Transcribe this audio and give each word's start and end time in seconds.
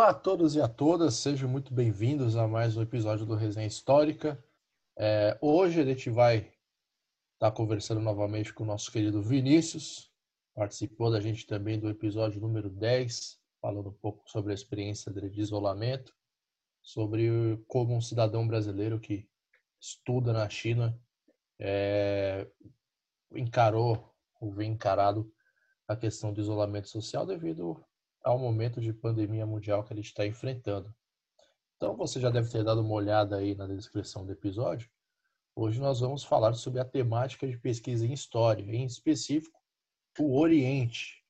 Olá 0.00 0.12
a 0.12 0.14
todos 0.14 0.56
e 0.56 0.62
a 0.62 0.66
todas, 0.66 1.16
sejam 1.16 1.46
muito 1.46 1.74
bem-vindos 1.74 2.34
a 2.34 2.48
mais 2.48 2.74
um 2.74 2.80
episódio 2.80 3.26
do 3.26 3.34
Resenha 3.34 3.66
Histórica. 3.66 4.42
É, 4.98 5.36
hoje 5.42 5.78
a 5.78 5.84
gente 5.84 6.08
vai 6.08 6.38
estar 6.38 6.54
tá 7.38 7.50
conversando 7.50 8.00
novamente 8.00 8.50
com 8.54 8.64
o 8.64 8.66
nosso 8.66 8.90
querido 8.90 9.20
Vinícius, 9.20 10.10
participou 10.54 11.10
da 11.10 11.20
gente 11.20 11.46
também 11.46 11.78
do 11.78 11.86
episódio 11.90 12.40
número 12.40 12.70
10, 12.70 13.38
falando 13.60 13.90
um 13.90 13.92
pouco 13.92 14.26
sobre 14.26 14.52
a 14.52 14.54
experiência 14.54 15.12
dele 15.12 15.28
de 15.28 15.42
isolamento, 15.42 16.14
sobre 16.80 17.62
como 17.68 17.94
um 17.94 18.00
cidadão 18.00 18.48
brasileiro 18.48 18.98
que 18.98 19.28
estuda 19.78 20.32
na 20.32 20.48
China 20.48 20.98
é, 21.58 22.50
encarou 23.32 24.14
ou 24.40 24.50
vem 24.50 24.72
encarado 24.72 25.30
a 25.86 25.94
questão 25.94 26.32
do 26.32 26.40
isolamento 26.40 26.88
social 26.88 27.26
devido 27.26 27.84
ao 28.22 28.38
momento 28.38 28.80
de 28.80 28.92
pandemia 28.92 29.46
mundial 29.46 29.84
que 29.84 29.92
a 29.92 29.96
gente 29.96 30.06
está 30.06 30.26
enfrentando. 30.26 30.94
Então 31.76 31.96
você 31.96 32.20
já 32.20 32.30
deve 32.30 32.50
ter 32.50 32.62
dado 32.62 32.82
uma 32.82 32.92
olhada 32.92 33.36
aí 33.36 33.54
na 33.54 33.66
descrição 33.66 34.24
do 34.24 34.32
episódio. 34.32 34.90
Hoje 35.56 35.80
nós 35.80 36.00
vamos 36.00 36.22
falar 36.22 36.52
sobre 36.54 36.80
a 36.80 36.84
temática 36.84 37.46
de 37.46 37.58
pesquisa 37.58 38.06
em 38.06 38.12
história, 38.12 38.62
em 38.62 38.84
específico 38.84 39.58
o 40.18 40.38
Oriente. 40.38 41.24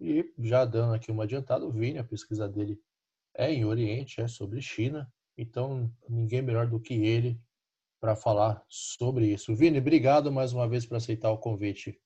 E 0.00 0.32
já 0.38 0.64
dando 0.64 0.94
aqui 0.94 1.10
uma 1.10 1.24
adiantada, 1.24 1.64
o 1.64 1.70
Vini, 1.70 1.98
a 1.98 2.04
pesquisa 2.04 2.48
dele 2.48 2.80
é 3.34 3.52
em 3.52 3.64
Oriente, 3.64 4.20
é 4.20 4.28
sobre 4.28 4.60
China. 4.62 5.12
Então 5.36 5.92
ninguém 6.08 6.40
melhor 6.40 6.66
do 6.66 6.80
que 6.80 6.94
ele 6.94 7.38
para 8.00 8.16
falar 8.16 8.64
sobre 8.68 9.26
isso. 9.26 9.54
Vini, 9.54 9.78
obrigado 9.78 10.32
mais 10.32 10.52
uma 10.52 10.68
vez 10.68 10.86
por 10.86 10.96
aceitar 10.96 11.30
o 11.30 11.38
convite. 11.38 12.00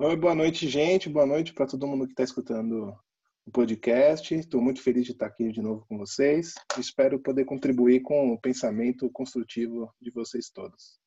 Oi, 0.00 0.14
boa 0.14 0.32
noite, 0.32 0.68
gente. 0.68 1.08
Boa 1.08 1.26
noite 1.26 1.52
para 1.52 1.66
todo 1.66 1.84
mundo 1.84 2.06
que 2.06 2.12
está 2.12 2.22
escutando 2.22 2.96
o 3.44 3.50
podcast. 3.50 4.32
Estou 4.32 4.62
muito 4.62 4.80
feliz 4.80 5.04
de 5.04 5.10
estar 5.10 5.26
aqui 5.26 5.50
de 5.50 5.60
novo 5.60 5.84
com 5.88 5.98
vocês. 5.98 6.54
Espero 6.78 7.18
poder 7.18 7.44
contribuir 7.44 8.02
com 8.02 8.32
o 8.32 8.40
pensamento 8.40 9.10
construtivo 9.10 9.92
de 10.00 10.12
vocês 10.12 10.50
todos. 10.50 11.00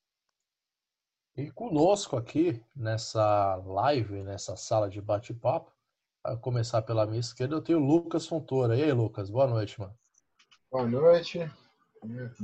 E 1.37 1.49
conosco 1.51 2.17
aqui 2.17 2.61
nessa 2.75 3.55
live, 3.65 4.23
nessa 4.23 4.57
sala 4.57 4.89
de 4.89 5.01
bate-papo, 5.01 5.71
a 6.21 6.35
começar 6.35 6.81
pela 6.81 7.05
minha 7.05 7.21
esquerda, 7.21 7.55
eu 7.55 7.61
tenho 7.61 7.79
o 7.79 7.85
Lucas 7.85 8.27
Fontoura. 8.27 8.75
E 8.75 8.83
aí, 8.83 8.91
Lucas, 8.91 9.29
boa 9.29 9.47
noite, 9.47 9.79
mano. 9.79 9.97
Boa 10.69 10.85
noite. 10.85 11.39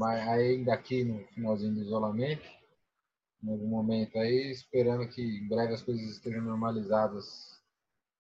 Ainda 0.02 0.74
aqui 0.74 1.04
no 1.04 1.28
finalzinho 1.28 1.74
do 1.74 1.82
isolamento 1.82 2.58
em 3.44 3.50
algum 3.50 3.68
momento 3.68 4.18
aí, 4.18 4.52
esperando 4.52 5.08
que 5.08 5.22
em 5.22 5.48
breve 5.48 5.74
as 5.74 5.82
coisas 5.82 6.04
estejam 6.10 6.42
normalizadas 6.42 7.62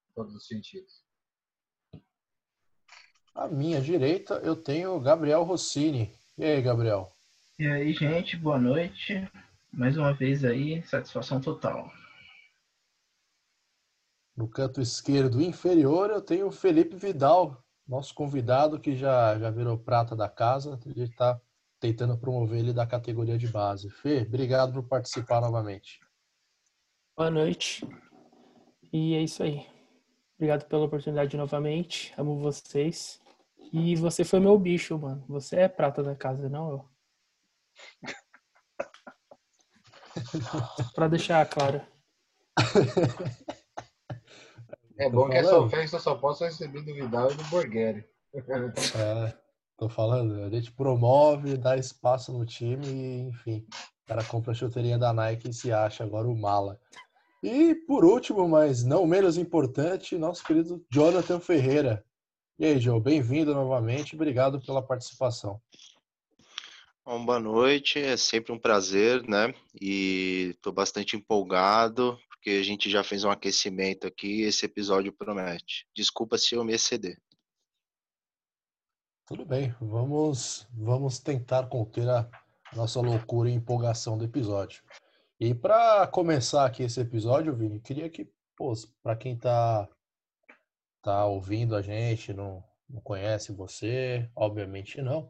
em 0.10 0.14
todos 0.14 0.36
os 0.36 0.48
sentidos. 0.48 1.04
À 3.34 3.48
minha 3.48 3.80
direita, 3.82 4.36
eu 4.44 4.56
tenho 4.56 5.00
Gabriel 5.00 5.44
Rossini. 5.44 6.12
E 6.38 6.44
aí, 6.44 6.62
Gabriel? 6.62 7.12
E 7.60 7.68
aí, 7.68 7.94
gente, 7.94 8.36
boa 8.38 8.60
noite. 8.60 9.14
Mais 9.72 9.98
uma 9.98 10.14
vez 10.14 10.44
aí, 10.44 10.82
satisfação 10.84 11.40
total. 11.40 11.92
No 14.36 14.48
canto 14.48 14.82
esquerdo 14.82 15.42
inferior, 15.42 16.10
eu 16.10 16.22
tenho 16.22 16.48
o 16.48 16.52
Felipe 16.52 16.96
Vidal, 16.96 17.64
nosso 17.88 18.14
convidado 18.14 18.80
que 18.80 18.96
já, 18.96 19.38
já 19.40 19.50
virou 19.50 19.78
prata 19.78 20.16
da 20.16 20.30
casa. 20.30 20.80
Ele 20.86 21.04
está 21.04 21.40
tentando 21.80 22.18
promover 22.18 22.60
ele 22.60 22.74
da 22.74 22.86
categoria 22.86 23.38
de 23.38 23.48
base. 23.48 23.90
Fê, 23.90 24.24
obrigado 24.28 24.74
por 24.74 24.84
participar 24.84 25.42
novamente. 25.42 26.00
Boa 27.16 27.30
noite. 27.30 27.88
E 28.92 29.16
é 29.16 29.22
isso 29.22 29.44
aí. 29.44 29.66
Obrigado 30.36 30.66
pela 30.68 30.86
oportunidade 30.86 31.36
novamente. 31.36 32.14
Amo 32.18 32.40
vocês. 32.40 33.20
E 33.74 33.96
você 33.96 34.24
foi 34.24 34.40
meu 34.40 34.58
bicho, 34.58 34.98
mano. 34.98 35.26
Você 35.28 35.58
é 35.58 35.68
prata 35.68 36.04
da 36.04 36.16
casa, 36.16 36.48
não 36.48 36.72
eu. 36.72 36.86
pra 40.94 41.08
deixar 41.08 41.46
claro. 41.48 41.82
É 44.98 45.10
bom 45.10 45.30
que 45.30 45.36
essa 45.36 45.70
festa 45.70 46.00
só 46.00 46.16
possa 46.16 46.46
receber 46.46 46.82
do 46.82 46.94
Vidal 46.94 47.32
e 47.32 47.36
do 47.36 47.44
Borghetti. 47.46 48.08
É. 48.96 49.47
Tô 49.78 49.88
falando, 49.88 50.44
a 50.44 50.50
gente 50.50 50.72
promove, 50.72 51.56
dá 51.56 51.78
espaço 51.78 52.34
no 52.34 52.44
time 52.48 52.88
e, 52.88 53.20
enfim, 53.30 53.64
o 54.04 54.08
cara 54.08 54.24
compra 54.24 54.52
a 54.52 54.56
chuteirinha 54.56 54.98
da 54.98 55.14
Nike 55.14 55.50
e 55.50 55.54
se 55.54 55.72
acha 55.72 56.04
agora 56.04 56.28
o 56.28 56.36
mala. 56.36 56.80
E 57.44 57.76
por 57.76 58.04
último, 58.04 58.50
mas 58.50 58.84
não 58.84 59.06
menos 59.06 59.38
importante, 59.38 60.18
nosso 60.18 60.44
querido 60.44 60.84
Jonathan 60.92 61.40
Ferreira. 61.40 62.04
E 62.58 62.66
aí, 62.66 62.80
João, 62.80 63.00
bem-vindo 63.00 63.54
novamente, 63.54 64.16
obrigado 64.16 64.60
pela 64.60 64.82
participação. 64.82 65.62
Bom, 67.06 67.24
boa 67.24 67.40
noite, 67.40 68.00
é 68.00 68.18
sempre 68.18 68.52
um 68.52 68.58
prazer, 68.58 69.22
né? 69.30 69.54
E 69.80 70.54
estou 70.56 70.74
bastante 70.74 71.16
empolgado, 71.16 72.18
porque 72.28 72.50
a 72.50 72.64
gente 72.64 72.90
já 72.90 73.04
fez 73.04 73.24
um 73.24 73.30
aquecimento 73.30 74.08
aqui 74.08 74.42
e 74.42 74.46
esse 74.46 74.66
episódio 74.66 75.14
promete. 75.14 75.86
Desculpa 75.96 76.36
se 76.36 76.56
eu 76.56 76.64
me 76.66 76.74
exceder. 76.74 77.22
Tudo 79.28 79.46
bem, 79.46 79.76
vamos, 79.82 80.66
vamos 80.74 81.20
tentar 81.20 81.68
conter 81.68 82.08
a 82.08 82.30
nossa 82.74 83.02
loucura 83.02 83.50
e 83.50 83.54
empolgação 83.54 84.18
do 84.18 84.24
episódio. 84.24 84.82
E 85.38 85.54
para 85.54 86.08
começar 86.08 86.66
aqui 86.66 86.84
esse 86.84 87.02
episódio, 87.02 87.54
Vini, 87.54 87.82
queria 87.82 88.10
que, 88.10 88.32
para 89.04 89.18
quem 89.18 89.34
está 89.34 89.86
tá 91.04 91.26
ouvindo 91.26 91.76
a 91.76 91.82
gente, 91.82 92.32
não, 92.32 92.64
não 92.90 93.02
conhece 93.02 93.52
você, 93.52 94.32
obviamente 94.34 95.02
não, 95.02 95.30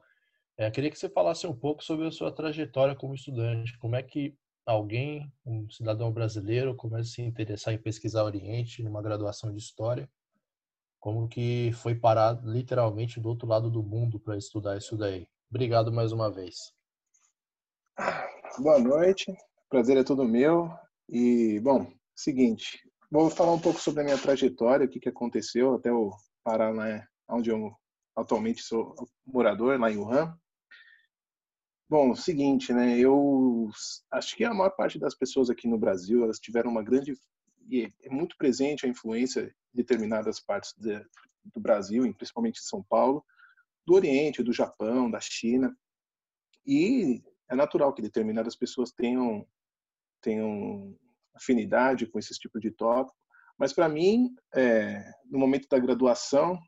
é, 0.56 0.70
queria 0.70 0.92
que 0.92 1.00
você 1.00 1.10
falasse 1.10 1.48
um 1.48 1.56
pouco 1.56 1.84
sobre 1.84 2.06
a 2.06 2.12
sua 2.12 2.32
trajetória 2.32 2.94
como 2.94 3.16
estudante. 3.16 3.76
Como 3.80 3.96
é 3.96 4.04
que 4.04 4.38
alguém, 4.64 5.28
um 5.44 5.68
cidadão 5.72 6.12
brasileiro, 6.12 6.76
começa 6.76 7.10
a 7.10 7.14
se 7.14 7.24
interessar 7.24 7.74
em 7.74 7.80
pesquisar 7.80 8.26
Oriente 8.26 8.84
numa 8.84 9.02
graduação 9.02 9.52
de 9.52 9.58
História 9.58 10.08
como 11.08 11.26
que 11.26 11.72
foi 11.72 11.96
parar 11.96 12.38
literalmente 12.44 13.18
do 13.18 13.30
outro 13.30 13.48
lado 13.48 13.72
do 13.72 13.82
mundo 13.82 14.20
para 14.20 14.36
estudar 14.36 14.76
isso 14.76 14.98
daí. 14.98 15.26
Obrigado 15.50 15.90
mais 15.90 16.12
uma 16.12 16.30
vez. 16.30 16.74
Boa 18.60 18.78
noite, 18.78 19.34
prazer 19.70 19.96
é 19.96 20.04
todo 20.04 20.28
meu. 20.28 20.70
E, 21.08 21.62
bom, 21.62 21.90
seguinte, 22.14 22.78
vou 23.10 23.30
falar 23.30 23.54
um 23.54 23.60
pouco 23.60 23.80
sobre 23.80 24.02
a 24.02 24.04
minha 24.04 24.18
trajetória, 24.18 24.86
o 24.86 24.90
que, 24.90 25.00
que 25.00 25.08
aconteceu 25.08 25.76
até 25.76 25.90
eu 25.90 26.12
parar 26.44 26.76
lá 26.76 27.02
onde 27.30 27.52
eu 27.52 27.72
atualmente 28.14 28.62
sou 28.62 28.94
morador, 29.26 29.80
lá 29.80 29.90
em 29.90 29.96
Wuhan. 29.96 30.38
Bom, 31.90 32.14
seguinte, 32.16 32.74
né? 32.74 33.00
Eu 33.00 33.70
acho 34.12 34.36
que 34.36 34.44
a 34.44 34.54
maior 34.54 34.72
parte 34.72 35.00
das 35.00 35.16
pessoas 35.16 35.50
aqui 35.50 35.70
no 35.70 35.78
Brasil 35.78 36.26
elas 36.26 36.38
tiveram 36.38 36.70
uma 36.70 36.84
grande 36.84 37.14
e 37.70 37.92
é 38.04 38.10
muito 38.10 38.38
presente 38.38 38.86
a 38.86 38.90
influência 38.90 39.44
de 39.44 39.54
determinadas 39.74 40.40
partes 40.40 40.74
de, 40.78 41.00
do 41.44 41.60
Brasil, 41.60 42.12
principalmente 42.16 42.62
de 42.62 42.68
São 42.68 42.84
Paulo, 42.84 43.26
do 43.86 43.94
Oriente, 43.94 44.44
do 44.44 44.54
Japão, 44.54 45.10
da 45.10 45.20
China. 45.20 45.76
E 46.66 47.24
é 47.50 47.56
natural 47.56 47.94
que 47.94 48.02
determinadas 48.02 48.56
pessoas 48.56 48.92
tenham, 48.92 49.48
tenham 50.22 50.98
afinidade 51.34 52.06
com 52.08 52.20
esse 52.20 52.34
tipo 52.34 52.60
de 52.60 52.72
tópico. 52.72 53.18
Mas 53.58 53.74
para 53.74 53.90
mim, 53.90 54.36
é, 54.56 55.12
no 55.26 55.40
momento 55.40 55.68
da 55.70 55.80
graduação, 55.80 56.60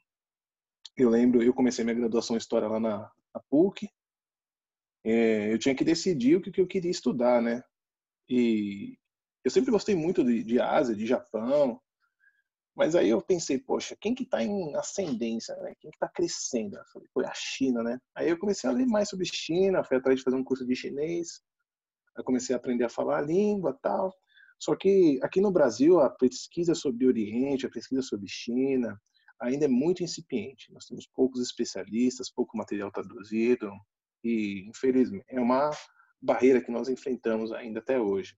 eu 0.98 1.10
lembro, 1.10 1.42
eu 1.42 1.54
comecei 1.54 1.84
minha 1.84 1.96
graduação 1.96 2.36
em 2.36 2.40
História 2.40 2.68
lá 2.68 2.80
na, 2.80 3.12
na 3.34 3.42
PUC, 3.50 3.90
é, 5.04 5.54
eu 5.54 5.58
tinha 5.58 5.76
que 5.76 5.84
decidir 5.84 6.36
o 6.36 6.42
que, 6.42 6.52
que 6.52 6.60
eu 6.60 6.68
queria 6.68 6.92
estudar, 6.92 7.42
né? 7.42 7.64
E 8.28 8.99
eu 9.44 9.52
sempre 9.52 9.72
gostei 9.72 9.96
muito 9.96 10.24
de, 10.24 10.44
de 10.44 10.60
Ásia, 10.60 10.96
de 10.96 11.06
Japão, 11.06 11.80
mas 12.76 12.96
aí 12.96 13.10
eu 13.10 13.22
pensei, 13.22 13.60
poxa, 13.60 13.96
quem 14.00 14.16
que 14.16 14.24
está 14.24 14.42
em 14.42 14.76
ascendência, 14.76 15.56
né? 15.58 15.74
Quem 15.82 15.92
que 15.92 15.98
está 15.98 16.08
crescendo? 16.08 16.78
Eu 16.78 16.86
falei, 16.94 17.08
foi 17.14 17.26
a 17.26 17.34
China, 17.34 17.84
né? 17.84 18.00
Aí 18.16 18.30
eu 18.30 18.40
comecei 18.40 18.70
a 18.70 18.74
ler 18.74 18.86
mais 18.86 19.10
sobre 19.10 19.26
China, 19.26 19.84
fui 19.84 19.98
atrás 19.98 20.18
de 20.18 20.24
fazer 20.24 20.38
um 20.38 20.44
curso 20.44 20.66
de 20.66 20.76
chinês, 20.76 21.42
aí 22.18 22.24
comecei 22.24 22.56
a 22.56 22.58
aprender 22.58 22.86
a 22.86 22.90
falar 22.90 23.20
a 23.20 23.22
língua 23.22 23.78
tal. 23.82 24.14
Só 24.58 24.76
que 24.76 25.20
aqui 25.24 25.42
no 25.42 25.52
Brasil, 25.52 26.00
a 26.00 26.10
pesquisa 26.10 26.76
sobre 26.76 27.06
Oriente, 27.06 27.66
a 27.66 27.70
pesquisa 27.70 28.02
sobre 28.02 28.28
China, 28.28 28.98
ainda 29.42 29.66
é 29.66 29.70
muito 29.70 30.04
incipiente. 30.04 30.72
Nós 30.72 30.86
temos 30.86 31.08
poucos 31.08 31.42
especialistas, 31.42 32.32
pouco 32.32 32.58
material 32.58 32.92
traduzido, 32.92 33.72
e 34.24 34.68
infelizmente 34.70 35.26
é 35.30 35.40
uma 35.40 35.70
barreira 36.22 36.62
que 36.62 36.72
nós 36.72 36.90
enfrentamos 36.90 37.52
ainda 37.52 37.80
até 37.80 38.00
hoje. 38.00 38.36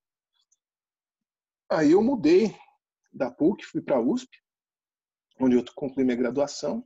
Aí 1.71 1.91
eu 1.93 2.03
mudei 2.03 2.53
da 3.13 3.31
PUC, 3.31 3.63
fui 3.63 3.81
para 3.81 3.95
a 3.95 4.01
USP, 4.01 4.29
onde 5.39 5.55
eu 5.55 5.63
concluí 5.73 6.03
minha 6.03 6.17
graduação. 6.17 6.85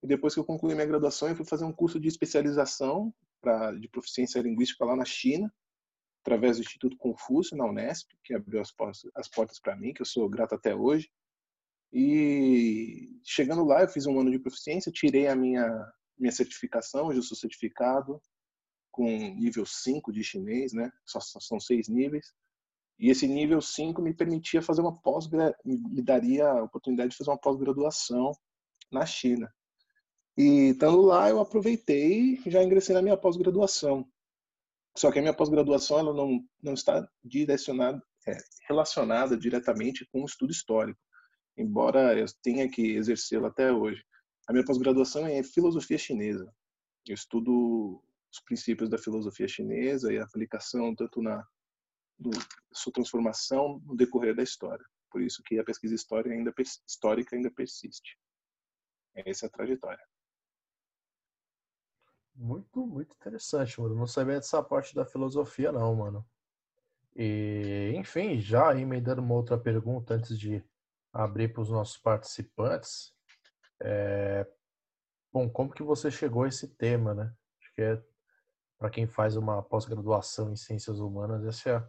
E 0.00 0.06
depois 0.06 0.34
que 0.34 0.38
eu 0.38 0.44
concluí 0.44 0.72
minha 0.72 0.86
graduação, 0.86 1.28
eu 1.28 1.34
fui 1.34 1.44
fazer 1.44 1.64
um 1.64 1.72
curso 1.72 1.98
de 1.98 2.06
especialização 2.06 3.12
pra, 3.40 3.72
de 3.72 3.88
proficiência 3.88 4.40
linguística 4.40 4.84
lá 4.84 4.94
na 4.94 5.04
China, 5.04 5.52
através 6.20 6.58
do 6.58 6.62
Instituto 6.62 6.96
Confúcio, 6.96 7.56
na 7.56 7.66
Unesp, 7.66 8.08
que 8.22 8.32
abriu 8.32 8.60
as 8.60 8.70
portas, 8.70 9.02
as 9.16 9.28
portas 9.28 9.58
para 9.58 9.74
mim, 9.74 9.92
que 9.92 10.02
eu 10.02 10.06
sou 10.06 10.28
grato 10.28 10.54
até 10.54 10.76
hoje. 10.76 11.10
E 11.92 13.18
chegando 13.24 13.64
lá, 13.64 13.82
eu 13.82 13.88
fiz 13.88 14.06
um 14.06 14.20
ano 14.20 14.30
de 14.30 14.38
proficiência, 14.38 14.92
tirei 14.92 15.26
a 15.26 15.34
minha, 15.34 15.92
minha 16.16 16.30
certificação, 16.30 17.08
hoje 17.08 17.18
eu 17.18 17.24
sou 17.24 17.36
certificado 17.36 18.22
com 18.92 19.08
nível 19.34 19.66
5 19.66 20.12
de 20.12 20.22
chinês, 20.22 20.72
né? 20.72 20.88
Só, 21.04 21.18
só 21.18 21.40
são 21.40 21.58
seis 21.58 21.88
níveis. 21.88 22.32
E 22.98 23.10
esse 23.10 23.26
nível 23.26 23.60
5 23.60 24.00
me 24.00 24.14
permitia 24.14 24.62
fazer 24.62 24.80
uma 24.80 24.96
pós 25.00 25.28
me 25.64 26.02
daria 26.02 26.48
a 26.48 26.62
oportunidade 26.62 27.10
de 27.10 27.16
fazer 27.16 27.30
uma 27.30 27.38
pós-graduação 27.38 28.32
na 28.90 29.04
China. 29.04 29.52
E 30.36 30.70
estando 30.70 31.00
lá, 31.02 31.28
eu 31.28 31.40
aproveitei 31.40 32.38
e 32.44 32.50
já 32.50 32.62
ingressei 32.62 32.94
na 32.94 33.02
minha 33.02 33.16
pós-graduação. 33.16 34.06
Só 34.96 35.10
que 35.10 35.18
a 35.18 35.22
minha 35.22 35.34
pós-graduação 35.34 35.98
ela 35.98 36.14
não, 36.14 36.44
não 36.62 36.74
está 36.74 37.06
direcionada, 37.24 38.02
é, 38.26 38.36
relacionada 38.68 39.36
diretamente 39.36 40.06
com 40.12 40.22
o 40.22 40.26
estudo 40.26 40.52
histórico, 40.52 41.00
embora 41.56 42.18
eu 42.18 42.26
tenha 42.42 42.70
que 42.70 42.94
exercê-lo 42.94 43.46
até 43.46 43.72
hoje. 43.72 44.02
A 44.48 44.52
minha 44.52 44.64
pós-graduação 44.64 45.26
é 45.26 45.42
filosofia 45.42 45.98
chinesa. 45.98 46.52
Eu 47.06 47.14
estudo 47.14 48.02
os 48.30 48.40
princípios 48.40 48.88
da 48.88 48.98
filosofia 48.98 49.48
chinesa 49.48 50.12
e 50.12 50.18
a 50.18 50.24
aplicação 50.24 50.94
tanto 50.94 51.20
na 51.20 51.44
sua 52.72 52.92
transformação 52.92 53.80
no 53.84 53.96
decorrer 53.96 54.34
da 54.34 54.42
história. 54.42 54.84
Por 55.10 55.20
isso 55.20 55.42
que 55.42 55.58
a 55.58 55.64
pesquisa 55.64 55.94
histórica 55.94 56.34
ainda, 56.34 56.52
histórica 56.86 57.36
ainda 57.36 57.50
persiste. 57.50 58.18
Essa 59.14 59.46
é 59.46 59.48
a 59.48 59.50
trajetória. 59.50 60.04
Muito, 62.34 62.86
muito 62.86 63.14
interessante, 63.14 63.78
mano. 63.80 63.94
Não 63.94 64.06
sabia 64.06 64.36
dessa 64.36 64.62
parte 64.62 64.94
da 64.94 65.04
filosofia, 65.04 65.70
não, 65.70 65.94
mano. 65.94 66.26
E, 67.14 67.92
enfim, 67.94 68.40
já 68.40 68.74
emendando 68.74 69.20
uma 69.20 69.34
outra 69.34 69.58
pergunta 69.58 70.14
antes 70.14 70.38
de 70.38 70.64
abrir 71.12 71.52
para 71.52 71.60
os 71.60 71.70
nossos 71.70 71.98
participantes. 71.98 73.14
É... 73.80 74.50
Bom, 75.30 75.48
como 75.50 75.72
que 75.72 75.82
você 75.82 76.10
chegou 76.10 76.44
a 76.44 76.48
esse 76.48 76.68
tema, 76.76 77.14
né? 77.14 77.34
Acho 77.60 77.74
que 77.74 77.82
é 77.82 78.02
para 78.82 78.90
quem 78.90 79.06
faz 79.06 79.36
uma 79.36 79.62
pós-graduação 79.62 80.50
em 80.50 80.56
ciências 80.56 80.98
humanas, 80.98 81.44
essa 81.44 81.70
é 81.70 81.88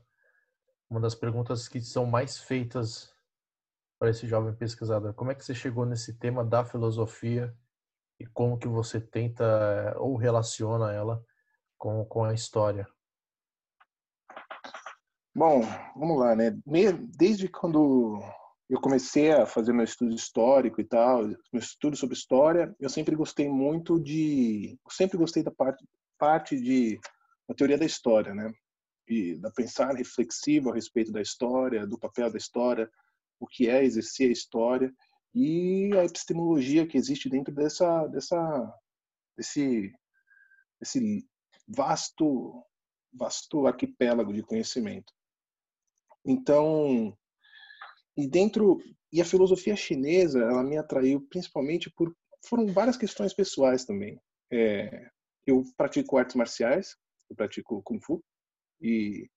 uma 0.93 0.99
das 0.99 1.15
perguntas 1.15 1.67
que 1.67 1.81
são 1.81 2.05
mais 2.05 2.37
feitas 2.37 3.11
para 3.99 4.11
esse 4.11 4.27
jovem 4.27 4.53
pesquisador. 4.53 5.11
Como 5.15 5.31
é 5.31 5.35
que 5.35 5.43
você 5.43 5.55
chegou 5.55 5.87
nesse 5.87 6.13
tema 6.19 6.45
da 6.45 6.63
filosofia 6.63 7.51
e 8.19 8.27
como 8.27 8.59
que 8.59 8.67
você 8.67 9.01
tenta 9.01 9.43
eh, 9.43 9.97
ou 9.97 10.15
relaciona 10.15 10.93
ela 10.93 11.25
com, 11.79 12.05
com 12.05 12.23
a 12.23 12.31
história? 12.31 12.87
Bom, 15.35 15.61
vamos 15.95 16.19
lá, 16.19 16.35
né? 16.35 16.55
Desde 17.17 17.47
quando 17.47 18.21
eu 18.69 18.79
comecei 18.79 19.31
a 19.31 19.47
fazer 19.47 19.73
meu 19.73 19.85
estudo 19.85 20.13
histórico 20.13 20.79
e 20.79 20.83
tal, 20.83 21.23
meu 21.23 21.59
estudo 21.59 21.97
sobre 21.97 22.15
história, 22.15 22.75
eu 22.79 22.87
sempre 22.87 23.15
gostei 23.15 23.49
muito 23.49 23.99
de, 23.99 24.79
sempre 24.91 25.17
gostei 25.17 25.41
da 25.41 25.51
parte 25.51 25.83
parte 26.19 26.55
de 26.55 26.99
uma 27.49 27.55
teoria 27.55 27.79
da 27.79 27.83
história, 27.83 28.33
né? 28.35 28.53
E 29.07 29.35
da 29.35 29.51
pensar 29.51 29.93
reflexivo 29.95 30.71
a 30.71 30.75
respeito 30.75 31.11
da 31.11 31.21
história, 31.21 31.85
do 31.85 31.99
papel 31.99 32.31
da 32.31 32.37
história, 32.37 32.89
o 33.39 33.47
que 33.47 33.69
é 33.69 33.83
exercer 33.83 34.29
a 34.29 34.33
história 34.33 34.93
e 35.33 35.89
a 35.97 36.05
epistemologia 36.05 36.87
que 36.87 36.97
existe 36.97 37.29
dentro 37.29 37.53
dessa 37.53 38.07
dessa 38.07 38.73
desse 39.35 39.91
desse 40.79 41.27
vasto 41.67 42.63
vasto 43.11 43.67
arquipélago 43.67 44.33
de 44.33 44.41
conhecimento. 44.41 45.13
Então, 46.25 47.15
e 48.15 48.27
dentro 48.27 48.79
e 49.11 49.21
a 49.21 49.25
filosofia 49.25 49.75
chinesa, 49.75 50.39
ela 50.39 50.63
me 50.63 50.77
atraiu 50.77 51.21
principalmente 51.29 51.91
por 51.91 52.15
foram 52.45 52.67
várias 52.67 52.97
questões 52.97 53.33
pessoais 53.33 53.85
também. 53.85 54.19
É, 54.51 55.09
eu 55.45 55.63
pratico 55.77 56.17
artes 56.17 56.35
marciais, 56.35 56.95
eu 57.29 57.35
pratico 57.35 57.81
kung 57.83 57.99
fu 57.99 58.23
e 58.83 59.29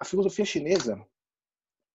a 0.00 0.04
filosofia 0.04 0.44
chinesa 0.44 1.00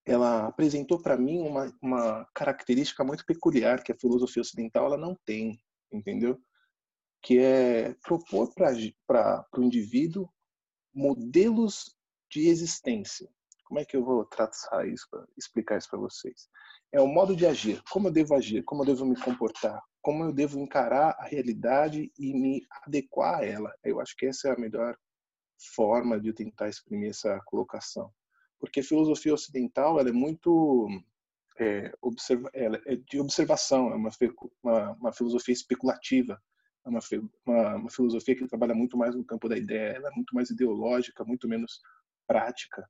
ela 0.06 0.48
apresentou 0.48 1.02
para 1.02 1.18
mim 1.18 1.40
uma, 1.40 1.76
uma 1.82 2.26
característica 2.34 3.04
muito 3.04 3.26
peculiar 3.26 3.84
que 3.84 3.92
a 3.92 3.98
filosofia 3.98 4.42
ocidental 4.42 4.86
ela 4.86 4.98
não 4.98 5.16
tem, 5.26 5.60
entendeu? 5.92 6.40
Que 7.22 7.40
é 7.40 7.94
propor 8.04 8.54
para 8.56 9.46
o 9.58 9.64
indivíduo 9.64 10.30
modelos 10.94 11.96
de 12.32 12.48
existência. 12.48 13.28
Como 13.66 13.80
é 13.80 13.86
que 13.86 13.98
eu 13.98 14.06
vou 14.06 14.24
tratar 14.26 14.88
isso, 14.88 15.08
pra 15.10 15.26
explicar 15.36 15.78
isso 15.80 15.90
para 15.90 16.00
vocês? 16.00 16.48
É 16.92 17.02
o 17.02 17.08
modo 17.08 17.36
de 17.36 17.48
agir, 17.48 17.82
como 17.90 18.08
eu 18.08 18.12
devo 18.12 18.36
agir, 18.36 18.64
como 18.64 18.84
eu 18.84 18.86
devo 18.86 19.06
me 19.06 19.20
comportar, 19.20 19.82
como 20.04 20.24
eu 20.24 20.32
devo 20.32 20.60
encarar 20.60 21.16
a 21.18 21.26
realidade 21.26 22.12
e 22.18 22.34
me 22.34 22.62
adequar 22.86 23.40
a 23.40 23.46
ela. 23.46 23.74
Eu 23.84 24.00
acho 24.00 24.16
que 24.16 24.28
essa 24.28 24.50
é 24.50 24.52
a 24.52 24.60
melhor 24.60 24.96
forma 25.58 26.20
de 26.20 26.34
tentar 26.34 26.70
exprimir 26.70 27.10
essa 27.10 27.40
colocação 27.46 28.12
porque 28.60 28.80
a 28.80 28.84
filosofia 28.84 29.34
ocidental 29.34 30.00
ela 30.00 30.10
é 30.10 30.14
muito 30.14 30.88
é, 31.60 31.94
observa, 32.02 32.50
ela 32.54 32.82
é 32.86 32.96
de 32.96 33.20
observação, 33.20 33.92
é 33.92 33.96
uma, 33.96 34.10
uma, 34.64 34.92
uma 34.94 35.14
filosofia 35.14 35.54
especulativa, 35.54 36.42
é 36.86 36.90
uma, 36.90 37.00
uma, 37.46 37.76
uma, 37.76 37.90
filosofia 37.90 38.36
que 38.36 38.48
trabalha 38.48 38.74
muito 38.74 38.98
mais 38.98 39.16
no 39.16 39.24
campo 39.24 39.48
da 39.48 39.58
ideia, 39.58 39.96
ela 39.96 40.10
é 40.10 40.16
muito 40.16 40.34
mais 40.36 40.50
ideológica, 40.50 41.24
muito 41.24 41.48
menos 41.48 41.80
prática. 42.28 42.90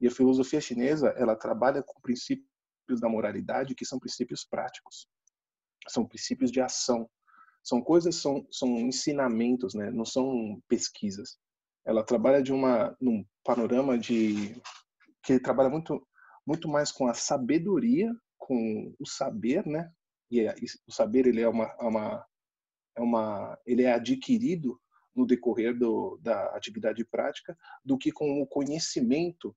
E 0.00 0.06
a 0.06 0.10
filosofia 0.10 0.60
chinesa 0.60 1.08
ela 1.16 1.36
trabalha 1.36 1.82
com 1.82 2.00
princípios 2.00 3.00
da 3.00 3.08
moralidade 3.08 3.74
que 3.74 3.86
são 3.86 3.98
princípios 3.98 4.44
práticos, 4.44 5.08
são 5.88 6.06
princípios 6.06 6.50
de 6.50 6.60
ação, 6.60 7.08
são 7.62 7.80
coisas, 7.80 8.16
são, 8.16 8.46
são 8.50 8.78
ensinamentos, 8.78 9.74
né? 9.74 9.90
não 9.90 10.04
são 10.04 10.62
pesquisas. 10.68 11.38
Ela 11.84 12.04
trabalha 12.04 12.42
de 12.42 12.52
uma 12.52 12.96
num 13.00 13.24
panorama 13.44 13.98
de 13.98 14.60
que 15.22 15.38
trabalha 15.38 15.68
muito 15.68 16.06
muito 16.46 16.68
mais 16.68 16.92
com 16.92 17.08
a 17.08 17.14
sabedoria, 17.14 18.14
com 18.36 18.94
o 18.98 19.06
saber, 19.06 19.66
né? 19.66 19.90
E 20.30 20.40
é, 20.40 20.54
o 20.86 20.92
saber 20.92 21.26
ele 21.26 21.40
é 21.40 21.48
uma, 21.48 21.64
é 21.80 21.84
uma 21.84 22.26
é 22.96 23.00
uma 23.00 23.58
ele 23.66 23.82
é 23.82 23.92
adquirido 23.92 24.80
no 25.14 25.26
decorrer 25.26 25.76
do, 25.78 26.18
da 26.20 26.46
atividade 26.56 27.04
prática 27.04 27.56
do 27.84 27.96
que 27.96 28.10
com 28.10 28.42
o 28.42 28.46
conhecimento 28.46 29.56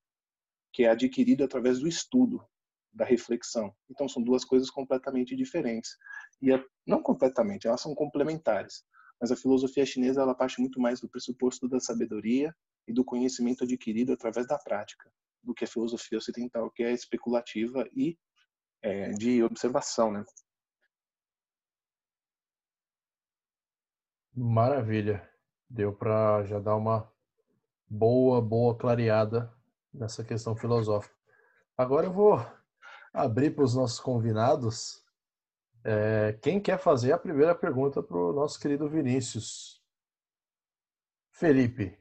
que 0.72 0.84
é 0.84 0.90
adquirido 0.90 1.44
através 1.44 1.80
do 1.80 1.88
estudo, 1.88 2.46
da 2.94 3.04
reflexão. 3.04 3.74
Então 3.90 4.08
são 4.08 4.22
duas 4.22 4.46
coisas 4.46 4.70
completamente 4.70 5.36
diferentes. 5.36 5.98
E 6.42 6.52
é, 6.52 6.64
não 6.86 7.02
completamente, 7.02 7.68
elas 7.68 7.82
são 7.82 7.96
complementares. 7.96 8.84
Mas 9.20 9.32
a 9.32 9.36
filosofia 9.36 9.86
chinesa 9.86 10.22
ela 10.22 10.36
parte 10.36 10.60
muito 10.60 10.80
mais 10.80 11.00
do 11.00 11.10
pressuposto 11.10 11.68
da 11.68 11.80
sabedoria 11.80 12.56
e 12.88 12.94
do 12.94 13.04
conhecimento 13.04 13.64
adquirido 13.64 14.14
através 14.14 14.48
da 14.48 14.58
prática 14.58 15.12
do 15.44 15.54
que 15.54 15.64
a 15.64 15.68
filosofia 15.68 16.18
ocidental, 16.18 16.70
que 16.70 16.84
é 16.84 16.92
especulativa 16.92 17.88
e 17.96 18.18
é, 18.82 19.10
de 19.12 19.42
observação, 19.44 20.12
né? 20.12 20.26
Maravilha. 24.36 25.28
Deu 25.70 25.94
para 25.94 26.44
já 26.46 26.60
dar 26.60 26.76
uma 26.76 27.12
boa, 27.90 28.42
boa 28.42 28.78
clareada 28.78 29.52
nessa 29.94 30.24
questão 30.24 30.56
filosófica. 30.56 31.16
Agora 31.78 32.06
eu 32.06 32.14
vou 32.14 32.40
abrir 33.14 33.56
para 33.56 33.64
os 33.64 33.76
nossos 33.76 34.00
convidados. 34.00 35.04
É, 35.84 36.38
quem 36.42 36.60
quer 36.60 36.78
fazer 36.78 37.12
a 37.12 37.18
primeira 37.18 37.56
pergunta 37.56 38.04
para 38.04 38.18
o 38.18 38.34
nosso 38.34 38.60
querido 38.60 38.90
Vinícius? 38.90 39.82
Felipe, 41.32 41.98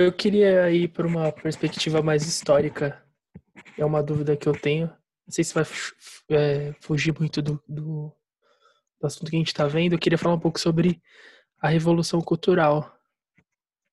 eu 0.00 0.10
queria 0.10 0.70
ir 0.70 0.88
para 0.88 1.06
uma 1.06 1.30
perspectiva 1.30 2.00
mais 2.00 2.26
histórica. 2.26 3.04
É 3.76 3.84
uma 3.84 4.02
dúvida 4.02 4.34
que 4.34 4.48
eu 4.48 4.58
tenho. 4.58 4.86
Não 4.86 5.28
sei 5.28 5.44
se 5.44 5.52
vai 5.52 5.64
é, 6.30 6.72
fugir 6.80 7.14
muito 7.18 7.42
do, 7.42 7.62
do, 7.68 8.10
do, 8.98 9.06
assunto 9.06 9.28
que 9.28 9.36
a 9.36 9.38
gente 9.38 9.48
está 9.48 9.66
vendo. 9.66 9.92
Eu 9.92 9.98
queria 9.98 10.16
falar 10.16 10.36
um 10.36 10.40
pouco 10.40 10.58
sobre 10.58 11.02
a 11.60 11.68
revolução 11.68 12.22
cultural, 12.22 12.98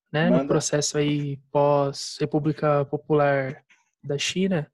né? 0.10 0.30
No 0.30 0.48
processo 0.48 0.98
aí 0.98 1.36
pós 1.52 2.16
República 2.22 2.86
Popular 2.86 3.62
da 4.02 4.18
China, 4.18 4.72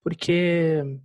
porque 0.00 1.00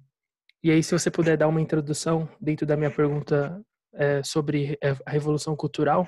e 0.64 0.72
aí 0.72 0.84
se 0.84 0.92
você 0.92 1.10
puder 1.10 1.38
dar 1.38 1.48
uma 1.48 1.62
introdução 1.62 2.30
dentro 2.40 2.66
da 2.66 2.78
minha 2.78 2.92
pergunta 2.92 3.64
é, 3.94 4.24
sobre 4.24 4.78
é, 4.82 4.92
a 5.06 5.12
revolução 5.12 5.56
cultural, 5.56 6.08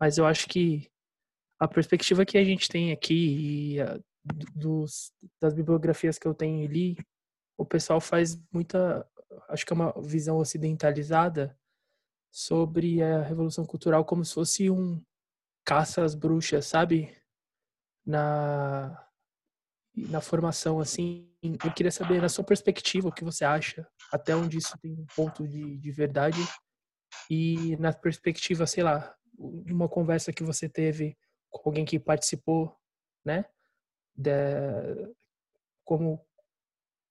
mas 0.00 0.18
eu 0.18 0.26
acho 0.26 0.48
que 0.48 0.90
a 1.60 1.68
perspectiva 1.68 2.24
que 2.24 2.38
a 2.38 2.44
gente 2.44 2.68
tem 2.68 2.92
aqui 2.92 3.74
e 3.74 3.80
a, 3.80 4.00
dos, 4.54 5.12
das 5.40 5.54
bibliografias 5.54 6.18
que 6.18 6.26
eu 6.26 6.34
tenho 6.34 6.66
ali, 6.66 6.96
o 7.56 7.64
pessoal 7.64 8.00
faz 8.00 8.40
muita, 8.52 9.06
acho 9.48 9.64
que 9.64 9.72
é 9.72 9.76
uma 9.76 9.92
visão 10.02 10.38
ocidentalizada 10.38 11.56
sobre 12.30 13.02
a 13.02 13.22
revolução 13.22 13.64
cultural 13.64 14.04
como 14.04 14.24
se 14.24 14.34
fosse 14.34 14.70
um 14.70 15.00
caça 15.64 16.02
às 16.02 16.14
bruxas, 16.14 16.66
sabe? 16.66 17.14
Na 18.04 19.08
na 19.94 20.20
formação, 20.20 20.80
assim, 20.80 21.31
eu 21.42 21.72
queria 21.72 21.90
saber, 21.90 22.20
na 22.20 22.28
sua 22.28 22.44
perspectiva, 22.44 23.08
o 23.08 23.12
que 23.12 23.24
você 23.24 23.44
acha, 23.44 23.86
até 24.12 24.34
onde 24.34 24.58
isso 24.58 24.78
tem 24.78 24.92
um 24.92 25.06
ponto 25.16 25.46
de, 25.46 25.76
de 25.76 25.90
verdade, 25.90 26.38
e 27.28 27.76
na 27.78 27.92
perspectiva, 27.92 28.66
sei 28.66 28.84
lá, 28.84 29.14
uma 29.36 29.88
conversa 29.88 30.32
que 30.32 30.44
você 30.44 30.68
teve 30.68 31.16
com 31.50 31.68
alguém 31.68 31.84
que 31.84 31.98
participou, 31.98 32.74
né, 33.24 33.44
de, 34.14 34.30
como 35.84 36.24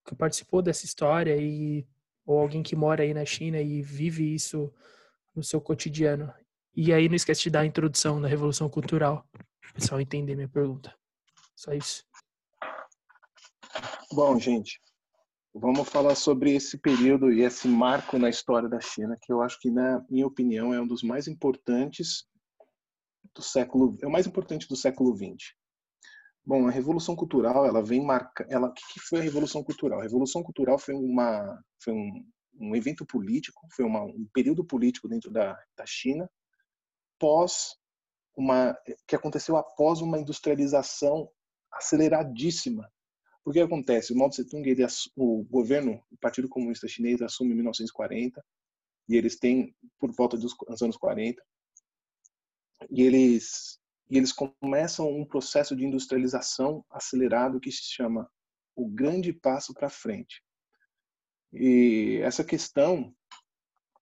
que 0.08 0.16
participou 0.16 0.62
dessa 0.62 0.86
história 0.86 1.36
e 1.38 1.86
ou 2.26 2.40
alguém 2.40 2.64
que 2.64 2.76
mora 2.76 3.04
aí 3.04 3.14
na 3.14 3.26
China 3.26 3.60
e 3.60 3.82
vive 3.82 4.34
isso 4.34 4.74
no 5.36 5.44
seu 5.44 5.60
cotidiano. 5.60 6.34
E 6.76 6.94
aí 6.94 7.10
não 7.10 7.16
esquece 7.16 7.44
de 7.44 7.50
dar 7.50 7.62
a 7.62 7.66
introdução 7.66 8.22
da 8.22 8.28
Revolução 8.28 8.70
Cultural, 8.70 9.28
o 9.70 9.74
pessoal 9.74 10.00
entender 10.00 10.36
minha 10.36 10.48
pergunta. 10.48 10.96
Só 11.56 11.74
isso. 11.74 12.06
Bom, 14.14 14.38
gente, 14.38 14.80
vamos 15.54 15.88
falar 15.88 16.16
sobre 16.16 16.54
esse 16.54 16.78
período 16.78 17.32
e 17.32 17.42
esse 17.42 17.68
marco 17.68 18.18
na 18.18 18.30
história 18.30 18.68
da 18.68 18.80
China, 18.80 19.18
que 19.22 19.32
eu 19.32 19.42
acho 19.42 19.60
que, 19.60 19.72
na 19.72 20.06
minha 20.10 20.28
opinião, 20.28 20.74
é 20.74 20.82
um 20.82 20.88
dos 20.88 21.02
mais 21.02 21.28
importantes 21.28 22.26
do 23.34 23.42
século, 23.42 23.98
é 24.02 24.08
o 24.08 24.12
mais 24.12 24.28
importante 24.28 24.68
do 24.68 24.76
século 24.76 25.16
XX. 25.16 25.54
Bom, 26.46 26.68
a 26.68 26.72
Revolução 26.72 27.16
Cultural, 27.16 27.66
ela 27.66 27.82
vem 27.82 28.04
marcar, 28.04 28.46
ela, 28.50 28.68
o 28.68 28.74
que 28.74 29.00
foi 29.00 29.20
a 29.20 29.24
Revolução 29.24 29.64
Cultural? 29.64 30.00
A 30.00 30.04
Revolução 30.04 30.44
Cultural 30.44 30.78
foi 30.78 30.96
uma, 30.96 31.64
foi 31.82 31.94
um, 31.94 32.26
um 32.60 32.76
evento 32.76 33.06
político, 33.06 33.62
foi 33.76 33.86
uma, 33.86 34.04
um 34.04 34.28
período 34.34 34.66
político 34.66 35.08
dentro 35.08 35.32
da, 35.32 35.58
da 35.78 35.86
China, 35.86 36.30
pós 37.20 37.78
uma, 38.36 38.76
que 39.08 39.16
aconteceu 39.16 39.56
após 39.56 40.02
uma 40.02 40.20
industrialização 40.20 41.30
aceleradíssima 41.72 42.92
porque 43.44 43.60
acontece? 43.60 44.14
O 44.14 44.18
Mao 44.18 44.30
Tse 44.30 44.46
Tung, 44.46 44.68
ele, 44.68 44.86
o 45.16 45.44
governo, 45.44 46.04
o 46.12 46.18
Partido 46.18 46.48
Comunista 46.48 46.88
Chinês 46.88 47.22
assume 47.22 47.52
em 47.52 47.56
1940 47.56 48.44
e 49.10 49.16
eles 49.16 49.38
têm 49.38 49.76
por 50.00 50.12
volta 50.12 50.38
dos 50.38 50.56
anos 50.82 50.98
40 50.98 51.44
e 52.90 53.02
eles 53.02 53.80
e 54.10 54.18
eles 54.18 54.34
começam 54.34 55.10
um 55.10 55.26
processo 55.26 55.74
de 55.74 55.86
industrialização 55.86 56.86
acelerado 56.90 57.62
que 57.62 57.72
se 57.72 57.84
chama 57.84 58.30
o 58.76 58.90
grande 58.90 59.32
passo 59.32 59.74
para 59.74 59.90
frente. 59.90 60.44
E 61.54 62.20
essa 62.22 62.44
questão 62.44 63.16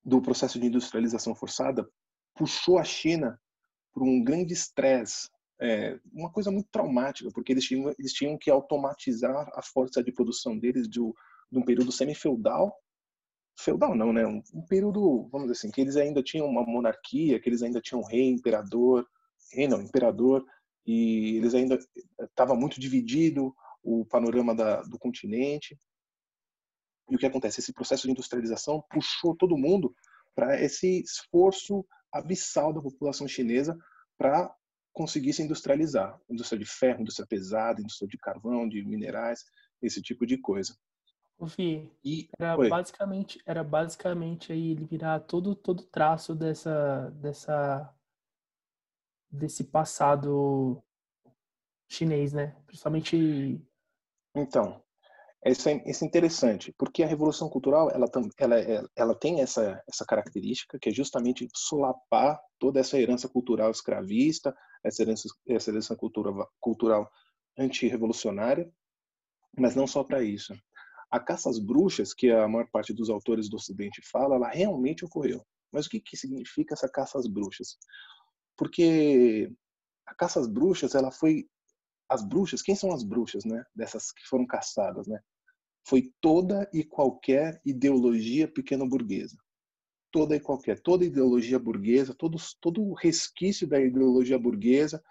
do 0.03 0.19
processo 0.19 0.59
de 0.59 0.65
industrialização 0.65 1.35
forçada 1.35 1.87
puxou 2.33 2.79
a 2.79 2.83
China 2.83 3.39
para 3.93 4.03
um 4.03 4.23
grande 4.23 4.51
estresse 4.51 5.29
é, 5.61 5.99
uma 6.11 6.31
coisa 6.31 6.49
muito 6.49 6.69
traumática, 6.71 7.29
porque 7.31 7.51
eles 7.51 7.65
tinham, 7.65 7.93
eles 7.99 8.13
tinham 8.13 8.37
que 8.37 8.49
automatizar 8.49 9.49
a 9.53 9.61
força 9.61 10.03
de 10.03 10.11
produção 10.11 10.57
deles 10.57 10.87
de, 10.87 10.99
de 11.51 11.59
um 11.59 11.63
período 11.63 11.91
semi-feudal, 11.91 12.73
feudal 13.59 13.93
não, 13.93 14.13
né? 14.13 14.25
Um, 14.25 14.41
um, 14.53 14.65
período, 14.65 15.27
vamos 15.29 15.47
dizer 15.47 15.59
assim, 15.59 15.71
que 15.71 15.81
eles 15.81 15.97
ainda 15.97 16.23
tinham 16.23 16.47
uma 16.47 16.63
monarquia, 16.63 17.39
que 17.39 17.49
eles 17.49 17.61
ainda 17.61 17.81
tinham 17.81 18.01
rei, 18.03 18.29
imperador, 18.29 19.05
rei 19.51 19.67
não, 19.67 19.81
imperador, 19.81 20.45
e 20.85 21.37
eles 21.37 21.53
ainda 21.53 21.77
estava 22.21 22.55
muito 22.55 22.79
dividido 22.79 23.53
o 23.83 24.05
panorama 24.05 24.55
da, 24.55 24.81
do 24.83 24.97
continente. 24.97 25.77
E 27.09 27.15
o 27.15 27.19
que 27.19 27.25
acontece? 27.25 27.59
Esse 27.59 27.73
processo 27.73 28.03
de 28.03 28.11
industrialização 28.11 28.83
puxou 28.89 29.35
todo 29.35 29.57
mundo 29.57 29.93
para 30.33 30.61
esse 30.61 31.01
esforço 31.01 31.85
abissal 32.13 32.71
da 32.71 32.81
população 32.81 33.27
chinesa 33.27 33.77
para 34.17 34.53
conseguir 34.99 35.31
se 35.31 35.41
industrializar. 35.41 36.19
Indústria 36.29 36.59
de 36.59 36.65
ferro, 36.65 36.99
indústria 36.99 37.25
pesada, 37.25 37.79
indústria 37.79 38.05
de 38.05 38.17
carvão, 38.17 38.67
de 38.67 38.83
minerais, 38.83 39.45
esse 39.81 40.01
tipo 40.01 40.25
de 40.25 40.37
coisa. 40.37 40.75
O 41.37 41.47
Fih, 41.47 41.89
era 42.37 42.57
basicamente 42.57 43.41
era 43.45 43.63
basicamente 43.63 44.51
aí 44.51 44.71
eliminar 44.71 45.21
todo 45.21 45.55
todo 45.55 45.83
traço 45.83 46.35
dessa 46.35 47.11
dessa 47.11 47.95
desse 49.31 49.63
passado 49.63 50.83
chinês, 51.89 52.33
né? 52.33 52.57
Principalmente 52.67 53.65
então, 54.35 54.83
isso 55.45 55.69
é, 55.69 55.81
isso 55.85 56.03
é 56.03 56.07
interessante, 56.07 56.73
porque 56.77 57.01
a 57.01 57.07
revolução 57.07 57.49
cultural 57.49 57.89
ela, 57.91 58.07
ela, 58.37 58.59
é, 58.59 58.83
ela 58.95 59.15
tem 59.15 59.41
essa, 59.41 59.81
essa 59.87 60.05
característica 60.05 60.77
que 60.77 60.89
é 60.89 60.91
justamente 60.91 61.47
solapar 61.55 62.37
toda 62.59 62.79
essa 62.79 62.99
herança 62.99 63.29
cultural 63.29 63.71
escravista, 63.71 64.53
essa 64.83 65.01
herança, 65.01 65.29
essa 65.47 65.69
herança 65.71 65.95
cultura, 65.95 66.31
cultural 66.59 67.09
antirrevolucionária, 67.57 68.69
mas 69.57 69.75
não 69.75 69.87
só 69.87 70.03
para 70.03 70.21
isso. 70.21 70.53
A 71.09 71.19
caça 71.19 71.49
às 71.49 71.57
bruxas, 71.57 72.13
que 72.13 72.29
a 72.29 72.47
maior 72.47 72.67
parte 72.69 72.93
dos 72.93 73.09
autores 73.09 73.49
do 73.49 73.55
Ocidente 73.55 74.01
fala, 74.11 74.35
ela 74.35 74.49
realmente 74.49 75.05
ocorreu. 75.05 75.43
Mas 75.71 75.85
o 75.85 75.89
que, 75.89 76.01
que 76.01 76.17
significa 76.17 76.73
essa 76.73 76.89
caça 76.89 77.17
às 77.17 77.27
bruxas? 77.27 77.77
Porque 78.57 79.51
a 80.05 80.13
caça 80.15 80.39
às 80.39 80.47
bruxas, 80.47 80.95
ela 80.95 81.11
foi 81.11 81.47
as 82.09 82.23
bruxas, 82.23 82.61
quem 82.61 82.75
são 82.75 82.91
as 82.91 83.03
bruxas, 83.03 83.45
né? 83.45 83.63
Dessas 83.75 84.11
que 84.11 84.27
foram 84.27 84.45
caçadas, 84.45 85.07
né? 85.07 85.19
Foi 85.87 86.11
toda 86.19 86.69
e 86.73 86.83
qualquer 86.83 87.61
ideologia 87.65 88.47
pequeno-burguesa. 88.47 89.37
Toda 90.11 90.35
e 90.35 90.39
qualquer, 90.39 90.79
toda 90.79 91.05
ideologia 91.05 91.59
burguesa, 91.59 92.15
todo, 92.15 92.37
todo 92.59 92.93
resquício 92.93 93.67
da 93.67 93.79
ideologia 93.79 94.39
burguesa 94.39 95.01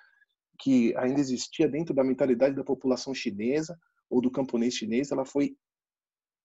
que 0.59 0.95
ainda 0.97 1.21
existia 1.21 1.69
dentro 1.69 1.95
da 1.95 2.03
mentalidade 2.03 2.57
da 2.57 2.65
população 2.65 3.15
chinesa 3.15 3.79
ou 4.11 4.21
do 4.21 4.31
camponês 4.31 4.75
chinês, 4.75 5.13
ela 5.13 5.25
foi 5.25 5.57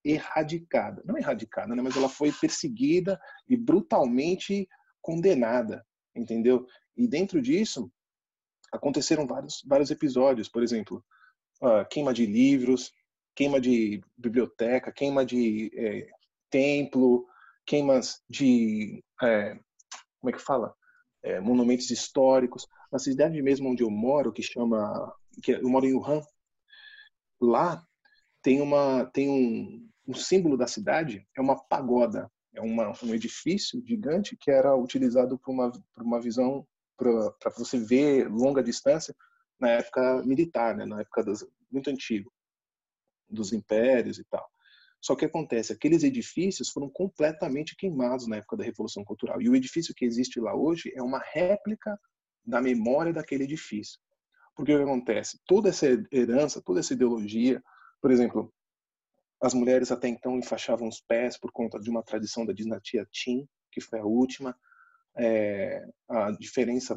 erradicada. 0.06 1.02
Não 1.06 1.18
erradicada, 1.18 1.76
né? 1.76 1.82
mas 1.82 1.96
ela 1.98 2.10
foi 2.10 2.32
perseguida 2.32 3.20
e 3.50 3.58
brutalmente 3.58 4.68
condenada, 5.02 5.84
entendeu? 6.16 6.68
E 6.96 7.08
dentro 7.08 7.42
disso, 7.42 7.92
aconteceram 8.74 9.28
vários, 9.28 9.62
vários 9.66 9.92
episódios, 9.92 10.50
por 10.50 10.64
exemplo, 10.64 11.04
uh, 11.62 11.88
queima 11.90 12.14
de 12.14 12.26
livros, 12.26 12.92
queima 13.36 13.62
de 13.62 14.02
biblioteca, 14.18 14.92
queima 14.92 15.26
de 15.26 15.72
é, 15.76 16.08
templo, 16.50 17.26
queimas 17.66 18.22
de 18.30 19.04
é, 19.22 19.58
como 20.20 20.30
é 20.30 20.32
que 20.32 20.40
fala, 20.40 20.74
é, 21.24 21.40
monumentos 21.40 21.90
históricos. 21.90 22.68
Na 22.92 23.00
cidade 23.00 23.42
mesmo 23.42 23.70
onde 23.70 23.84
eu 23.84 23.90
moro, 23.90 24.32
que 24.32 24.44
chama, 24.44 25.14
que 25.42 25.52
eu 25.52 25.70
moro 25.70 25.86
em 25.86 25.94
Wuhan, 25.94 26.22
lá 27.42 27.84
tem 28.42 28.62
uma 28.62 29.06
tem 29.06 29.30
um, 29.30 29.90
um 30.08 30.14
símbolo 30.14 30.58
da 30.58 30.68
cidade 30.68 31.26
é 31.36 31.42
uma 31.42 31.58
pagoda, 31.64 32.30
é 32.54 32.62
uma, 32.62 32.92
um 33.04 33.14
edifício 33.14 33.82
gigante 33.86 34.38
que 34.40 34.52
era 34.52 34.76
utilizado 34.76 35.38
por 35.40 35.52
uma 35.52 35.72
por 35.72 36.04
uma 36.04 36.22
visão 36.22 36.68
para 36.98 37.52
você 37.58 37.78
ver 37.78 38.30
longa 38.30 38.64
distância 38.64 39.16
na 39.60 39.70
época 39.70 40.24
militar, 40.24 40.76
né, 40.76 40.86
na 40.86 41.02
época 41.02 41.24
das, 41.24 41.46
muito 41.72 41.90
antigo, 41.90 42.32
dos 43.30 43.54
impérios 43.54 44.20
e 44.20 44.24
tal. 44.26 44.48
Só 45.02 45.16
que 45.16 45.26
acontece, 45.26 45.74
aqueles 45.74 46.04
edifícios 46.04 46.70
foram 46.70 46.90
completamente 46.90 47.76
queimados 47.76 48.26
na 48.26 48.38
época 48.38 48.56
da 48.56 48.64
Revolução 48.64 49.04
Cultural. 49.04 49.42
E 49.42 49.50
o 49.50 49.56
edifício 49.56 49.94
que 49.94 50.06
existe 50.06 50.40
lá 50.40 50.56
hoje 50.56 50.94
é 50.96 51.02
uma 51.02 51.20
réplica 51.20 52.00
da 52.46 52.62
memória 52.62 53.12
daquele 53.12 53.44
edifício. 53.44 54.00
Porque 54.56 54.74
o 54.74 54.78
que 54.78 54.84
acontece? 54.84 55.40
Toda 55.46 55.70
essa 55.70 55.88
herança, 56.12 56.62
toda 56.62 56.80
essa 56.80 56.94
ideologia, 56.94 57.62
por 58.02 58.12
exemplo, 58.12 58.54
as 59.42 59.54
mulheres 59.54 59.92
até 59.92 60.08
então 60.08 60.38
enfaixavam 60.38 60.88
os 60.88 61.02
pés 61.02 61.38
por 61.38 61.52
conta 61.52 61.78
de 61.80 61.90
uma 61.90 62.02
tradição 62.02 62.46
da 62.46 62.54
dinastia 62.54 63.06
Qin, 63.12 63.46
que 63.74 63.82
foi 63.82 64.00
a 64.00 64.06
última 64.06 64.56
é, 65.18 65.86
a 66.10 66.32
diferença 66.32 66.96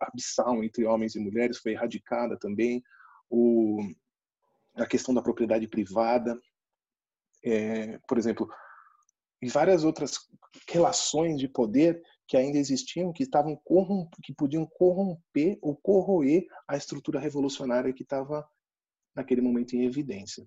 abissal 0.00 0.62
entre 0.62 0.84
homens 0.84 1.14
e 1.14 1.20
mulheres 1.20 1.58
foi 1.58 1.72
erradicada 1.72 2.38
também, 2.38 2.82
o, 3.30 3.78
a 4.74 4.86
questão 4.86 5.14
da 5.14 5.22
propriedade 5.22 5.66
privada, 5.68 6.38
é, 7.44 7.98
por 8.08 8.18
exemplo, 8.18 8.48
e 9.42 9.48
várias 9.48 9.84
outras 9.84 10.18
relações 10.68 11.38
de 11.38 11.48
poder 11.48 12.02
que 12.26 12.36
ainda 12.36 12.58
existiam, 12.58 13.12
que 13.12 13.22
estavam 13.22 13.60
que 14.22 14.32
podiam 14.32 14.66
corromper 14.66 15.58
ou 15.60 15.76
corroer 15.76 16.46
a 16.66 16.76
estrutura 16.76 17.20
revolucionária 17.20 17.92
que 17.92 18.02
estava 18.02 18.48
naquele 19.14 19.42
momento 19.42 19.74
em 19.74 19.84
evidência. 19.84 20.46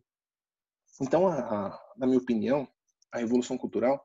Então, 1.00 1.28
a, 1.28 1.38
a, 1.40 1.80
na 1.96 2.08
minha 2.08 2.18
opinião, 2.18 2.68
a 3.12 3.20
revolução 3.20 3.58
cultural 3.58 4.04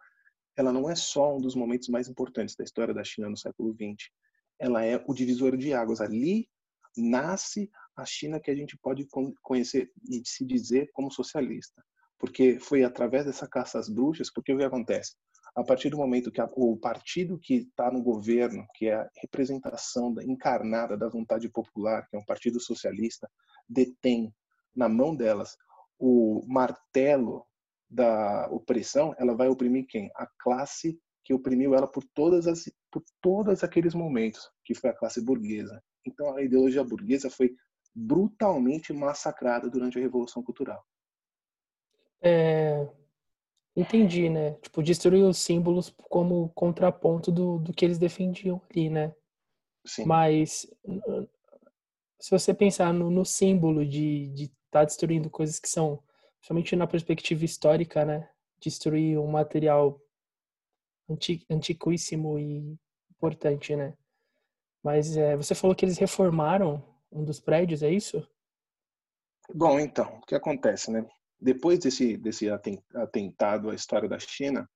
ela 0.56 0.73
não 0.73 0.88
é 0.88 0.94
só 0.94 1.37
um 1.37 1.40
dos 1.40 1.54
momentos 1.54 1.88
mais 1.88 2.09
importantes 2.09 2.54
da 2.54 2.64
história 2.64 2.92
da 2.92 3.04
China 3.04 3.28
no 3.28 3.37
século 3.37 3.73
XX. 3.73 4.11
Ela 4.59 4.85
é 4.85 5.02
o 5.06 5.14
divisor 5.14 5.56
de 5.56 5.73
águas. 5.73 6.00
Ali 6.00 6.49
nasce 6.97 7.71
a 7.97 8.04
China 8.04 8.40
que 8.40 8.50
a 8.50 8.54
gente 8.54 8.76
pode 8.78 9.06
conhecer 9.42 9.90
e 10.09 10.23
se 10.25 10.44
dizer 10.44 10.90
como 10.92 11.11
socialista. 11.11 11.82
Porque 12.18 12.59
foi 12.59 12.85
através 12.85 13.25
dessa 13.25 13.49
caça 13.49 13.78
às 13.78 13.88
bruxas, 13.88 14.30
porque 14.32 14.52
o 14.52 14.59
que 14.59 14.64
acontece? 14.64 15.16
A 15.54 15.64
partir 15.64 15.90
do 15.90 15.99
momento 15.99 16.30
que 16.30 16.40
a, 16.40 16.49
o 16.54 16.76
partido 16.76 17.38
que 17.38 17.54
está 17.54 17.90
no 17.90 18.02
governo, 18.02 18.66
que 18.75 18.87
é 18.87 18.94
a 18.94 19.11
representação 19.21 20.12
da, 20.14 20.25
encarnada 20.25 20.97
da 20.97 21.09
vontade 21.09 21.49
popular, 21.49 22.06
que 22.09 22.16
é 22.16 22.18
um 22.18 22.25
partido 22.25 22.61
socialista, 22.61 23.28
detém 23.68 24.32
na 24.75 24.88
mão 24.88 25.14
delas 25.14 25.56
o 25.99 26.44
martelo 26.49 27.47
da 27.92 28.49
opressão, 28.50 29.14
ela 29.18 29.34
vai 29.34 29.49
oprimir 29.49 29.87
quem? 29.87 30.11
A 30.16 30.26
classe 30.38 30.99
que 31.25 31.34
oprimiu 31.34 31.75
ela 31.75 31.87
por 31.87 32.02
todas 32.14 32.46
as 32.46 32.64
por 32.90 33.02
todos 33.20 33.62
aqueles 33.62 33.94
momentos, 33.94 34.50
que 34.64 34.75
foi 34.75 34.90
a 34.90 34.94
classe 34.94 35.25
burguesa. 35.25 35.82
Então 36.06 36.34
a 36.37 36.42
ideologia 36.42 36.82
burguesa 36.82 37.30
foi 37.30 37.54
brutalmente 37.94 38.92
massacrada 38.92 39.68
durante 39.68 39.99
a 39.99 40.00
Revolução 40.00 40.42
Cultural. 40.42 40.84
É, 42.22 42.88
entendi, 43.76 44.28
né? 44.28 44.52
Tipo, 44.62 44.82
destruir 44.82 45.25
os 45.25 45.38
símbolos 45.38 45.94
como 46.08 46.49
contraponto 46.50 47.30
do, 47.30 47.58
do 47.58 47.72
que 47.72 47.84
eles 47.84 47.99
defendiam 47.99 48.61
ali, 48.70 48.88
né? 48.90 49.14
Sim. 49.87 50.04
Mas 50.04 50.66
se 52.20 52.30
você 52.30 52.54
pensar 52.54 52.92
no, 52.94 53.11
no 53.11 53.25
símbolo 53.25 53.84
de 53.84 54.32
estar 54.32 54.44
de 54.44 54.52
tá 54.70 54.84
destruindo 54.84 55.28
coisas 55.28 55.58
que 55.58 55.68
são, 55.68 56.02
somente 56.42 56.76
na 56.76 56.87
perspectiva 56.87 57.44
histórica, 57.44 58.04
né? 58.04 58.28
Destruir 58.61 59.18
um 59.18 59.28
material 59.28 60.00
anti, 61.08 61.46
antiquíssimo 61.49 62.38
e 62.38 62.76
importante, 63.11 63.75
né? 63.75 63.96
Mas 64.82 65.16
é, 65.16 65.37
você 65.37 65.54
falou 65.54 65.75
que 65.75 65.84
eles 65.84 65.99
reformaram 65.99 66.84
um 67.11 67.25
dos 67.25 67.38
prédios, 67.38 67.82
é 67.82 67.90
isso? 67.90 68.26
Bom, 69.54 69.78
então, 69.78 70.18
o 70.18 70.26
que 70.26 70.34
acontece, 70.34 70.90
né? 70.90 71.06
Depois 71.40 71.78
desse, 71.78 72.16
desse 72.16 72.49
atentado 72.49 73.70
à 73.70 73.75
história 73.75 74.08
da 74.08 74.18
China, 74.18 74.68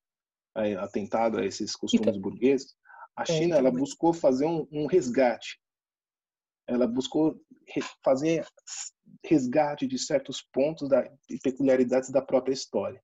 atentado 0.81 1.39
a 1.39 1.45
esses 1.45 1.75
costumes 1.77 2.09
então, 2.09 2.21
burgueses, 2.21 2.77
a 3.17 3.23
é, 3.23 3.27
China 3.27 3.41
é, 3.41 3.47
então, 3.47 3.59
ela 3.59 3.71
buscou 3.71 4.13
fazer 4.13 4.47
um, 4.47 4.67
um 4.71 4.87
resgate. 4.87 5.61
Ela 6.69 6.87
buscou 6.87 7.41
fazer 8.05 8.47
resgate 9.25 9.87
de 9.87 9.99
certos 9.99 10.43
pontos 10.53 10.89
da, 10.89 11.05
e 11.29 11.39
peculiaridades 11.39 12.11
da 12.11 12.23
própria 12.23 12.53
história. 12.53 13.03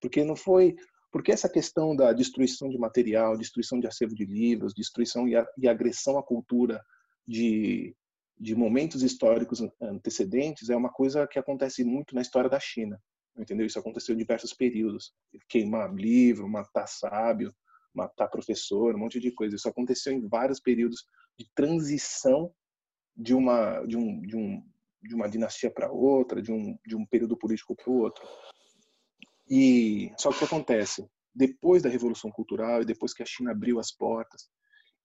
Porque 0.00 0.24
não 0.24 0.36
foi 0.36 0.76
porque 1.12 1.32
essa 1.32 1.48
questão 1.48 1.94
da 1.96 2.12
destruição 2.12 2.68
de 2.68 2.78
material, 2.78 3.36
destruição 3.36 3.80
de 3.80 3.86
acervo 3.86 4.14
de 4.14 4.24
livros, 4.24 4.72
destruição 4.72 5.26
e, 5.26 5.34
a, 5.34 5.44
e 5.58 5.68
agressão 5.68 6.16
à 6.16 6.22
cultura 6.22 6.80
de, 7.26 7.94
de 8.38 8.54
momentos 8.54 9.02
históricos 9.02 9.60
antecedentes 9.80 10.70
é 10.70 10.76
uma 10.76 10.90
coisa 10.90 11.26
que 11.26 11.38
acontece 11.38 11.82
muito 11.82 12.14
na 12.14 12.22
história 12.22 12.48
da 12.48 12.60
China. 12.60 13.00
Entendeu? 13.36 13.66
Isso 13.66 13.78
aconteceu 13.78 14.14
em 14.14 14.18
diversos 14.18 14.52
períodos. 14.52 15.12
Queimar 15.48 15.92
livro, 15.94 16.48
matar 16.48 16.86
sábio, 16.86 17.54
matar 17.92 18.28
professor, 18.28 18.94
um 18.94 18.98
monte 18.98 19.18
de 19.18 19.32
coisa. 19.32 19.56
Isso 19.56 19.68
aconteceu 19.68 20.12
em 20.12 20.28
vários 20.28 20.60
períodos 20.60 21.04
de 21.38 21.48
transição 21.54 22.52
de 23.20 23.34
uma 23.34 23.84
de 23.84 23.96
um, 23.96 24.20
de 24.22 24.36
um 24.36 24.62
de 25.02 25.14
uma 25.14 25.28
dinastia 25.28 25.70
para 25.70 25.92
outra, 25.92 26.40
de 26.42 26.50
um 26.50 26.76
de 26.86 26.96
um 26.96 27.04
período 27.04 27.36
político 27.36 27.76
para 27.76 27.90
o 27.90 27.98
outro. 27.98 28.26
E 29.48 30.12
só 30.16 30.30
que 30.30 30.36
o 30.36 30.38
que 30.38 30.44
acontece? 30.44 31.06
Depois 31.34 31.82
da 31.82 31.88
Revolução 31.88 32.30
Cultural 32.30 32.82
e 32.82 32.86
depois 32.86 33.12
que 33.12 33.22
a 33.22 33.26
China 33.26 33.50
abriu 33.50 33.78
as 33.78 33.92
portas, 33.92 34.48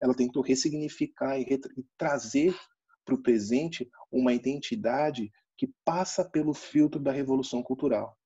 ela 0.02 0.16
tentou 0.16 0.42
ressignificar 0.42 1.38
e, 1.40 1.44
e 1.44 1.86
trazer 1.98 2.56
para 3.04 3.16
o 3.16 3.22
presente 3.22 3.90
uma 4.12 4.34
identidade 4.34 5.32
que 5.58 5.72
passa 5.84 6.24
pelo 6.24 6.54
filtro 6.54 7.00
da 7.00 7.12
Revolução 7.12 7.62
Cultural. 7.62 8.18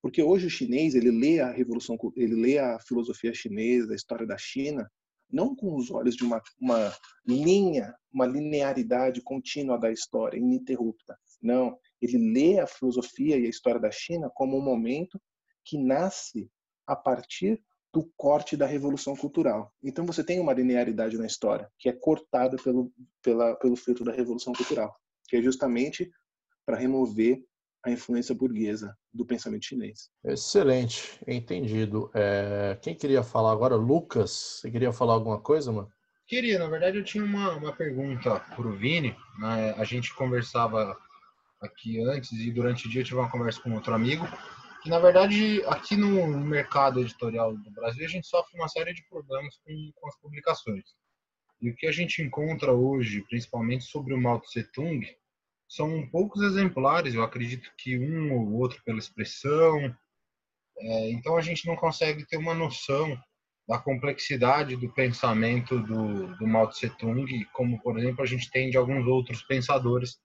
Porque 0.00 0.22
hoje 0.22 0.46
o 0.46 0.50
chinês 0.50 0.94
ele 0.94 1.10
lê 1.10 1.40
a 1.40 1.50
revolução, 1.50 1.96
ele 2.16 2.34
lê 2.34 2.58
a 2.58 2.78
filosofia 2.80 3.34
chinesa, 3.34 3.92
a 3.92 3.96
história 3.96 4.26
da 4.26 4.38
China, 4.38 4.88
não 5.30 5.54
com 5.54 5.74
os 5.76 5.90
olhos 5.90 6.14
de 6.16 6.24
uma, 6.24 6.42
uma 6.60 6.92
linha, 7.26 7.94
uma 8.12 8.26
linearidade 8.26 9.20
contínua 9.22 9.78
da 9.78 9.90
história, 9.90 10.38
ininterrupta. 10.38 11.18
Não, 11.42 11.78
ele 12.00 12.32
lê 12.32 12.58
a 12.58 12.66
filosofia 12.66 13.36
e 13.38 13.46
a 13.46 13.50
história 13.50 13.80
da 13.80 13.90
China 13.90 14.30
como 14.34 14.56
um 14.56 14.62
momento 14.62 15.20
que 15.64 15.78
nasce 15.78 16.50
a 16.86 16.96
partir 16.96 17.62
do 17.92 18.10
corte 18.16 18.56
da 18.56 18.66
revolução 18.66 19.16
cultural. 19.16 19.72
Então 19.82 20.04
você 20.04 20.22
tem 20.22 20.40
uma 20.40 20.52
linearidade 20.52 21.16
na 21.16 21.26
história 21.26 21.70
que 21.78 21.88
é 21.88 21.92
cortada 21.92 22.56
pelo 22.62 22.92
pela, 23.22 23.56
pelo 23.56 23.76
filtro 23.76 24.04
da 24.04 24.12
revolução 24.12 24.52
cultural, 24.52 24.94
que 25.28 25.36
é 25.36 25.42
justamente 25.42 26.10
para 26.64 26.76
remover 26.76 27.42
a 27.88 27.92
influência 27.92 28.34
burguesa 28.34 28.96
do 29.12 29.26
pensamento 29.26 29.64
chinês. 29.64 30.10
Excelente, 30.24 31.18
entendido. 31.26 32.10
É, 32.14 32.78
quem 32.80 32.94
queria 32.94 33.22
falar 33.22 33.52
agora? 33.52 33.74
Lucas, 33.74 34.30
você 34.60 34.70
queria 34.70 34.92
falar 34.92 35.14
alguma 35.14 35.40
coisa, 35.40 35.72
mano? 35.72 35.90
Queria, 36.26 36.58
na 36.58 36.68
verdade 36.68 36.98
eu 36.98 37.04
tinha 37.04 37.24
uma, 37.24 37.52
uma 37.56 37.72
pergunta 37.72 38.38
para 38.40 38.66
o 38.66 38.76
Vini. 38.76 39.16
Né? 39.38 39.74
A 39.76 39.84
gente 39.84 40.14
conversava 40.14 40.96
aqui 41.60 42.00
antes 42.04 42.32
e 42.32 42.50
durante 42.50 42.86
o 42.86 42.90
dia 42.90 43.00
eu 43.00 43.04
tive 43.04 43.18
uma 43.18 43.30
conversa 43.30 43.60
com 43.60 43.74
outro 43.74 43.94
amigo 43.94 44.26
que 44.82 44.90
na 44.90 44.98
verdade 44.98 45.62
aqui 45.66 45.96
no 45.96 46.26
mercado 46.28 47.00
editorial 47.00 47.56
do 47.56 47.70
Brasil 47.72 48.04
a 48.04 48.08
gente 48.08 48.26
sofre 48.26 48.56
uma 48.56 48.68
série 48.68 48.94
de 48.94 49.02
problemas 49.08 49.56
com, 49.64 49.90
com 49.94 50.08
as 50.08 50.16
publicações. 50.20 50.84
E 51.60 51.70
o 51.70 51.74
que 51.74 51.86
a 51.86 51.92
gente 51.92 52.22
encontra 52.22 52.72
hoje, 52.72 53.22
principalmente 53.28 53.84
sobre 53.84 54.14
o 54.14 54.20
Mao 54.20 54.40
Tse 54.40 54.62
Tung, 54.72 55.04
são 55.68 56.08
poucos 56.08 56.42
exemplares, 56.42 57.14
eu 57.14 57.22
acredito 57.22 57.70
que 57.76 57.98
um 57.98 58.32
ou 58.34 58.54
outro 58.54 58.82
pela 58.84 58.98
expressão. 58.98 59.94
É, 60.78 61.10
então 61.10 61.36
a 61.36 61.40
gente 61.40 61.66
não 61.66 61.76
consegue 61.76 62.26
ter 62.26 62.36
uma 62.36 62.54
noção 62.54 63.16
da 63.68 63.78
complexidade 63.78 64.76
do 64.76 64.90
pensamento 64.92 65.78
do, 65.78 66.34
do 66.36 66.46
Mao 66.46 66.68
Tse 66.68 66.88
Tung, 66.96 67.44
como 67.52 67.80
por 67.82 67.98
exemplo 67.98 68.22
a 68.22 68.26
gente 68.26 68.50
tem 68.50 68.70
de 68.70 68.78
alguns 68.78 69.06
outros 69.06 69.42
pensadores 69.42 70.18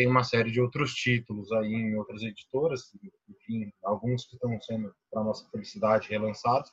tem 0.00 0.06
uma 0.06 0.24
série 0.24 0.50
de 0.50 0.58
outros 0.62 0.94
títulos 0.94 1.52
aí 1.52 1.74
em 1.74 1.94
outras 1.94 2.22
editoras, 2.22 2.84
enfim, 3.28 3.70
alguns 3.84 4.24
que 4.24 4.34
estão 4.34 4.58
sendo, 4.62 4.94
para 5.10 5.22
nossa 5.22 5.46
felicidade, 5.50 6.08
relançados. 6.08 6.72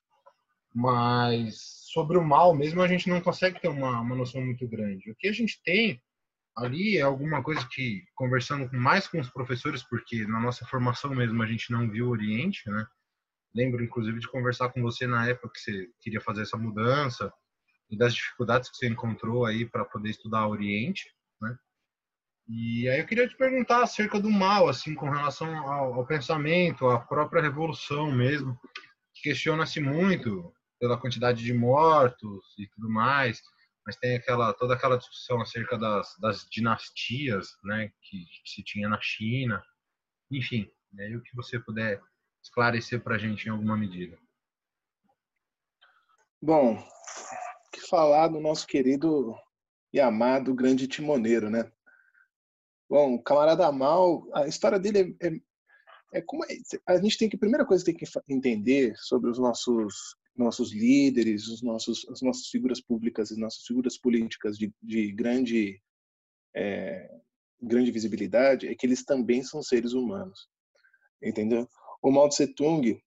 Mas 0.73 1.57
sobre 1.91 2.17
o 2.17 2.23
mal 2.23 2.55
mesmo, 2.55 2.81
a 2.81 2.87
gente 2.87 3.09
não 3.09 3.19
consegue 3.19 3.59
ter 3.59 3.67
uma, 3.67 3.99
uma 3.99 4.15
noção 4.15 4.39
muito 4.39 4.65
grande. 4.65 5.11
O 5.11 5.15
que 5.15 5.27
a 5.27 5.33
gente 5.33 5.61
tem 5.61 6.01
ali 6.57 6.97
é 6.97 7.01
alguma 7.01 7.43
coisa 7.43 7.65
que, 7.71 8.03
conversando 8.15 8.69
mais 8.73 9.07
com 9.07 9.19
os 9.19 9.29
professores, 9.29 9.83
porque 9.83 10.25
na 10.25 10.39
nossa 10.39 10.65
formação 10.65 11.13
mesmo 11.13 11.41
a 11.41 11.45
gente 11.45 11.71
não 11.71 11.89
viu 11.89 12.07
o 12.07 12.09
Oriente, 12.09 12.69
né? 12.69 12.85
Lembro, 13.55 13.83
inclusive, 13.83 14.19
de 14.19 14.27
conversar 14.27 14.69
com 14.69 14.81
você 14.81 15.05
na 15.07 15.27
época 15.27 15.51
que 15.53 15.59
você 15.59 15.87
queria 16.01 16.19
fazer 16.19 16.41
essa 16.41 16.57
mudança 16.57 17.31
e 17.89 17.97
das 17.97 18.13
dificuldades 18.13 18.69
que 18.69 18.77
você 18.77 18.87
encontrou 18.87 19.45
aí 19.45 19.65
para 19.65 19.85
poder 19.85 20.09
estudar 20.09 20.47
o 20.47 20.51
Oriente, 20.51 21.05
né? 21.41 21.55
E 22.47 22.89
aí 22.89 22.99
eu 22.99 23.05
queria 23.05 23.27
te 23.27 23.37
perguntar 23.37 23.83
acerca 23.83 24.19
do 24.19 24.29
mal, 24.29 24.67
assim, 24.67 24.95
com 24.95 25.09
relação 25.09 25.55
ao, 25.69 25.93
ao 25.93 26.05
pensamento, 26.07 26.87
à 26.87 26.99
própria 26.99 27.41
revolução 27.41 28.11
mesmo. 28.11 28.59
Questiona-se 29.21 29.79
muito 29.79 30.51
pela 30.79 30.97
quantidade 30.97 31.43
de 31.43 31.53
mortos 31.53 32.43
e 32.57 32.67
tudo 32.69 32.89
mais, 32.89 33.41
mas 33.87 33.95
tem 33.95 34.17
aquela 34.17 34.53
toda 34.53 34.73
aquela 34.73 34.97
discussão 34.97 35.41
acerca 35.41 35.77
das, 35.77 36.13
das 36.19 36.45
dinastias, 36.51 37.57
né, 37.63 37.89
que, 38.01 38.25
que 38.43 38.49
se 38.49 38.61
tinha 38.61 38.89
na 38.89 38.99
China. 38.99 39.63
Enfim, 40.29 40.69
aí 40.99 41.15
o 41.15 41.23
que 41.23 41.33
você 41.33 41.57
puder 41.57 42.01
esclarecer 42.43 43.01
para 43.01 43.15
a 43.15 43.17
gente 43.17 43.45
em 43.45 43.49
alguma 43.49 43.77
medida. 43.77 44.19
Bom, 46.41 46.77
que 47.71 47.79
falar 47.87 48.27
do 48.27 48.41
nosso 48.41 48.67
querido 48.67 49.33
e 49.93 50.01
amado 50.01 50.53
grande 50.53 50.85
timoneiro, 50.85 51.49
né? 51.49 51.71
Bom, 52.89 53.15
o 53.15 53.23
camarada 53.23 53.71
mal, 53.71 54.27
a 54.33 54.47
história 54.47 54.77
dele 54.77 55.17
é, 55.21 55.27
é, 55.27 55.39
é 56.15 56.21
como 56.21 56.43
é, 56.43 56.47
a 56.85 56.97
gente 56.97 57.17
tem 57.17 57.29
que 57.29 57.37
a 57.37 57.39
primeira 57.39 57.65
coisa 57.65 57.85
que 57.85 57.93
tem 57.93 58.07
que 58.07 58.33
entender 58.33 58.93
sobre 58.97 59.29
os 59.29 59.39
nossos 59.39 60.17
nossos 60.37 60.73
líderes, 60.73 61.47
os 61.47 61.61
nossos 61.61 62.07
as 62.09 62.21
nossas 62.21 62.47
figuras 62.47 62.81
públicas 62.81 63.31
e 63.31 63.39
nossas 63.39 63.63
figuras 63.63 63.97
políticas 63.97 64.57
de, 64.57 64.73
de 64.81 65.11
grande 65.11 65.81
é, 66.55 67.09
grande 67.61 67.91
visibilidade 67.91 68.67
é 68.67 68.75
que 68.75 68.85
eles 68.85 69.03
também 69.03 69.43
são 69.43 69.61
seres 69.63 69.93
humanos, 69.93 70.47
entendeu? 71.21 71.67
O 72.01 72.11
Mao 72.11 72.29
Tse 72.29 72.47
Tung 72.53 73.01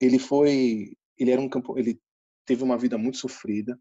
ele 0.00 0.18
foi 0.18 0.96
ele 1.18 1.30
era 1.30 1.40
um 1.40 1.48
campo 1.48 1.78
ele 1.78 2.00
teve 2.44 2.62
uma 2.62 2.78
vida 2.78 2.96
muito 2.96 3.18
sofrida, 3.18 3.78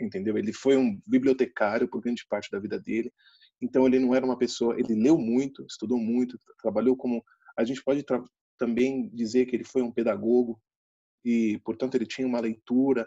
entendeu? 0.00 0.36
Ele 0.38 0.52
foi 0.52 0.76
um 0.76 0.98
bibliotecário 1.06 1.88
por 1.88 2.00
grande 2.00 2.26
parte 2.28 2.50
da 2.50 2.58
vida 2.58 2.78
dele. 2.80 3.12
Então 3.60 3.86
ele 3.86 3.98
não 3.98 4.14
era 4.14 4.24
uma 4.24 4.38
pessoa, 4.38 4.78
ele 4.78 4.94
leu 4.94 5.18
muito, 5.18 5.64
estudou 5.66 5.98
muito, 5.98 6.40
trabalhou 6.60 6.96
como 6.96 7.22
a 7.56 7.64
gente 7.64 7.82
pode 7.82 8.04
também 8.58 9.08
dizer 9.10 9.46
que 9.46 9.56
ele 9.56 9.64
foi 9.64 9.82
um 9.82 9.92
pedagogo 9.92 10.60
e, 11.26 11.58
portanto, 11.64 11.96
ele 11.96 12.06
tinha 12.06 12.24
uma 12.24 12.38
leitura, 12.38 13.04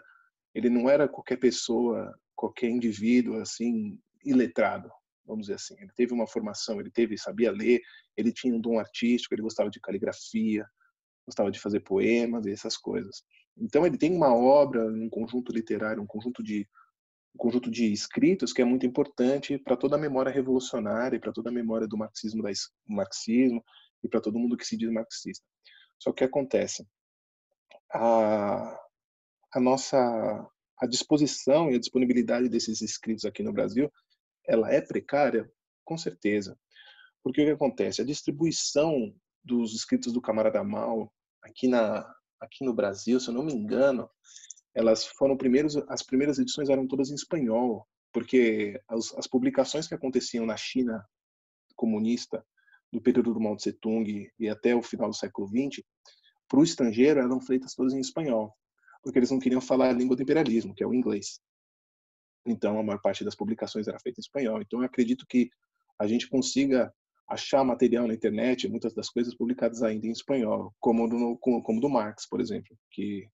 ele 0.54 0.68
não 0.68 0.90
era 0.90 1.08
qualquer 1.08 1.38
pessoa, 1.38 2.14
qualquer 2.36 2.68
indivíduo 2.68 3.40
assim 3.40 3.98
iletrado, 4.22 4.90
vamos 5.24 5.46
dizer 5.46 5.54
assim. 5.54 5.74
Ele 5.80 5.90
teve 5.96 6.12
uma 6.12 6.26
formação, 6.26 6.78
ele 6.78 6.90
teve, 6.90 7.16
sabia 7.16 7.50
ler, 7.50 7.80
ele 8.14 8.30
tinha 8.30 8.54
um 8.54 8.60
dom 8.60 8.78
artístico, 8.78 9.34
ele 9.34 9.40
gostava 9.40 9.70
de 9.70 9.80
caligrafia, 9.80 10.66
gostava 11.26 11.50
de 11.50 11.58
fazer 11.58 11.80
poemas 11.80 12.44
e 12.44 12.52
essas 12.52 12.76
coisas. 12.76 13.22
Então 13.56 13.86
ele 13.86 13.96
tem 13.96 14.14
uma 14.14 14.34
obra, 14.34 14.86
um 14.86 15.08
conjunto 15.08 15.50
literário, 15.50 16.02
um 16.02 16.06
conjunto 16.06 16.42
de 16.42 16.68
um 17.34 17.38
conjunto 17.38 17.70
de 17.70 17.90
escritos 17.90 18.52
que 18.52 18.60
é 18.60 18.64
muito 18.66 18.84
importante 18.84 19.56
para 19.56 19.76
toda 19.76 19.96
a 19.96 19.98
memória 19.98 20.32
revolucionária 20.32 21.18
para 21.18 21.32
toda 21.32 21.48
a 21.48 21.52
memória 21.52 21.86
do 21.86 21.96
marxismo, 21.96 22.42
do 22.42 22.94
marxismo 22.94 23.64
e 24.02 24.08
para 24.08 24.20
todo 24.20 24.38
mundo 24.38 24.56
que 24.58 24.66
se 24.66 24.76
diz 24.76 24.90
marxista. 24.90 25.46
Só 25.96 26.12
que 26.12 26.24
acontece, 26.24 26.84
a, 27.92 28.80
a 29.52 29.60
nossa 29.60 30.48
a 30.80 30.86
disposição 30.86 31.70
e 31.70 31.76
a 31.76 31.78
disponibilidade 31.78 32.48
desses 32.48 32.80
escritos 32.80 33.26
aqui 33.26 33.42
no 33.42 33.52
Brasil, 33.52 33.92
ela 34.46 34.72
é 34.72 34.80
precária, 34.80 35.50
com 35.84 35.98
certeza. 35.98 36.58
Porque 37.22 37.42
o 37.42 37.44
que 37.44 37.50
acontece? 37.50 38.00
A 38.00 38.04
distribuição 38.04 39.14
dos 39.44 39.74
escritos 39.74 40.12
do 40.12 40.22
Camarada 40.22 40.64
Mal 40.64 41.12
aqui 41.42 41.68
na 41.68 42.10
aqui 42.40 42.64
no 42.64 42.72
Brasil, 42.72 43.20
se 43.20 43.28
eu 43.28 43.34
não 43.34 43.44
me 43.44 43.52
engano, 43.52 44.08
elas 44.74 45.04
foram 45.04 45.36
primeiros 45.36 45.76
as 45.88 46.02
primeiras 46.02 46.38
edições 46.38 46.70
eram 46.70 46.86
todas 46.86 47.10
em 47.10 47.14
espanhol, 47.14 47.86
porque 48.12 48.80
as, 48.88 49.12
as 49.18 49.26
publicações 49.26 49.86
que 49.86 49.94
aconteciam 49.94 50.46
na 50.46 50.56
China 50.56 51.06
comunista 51.76 52.44
do 52.90 53.00
período 53.00 53.34
do 53.34 53.40
Mao 53.40 53.56
Tse 53.56 53.74
Tung 53.74 54.30
e 54.38 54.48
até 54.48 54.74
o 54.74 54.82
final 54.82 55.10
do 55.10 55.16
século 55.16 55.46
XX, 55.48 55.84
para 56.50 56.58
o 56.58 56.64
estrangeiro 56.64 57.20
eram 57.20 57.40
feitas 57.40 57.74
todas 57.74 57.94
em 57.94 58.00
espanhol, 58.00 58.52
porque 59.04 59.18
eles 59.20 59.30
não 59.30 59.38
queriam 59.38 59.60
falar 59.60 59.88
a 59.88 59.92
língua 59.92 60.16
do 60.16 60.22
imperialismo, 60.22 60.74
que 60.74 60.82
é 60.82 60.86
o 60.86 60.92
inglês. 60.92 61.40
Então, 62.44 62.78
a 62.78 62.82
maior 62.82 63.00
parte 63.00 63.24
das 63.24 63.36
publicações 63.36 63.86
era 63.86 64.00
feita 64.00 64.20
em 64.20 64.22
espanhol. 64.22 64.60
Então, 64.60 64.80
eu 64.80 64.86
acredito 64.86 65.24
que 65.28 65.48
a 65.96 66.08
gente 66.08 66.28
consiga 66.28 66.92
achar 67.28 67.62
material 67.62 68.08
na 68.08 68.14
internet, 68.14 68.68
muitas 68.68 68.92
das 68.92 69.08
coisas 69.08 69.32
publicadas 69.36 69.84
ainda 69.84 70.08
em 70.08 70.10
espanhol, 70.10 70.74
como 70.80 71.08
do, 71.08 71.38
como 71.38 71.80
do 71.80 71.88
Marx, 71.88 72.26
por 72.28 72.40
exemplo, 72.40 72.76
que 72.90 73.28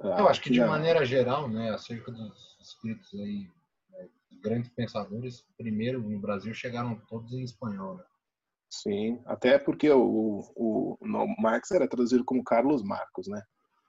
ah, 0.00 0.20
eu 0.20 0.28
acho 0.28 0.40
que 0.40 0.50
de 0.50 0.60
maneira 0.60 1.04
geral, 1.04 1.48
né, 1.48 1.70
acerca 1.70 2.12
dos 2.12 2.56
escritos 2.60 3.12
aí, 3.14 3.48
né, 3.90 4.08
grandes 4.40 4.70
pensadores, 4.70 5.44
primeiro 5.56 6.00
no 6.00 6.18
Brasil 6.20 6.54
chegaram 6.54 6.96
todos 7.08 7.32
em 7.32 7.42
espanhol, 7.42 7.96
né? 7.96 8.04
Sim, 8.72 9.20
até 9.26 9.58
porque 9.58 9.90
o, 9.90 10.40
o, 10.56 10.96
o 10.98 11.42
Marx 11.42 11.70
era 11.72 11.86
traduzido 11.86 12.24
como 12.24 12.42
Carlos 12.42 12.82
Marcos, 12.82 13.28
né? 13.28 13.42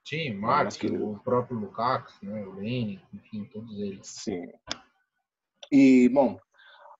Sim, 0.06 0.34
Marx, 0.34 0.76
que... 0.76 0.86
o 0.88 1.18
próprio 1.20 1.58
Lukács, 1.58 2.20
né, 2.20 2.44
o 2.44 2.52
Lenin, 2.52 3.00
enfim, 3.14 3.46
todos 3.46 3.80
eles. 3.80 4.06
Sim. 4.06 4.46
E, 5.72 6.10
bom, 6.10 6.38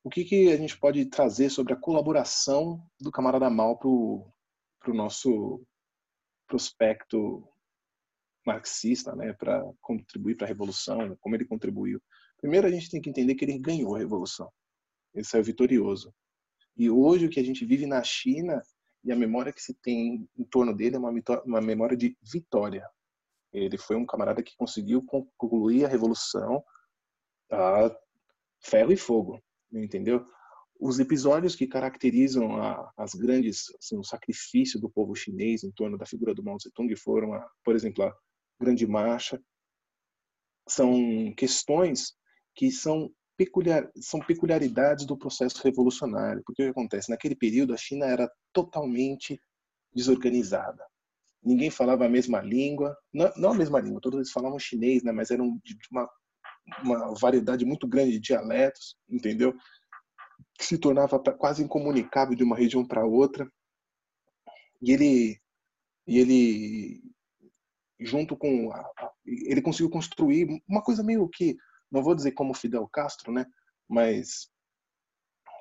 o 0.03 0.09
que, 0.09 0.25
que 0.25 0.51
a 0.51 0.57
gente 0.57 0.79
pode 0.79 1.05
trazer 1.05 1.51
sobre 1.51 1.75
a 1.75 1.77
colaboração 1.77 2.83
do 2.99 3.13
camarada 3.13 3.51
Mal 3.51 3.79
para 3.79 3.91
o 3.91 4.95
nosso 4.95 5.63
prospecto 6.49 7.47
marxista, 8.47 9.15
né, 9.15 9.35
para 9.35 9.63
contribuir 9.83 10.37
para 10.37 10.47
a 10.47 10.49
revolução, 10.49 11.15
como 11.21 11.37
ele 11.37 11.45
contribuiu? 11.45 12.01
Primeiro, 12.39 12.67
a 12.67 12.71
gente 12.71 12.89
tem 12.89 13.03
que 13.03 13.11
entender 13.11 13.35
que 13.35 13.45
ele 13.45 13.59
ganhou 13.59 13.95
a 13.95 13.99
revolução. 13.99 14.51
Ele 15.15 15.25
saiu 15.25 15.45
vitorioso. 15.45 16.15
E 16.77 16.91
hoje 16.91 17.27
o 17.27 17.31
que 17.31 17.41
a 17.41 17.45
gente 17.45 17.65
vive 17.65 17.87
na 17.87 18.03
China 18.03 18.63
e 19.05 19.13
a 19.13 19.17
memória 19.17 19.53
que 19.53 19.63
se 19.63 19.75
tem 19.75 20.29
em 20.37 20.45
torno 20.45 20.75
dele 20.75 20.97
é 20.97 20.99
uma, 20.99 21.13
uma 21.45 21.61
memória 21.61 21.97
de 21.97 22.17
vitória. 22.23 22.89
Ele 23.53 23.79
foi 23.79 23.97
um 23.97 24.07
camarada 24.07 24.43
que 24.43 24.57
conseguiu 24.57 25.03
concluir 25.03 25.85
a 25.85 25.89
revolução 25.89 26.65
a 27.51 27.95
ferro 28.61 28.93
e 28.93 28.97
fogo, 28.97 29.43
entendeu? 29.73 30.27
Os 30.81 30.99
episódios 30.99 31.55
que 31.55 31.67
caracterizam 31.67 32.57
a, 32.61 32.93
as 32.97 33.15
grandes, 33.15 33.67
assim, 33.79 33.97
o 33.97 34.05
sacrifício 34.05 34.81
do 34.81 34.91
povo 34.91 35.15
chinês 35.15 35.63
em 35.63 35.71
torno 35.71 35.97
da 35.97 36.07
figura 36.07 36.35
do 36.35 36.43
Mao 36.43 36.59
Zedong 36.59 36.95
foram, 36.97 37.35
a, 37.35 37.49
por 37.63 37.75
exemplo, 37.77 38.05
a 38.05 38.15
Grande 38.61 38.87
Marcha. 38.87 39.41
São 40.69 41.33
questões 41.37 42.15
que 42.55 42.71
são 42.71 43.11
peculiar, 43.37 43.91
são 44.01 44.21
peculiaridades 44.21 45.07
do 45.07 45.17
processo 45.17 45.63
revolucionário. 45.63 46.43
Porque 46.45 46.63
o 46.63 46.67
que 46.67 46.71
acontece? 46.71 47.11
Naquele 47.11 47.35
período, 47.35 47.75
a 47.75 47.77
China 47.77 48.07
era 48.07 48.31
totalmente 48.53 49.41
desorganizada. 49.95 50.85
Ninguém 51.43 51.71
falava 51.71 52.07
a 52.07 52.09
mesma 52.09 52.41
língua, 52.41 52.97
não, 53.13 53.33
não 53.37 53.51
a 53.51 53.55
mesma 53.55 53.79
língua, 53.79 54.01
todos 54.01 54.19
eles 54.19 54.33
falavam 54.33 54.59
chinês, 54.59 55.03
né? 55.03 55.13
mas 55.13 55.31
era 55.31 55.43
de 55.43 55.77
uma, 55.91 56.09
uma 56.83 57.15
variedade 57.15 57.65
muito 57.67 57.87
grande 57.87 58.13
de 58.13 58.19
dialetos, 58.19 58.97
entendeu? 59.09 59.55
Que 60.59 60.65
se 60.65 60.79
tornava 60.79 61.19
quase 61.19 61.63
incomunicável 61.63 62.35
de 62.35 62.43
uma 62.43 62.57
região 62.57 62.87
para 62.87 63.05
outra. 63.05 63.47
E 64.81 64.91
ele, 64.91 65.39
e 66.07 66.19
ele 66.19 67.03
junto 68.01 68.37
com 68.37 68.73
a, 68.73 69.13
ele 69.27 69.63
conseguiu 69.63 69.91
construir 69.91 70.47
uma 70.69 70.83
coisa 70.83 71.03
meio 71.03 71.29
que 71.29 71.57
não 71.95 72.03
vou 72.03 72.15
dizer 72.15 72.33
como 72.33 72.53
Fidel 72.53 72.89
Castro, 72.89 73.33
né? 73.33 73.47
Mas 73.89 74.51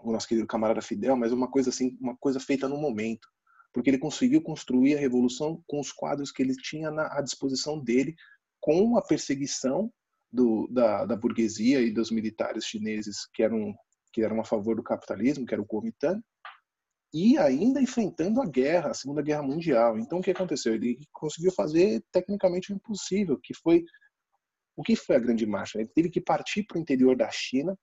o 0.04 0.12
nosso 0.12 0.28
querido 0.28 0.48
camarada 0.48 0.82
Fidel, 0.82 1.15
mas 1.15 1.32
uma 1.32 1.50
coisa 1.50 1.69
assim, 1.69 1.96
uma 2.02 2.17
coisa 2.17 2.39
feita 2.39 2.67
no 2.67 2.76
momento, 2.76 3.28
porque 3.72 3.89
ele 3.89 4.00
conseguiu 4.00 4.41
construir 4.41 4.96
a 4.96 5.00
revolução 5.00 5.63
com 5.67 5.80
os 5.80 5.91
quadros 5.91 6.32
que 6.32 6.41
ele 6.41 6.56
tinha 6.56 6.89
na, 6.89 7.06
à 7.17 7.22
disposição 7.22 7.80
dele, 7.80 8.15
com 8.60 8.98
a 8.98 9.02
perseguição 9.02 9.93
do, 10.32 10.67
da, 10.72 11.06
da 11.06 11.15
burguesia 11.15 11.80
e 11.82 11.91
dos 11.91 12.10
militares 12.10 12.65
chineses 12.65 13.28
que 13.32 13.43
eram 13.43 13.74
que 14.12 14.22
eram 14.22 14.39
a 14.39 14.46
favor 14.46 14.76
do 14.76 14.84
capitalismo, 14.84 15.43
que 15.43 15.56
era 15.56 15.62
o 15.62 15.65
Kuomintang, 15.65 16.22
e 17.12 17.36
ainda 17.36 17.82
enfrentando 17.82 18.39
a 18.39 18.46
guerra, 18.46 18.91
a 18.91 18.93
Segunda 18.93 19.24
Guerra 19.24 19.41
Mundial. 19.41 19.98
Então 19.98 20.19
o 20.19 20.22
que 20.22 20.30
aconteceu? 20.30 20.76
Ele 20.76 21.00
conseguiu 21.12 21.52
fazer 21.52 22.04
tecnicamente 22.12 22.72
o 22.72 22.76
impossível, 22.76 23.39
que 23.41 23.56
foi 23.56 23.84
o 24.76 24.84
que 24.84 24.96
foi 24.96 25.16
a 25.16 25.20
Grande 25.20 25.46
Marcha? 25.46 25.80
Ele 25.80 25.90
teve 25.94 26.10
que 26.10 26.22
partir 26.22 26.64
para 26.64 26.78
o 26.78 26.82
interior 26.82 27.16
da 27.16 27.30
China, 27.32 27.78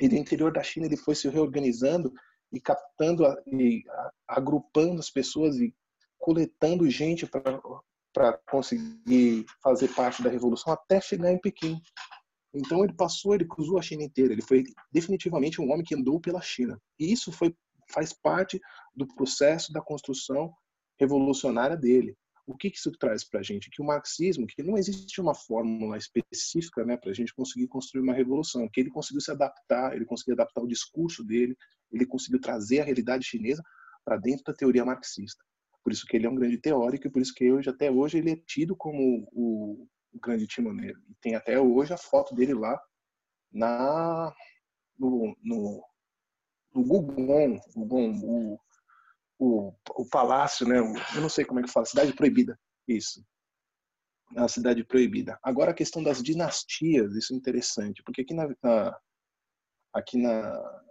e 0.00 0.08
do 0.08 0.14
interior 0.14 0.52
da 0.52 0.62
China 0.62 0.86
ele 0.86 0.96
foi 0.96 1.14
se 1.14 1.28
reorganizando 1.28 2.12
e 2.52 2.60
captando 2.60 3.24
e 3.46 3.82
agrupando 4.26 5.00
as 5.00 5.10
pessoas 5.10 5.56
e 5.56 5.74
coletando 6.18 6.88
gente 6.88 7.26
para 7.26 8.38
conseguir 8.48 9.44
fazer 9.62 9.88
parte 9.88 10.22
da 10.22 10.30
revolução 10.30 10.72
até 10.72 11.00
chegar 11.00 11.32
em 11.32 11.40
Pequim. 11.40 11.80
Então 12.54 12.84
ele 12.84 12.94
passou, 12.94 13.34
ele 13.34 13.46
cruzou 13.46 13.78
a 13.78 13.82
China 13.82 14.02
inteira. 14.02 14.32
Ele 14.32 14.42
foi 14.42 14.64
definitivamente 14.90 15.60
um 15.60 15.70
homem 15.70 15.84
que 15.84 15.94
andou 15.94 16.20
pela 16.20 16.40
China. 16.40 16.80
E 16.98 17.12
isso 17.12 17.32
foi 17.32 17.54
faz 17.90 18.12
parte 18.12 18.60
do 18.94 19.06
processo 19.06 19.72
da 19.72 19.80
construção 19.80 20.52
revolucionária 20.98 21.76
dele. 21.76 22.14
O 22.48 22.56
que 22.56 22.68
isso 22.68 22.90
traz 22.92 23.28
para 23.28 23.40
a 23.40 23.42
gente? 23.42 23.68
Que 23.68 23.82
o 23.82 23.84
marxismo, 23.84 24.46
que 24.46 24.62
não 24.62 24.78
existe 24.78 25.20
uma 25.20 25.34
fórmula 25.34 25.98
específica 25.98 26.82
né, 26.82 26.96
para 26.96 27.10
a 27.10 27.14
gente 27.14 27.34
conseguir 27.34 27.68
construir 27.68 28.02
uma 28.02 28.14
revolução, 28.14 28.66
que 28.72 28.80
ele 28.80 28.88
conseguiu 28.88 29.20
se 29.20 29.30
adaptar, 29.30 29.94
ele 29.94 30.06
conseguiu 30.06 30.32
adaptar 30.32 30.62
o 30.62 30.66
discurso 30.66 31.22
dele, 31.22 31.54
ele 31.92 32.06
conseguiu 32.06 32.40
trazer 32.40 32.80
a 32.80 32.84
realidade 32.84 33.26
chinesa 33.26 33.62
para 34.02 34.16
dentro 34.16 34.44
da 34.44 34.54
teoria 34.54 34.82
marxista. 34.82 35.44
Por 35.84 35.92
isso 35.92 36.06
que 36.06 36.16
ele 36.16 36.24
é 36.24 36.30
um 36.30 36.34
grande 36.34 36.56
teórico 36.56 37.06
e 37.06 37.10
por 37.10 37.20
isso 37.20 37.34
que 37.34 37.52
hoje, 37.52 37.68
até 37.68 37.90
hoje 37.90 38.16
ele 38.16 38.30
é 38.30 38.36
tido 38.46 38.74
como 38.74 39.28
o, 39.30 39.86
o 40.14 40.18
grande 40.18 40.46
timoneiro. 40.46 40.98
E 41.06 41.14
tem 41.20 41.34
até 41.34 41.60
hoje 41.60 41.92
a 41.92 41.98
foto 41.98 42.34
dele 42.34 42.54
lá 42.54 42.80
na 43.52 44.34
no, 44.98 45.36
no, 45.42 45.84
no 46.74 46.82
Gugon, 46.82 47.60
Gugon 47.76 48.18
o, 48.22 48.58
o, 49.38 49.72
o 49.90 50.08
palácio, 50.08 50.66
né? 50.66 50.78
Eu 50.78 51.20
não 51.20 51.28
sei 51.28 51.44
como 51.44 51.60
é 51.60 51.62
que 51.62 51.70
fala, 51.70 51.86
cidade 51.86 52.12
proibida. 52.12 52.58
Isso. 52.86 53.24
A 54.36 54.48
cidade 54.48 54.84
proibida. 54.84 55.38
Agora 55.42 55.70
a 55.70 55.74
questão 55.74 56.02
das 56.02 56.22
dinastias, 56.22 57.14
isso 57.14 57.32
é 57.32 57.36
interessante, 57.36 58.02
porque 58.02 58.22
aqui 58.22 58.34
na, 58.34 58.48
na 58.62 58.98
aqui 59.94 60.18
na 60.18 60.84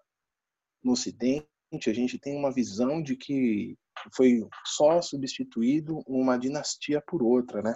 no 0.83 0.93
Ocidente 0.93 1.47
a 1.87 1.93
gente 1.93 2.17
tem 2.17 2.35
uma 2.35 2.51
visão 2.51 3.01
de 3.01 3.15
que 3.15 3.77
foi 4.15 4.47
só 4.65 5.01
substituído 5.01 6.01
uma 6.07 6.37
dinastia 6.37 7.01
por 7.05 7.21
outra, 7.21 7.61
né? 7.61 7.75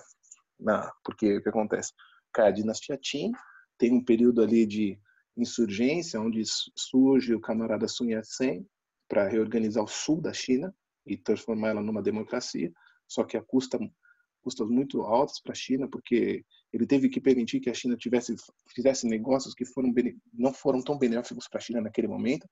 Na, 0.59 0.91
porque 1.03 1.37
o 1.37 1.43
que 1.43 1.49
acontece? 1.49 1.93
Cai 2.33 2.47
a 2.47 2.51
dinastia 2.51 2.97
Qin, 2.97 3.31
tem 3.77 3.93
um 3.93 4.03
período 4.03 4.41
ali 4.41 4.65
de 4.65 4.99
insurgência, 5.35 6.21
onde 6.21 6.43
surge 6.45 7.33
o 7.33 7.41
camarada 7.41 7.87
Sun 7.87 8.05
Yat-sen, 8.05 8.65
para 9.11 9.27
reorganizar 9.27 9.83
o 9.83 9.89
sul 9.89 10.21
da 10.21 10.31
China 10.31 10.73
e 11.05 11.17
transformar 11.17 11.71
ela 11.71 11.81
numa 11.81 12.01
democracia, 12.01 12.71
só 13.05 13.25
que 13.25 13.35
a 13.35 13.41
custa 13.43 13.77
custas 14.41 14.69
muito 14.69 15.01
altas 15.01 15.39
para 15.41 15.51
a 15.51 15.55
China, 15.55 15.87
porque 15.87 16.45
ele 16.71 16.87
teve 16.87 17.09
que 17.09 17.19
permitir 17.19 17.59
que 17.59 17.69
a 17.69 17.73
China 17.73 17.97
tivesse 17.97 18.33
fizesse 18.73 19.05
negócios 19.05 19.53
que 19.53 19.65
foram 19.65 19.93
não 20.33 20.53
foram 20.53 20.81
tão 20.81 20.97
benéficos 20.97 21.47
para 21.49 21.59
a 21.59 21.61
China 21.61 21.81
naquele 21.81 22.07
momento. 22.07 22.47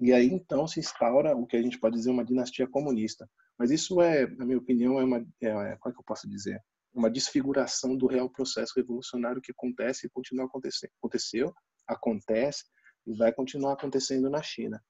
E 0.00 0.12
aí 0.12 0.28
então 0.28 0.68
se 0.68 0.78
instaura 0.78 1.36
o 1.36 1.46
que 1.46 1.56
a 1.56 1.62
gente 1.62 1.80
pode 1.80 1.96
dizer 1.96 2.10
uma 2.10 2.24
dinastia 2.24 2.66
comunista. 2.68 3.28
Mas 3.58 3.72
isso 3.72 4.00
é, 4.00 4.26
na 4.36 4.46
minha 4.46 4.58
opinião, 4.58 5.00
é 5.00 5.04
uma 5.04 5.18
é, 5.40 5.48
é 5.48 5.76
como 5.76 5.90
é 5.90 5.92
que 5.92 5.98
eu 5.98 6.04
posso 6.06 6.28
dizer? 6.28 6.62
Uma 6.94 7.10
desfiguração 7.10 7.96
do 7.96 8.06
real 8.06 8.30
processo 8.30 8.72
revolucionário 8.76 9.42
que 9.42 9.50
acontece 9.50 10.06
e 10.06 10.10
continua 10.10 10.46
acontecendo. 10.46 10.92
Aconteceu, 10.98 11.52
acontece 11.88 12.62
e 13.04 13.14
vai 13.18 13.32
continuar 13.32 13.72
acontecendo 13.72 14.30
na 14.30 14.42
China 14.42 14.80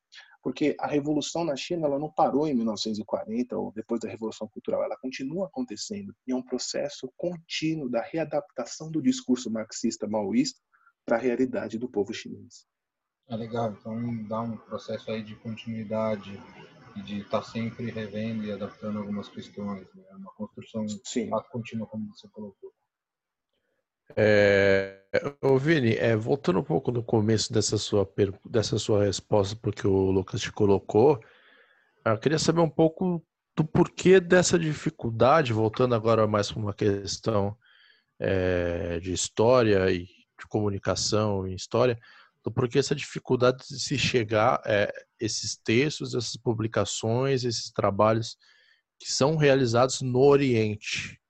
porque 0.43 0.75
a 0.81 0.87
revolução 0.87 1.45
na 1.45 1.55
China 1.55 1.87
ela 1.87 1.99
não 1.99 2.11
parou 2.11 2.49
em 2.49 2.55
1940 2.55 3.57
ou 3.57 3.73
depois 3.73 4.01
da 4.01 4.09
revolução 4.09 4.49
cultural, 4.49 4.83
ela 4.83 4.97
continua 4.97 5.47
acontecendo 5.47 6.15
e 6.27 6.33
é 6.33 6.37
um 6.37 6.43
processo 6.43 7.11
contínuo 7.17 7.89
da 7.89 8.03
readaptação 8.03 8.91
do 8.91 9.01
discurso 9.01 9.51
marxista 9.51 10.09
maoísta 10.09 10.61
para 11.05 11.17
a 11.17 11.21
realidade 11.21 11.79
do 11.79 11.89
povo 11.89 12.13
chinês. 12.13 12.67
É 13.29 13.37
legal, 13.37 13.73
então 13.73 14.25
dá 14.25 14.41
um 14.41 14.57
processo 14.57 15.11
aí 15.11 15.23
de 15.23 15.37
continuidade 15.37 16.39
e 16.97 17.03
de 17.03 17.21
estar 17.21 17.41
tá 17.41 17.43
sempre 17.43 17.91
revendo 17.91 18.45
e 18.45 18.53
adaptando 18.53 18.99
algumas 18.99 19.29
questões, 19.29 19.87
né? 19.95 20.05
uma 20.17 20.33
construção 20.33 20.87
Sim. 21.05 21.31
contínua, 21.51 21.87
como 21.87 22.09
você 22.15 22.29
colocou. 22.29 22.73
É, 24.17 25.03
ô 25.41 25.59
Vini, 25.59 25.95
é, 25.95 26.17
voltando 26.17 26.61
um 26.61 26.65
pouco 26.65 26.91
no 26.91 27.03
começo 27.03 27.53
dessa 27.53 27.79
sua, 27.79 28.11
dessa 28.45 28.79
sua 28.79 29.05
resposta 29.05 29.57
porque 29.57 29.87
o 29.87 30.11
Lucas 30.11 30.41
te 30.41 30.51
colocou, 30.53 31.21
eu 32.05 32.19
queria 32.19 32.39
saber 32.39 32.61
um 32.61 32.71
pouco 32.71 33.25
do 33.57 33.65
porquê 33.65 34.19
dessa 34.19 34.59
dificuldade, 34.59 35.53
voltando 35.53 35.95
agora 35.95 36.27
mais 36.27 36.51
para 36.51 36.61
uma 36.61 36.75
questão 36.75 37.57
é, 38.19 38.99
de 39.01 39.13
história 39.13 39.91
e 39.91 40.05
de 40.05 40.47
comunicação 40.49 41.47
em 41.47 41.55
história, 41.55 41.99
do 42.45 42.51
porquê 42.51 42.79
essa 42.79 42.95
dificuldade 42.95 43.59
de 43.69 43.79
se 43.79 43.97
chegar 43.99 44.61
é, 44.67 44.93
esses 45.21 45.57
textos, 45.57 46.15
essas 46.15 46.37
publicações, 46.37 47.45
esses 47.45 47.71
trabalhos 47.71 48.37
que 48.99 49.13
são 49.13 49.37
realizados 49.37 50.01
no 50.01 50.21
Oriente. 50.21 51.21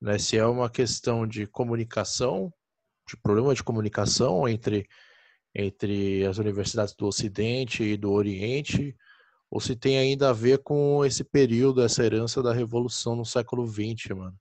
Né? 0.00 0.18
Se 0.18 0.36
é 0.36 0.46
uma 0.46 0.70
questão 0.70 1.26
de 1.26 1.46
comunicação, 1.46 2.52
de 3.08 3.16
problema 3.16 3.54
de 3.54 3.62
comunicação 3.62 4.48
entre, 4.48 4.86
entre 5.54 6.24
as 6.26 6.38
universidades 6.38 6.94
do 6.94 7.06
Ocidente 7.06 7.82
e 7.82 7.96
do 7.96 8.10
Oriente, 8.10 8.96
ou 9.50 9.60
se 9.60 9.74
tem 9.74 9.98
ainda 9.98 10.30
a 10.30 10.32
ver 10.32 10.58
com 10.62 11.04
esse 11.04 11.24
período, 11.24 11.82
essa 11.82 12.04
herança 12.04 12.42
da 12.42 12.52
Revolução 12.52 13.16
no 13.16 13.24
século 13.24 13.66
XX, 13.66 14.14
mano. 14.16 14.38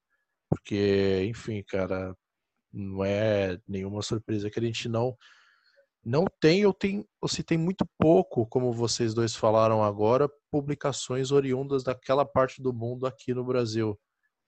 Porque, 0.47 1.25
enfim, 1.27 1.63
cara, 1.67 2.15
não 2.71 3.03
é 3.03 3.59
nenhuma 3.67 4.01
surpresa 4.01 4.49
que 4.49 4.59
a 4.59 4.63
gente 4.63 4.87
não 4.87 5.17
não 6.03 6.25
tem 6.39 6.65
ou 6.65 6.73
tem 6.73 7.05
ou 7.21 7.27
se 7.27 7.43
tem 7.43 7.57
muito 7.57 7.85
pouco, 7.97 8.47
como 8.47 8.71
vocês 8.71 9.13
dois 9.13 9.35
falaram 9.35 9.83
agora, 9.83 10.29
publicações 10.49 11.31
oriundas 11.31 11.83
daquela 11.83 12.25
parte 12.25 12.61
do 12.61 12.73
mundo 12.73 13.05
aqui 13.05 13.33
no 13.33 13.43
Brasil. 13.43 13.99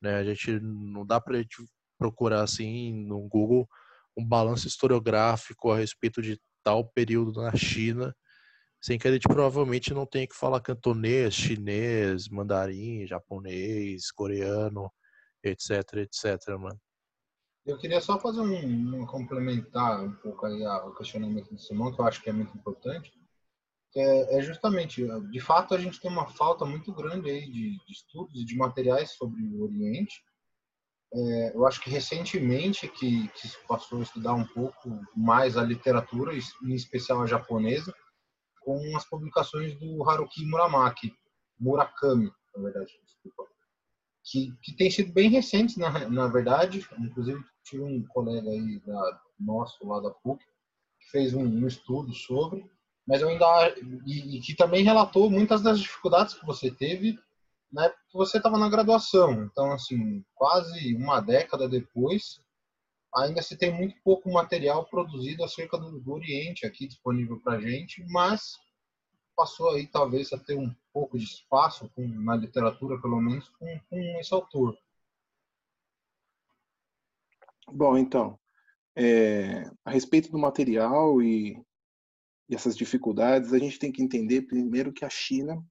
Né? 0.01 0.15
A 0.15 0.23
gente 0.23 0.59
não 0.59 1.05
dá 1.05 1.21
para 1.21 1.37
procurar 1.97 2.43
assim 2.43 3.05
no 3.05 3.19
Google 3.27 3.67
um 4.17 4.25
balanço 4.25 4.67
historiográfico 4.67 5.71
a 5.71 5.77
respeito 5.77 6.21
de 6.21 6.39
tal 6.63 6.85
período 6.89 7.41
na 7.41 7.55
China, 7.55 8.15
sem 8.81 8.97
que 8.97 9.07
a 9.07 9.11
gente 9.11 9.27
provavelmente 9.27 9.93
não 9.93 10.05
tenha 10.05 10.27
que 10.27 10.35
falar 10.35 10.59
cantonês, 10.59 11.33
chinês, 11.33 12.27
mandarim, 12.27 13.05
japonês, 13.05 14.11
coreano, 14.11 14.91
etc, 15.43 15.97
etc, 15.97 16.49
mano. 16.59 16.79
Eu 17.63 17.77
queria 17.77 18.01
só 18.01 18.19
fazer 18.19 18.41
um, 18.41 19.01
um 19.01 19.05
complementar 19.05 20.03
um 20.03 20.13
pouco 20.13 20.47
aí 20.47 20.65
o 20.65 20.95
questionamento 20.95 21.53
do 21.53 21.59
Simão, 21.59 21.93
que 21.93 22.01
eu 22.01 22.05
acho 22.05 22.21
que 22.21 22.29
é 22.29 22.33
muito 22.33 22.57
importante, 22.57 23.13
é, 23.95 24.37
é, 24.37 24.41
justamente, 24.41 25.05
de 25.29 25.39
fato, 25.39 25.73
a 25.73 25.77
gente 25.77 25.99
tem 25.99 26.09
uma 26.09 26.27
falta 26.27 26.65
muito 26.65 26.93
grande 26.93 27.29
aí 27.29 27.45
de, 27.45 27.77
de 27.85 27.91
estudos 27.91 28.41
e 28.41 28.45
de 28.45 28.55
materiais 28.55 29.11
sobre 29.11 29.41
o 29.43 29.63
Oriente. 29.63 30.23
É, 31.13 31.55
eu 31.55 31.65
acho 31.67 31.81
que 31.81 31.89
recentemente 31.89 32.87
que, 32.87 33.27
que 33.29 33.47
se 33.47 33.57
passou 33.67 33.99
a 33.99 34.03
estudar 34.03 34.33
um 34.33 34.47
pouco 34.47 35.01
mais 35.15 35.57
a 35.57 35.63
literatura, 35.63 36.33
em 36.33 36.73
especial 36.73 37.21
a 37.21 37.27
japonesa, 37.27 37.93
com 38.61 38.95
as 38.95 39.03
publicações 39.05 39.77
do 39.77 40.09
Haruki 40.09 40.45
Muramaki, 40.45 41.13
Murakami, 41.59 42.31
na 42.55 42.63
verdade, 42.63 42.91
desculpa, 43.03 43.43
que, 44.23 44.55
que 44.61 44.75
tem 44.75 44.89
sido 44.89 45.11
bem 45.11 45.29
recentes, 45.29 45.75
na, 45.75 46.07
na 46.07 46.27
verdade. 46.27 46.87
Inclusive, 46.97 47.43
tive 47.63 47.83
um 47.83 48.05
colega 48.07 48.49
aí 48.49 48.79
da, 48.85 49.21
nosso 49.39 49.85
lá 49.85 49.99
da 49.99 50.11
PUC 50.11 50.43
que 50.99 51.09
fez 51.09 51.33
um, 51.33 51.43
um 51.43 51.67
estudo 51.67 52.13
sobre 52.13 52.63
mas 53.07 53.21
eu 53.21 53.29
ainda 53.29 53.75
e, 54.05 54.37
e, 54.37 54.41
que 54.41 54.55
também 54.55 54.83
relatou 54.83 55.29
muitas 55.29 55.61
das 55.61 55.79
dificuldades 55.79 56.33
que 56.33 56.45
você 56.45 56.71
teve 56.71 57.19
na 57.71 57.85
época 57.85 58.01
que 58.09 58.17
você 58.17 58.37
estava 58.37 58.57
na 58.57 58.69
graduação. 58.69 59.43
Então, 59.43 59.71
assim, 59.71 60.23
quase 60.35 60.93
uma 60.95 61.21
década 61.21 61.69
depois, 61.69 62.41
ainda 63.15 63.41
se 63.41 63.57
tem 63.57 63.71
muito 63.71 63.95
pouco 64.03 64.31
material 64.31 64.85
produzido 64.85 65.43
acerca 65.43 65.77
do, 65.77 65.99
do 65.99 66.13
Oriente 66.13 66.65
aqui 66.65 66.87
disponível 66.87 67.39
para 67.39 67.61
gente, 67.61 68.05
mas 68.09 68.57
passou 69.35 69.71
aí 69.71 69.87
talvez 69.87 70.31
a 70.33 70.37
ter 70.37 70.57
um 70.57 70.73
pouco 70.93 71.17
de 71.17 71.23
espaço 71.23 71.89
com, 71.95 72.05
na 72.07 72.35
literatura, 72.35 73.01
pelo 73.01 73.19
menos, 73.21 73.49
com, 73.57 73.79
com 73.89 73.99
esse 74.19 74.33
autor. 74.33 74.77
Bom, 77.67 77.97
então, 77.97 78.37
é, 78.95 79.71
a 79.85 79.91
respeito 79.91 80.29
do 80.29 80.37
material 80.37 81.21
e 81.21 81.63
e 82.51 82.55
essas 82.55 82.75
dificuldades, 82.75 83.53
a 83.53 83.57
gente 83.57 83.79
tem 83.79 83.93
que 83.93 84.03
entender 84.03 84.41
primeiro 84.41 84.91
que 84.91 85.05
a 85.05 85.09
China 85.09 85.63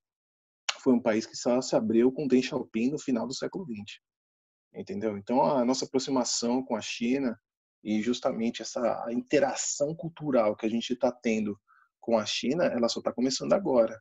foi 0.80 0.94
um 0.94 1.02
país 1.02 1.26
que 1.26 1.36
só 1.36 1.60
se 1.60 1.76
abriu 1.76 2.10
com 2.10 2.26
Deng 2.26 2.42
Xiaoping 2.42 2.92
no 2.92 2.98
final 2.98 3.26
do 3.26 3.34
século 3.34 3.66
XX. 3.66 4.00
Entendeu? 4.72 5.18
Então, 5.18 5.44
a 5.44 5.62
nossa 5.62 5.84
aproximação 5.84 6.64
com 6.64 6.74
a 6.74 6.80
China 6.80 7.38
e 7.84 8.00
justamente 8.00 8.62
essa 8.62 9.06
interação 9.10 9.94
cultural 9.94 10.56
que 10.56 10.64
a 10.64 10.70
gente 10.70 10.94
está 10.94 11.12
tendo 11.12 11.60
com 12.00 12.16
a 12.16 12.24
China, 12.24 12.64
ela 12.64 12.88
só 12.88 13.00
está 13.00 13.12
começando 13.12 13.52
agora. 13.52 14.00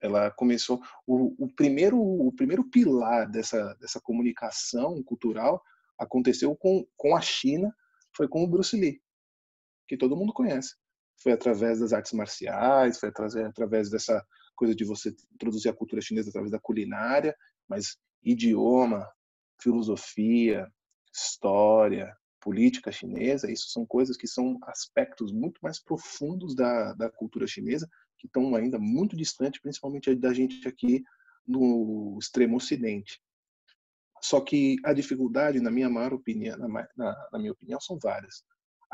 Ela 0.00 0.30
começou 0.30 0.80
o, 1.06 1.44
o, 1.44 1.54
primeiro 1.54 2.00
o 2.00 2.32
primeiro 2.32 2.64
pilar 2.64 3.30
dessa 3.30 3.74
dessa 3.74 4.00
comunicação 4.00 5.02
cultural 5.02 5.62
aconteceu 5.98 6.56
com 6.56 6.86
com 6.96 7.14
a 7.14 7.20
China, 7.20 7.74
foi 8.16 8.28
com 8.28 8.44
o 8.44 8.46
Bruce 8.46 8.76
Lee, 8.76 9.00
que 9.86 9.96
todo 9.96 10.16
mundo 10.16 10.32
conhece 10.32 10.74
foi 11.24 11.32
através 11.32 11.80
das 11.80 11.94
artes 11.94 12.12
marciais, 12.12 13.00
foi 13.00 13.08
através 13.08 13.88
dessa 13.88 14.24
coisa 14.54 14.74
de 14.74 14.84
você 14.84 15.08
introduzir 15.32 15.70
a 15.70 15.74
cultura 15.74 16.02
chinesa 16.02 16.28
através 16.28 16.52
da 16.52 16.60
culinária, 16.60 17.34
mas 17.66 17.96
idioma, 18.22 19.10
filosofia, 19.58 20.70
história, 21.12 22.14
política 22.42 22.92
chinesa, 22.92 23.50
isso 23.50 23.70
são 23.70 23.86
coisas 23.86 24.18
que 24.18 24.26
são 24.26 24.58
aspectos 24.64 25.32
muito 25.32 25.58
mais 25.62 25.82
profundos 25.82 26.54
da, 26.54 26.92
da 26.92 27.10
cultura 27.10 27.46
chinesa, 27.46 27.88
que 28.18 28.26
estão 28.26 28.54
ainda 28.54 28.78
muito 28.78 29.16
distantes, 29.16 29.62
principalmente 29.62 30.14
da 30.14 30.34
gente 30.34 30.68
aqui 30.68 31.02
no 31.46 32.18
extremo 32.20 32.58
ocidente. 32.58 33.18
Só 34.20 34.42
que 34.42 34.76
a 34.84 34.92
dificuldade, 34.92 35.58
na 35.58 35.70
minha 35.70 35.88
maior 35.88 36.12
opinião, 36.12 36.58
na, 36.58 36.68
na, 36.94 37.28
na 37.32 37.38
minha 37.38 37.52
opinião, 37.52 37.80
são 37.80 37.98
várias. 37.98 38.44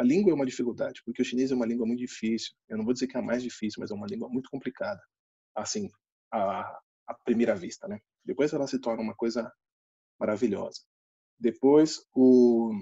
A 0.01 0.03
língua 0.03 0.31
é 0.33 0.35
uma 0.35 0.47
dificuldade, 0.47 1.03
porque 1.05 1.21
o 1.21 1.25
chinês 1.25 1.53
é 1.53 1.55
uma 1.55 1.67
língua 1.67 1.87
muito 1.87 1.99
difícil. 1.99 2.55
Eu 2.71 2.79
não 2.79 2.87
vou 2.87 2.95
dizer 2.95 3.07
que 3.07 3.19
é 3.19 3.21
a 3.21 3.23
mais 3.23 3.43
difícil, 3.43 3.81
mas 3.81 3.91
é 3.91 3.95
uma 3.95 4.07
língua 4.07 4.31
muito 4.31 4.49
complicada, 4.49 4.99
assim, 5.55 5.91
à, 6.33 6.63
à 7.07 7.15
primeira 7.23 7.55
vista, 7.55 7.87
né? 7.87 8.01
Depois 8.25 8.51
ela 8.55 8.67
se 8.67 8.79
torna 8.79 9.03
uma 9.03 9.15
coisa 9.15 9.53
maravilhosa. 10.19 10.81
Depois, 11.39 12.03
o, 12.15 12.73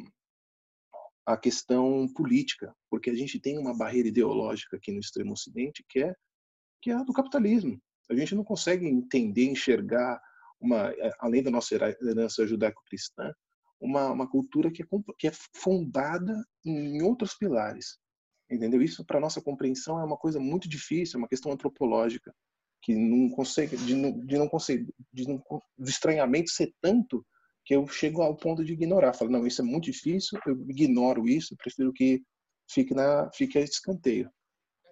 a 1.27 1.37
questão 1.37 2.07
política, 2.15 2.73
porque 2.89 3.11
a 3.11 3.15
gente 3.17 3.41
tem 3.41 3.59
uma 3.59 3.77
barreira 3.77 4.07
ideológica 4.07 4.77
aqui 4.77 4.93
no 4.93 5.01
extremo 5.01 5.33
ocidente 5.33 5.85
que 5.89 6.05
é 6.05 6.15
que 6.81 6.93
é 6.93 6.95
a 6.95 7.03
do 7.03 7.13
capitalismo. 7.13 7.83
A 8.09 8.15
gente 8.15 8.37
não 8.37 8.45
consegue 8.45 8.87
entender, 8.87 9.47
enxergar 9.47 10.21
uma 10.61 10.95
além 11.19 11.43
da 11.43 11.51
nossa 11.51 11.75
herança 11.75 12.47
judaico-cristã, 12.47 13.35
uma, 13.81 14.11
uma 14.11 14.29
cultura 14.29 14.71
que 14.71 14.83
é, 14.83 14.87
que 15.19 15.29
é 15.29 15.33
fundada 15.55 16.35
em 16.65 17.03
outros 17.03 17.35
pilares. 17.35 17.99
Entendeu? 18.51 18.83
Isso, 18.83 19.05
para 19.05 19.21
nossa 19.21 19.43
compreensão, 19.43 20.01
é 20.01 20.05
uma 20.05 20.17
coisa 20.17 20.41
muito 20.41 20.69
difícil, 20.69 21.17
é 21.17 21.19
uma 21.19 21.29
questão 21.29 21.53
antropológica, 21.53 22.35
que 22.83 22.95
não 22.95 23.29
consegue, 23.31 23.77
de 23.77 23.95
não, 23.95 24.25
de 24.25 24.39
não 24.39 24.49
conseguir, 24.49 24.93
de, 25.13 25.29
não, 25.29 25.43
de 25.79 25.91
estranhamento 25.91 26.51
ser 26.51 26.73
tanto 26.81 27.25
que 27.65 27.75
eu 27.75 27.87
chego 27.87 28.23
ao 28.23 28.37
ponto 28.37 28.65
de 28.65 28.73
ignorar. 28.73 29.13
Falo, 29.13 29.31
não, 29.31 29.47
isso 29.47 29.61
é 29.61 29.65
muito 29.65 29.85
difícil, 29.85 30.39
eu 30.47 30.55
ignoro 30.71 31.29
isso, 31.29 31.57
prefiro 31.57 31.93
que 31.93 32.23
fique, 32.71 32.95
na, 32.95 33.31
fique 33.35 33.59
a 33.59 33.61
escanteio. 33.61 34.31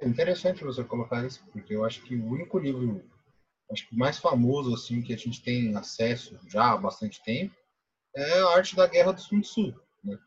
É 0.02 0.06
interessante 0.06 0.62
você 0.62 0.84
colocar 0.84 1.24
isso, 1.24 1.42
porque 1.52 1.74
eu 1.74 1.84
acho 1.84 2.02
que 2.02 2.14
o 2.14 2.26
único 2.26 2.58
livro 2.58 3.02
acho 3.70 3.88
que 3.88 3.96
mais 3.96 4.18
famoso 4.18 4.74
assim 4.74 5.00
que 5.02 5.14
a 5.14 5.16
gente 5.16 5.42
tem 5.42 5.74
acesso 5.74 6.38
já 6.46 6.72
há 6.72 6.76
bastante 6.76 7.22
tempo 7.24 7.54
é 8.16 8.40
a 8.40 8.48
arte 8.48 8.74
da 8.74 8.86
guerra 8.86 9.12
do 9.12 9.20
Sun 9.20 9.40
Tzu, 9.40 9.74
né? 10.02 10.18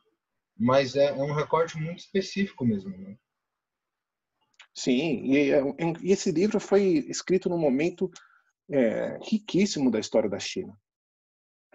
mas 0.58 0.96
é, 0.96 1.08
é, 1.08 1.14
um 1.14 1.34
recorte 1.34 1.78
muito 1.78 2.00
específico 2.00 2.64
mesmo. 2.64 2.96
Né? 2.96 3.18
Sim, 4.76 5.26
e, 5.26 5.52
é, 5.52 5.62
e, 6.02 6.12
esse 6.12 6.32
livro 6.32 6.60
foi 6.60 7.06
escrito 7.10 7.50
num 7.50 7.58
momento 7.58 8.10
é, 8.70 9.18
riquíssimo 9.24 9.90
da 9.90 10.00
história 10.00 10.30
da 10.30 10.40
China, 10.40 10.78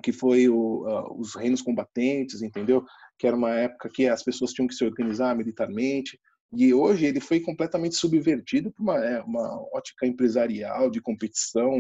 que 0.03 0.13
foi 0.13 0.49
o, 0.49 0.87
uh, 0.87 1.21
os 1.21 1.35
reinos 1.35 1.61
combatentes, 1.61 2.43
entendeu? 2.43 2.85
Que 3.19 3.27
era 3.27 3.37
uma 3.37 3.51
época 3.51 3.91
que 3.93 4.07
as 4.07 4.23
pessoas 4.23 4.53
tinham 4.53 4.69
que 4.69 4.75
se 4.75 4.85
organizar 4.85 5.37
militarmente, 5.37 6.19
e 6.57 6.73
hoje 6.73 7.05
ele 7.05 7.21
foi 7.21 7.41
completamente 7.41 7.97
subvertido 7.97 8.71
por 8.73 8.83
uma, 8.83 9.05
é, 9.05 9.21
uma 9.23 9.61
ótica 9.75 10.07
empresarial 10.07 10.89
de 10.89 11.01
competição 11.01 11.79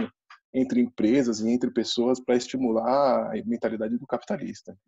entre 0.54 0.80
empresas 0.80 1.40
e 1.40 1.50
entre 1.50 1.70
pessoas 1.70 2.20
para 2.20 2.36
estimular 2.36 3.32
a 3.32 3.44
mentalidade 3.44 3.98
do 3.98 4.06
capitalista. 4.06 4.78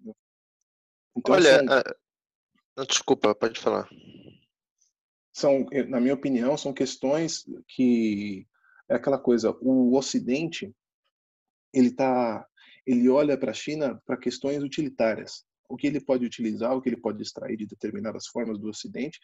Então, 1.17 1.35
Olha, 1.35 1.57
assim, 1.57 1.67
a... 2.77 2.85
desculpa, 2.85 3.35
pode 3.35 3.59
falar. 3.59 3.89
são, 5.33 5.67
na 5.89 6.01
minha 6.01 6.15
opinião, 6.15 6.57
são 6.57 6.73
questões 6.73 7.45
que 7.67 8.47
é 8.89 8.95
aquela 8.95 9.19
coisa, 9.19 9.51
o 9.61 9.97
Ocidente 9.97 10.73
ele 11.75 11.91
tá, 11.91 12.47
ele 12.87 13.09
olha 13.09 13.37
para 13.37 13.51
a 13.51 13.55
China 13.55 14.01
para 14.07 14.17
questões 14.17 14.63
utilitárias, 14.63 15.45
o 15.69 15.77
que 15.77 15.89
ele 15.89 16.01
pode 16.01 16.25
utilizar, 16.25 16.73
o 16.75 16.81
que 16.81 16.89
ele 16.89 17.01
pode 17.01 17.21
extrair 17.21 17.57
de 17.57 17.67
determinadas 17.67 18.29
formas 18.29 18.59
do 18.59 18.69
Ocidente 18.69 19.19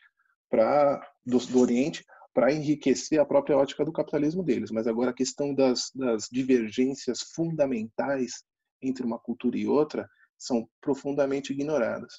para 0.50 1.00
do, 1.24 1.38
do 1.38 1.60
Oriente 1.60 2.04
para 2.32 2.52
enriquecer 2.52 3.20
a 3.20 3.26
própria 3.26 3.56
ótica 3.56 3.84
do 3.84 3.92
capitalismo 3.92 4.42
deles. 4.42 4.70
Mas 4.70 4.86
agora 4.86 5.10
a 5.10 5.14
questão 5.14 5.54
das, 5.54 5.90
das 5.94 6.28
divergências 6.30 7.20
fundamentais 7.34 8.44
entre 8.80 9.04
uma 9.04 9.18
cultura 9.18 9.56
e 9.56 9.66
outra 9.66 10.08
são 10.38 10.68
profundamente 10.80 11.52
ignoradas. 11.52 12.12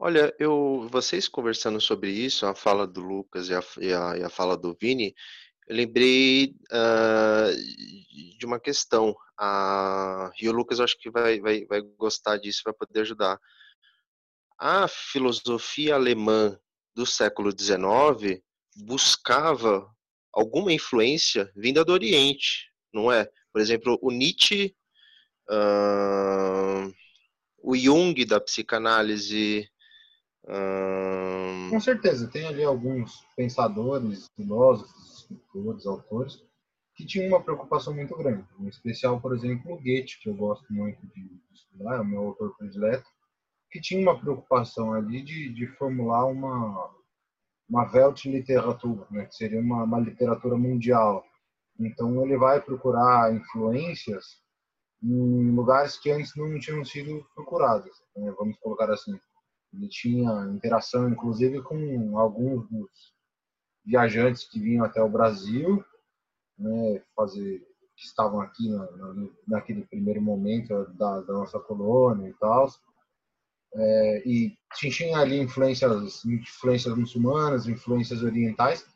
Olha, 0.00 0.32
eu, 0.38 0.86
vocês 0.90 1.26
conversando 1.26 1.80
sobre 1.80 2.10
isso, 2.10 2.46
a 2.46 2.54
fala 2.54 2.86
do 2.86 3.00
Lucas 3.00 3.48
e 3.48 3.54
a, 3.54 3.62
e 3.80 3.92
a, 3.92 4.18
e 4.18 4.22
a 4.22 4.30
fala 4.30 4.56
do 4.56 4.76
Vini, 4.80 5.12
eu 5.66 5.76
lembrei 5.76 6.54
uh, 6.72 8.38
de 8.38 8.46
uma 8.46 8.60
questão. 8.60 9.10
Uh, 9.40 10.30
e 10.40 10.48
o 10.48 10.52
Lucas 10.52 10.80
acho 10.80 10.96
que 10.98 11.10
vai, 11.10 11.40
vai, 11.40 11.64
vai 11.66 11.82
gostar 11.82 12.36
disso, 12.36 12.62
vai 12.64 12.72
poder 12.72 13.00
ajudar. 13.00 13.40
A 14.56 14.86
filosofia 14.88 15.94
alemã 15.94 16.58
do 16.98 17.06
século 17.06 17.52
XIX 17.52 18.42
buscava 18.74 19.88
alguma 20.32 20.72
influência 20.72 21.48
vinda 21.54 21.84
do 21.84 21.92
Oriente, 21.92 22.72
não 22.92 23.12
é? 23.12 23.30
Por 23.52 23.60
exemplo, 23.60 23.96
o 24.02 24.10
Nietzsche, 24.10 24.74
uh, 25.48 26.92
o 27.62 27.76
Jung 27.76 28.24
da 28.24 28.40
psicanálise, 28.40 29.70
com 31.70 31.78
certeza, 31.80 32.26
tem 32.26 32.46
ali 32.46 32.64
alguns 32.64 33.22
pensadores, 33.36 34.28
filósofos, 34.34 35.18
escritores, 35.20 35.86
autores, 35.86 36.42
que 36.96 37.06
tinham 37.06 37.28
uma 37.28 37.42
preocupação 37.42 37.94
muito 37.94 38.16
grande. 38.16 38.44
Em 38.58 38.66
especial, 38.66 39.20
por 39.20 39.36
exemplo, 39.36 39.74
o 39.74 39.76
Goethe, 39.76 40.18
que 40.20 40.28
eu 40.30 40.34
gosto 40.34 40.64
muito 40.72 41.06
de 41.14 41.30
estudar, 41.52 41.98
é 41.98 42.00
o 42.00 42.04
meu 42.04 42.20
autor 42.20 42.56
predileto, 42.56 43.08
que 43.70 43.80
tinha 43.80 44.00
uma 44.00 44.18
preocupação 44.18 44.92
ali 44.92 45.22
de, 45.22 45.52
de 45.52 45.66
formular 45.76 46.26
uma, 46.26 46.90
uma 47.68 47.90
Weltliteratur, 47.92 49.06
né, 49.10 49.26
que 49.26 49.34
seria 49.34 49.60
uma, 49.60 49.84
uma 49.84 50.00
literatura 50.00 50.56
mundial. 50.56 51.24
Então, 51.78 52.24
ele 52.24 52.36
vai 52.36 52.60
procurar 52.60 53.34
influências 53.34 54.42
em 55.02 55.50
lugares 55.52 55.96
que 55.96 56.10
antes 56.10 56.34
não 56.34 56.58
tinham 56.58 56.84
sido 56.84 57.24
procuradas, 57.34 57.92
né, 58.16 58.32
vamos 58.38 58.58
colocar 58.58 58.90
assim. 58.90 59.18
Ele 59.72 59.88
tinha 59.88 60.46
interação, 60.46 61.08
inclusive, 61.08 61.62
com 61.62 62.18
alguns 62.18 62.68
dos 62.68 62.90
viajantes 63.84 64.44
que 64.44 64.58
vinham 64.58 64.84
até 64.84 65.02
o 65.02 65.08
Brasil, 65.08 65.84
né, 66.58 67.02
fazer 67.14 67.66
que 67.94 68.04
estavam 68.04 68.40
aqui 68.40 68.68
na, 68.68 68.90
na, 68.92 69.28
naquele 69.46 69.84
primeiro 69.84 70.22
momento 70.22 70.86
da, 70.94 71.20
da 71.20 71.32
nossa 71.32 71.58
colônia 71.58 72.28
e 72.28 72.34
tal. 72.34 72.68
É, 73.74 74.22
e 74.26 74.56
tinha 74.74 75.18
ali 75.18 75.38
influências, 75.38 76.24
influências 76.24 76.96
muçulmanas, 76.96 77.66
influências 77.66 78.22
orientais, 78.22 78.86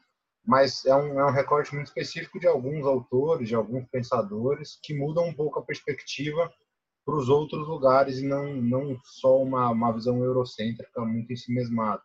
mas 0.44 0.84
é 0.86 0.94
um, 0.94 1.20
é 1.20 1.26
um 1.26 1.30
recorte 1.32 1.74
muito 1.74 1.88
específico 1.88 2.40
de 2.40 2.46
alguns 2.46 2.84
autores, 2.84 3.48
de 3.48 3.54
alguns 3.54 3.86
pensadores, 3.88 4.78
que 4.82 4.94
mudam 4.94 5.28
um 5.28 5.34
pouco 5.34 5.58
a 5.58 5.64
perspectiva 5.64 6.52
para 7.04 7.16
os 7.16 7.28
outros 7.28 7.66
lugares 7.68 8.18
e 8.18 8.26
não, 8.26 8.54
não 8.54 8.98
só 9.04 9.40
uma, 9.42 9.70
uma 9.70 9.92
visão 9.92 10.22
eurocêntrica 10.22 11.00
muito 11.04 11.32
ensimesmada. 11.32 12.02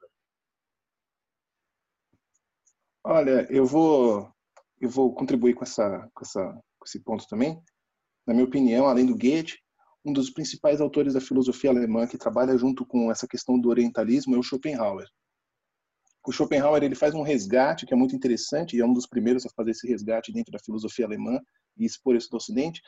Olha, 3.04 3.48
eu 3.50 3.66
vou 3.66 4.30
eu 4.80 4.90
vou 4.90 5.14
contribuir 5.14 5.54
com 5.54 5.64
essa 5.64 6.10
com 6.14 6.24
essa 6.24 6.52
com 6.78 6.86
esse 6.86 7.00
ponto 7.00 7.28
também. 7.28 7.62
Na 8.26 8.34
minha 8.34 8.46
opinião, 8.46 8.86
além 8.86 9.06
do 9.06 9.18
Goethe, 9.18 9.58
um 10.08 10.14
dos 10.14 10.30
principais 10.30 10.80
autores 10.80 11.16
da 11.16 11.20
filosofia 11.20 11.70
alemã 11.70 12.08
que 12.08 12.18
trabalha 12.18 12.58
junto 12.58 12.86
com 12.86 13.12
essa 13.12 13.28
questão 13.28 13.60
do 13.60 13.68
orientalismo 13.68 14.36
é 14.36 14.40
o 14.40 14.44
Schopenhauer. 14.44 15.06
O 16.26 16.32
Schopenhauer 16.32 16.82
ele 16.82 16.96
faz 16.96 17.14
um 17.14 17.24
resgate 17.24 17.86
que 17.86 17.94
é 17.94 17.98
muito 17.98 18.16
interessante 18.16 18.76
e 18.78 18.80
é 18.80 18.86
um 18.86 18.94
dos 18.94 19.06
primeiros 19.06 19.46
a 19.46 19.50
fazer 19.50 19.72
esse 19.72 19.86
resgate 19.86 20.32
dentro 20.32 20.54
da 20.54 20.60
filosofia 20.60 21.06
alemã 21.06 21.42
e 21.78 21.86
expor 21.86 22.16
isso 22.16 22.30
do 22.30 22.38
Ocidente 22.38 22.82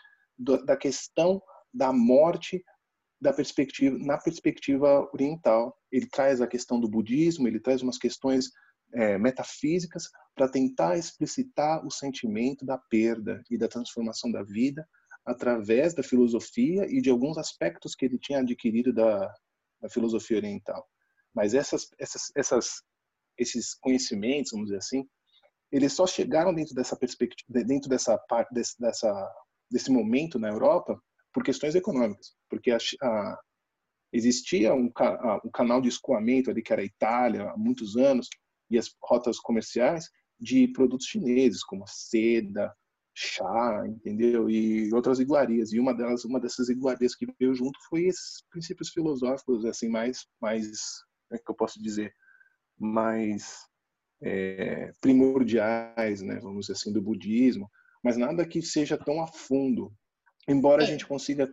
da 0.65 0.77
questão 0.77 1.41
da 1.73 1.91
morte 1.91 2.63
da 3.21 3.33
perspectiva 3.33 3.97
na 3.99 4.17
perspectiva 4.17 5.09
oriental. 5.13 5.75
Ele 5.91 6.07
traz 6.07 6.39
a 6.39 6.47
questão 6.47 6.79
do 6.79 6.89
budismo, 6.89 7.49
ele 7.49 7.59
traz 7.59 7.81
umas 7.81 7.97
questões 7.97 8.49
é, 8.93 9.17
metafísicas 9.17 10.03
para 10.33 10.47
tentar 10.47 10.97
explicitar 10.97 11.85
o 11.85 11.91
sentimento 11.91 12.65
da 12.65 12.77
perda 12.77 13.43
e 13.51 13.57
da 13.57 13.67
transformação 13.67 14.31
da 14.31 14.41
vida 14.41 14.87
através 15.29 15.93
da 15.93 16.01
filosofia 16.01 16.87
e 16.89 16.99
de 17.01 17.09
alguns 17.11 17.37
aspectos 17.37 17.93
que 17.93 18.05
ele 18.05 18.17
tinha 18.17 18.39
adquirido 18.39 18.91
da, 18.91 19.31
da 19.79 19.87
filosofia 19.87 20.37
oriental. 20.37 20.83
Mas 21.33 21.53
essas, 21.53 21.87
essas, 21.99 22.31
essas, 22.35 22.81
esses 23.37 23.75
conhecimentos, 23.75 24.51
vamos 24.51 24.67
dizer 24.67 24.79
assim, 24.79 25.07
eles 25.71 25.93
só 25.93 26.07
chegaram 26.07 26.51
dentro 26.51 26.73
dessa 26.73 26.95
perspectiva, 26.95 27.63
dentro 27.63 27.87
dessa 27.87 28.17
parte 28.17 28.51
desse, 28.51 28.73
dessa, 28.79 29.31
desse 29.69 29.91
momento 29.91 30.39
na 30.39 30.49
Europa 30.49 30.99
por 31.31 31.43
questões 31.43 31.75
econômicas, 31.75 32.33
porque 32.49 32.71
a, 32.71 32.77
a, 33.03 33.39
existia 34.11 34.73
um, 34.73 34.91
a, 34.95 35.39
um, 35.45 35.51
canal 35.51 35.79
de 35.79 35.89
escoamento 35.89 36.49
ali 36.49 36.63
que 36.63 36.73
era 36.73 36.81
a 36.81 36.85
Itália 36.85 37.51
há 37.51 37.55
muitos 37.55 37.95
anos 37.95 38.27
e 38.67 38.79
as 38.79 38.91
rotas 39.03 39.39
comerciais 39.39 40.09
de 40.39 40.67
produtos 40.69 41.05
chineses 41.05 41.63
como 41.63 41.83
seda, 41.85 42.73
chá, 43.21 43.83
entendeu? 43.85 44.49
E 44.49 44.93
outras 44.93 45.19
iguarias. 45.19 45.73
E 45.73 45.79
uma 45.79 45.93
delas, 45.93 46.23
uma 46.23 46.39
dessas 46.39 46.69
iguarias 46.69 47.15
que 47.15 47.27
veio 47.37 47.53
junto 47.53 47.77
foi 47.89 48.05
esses 48.05 48.43
princípios 48.49 48.89
filosóficos 48.89 49.65
assim 49.65 49.89
mais 49.89 50.25
mais, 50.41 50.65
como 51.27 51.37
é 51.37 51.37
que 51.37 51.51
eu 51.51 51.55
posso 51.55 51.81
dizer, 51.83 52.13
mais 52.77 53.67
é, 54.21 54.93
primordiais, 55.01 56.21
né, 56.21 56.39
vamos 56.41 56.67
dizer 56.67 56.73
assim, 56.73 56.93
do 56.93 57.01
budismo, 57.01 57.69
mas 58.01 58.15
nada 58.15 58.47
que 58.47 58.61
seja 58.61 58.97
tão 58.97 59.21
a 59.21 59.27
fundo 59.27 59.91
embora 60.47 60.81
a 60.81 60.85
é. 60.85 60.87
gente 60.87 61.05
consiga 61.05 61.51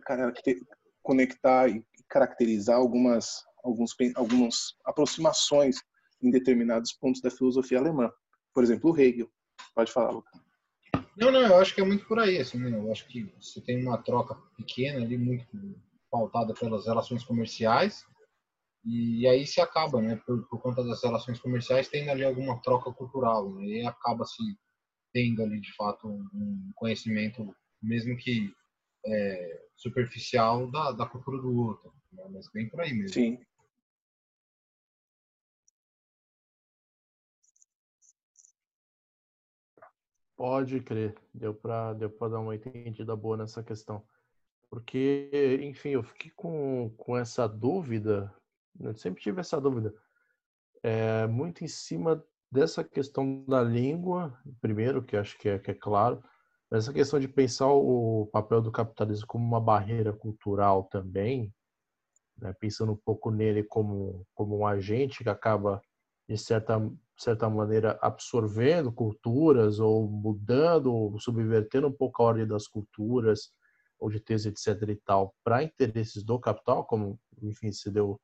conectar 1.03 1.69
e 1.69 1.85
caracterizar 2.09 2.77
algumas, 2.77 3.43
alguns, 3.63 3.93
algumas 4.15 4.55
aproximações 4.85 5.77
em 6.21 6.31
determinados 6.31 6.93
pontos 6.93 7.21
da 7.21 7.29
filosofia 7.29 7.77
alemã. 7.77 8.09
Por 8.53 8.63
exemplo, 8.63 8.91
o 8.91 8.97
Hegel. 8.97 9.29
Pode 9.75 9.91
falar, 9.91 10.11
Luca. 10.11 10.31
Não, 11.17 11.31
não, 11.31 11.41
eu 11.41 11.57
acho 11.57 11.73
que 11.73 11.81
é 11.81 11.85
muito 11.85 12.05
por 12.05 12.19
aí. 12.19 12.37
Assim, 12.37 12.59
né? 12.59 12.77
Eu 12.77 12.91
acho 12.91 13.07
que 13.07 13.23
você 13.39 13.59
tem 13.59 13.81
uma 13.81 13.97
troca 13.97 14.35
pequena 14.55 15.03
ali, 15.03 15.17
muito 15.17 15.45
pautada 16.11 16.53
pelas 16.53 16.85
relações 16.85 17.23
comerciais, 17.23 18.05
e 18.85 19.27
aí 19.27 19.45
se 19.45 19.59
acaba, 19.59 20.01
né? 20.01 20.15
Por, 20.25 20.47
por 20.47 20.61
conta 20.61 20.83
das 20.83 21.03
relações 21.03 21.39
comerciais, 21.39 21.89
tem 21.89 22.09
ali 22.09 22.23
alguma 22.23 22.61
troca 22.61 22.91
cultural, 22.93 23.53
né? 23.55 23.65
e 23.65 23.85
acaba 23.85 24.23
se 24.23 24.41
tendo 25.11 25.41
ali, 25.43 25.59
de 25.59 25.73
fato, 25.75 26.07
um 26.07 26.71
conhecimento, 26.75 27.53
mesmo 27.81 28.15
que 28.15 28.53
é, 29.05 29.61
superficial 29.75 30.69
da, 30.69 30.91
da 30.91 31.05
cultura 31.05 31.41
do 31.41 31.53
outro. 31.55 31.91
Né? 32.13 32.23
Mas 32.31 32.49
bem 32.53 32.69
por 32.69 32.81
aí 32.81 32.93
mesmo. 32.93 33.13
Sim. 33.13 33.39
Pode 40.37 40.79
crer, 40.81 41.15
deu 41.33 41.53
para 41.53 41.93
deu 41.93 42.09
dar 42.09 42.39
uma 42.39 42.55
entendida 42.55 43.15
boa 43.15 43.35
nessa 43.35 43.63
questão. 43.63 44.05
Porque, 44.69 45.59
enfim, 45.63 45.89
eu 45.89 46.03
fiquei 46.03 46.31
com, 46.35 46.93
com 46.95 47.17
essa 47.17 47.47
dúvida, 47.47 48.31
sempre 48.95 49.21
tive 49.21 49.41
essa 49.41 49.59
dúvida, 49.59 49.93
é, 50.83 51.25
muito 51.25 51.63
em 51.63 51.67
cima 51.67 52.23
dessa 52.51 52.83
questão 52.83 53.43
da 53.45 53.63
língua, 53.63 54.39
primeiro, 54.61 55.03
que 55.03 55.17
acho 55.17 55.37
que 55.39 55.49
é, 55.49 55.57
que 55.57 55.71
é 55.71 55.73
claro, 55.73 56.23
essa 56.71 56.93
questão 56.93 57.19
de 57.19 57.27
pensar 57.27 57.71
o 57.71 58.29
papel 58.31 58.61
do 58.61 58.71
capitalismo 58.71 59.25
como 59.25 59.43
uma 59.43 59.59
barreira 59.59 60.13
cultural 60.13 60.83
também, 60.83 61.53
né, 62.37 62.53
pensando 62.59 62.91
um 62.91 62.97
pouco 62.97 63.31
nele 63.31 63.63
como, 63.63 64.25
como 64.35 64.57
um 64.57 64.67
agente 64.67 65.23
que 65.23 65.29
acaba, 65.29 65.81
de 66.27 66.37
certa, 66.37 66.77
certa 67.17 67.49
maneira, 67.49 67.97
absorvendo 68.01 68.91
culturas 68.91 69.79
ou 69.79 70.07
mudando, 70.07 70.93
ou 70.93 71.19
subvertendo 71.19 71.87
um 71.87 71.91
pouco 71.91 72.21
a 72.21 72.25
ordem 72.27 72.47
das 72.47 72.67
culturas, 72.67 73.51
ou 73.99 74.09
de 74.09 74.19
tese, 74.19 74.49
etc. 74.49 74.89
e 74.89 74.95
tal, 74.95 75.33
para 75.43 75.63
interesses 75.63 76.23
do 76.23 76.39
capital, 76.39 76.85
como, 76.85 77.19
enfim, 77.41 77.71
se 77.71 77.89
deu, 77.89 78.19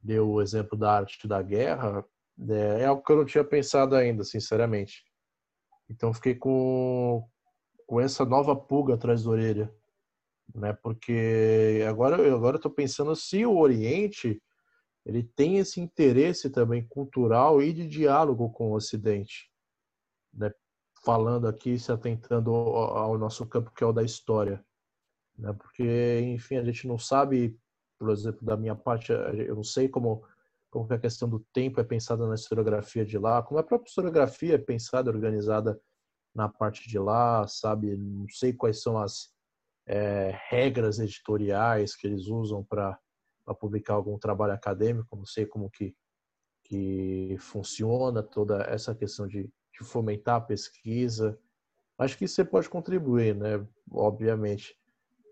deu 0.00 0.30
o 0.30 0.42
exemplo 0.42 0.78
da 0.78 0.92
arte 0.92 1.26
da 1.26 1.42
guerra, 1.42 2.04
é, 2.48 2.82
é 2.82 2.86
algo 2.86 3.02
que 3.02 3.12
eu 3.12 3.16
não 3.16 3.24
tinha 3.24 3.44
pensado 3.44 3.96
ainda, 3.96 4.22
sinceramente. 4.22 5.04
Então, 5.88 6.14
fiquei 6.14 6.36
com, 6.36 7.28
com 7.86 8.00
essa 8.00 8.24
nova 8.24 8.54
pulga 8.54 8.94
atrás 8.94 9.24
da 9.24 9.30
orelha, 9.30 9.74
né? 10.54 10.72
Porque 10.72 11.84
agora, 11.88 12.14
agora 12.32 12.54
eu 12.54 12.58
estou 12.58 12.70
pensando 12.70 13.14
se 13.16 13.44
o 13.44 13.58
Oriente 13.58 14.40
ele 15.04 15.22
tem 15.22 15.58
esse 15.58 15.80
interesse 15.80 16.50
também 16.50 16.86
cultural 16.86 17.62
e 17.62 17.72
de 17.72 17.86
diálogo 17.86 18.50
com 18.50 18.70
o 18.70 18.74
Ocidente, 18.74 19.50
né? 20.32 20.52
falando 21.04 21.48
aqui, 21.48 21.78
se 21.78 21.90
atentando 21.90 22.52
ao 22.52 23.16
nosso 23.16 23.46
campo 23.46 23.72
que 23.72 23.82
é 23.82 23.86
o 23.86 23.92
da 23.92 24.02
história, 24.02 24.64
né? 25.38 25.52
porque, 25.54 26.20
enfim, 26.20 26.56
a 26.56 26.64
gente 26.64 26.86
não 26.86 26.98
sabe, 26.98 27.58
por 27.98 28.10
exemplo, 28.10 28.44
da 28.44 28.56
minha 28.56 28.74
parte, 28.74 29.12
eu 29.12 29.54
não 29.54 29.64
sei 29.64 29.88
como 29.88 30.24
como 30.70 30.86
a 30.92 30.98
questão 30.98 31.28
do 31.28 31.40
tempo 31.52 31.80
é 31.80 31.84
pensada 31.84 32.26
na 32.26 32.36
historiografia 32.36 33.04
de 33.04 33.18
lá, 33.18 33.42
como 33.42 33.58
a 33.58 33.62
própria 33.62 33.88
historiografia 33.88 34.54
é 34.54 34.58
pensada, 34.58 35.10
organizada 35.10 35.78
na 36.34 36.48
parte 36.48 36.88
de 36.88 36.98
lá, 36.98 37.46
sabe? 37.48 37.96
Não 37.96 38.28
sei 38.28 38.52
quais 38.52 38.80
são 38.80 38.96
as 38.96 39.34
é, 39.84 40.32
regras 40.48 41.00
editoriais 41.00 41.96
que 41.96 42.06
eles 42.06 42.28
usam 42.28 42.62
para 42.62 42.96
publicar 43.54 43.94
algum 43.94 44.18
trabalho 44.18 44.52
acadêmico, 44.52 45.16
não 45.16 45.24
sei 45.24 45.46
como 45.46 45.70
que, 45.70 45.94
que 46.64 47.36
funciona 47.38 48.22
toda 48.22 48.62
essa 48.64 48.94
questão 48.94 49.26
de, 49.26 49.44
de 49.44 49.84
fomentar 49.84 50.36
a 50.36 50.40
pesquisa. 50.40 51.38
Acho 51.98 52.16
que 52.16 52.26
você 52.26 52.44
pode 52.44 52.68
contribuir, 52.68 53.34
né? 53.34 53.66
Obviamente. 53.90 54.78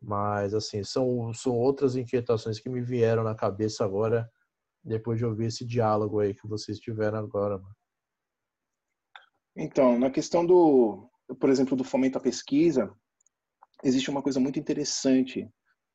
Mas, 0.03 0.55
assim, 0.55 0.85
são, 0.85 1.33
são 1.35 1.57
outras 1.57 1.97
inquietações 1.97 2.61
que 2.61 2.69
me 2.69 2.81
vieram 2.81 3.25
na 3.25 3.35
cabeça 3.35 3.85
agora, 3.85 4.31
depois 4.85 5.19
de 5.19 5.25
ouvir 5.25 5.47
esse 5.47 5.65
diálogo 5.65 6.21
aí 6.21 6.35
que 6.35 6.47
vocês 6.47 6.79
tiveram 6.79 7.19
agora. 7.19 7.61
Então, 9.57 9.99
na 9.99 10.09
questão 10.09 10.47
do, 10.47 11.11
por 11.41 11.51
exemplo, 11.51 11.77
do 11.77 11.83
fomento 11.83 12.17
à 12.17 12.21
pesquisa, 12.21 12.93
existe 13.83 14.09
uma 14.09 14.23
coisa 14.23 14.39
muito 14.39 14.59
interessante 14.59 15.49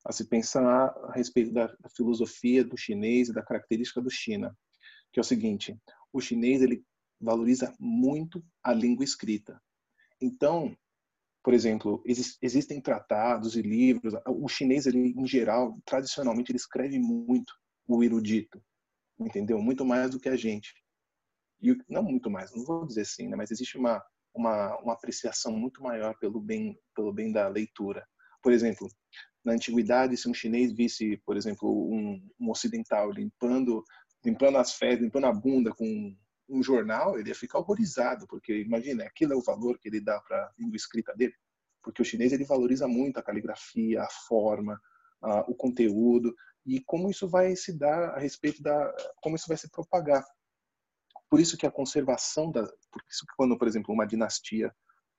a 0.05 0.11
se 0.11 0.27
pensar 0.27 0.87
a 0.87 1.13
respeito 1.13 1.53
da, 1.53 1.73
filosofia 1.95 2.63
do 2.63 2.77
chinês 2.77 3.29
e 3.29 3.33
da 3.33 3.43
característica 3.43 4.01
do 4.01 4.09
China, 4.09 4.55
que 5.11 5.19
é 5.19 5.21
o 5.21 5.25
seguinte: 5.25 5.77
o 6.11 6.19
chinês 6.19 6.61
ele 6.61 6.83
valoriza 7.19 7.73
muito 7.79 8.43
a 8.61 8.73
língua 8.73 9.03
escrita. 9.03 9.61
Então, 10.21 10.75
por 11.43 11.53
exemplo, 11.53 12.01
existem 12.41 12.81
tratados 12.81 13.55
e 13.55 13.61
livros. 13.61 14.13
O 14.25 14.47
chinês, 14.47 14.85
ele, 14.85 15.13
em 15.17 15.27
geral, 15.27 15.77
tradicionalmente, 15.85 16.51
ele 16.51 16.57
escreve 16.57 16.97
muito 16.99 17.53
o 17.87 18.03
erudito, 18.03 18.63
entendeu? 19.19 19.61
Muito 19.61 19.85
mais 19.85 20.11
do 20.11 20.19
que 20.19 20.29
a 20.29 20.37
gente. 20.37 20.73
E 21.61 21.77
não 21.89 22.03
muito 22.03 22.29
mais, 22.29 22.53
não 22.53 22.63
vou 22.63 22.85
dizer 22.85 23.01
assim, 23.01 23.27
né? 23.27 23.35
mas 23.35 23.51
existe 23.51 23.77
uma, 23.77 24.01
uma, 24.33 24.77
uma 24.79 24.93
apreciação 24.93 25.51
muito 25.53 25.81
maior 25.81 26.17
pelo 26.19 26.39
bem, 26.39 26.77
pelo 26.95 27.13
bem 27.13 27.31
da 27.31 27.47
leitura. 27.47 28.05
Por 28.41 28.51
exemplo, 28.51 28.87
na 29.43 29.53
antiguidade, 29.53 30.17
se 30.17 30.29
um 30.29 30.33
chinês 30.33 30.71
visse, 30.71 31.17
por 31.25 31.35
exemplo, 31.35 31.69
um, 31.69 32.21
um 32.39 32.49
ocidental 32.49 33.11
limpando, 33.11 33.83
limpando 34.23 34.57
as 34.57 34.73
fezes, 34.73 35.01
limpando 35.01 35.25
a 35.25 35.33
bunda 35.33 35.71
com 35.71 36.15
um 36.49 36.63
jornal, 36.63 37.17
ele 37.17 37.29
ia 37.29 37.35
ficar 37.35 37.59
horrorizado, 37.59 38.27
porque 38.27 38.61
imagina, 38.61 39.03
aquilo 39.03 39.33
é 39.33 39.35
o 39.35 39.41
valor 39.41 39.77
que 39.79 39.87
ele 39.87 39.99
dá 39.99 40.19
para 40.21 40.37
a 40.37 40.51
língua 40.57 40.75
escrita 40.75 41.13
dele, 41.15 41.33
porque 41.81 42.01
o 42.01 42.05
chinês 42.05 42.31
ele 42.31 42.45
valoriza 42.45 42.87
muito 42.87 43.17
a 43.17 43.23
caligrafia, 43.23 44.01
a 44.01 44.09
forma, 44.27 44.79
a, 45.21 45.41
o 45.49 45.55
conteúdo 45.55 46.33
e 46.65 46.81
como 46.81 47.09
isso 47.09 47.27
vai 47.27 47.55
se 47.55 47.77
dar 47.77 48.11
a 48.11 48.19
respeito 48.19 48.61
da 48.61 48.93
como 49.21 49.35
isso 49.35 49.47
vai 49.47 49.57
se 49.57 49.69
propagar. 49.69 50.23
Por 51.29 51.39
isso 51.39 51.57
que 51.57 51.65
a 51.65 51.71
conservação 51.71 52.51
da, 52.51 52.63
por 52.63 53.01
isso 53.09 53.25
que 53.25 53.35
quando, 53.35 53.57
por 53.57 53.67
exemplo, 53.67 53.93
uma 53.93 54.05
dinastia 54.05 54.73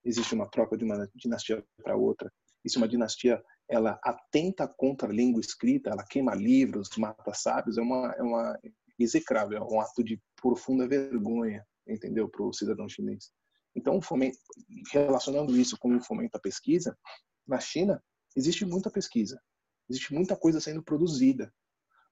existe 0.04 0.34
uma 0.34 0.48
troca 0.48 0.76
de 0.76 0.84
uma 0.84 1.08
dinastia 1.14 1.64
para 1.82 1.96
outra, 1.96 2.32
e 2.64 2.70
se 2.70 2.76
uma 2.76 2.88
dinastia 2.88 3.42
ela 3.68 3.98
atenta 4.02 4.66
contra 4.66 5.08
a 5.08 5.12
língua 5.12 5.40
escrita, 5.40 5.90
ela 5.90 6.04
queima 6.04 6.34
livros, 6.34 6.88
mata 6.96 7.32
sábios, 7.34 7.78
é 7.78 7.82
uma 7.82 8.14
é 8.16 8.22
uma 8.22 8.58
execrável, 8.98 9.58
é 9.58 9.60
um 9.62 9.80
ato 9.80 10.04
de 10.04 10.20
profunda 10.40 10.86
vergonha, 10.86 11.66
entendeu, 11.86 12.28
para 12.28 12.44
o 12.44 12.52
cidadão 12.52 12.88
chinês. 12.88 13.30
Então, 13.74 13.98
relacionando 14.92 15.56
isso 15.56 15.76
com 15.78 15.96
o 15.96 16.00
fomento 16.00 16.36
à 16.36 16.40
pesquisa, 16.40 16.96
na 17.46 17.58
China 17.58 18.02
existe 18.36 18.64
muita 18.64 18.90
pesquisa, 18.90 19.40
existe 19.90 20.14
muita 20.14 20.36
coisa 20.36 20.60
sendo 20.60 20.82
produzida. 20.82 21.52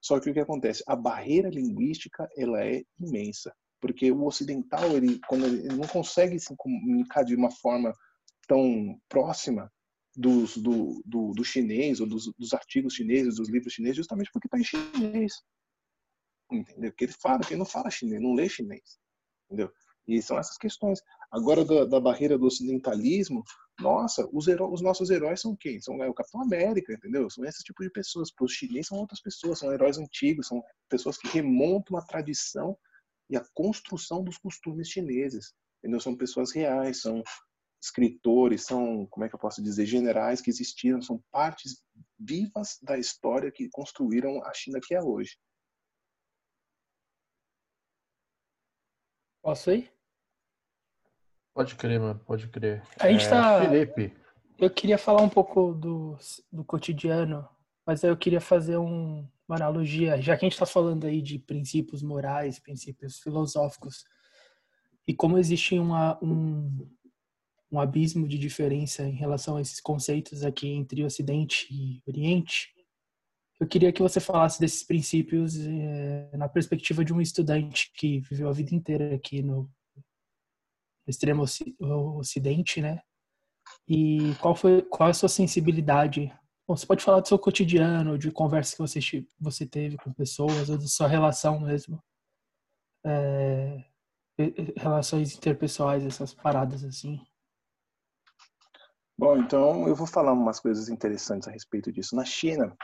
Só 0.01 0.19
que 0.19 0.29
o 0.29 0.33
que 0.33 0.39
acontece? 0.39 0.83
A 0.85 0.95
barreira 0.95 1.49
linguística 1.49 2.27
ela 2.35 2.65
é 2.65 2.83
imensa 2.99 3.53
porque 3.83 4.09
o 4.09 4.23
ocidental 4.23 4.95
ele 4.95 5.19
quando 5.27 5.45
ele 5.45 5.67
não 5.75 5.85
consegue 5.85 6.39
se 6.39 6.55
comunicar 6.55 7.23
de 7.23 7.35
uma 7.35 7.51
forma 7.51 7.93
tão 8.47 8.97
próxima 9.09 9.69
dos, 10.15 10.57
do, 10.57 11.01
do, 11.05 11.31
do 11.33 11.43
chinês 11.43 11.99
ou 11.99 12.07
dos, 12.07 12.31
dos, 12.37 12.53
artigos 12.53 12.93
chineses, 12.93 13.35
dos 13.35 13.49
livros 13.49 13.73
chineses, 13.73 13.97
justamente 13.97 14.29
porque 14.31 14.47
está 14.47 14.59
em 14.59 14.63
chinês, 14.63 15.33
entendeu? 16.51 16.91
Porque 16.91 17.05
ele 17.05 17.13
fala, 17.13 17.39
que 17.39 17.53
ele 17.53 17.59
não 17.59 17.65
fala 17.65 17.89
chinês, 17.89 18.21
não 18.21 18.33
lê 18.33 18.47
chinês, 18.47 18.99
entendeu? 19.45 19.71
E 20.07 20.21
são 20.21 20.37
essas 20.37 20.57
questões. 20.57 20.99
Agora 21.31 21.63
da, 21.65 21.85
da 21.85 21.99
barreira 21.99 22.37
do 22.37 22.45
ocidentalismo, 22.45 23.43
nossa, 23.79 24.27
os, 24.31 24.47
os 24.47 24.81
nossos 24.81 25.09
heróis 25.09 25.41
são 25.41 25.55
quem? 25.55 25.79
São 25.79 26.03
é, 26.03 26.09
o 26.09 26.13
Capitão 26.13 26.41
América, 26.41 26.93
entendeu? 26.93 27.29
São 27.29 27.43
esse 27.45 27.63
tipo 27.63 27.81
de 27.81 27.89
pessoas. 27.89 28.31
Para 28.31 28.45
os 28.45 28.51
chineses 28.51 28.87
são 28.87 28.99
outras 28.99 29.21
pessoas, 29.21 29.59
são 29.59 29.73
heróis 29.73 29.97
antigos, 29.97 30.47
são 30.47 30.61
pessoas 30.89 31.17
que 31.17 31.27
remontam 31.29 31.97
a 31.97 32.05
tradição 32.05 32.77
e 33.29 33.37
a 33.37 33.43
construção 33.53 34.23
dos 34.23 34.37
costumes 34.37 34.89
chineses. 34.89 35.53
Entendeu? 35.79 35.99
São 35.99 36.15
pessoas 36.15 36.53
reais, 36.53 37.01
são 37.01 37.23
escritores, 37.83 38.63
são, 38.63 39.05
como 39.07 39.25
é 39.25 39.29
que 39.29 39.35
eu 39.35 39.39
posso 39.39 39.61
dizer, 39.61 39.85
generais 39.85 40.39
que 40.39 40.49
existiram, 40.49 41.01
são 41.01 41.21
partes 41.29 41.83
vivas 42.17 42.79
da 42.81 42.97
história 42.97 43.51
que 43.51 43.69
construíram 43.69 44.41
a 44.45 44.53
China 44.53 44.79
que 44.81 44.95
é 44.95 45.01
hoje. 45.01 45.37
Posso 49.41 49.71
ir? 49.71 49.91
Pode 51.53 51.75
crer, 51.75 51.99
mano, 51.99 52.19
pode 52.25 52.47
crer. 52.47 52.81
A 52.97 53.11
gente 53.11 53.25
é, 53.25 53.29
tá. 53.29 53.61
Felipe. 53.61 54.15
Eu 54.57 54.69
queria 54.69 54.97
falar 54.97 55.21
um 55.21 55.29
pouco 55.29 55.73
do, 55.73 56.17
do 56.49 56.63
cotidiano, 56.63 57.47
mas 57.85 58.01
aí 58.01 58.09
eu 58.09 58.17
queria 58.17 58.39
fazer 58.39 58.77
um, 58.77 59.27
uma 59.45 59.57
analogia, 59.57 60.21
já 60.21 60.37
que 60.37 60.45
a 60.45 60.47
gente 60.47 60.53
está 60.53 60.65
falando 60.65 61.05
aí 61.05 61.21
de 61.21 61.37
princípios 61.37 62.01
morais, 62.01 62.59
princípios 62.59 63.19
filosóficos, 63.19 64.05
e 65.05 65.13
como 65.13 65.37
existe 65.37 65.77
uma, 65.77 66.17
um, 66.23 66.89
um 67.73 67.79
abismo 67.79 68.27
de 68.27 68.37
diferença 68.37 69.01
em 69.03 69.15
relação 69.15 69.57
a 69.57 69.61
esses 69.61 69.81
conceitos 69.81 70.43
aqui 70.43 70.67
entre 70.69 71.03
Ocidente 71.03 71.67
e 71.71 71.99
Oriente, 72.05 72.71
eu 73.59 73.67
queria 73.67 73.91
que 73.91 74.01
você 74.01 74.19
falasse 74.19 74.59
desses 74.59 74.83
princípios 74.83 75.57
é, 75.57 76.37
na 76.37 76.47
perspectiva 76.47 77.03
de 77.03 77.11
um 77.11 77.19
estudante 77.19 77.91
que 77.95 78.19
viveu 78.19 78.47
a 78.47 78.53
vida 78.53 78.75
inteira 78.75 79.15
aqui 79.15 79.41
no 79.41 79.67
extremo 81.07 81.43
Ocidente, 82.17 82.79
né? 82.79 83.01
E 83.87 84.35
qual 84.39 84.55
foi 84.55 84.83
qual 84.83 85.07
é 85.07 85.11
a 85.11 85.15
sua 85.15 85.29
sensibilidade 85.29 86.31
Bom, 86.65 86.77
você 86.77 86.85
pode 86.85 87.03
falar 87.03 87.19
do 87.19 87.27
seu 87.27 87.37
cotidiano, 87.37 88.17
de 88.17 88.31
conversas 88.31 88.73
que 88.73 88.79
você, 88.79 88.99
você 89.37 89.65
teve 89.65 89.97
com 89.97 90.13
pessoas, 90.13 90.69
ou 90.69 90.77
da 90.77 90.87
sua 90.87 91.09
relação 91.09 91.59
mesmo. 91.59 92.01
É, 93.05 93.83
relações 94.77 95.35
interpessoais, 95.35 96.05
essas 96.05 96.33
paradas 96.33 96.85
assim. 96.85 97.19
Bom, 99.23 99.37
então 99.37 99.87
eu 99.87 99.95
vou 99.95 100.05
falar 100.05 100.33
umas 100.33 100.59
coisas 100.59 100.89
interessantes 100.89 101.47
a 101.47 101.51
respeito 101.51 101.93
disso. 101.93 102.13
Na 102.13 102.25
China, 102.25 102.75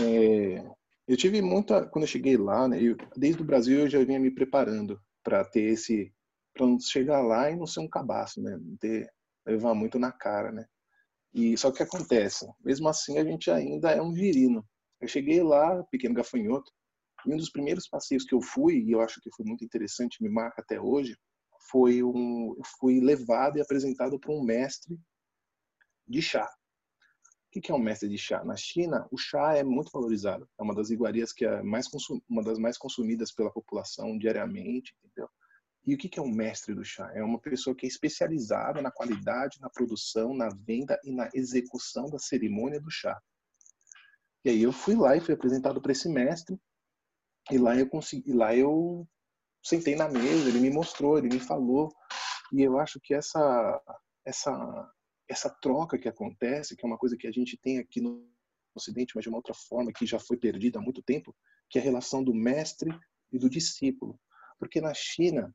é, 0.00 0.64
eu 1.08 1.16
tive 1.16 1.42
muita. 1.42 1.84
Quando 1.88 2.04
eu 2.04 2.08
cheguei 2.08 2.36
lá, 2.36 2.68
né, 2.68 2.80
eu, 2.80 2.96
desde 3.16 3.42
o 3.42 3.44
Brasil 3.44 3.80
eu 3.80 3.90
já 3.90 3.98
vinha 4.04 4.20
me 4.20 4.30
preparando 4.30 5.02
para 5.24 5.44
ter 5.44 5.72
esse. 5.72 6.14
para 6.54 6.64
não 6.64 6.78
chegar 6.78 7.20
lá 7.20 7.50
e 7.50 7.56
não 7.56 7.66
ser 7.66 7.80
um 7.80 7.88
cabaço, 7.88 8.40
né? 8.40 8.56
Não 8.62 8.76
ter, 8.76 9.10
levar 9.44 9.74
muito 9.74 9.98
na 9.98 10.12
cara, 10.12 10.52
né? 10.52 10.64
E 11.34 11.56
só 11.58 11.72
que 11.72 11.82
acontece, 11.82 12.46
mesmo 12.64 12.88
assim 12.88 13.18
a 13.18 13.24
gente 13.24 13.50
ainda 13.50 13.90
é 13.90 14.00
um 14.00 14.12
virino. 14.12 14.64
Eu 15.00 15.08
cheguei 15.08 15.42
lá, 15.42 15.82
pequeno 15.90 16.14
gafanhoto, 16.14 16.70
e 17.26 17.34
um 17.34 17.36
dos 17.36 17.50
primeiros 17.50 17.88
passeios 17.88 18.22
que 18.22 18.36
eu 18.36 18.40
fui, 18.40 18.84
e 18.84 18.92
eu 18.92 19.00
acho 19.00 19.20
que 19.20 19.34
foi 19.34 19.44
muito 19.44 19.64
interessante, 19.64 20.22
me 20.22 20.28
marca 20.28 20.62
até 20.62 20.80
hoje, 20.80 21.16
foi 21.70 22.02
um, 22.02 22.54
eu 22.56 22.62
fui 22.78 23.00
levado 23.00 23.58
e 23.58 23.60
apresentado 23.60 24.18
para 24.18 24.32
um 24.32 24.42
mestre 24.42 24.98
de 26.06 26.22
chá. 26.22 26.48
O 27.54 27.60
que 27.60 27.72
é 27.72 27.74
um 27.74 27.78
mestre 27.78 28.08
de 28.08 28.18
chá? 28.18 28.44
Na 28.44 28.56
China, 28.56 29.08
o 29.10 29.16
chá 29.16 29.56
é 29.56 29.64
muito 29.64 29.90
valorizado. 29.90 30.48
É 30.58 30.62
uma 30.62 30.74
das 30.74 30.90
iguarias 30.90 31.32
que 31.32 31.44
é 31.44 31.62
mais 31.62 31.86
uma 32.28 32.42
das 32.42 32.58
mais 32.58 32.76
consumidas 32.76 33.32
pela 33.32 33.50
população 33.50 34.18
diariamente, 34.18 34.94
entendeu? 35.02 35.28
E 35.86 35.94
o 35.94 35.98
que 35.98 36.18
é 36.18 36.22
um 36.22 36.30
mestre 36.30 36.74
do 36.74 36.84
chá? 36.84 37.10
É 37.14 37.22
uma 37.22 37.40
pessoa 37.40 37.74
que 37.74 37.86
é 37.86 37.88
especializada 37.88 38.82
na 38.82 38.90
qualidade, 38.90 39.60
na 39.60 39.70
produção, 39.70 40.34
na 40.34 40.50
venda 40.50 41.00
e 41.02 41.10
na 41.10 41.30
execução 41.32 42.10
da 42.10 42.18
cerimônia 42.18 42.80
do 42.80 42.90
chá. 42.90 43.18
E 44.44 44.50
aí 44.50 44.62
eu 44.62 44.72
fui 44.72 44.94
lá 44.94 45.16
e 45.16 45.20
fui 45.20 45.34
apresentado 45.34 45.80
para 45.80 45.92
esse 45.92 46.08
mestre. 46.08 46.58
E 47.50 47.56
lá 47.56 47.74
eu 47.74 47.88
consegui, 47.88 48.32
lá 48.32 48.54
eu 48.54 49.08
sentei 49.62 49.96
na 49.96 50.08
mesa, 50.08 50.48
ele 50.48 50.60
me 50.60 50.70
mostrou, 50.70 51.18
ele 51.18 51.28
me 51.28 51.40
falou. 51.40 51.92
E 52.52 52.62
eu 52.62 52.78
acho 52.78 53.00
que 53.00 53.14
essa 53.14 53.80
essa 54.24 54.92
essa 55.28 55.50
troca 55.50 55.98
que 55.98 56.08
acontece, 56.08 56.74
que 56.74 56.84
é 56.84 56.88
uma 56.88 56.98
coisa 56.98 57.16
que 57.16 57.26
a 57.26 57.32
gente 57.32 57.56
tem 57.58 57.78
aqui 57.78 58.00
no 58.00 58.26
Ocidente, 58.74 59.12
mas 59.14 59.22
de 59.22 59.28
uma 59.28 59.38
outra 59.38 59.54
forma 59.54 59.92
que 59.92 60.06
já 60.06 60.18
foi 60.18 60.36
perdida 60.36 60.78
há 60.78 60.82
muito 60.82 61.02
tempo, 61.02 61.34
que 61.68 61.78
é 61.78 61.80
a 61.80 61.84
relação 61.84 62.22
do 62.22 62.34
mestre 62.34 62.90
e 63.30 63.38
do 63.38 63.50
discípulo. 63.50 64.18
Porque 64.58 64.80
na 64.80 64.94
China, 64.94 65.54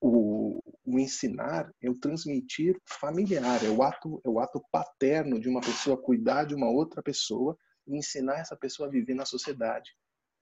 o, 0.00 0.60
o, 0.84 0.98
ensinar 0.98 1.72
é 1.80 1.88
o 1.88 1.98
transmitir 1.98 2.78
familiar, 2.86 3.64
é 3.64 3.68
o 3.68 3.82
ato 3.82 4.20
é 4.24 4.28
o 4.28 4.38
ato 4.38 4.62
paterno 4.70 5.40
de 5.40 5.48
uma 5.48 5.60
pessoa 5.60 6.00
cuidar 6.00 6.44
de 6.44 6.54
uma 6.54 6.68
outra 6.68 7.02
pessoa 7.02 7.56
e 7.86 7.96
ensinar 7.96 8.38
essa 8.38 8.56
pessoa 8.56 8.88
a 8.88 8.90
viver 8.90 9.14
na 9.14 9.24
sociedade. 9.24 9.90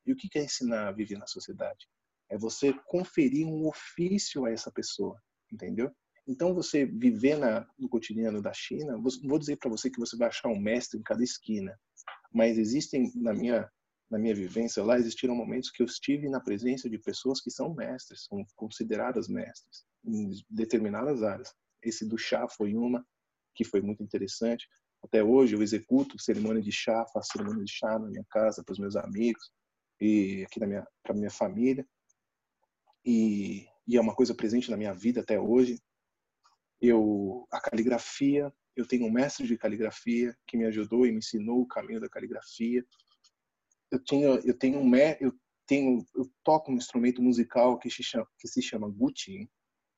E 0.04 0.12
o 0.12 0.16
que 0.16 0.38
é 0.38 0.44
ensinar 0.44 0.88
a 0.88 0.92
viver 0.92 1.18
na 1.18 1.26
sociedade? 1.26 1.88
É 2.28 2.36
você 2.36 2.72
conferir 2.86 3.46
um 3.46 3.66
ofício 3.66 4.44
a 4.44 4.50
essa 4.50 4.70
pessoa, 4.70 5.20
entendeu? 5.52 5.90
Então, 6.26 6.54
você 6.54 6.84
viver 6.84 7.36
na, 7.38 7.66
no 7.78 7.88
cotidiano 7.88 8.42
da 8.42 8.52
China, 8.52 8.94
não 8.94 9.02
vou 9.28 9.38
dizer 9.38 9.56
para 9.56 9.70
você 9.70 9.88
que 9.88 10.00
você 10.00 10.16
vai 10.16 10.28
achar 10.28 10.48
um 10.48 10.58
mestre 10.58 10.98
em 10.98 11.02
cada 11.02 11.22
esquina, 11.22 11.78
mas 12.32 12.58
existem, 12.58 13.12
na 13.14 13.32
minha, 13.32 13.70
na 14.10 14.18
minha 14.18 14.34
vivência 14.34 14.82
lá, 14.82 14.98
existiram 14.98 15.36
momentos 15.36 15.70
que 15.70 15.82
eu 15.82 15.86
estive 15.86 16.28
na 16.28 16.40
presença 16.40 16.90
de 16.90 16.98
pessoas 16.98 17.40
que 17.40 17.50
são 17.50 17.72
mestres, 17.72 18.24
são 18.24 18.44
consideradas 18.56 19.28
mestres 19.28 19.84
em 20.04 20.30
determinadas 20.50 21.22
áreas. 21.22 21.54
Esse 21.82 22.04
do 22.04 22.18
chá 22.18 22.48
foi 22.48 22.74
uma 22.74 23.06
que 23.54 23.64
foi 23.64 23.80
muito 23.80 24.02
interessante. 24.02 24.68
Até 25.02 25.22
hoje 25.22 25.54
eu 25.54 25.62
executo 25.62 26.20
cerimônia 26.20 26.62
de 26.62 26.72
chá, 26.72 27.06
faço 27.12 27.30
cerimônia 27.32 27.64
de 27.64 27.72
chá 27.72 27.98
na 27.98 28.08
minha 28.08 28.24
casa 28.28 28.62
para 28.64 28.72
os 28.72 28.78
meus 28.78 28.96
amigos 28.96 29.50
e 30.00 30.44
aqui 30.44 30.58
para 30.58 31.14
minha 31.14 31.30
família. 31.30 31.86
E, 33.07 33.66
e 33.86 33.96
é 33.96 34.00
uma 34.00 34.14
coisa 34.14 34.34
presente 34.34 34.70
na 34.70 34.76
minha 34.76 34.92
vida 34.92 35.20
até 35.20 35.40
hoje 35.40 35.80
eu 36.80 37.46
a 37.50 37.61
caligrafia, 37.61 38.52
eu 38.74 38.86
tenho 38.86 39.07
um 39.07 39.11
mestre 39.11 39.46
de 39.46 39.57
caligrafia 39.57 40.36
que 40.46 40.57
me 40.57 40.66
ajudou 40.66 41.07
e 41.07 41.12
me 41.12 41.18
ensinou 41.18 41.62
o 41.62 41.66
caminho 41.66 42.00
da 42.00 42.09
caligrafia. 42.09 42.84
Eu 43.90 44.02
tenho 44.04 44.28
eu 44.40 44.59
tenho 44.59 44.78
um 44.78 44.96
eu 45.20 45.32
tenho 45.66 46.04
eu 46.14 46.30
toco 46.42 46.70
um 46.70 46.76
instrumento 46.76 47.22
musical 47.22 47.78
que 47.78 47.90
se 47.90 48.02
chama 48.02 48.28
que 48.38 48.48
se 48.48 48.61
chama 48.61 48.90
guqin. 48.90 49.48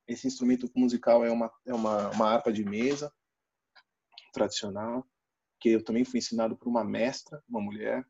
Esse 0.07 0.27
instrumento 0.27 0.71
musical 0.77 1.25
é 1.25 1.31
uma 1.31 1.51
é 1.67 1.75
uma, 1.75 2.11
uma 2.11 2.29
harpa 2.31 2.53
de 2.53 2.65
mesa 2.65 3.13
tradicional 4.33 5.07
que 5.61 5.71
eu 5.71 5.83
também 5.83 6.05
fui 6.05 6.19
ensinado 6.19 6.57
por 6.57 6.69
uma 6.69 6.85
mestra, 6.85 7.43
uma 7.49 7.61
mulher. 7.61 8.07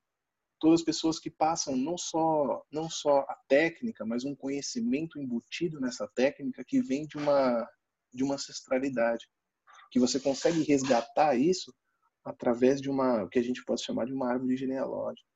Todas 0.60 0.80
as 0.80 0.84
pessoas 0.84 1.18
que 1.20 1.30
passam 1.30 1.76
não 1.76 1.96
só 1.96 2.64
não 2.70 2.90
só 2.90 3.20
a 3.20 3.36
técnica, 3.48 4.04
mas 4.04 4.24
um 4.24 4.34
conhecimento 4.34 5.18
embutido 5.18 5.80
nessa 5.80 6.08
técnica 6.08 6.64
que 6.64 6.80
vem 6.82 7.06
de 7.06 7.16
uma 7.16 7.68
de 8.12 8.24
uma 8.24 8.34
ancestralidade, 8.34 9.28
que 9.90 10.00
você 10.00 10.18
consegue 10.18 10.62
resgatar 10.62 11.36
isso 11.36 11.74
através 12.24 12.80
de 12.80 12.90
uma, 12.90 13.24
o 13.24 13.28
que 13.28 13.38
a 13.38 13.42
gente 13.42 13.64
pode 13.64 13.82
chamar 13.82 14.06
de 14.06 14.12
uma 14.12 14.30
árvore 14.30 14.56
genealógica. 14.56 15.28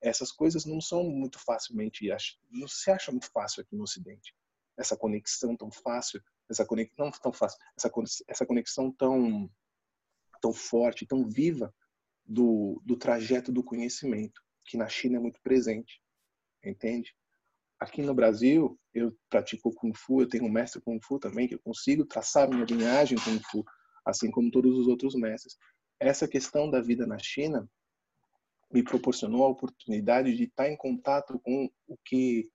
Essas 0.00 0.30
coisas 0.30 0.64
não 0.64 0.80
são 0.80 1.04
muito 1.04 1.38
facilmente, 1.38 2.06
não 2.50 2.68
se 2.68 2.90
acha 2.90 3.10
muito 3.10 3.30
fácil 3.30 3.62
aqui 3.62 3.74
no 3.74 3.84
Ocidente. 3.84 4.34
Essa 4.76 4.96
conexão 4.96 5.56
tão 5.56 5.70
fácil, 5.70 6.22
essa 6.50 6.66
conexão 6.66 7.10
tão 7.10 7.32
fácil, 7.32 7.58
essa 7.76 7.90
essa 8.28 8.46
conexão 8.46 8.92
tão 8.92 9.50
tão 10.40 10.52
forte, 10.52 11.06
tão 11.06 11.26
viva 11.26 11.74
do, 12.24 12.80
do 12.84 12.96
trajeto 12.96 13.50
do 13.50 13.64
conhecimento, 13.64 14.42
que 14.66 14.76
na 14.76 14.88
China 14.88 15.16
é 15.16 15.20
muito 15.20 15.40
presente, 15.42 16.00
entende? 16.64 17.14
Aqui 17.78 18.02
no 18.02 18.14
Brasil, 18.14 18.78
eu 18.94 19.14
pratico 19.28 19.74
Kung 19.74 19.92
Fu, 19.94 20.22
eu 20.22 20.28
tenho 20.28 20.44
um 20.44 20.50
mestre 20.50 20.80
Kung 20.80 20.98
Fu 21.02 21.18
também, 21.18 21.46
que 21.46 21.54
eu 21.54 21.60
consigo 21.60 22.06
traçar 22.06 22.48
minha 22.48 22.64
linhagem 22.64 23.18
Kung 23.18 23.40
Fu, 23.50 23.64
assim 24.04 24.30
como 24.30 24.50
todos 24.50 24.78
os 24.78 24.86
outros 24.86 25.14
mestres. 25.14 25.56
Essa 26.00 26.26
questão 26.26 26.70
da 26.70 26.80
vida 26.80 27.06
na 27.06 27.18
China 27.18 27.68
me 28.72 28.82
proporcionou 28.82 29.44
a 29.44 29.48
oportunidade 29.48 30.34
de 30.34 30.44
estar 30.44 30.68
em 30.68 30.76
contato 30.76 31.38
com 31.40 31.70
o 31.86 31.96
que 32.04 32.48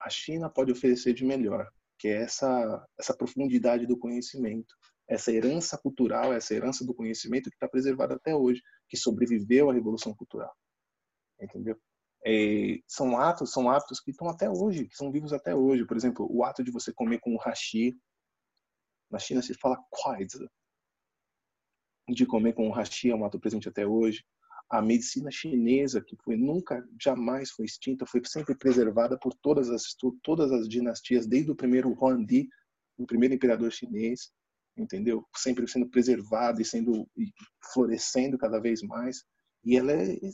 a 0.00 0.10
China 0.10 0.50
pode 0.50 0.72
oferecer 0.72 1.14
de 1.14 1.24
melhor, 1.24 1.66
que 1.98 2.08
é 2.08 2.22
essa, 2.22 2.86
essa 2.98 3.16
profundidade 3.16 3.86
do 3.86 3.96
conhecimento, 3.96 4.74
essa 5.08 5.32
herança 5.32 5.78
cultural, 5.78 6.32
essa 6.32 6.54
herança 6.54 6.84
do 6.84 6.94
conhecimento 6.94 7.48
que 7.48 7.56
está 7.56 7.68
preservada 7.68 8.14
até 8.14 8.34
hoje, 8.34 8.60
que 8.88 8.96
sobreviveu 8.96 9.70
à 9.70 9.74
Revolução 9.74 10.14
Cultural. 10.14 10.54
Entendeu? 11.40 11.78
é, 12.24 12.80
são 12.86 13.18
atos, 13.18 13.52
são 13.52 13.70
hábitos 13.70 14.00
que 14.00 14.10
estão 14.10 14.28
até 14.28 14.48
hoje, 14.48 14.86
que 14.86 14.96
são 14.96 15.12
vivos 15.12 15.32
até 15.32 15.54
hoje. 15.54 15.84
Por 15.86 15.96
exemplo, 15.96 16.26
o 16.30 16.42
ato 16.42 16.64
de 16.64 16.70
você 16.70 16.92
comer 16.92 17.20
com 17.20 17.34
o 17.34 17.38
hashi. 17.38 17.94
Na 19.10 19.18
China 19.18 19.42
se 19.42 19.52
fala 19.54 19.78
quaizi. 19.90 20.48
De 22.08 22.26
comer 22.26 22.54
com 22.54 22.68
o 22.68 22.72
hashi 22.72 23.10
é 23.10 23.14
um 23.14 23.24
ato 23.24 23.38
presente 23.38 23.68
até 23.68 23.86
hoje. 23.86 24.24
A 24.70 24.80
medicina 24.80 25.30
chinesa, 25.30 26.02
que 26.02 26.16
foi 26.24 26.36
nunca, 26.36 26.82
jamais 27.00 27.50
foi 27.50 27.66
extinta, 27.66 28.06
foi 28.06 28.22
sempre 28.24 28.56
preservada 28.56 29.18
por 29.18 29.34
todas 29.34 29.68
as 29.68 29.94
todas 30.22 30.50
as 30.50 30.66
dinastias, 30.66 31.26
desde 31.26 31.50
o 31.50 31.54
primeiro 31.54 31.90
Huangdi, 31.92 32.48
o 32.96 33.06
primeiro 33.06 33.34
imperador 33.34 33.70
chinês, 33.70 34.32
entendeu? 34.74 35.26
Sempre 35.36 35.68
sendo 35.68 35.88
preservada 35.90 36.62
e 36.62 36.64
sendo 36.64 37.06
e 37.16 37.30
florescendo 37.72 38.38
cada 38.38 38.58
vez 38.58 38.82
mais. 38.82 39.22
E 39.64 39.76
ela 39.76 39.92
é, 39.92 40.12
é 40.12 40.30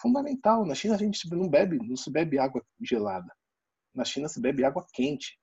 fundamental. 0.00 0.64
Na 0.64 0.74
China 0.74 0.94
a 0.94 0.98
gente 0.98 1.28
não 1.30 1.48
bebe, 1.48 1.78
não 1.78 1.96
se 1.96 2.10
bebe 2.10 2.38
água 2.38 2.64
gelada. 2.80 3.32
Na 3.94 4.04
China 4.04 4.28
se 4.28 4.40
bebe 4.40 4.64
água 4.64 4.86
quente, 4.92 5.38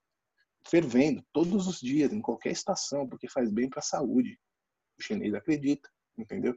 fervendo 0.68 1.24
todos 1.34 1.68
os 1.68 1.80
dias, 1.80 2.14
em 2.14 2.22
qualquer 2.22 2.52
estação, 2.52 3.08
porque 3.08 3.28
faz 3.28 3.52
bem 3.52 3.70
para 3.70 3.80
a 3.80 3.84
saúde. 3.84 4.40
O 4.98 5.04
chinês 5.04 5.34
acredita, 5.34 5.90
entendeu? 6.18 6.56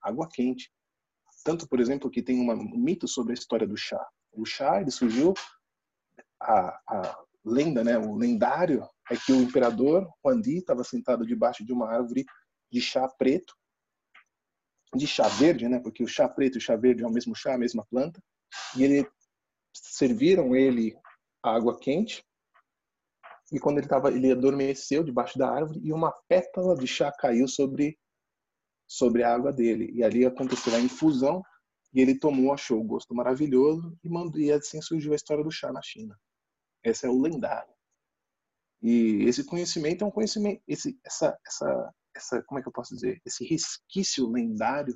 Água 0.00 0.28
quente. 0.32 0.70
Tanto, 1.44 1.66
por 1.68 1.80
exemplo, 1.80 2.10
que 2.10 2.22
tem 2.22 2.40
um 2.40 2.78
mito 2.78 3.08
sobre 3.08 3.32
a 3.32 3.34
história 3.34 3.66
do 3.66 3.76
chá. 3.76 4.06
O 4.32 4.44
chá 4.44 4.80
ele 4.80 4.90
surgiu 4.90 5.34
a, 6.40 6.80
a 6.88 7.24
lenda, 7.44 7.82
né, 7.82 7.98
o 7.98 8.14
lendário 8.14 8.88
é 9.10 9.16
que 9.16 9.32
o 9.32 9.42
imperador 9.42 10.08
Huangdi 10.24 10.58
estava 10.58 10.84
sentado 10.84 11.26
debaixo 11.26 11.64
de 11.64 11.72
uma 11.72 11.90
árvore 11.90 12.24
de 12.70 12.80
chá 12.80 13.08
preto 13.08 13.54
de 14.94 15.06
chá 15.06 15.26
verde, 15.28 15.68
né? 15.68 15.80
Porque 15.80 16.02
o 16.02 16.08
chá 16.08 16.28
preto 16.28 16.56
e 16.56 16.58
o 16.58 16.60
chá 16.60 16.76
verde 16.76 17.02
é 17.02 17.06
o 17.06 17.10
mesmo 17.10 17.34
chá, 17.34 17.54
a 17.54 17.58
mesma 17.58 17.84
planta. 17.86 18.22
E 18.76 18.84
ele 18.84 19.08
serviram 19.72 20.54
ele 20.54 20.94
água 21.42 21.78
quente. 21.78 22.24
E 23.52 23.58
quando 23.58 23.78
ele 23.78 23.88
tava, 23.88 24.10
ele 24.10 24.30
adormeceu 24.30 25.02
debaixo 25.02 25.38
da 25.38 25.50
árvore 25.50 25.80
e 25.82 25.92
uma 25.92 26.12
pétala 26.28 26.74
de 26.74 26.86
chá 26.86 27.12
caiu 27.12 27.46
sobre 27.48 27.98
sobre 28.86 29.22
a 29.22 29.34
água 29.34 29.52
dele. 29.52 29.90
E 29.94 30.04
ali 30.04 30.24
aconteceu 30.26 30.74
a 30.74 30.80
infusão 30.80 31.42
e 31.94 32.00
ele 32.00 32.18
tomou, 32.18 32.52
achou 32.52 32.78
o 32.78 32.84
gosto 32.84 33.14
maravilhoso 33.14 33.96
e 34.04 34.08
mandou 34.08 34.40
e 34.40 34.52
assim 34.52 34.82
surgiu 34.82 35.12
a 35.12 35.16
história 35.16 35.42
do 35.42 35.50
chá 35.50 35.72
na 35.72 35.80
China. 35.82 36.18
Esse 36.84 37.06
é 37.06 37.08
o 37.08 37.20
lendário. 37.20 37.72
E 38.82 39.24
esse 39.24 39.44
conhecimento 39.44 40.02
é 40.02 40.06
um 40.06 40.10
conhecimento, 40.10 40.62
esse, 40.66 40.98
essa, 41.04 41.38
essa, 41.46 41.94
essa, 42.14 42.42
como 42.42 42.58
é 42.58 42.62
que 42.62 42.68
eu 42.68 42.72
posso 42.72 42.94
dizer, 42.94 43.20
esse 43.24 43.44
resquício 43.44 44.30
lendário 44.30 44.94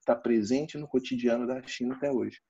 está 0.00 0.14
presente 0.14 0.78
no 0.78 0.88
cotidiano 0.88 1.46
da 1.46 1.62
China 1.66 1.94
até 1.94 2.10
hoje. 2.10 2.40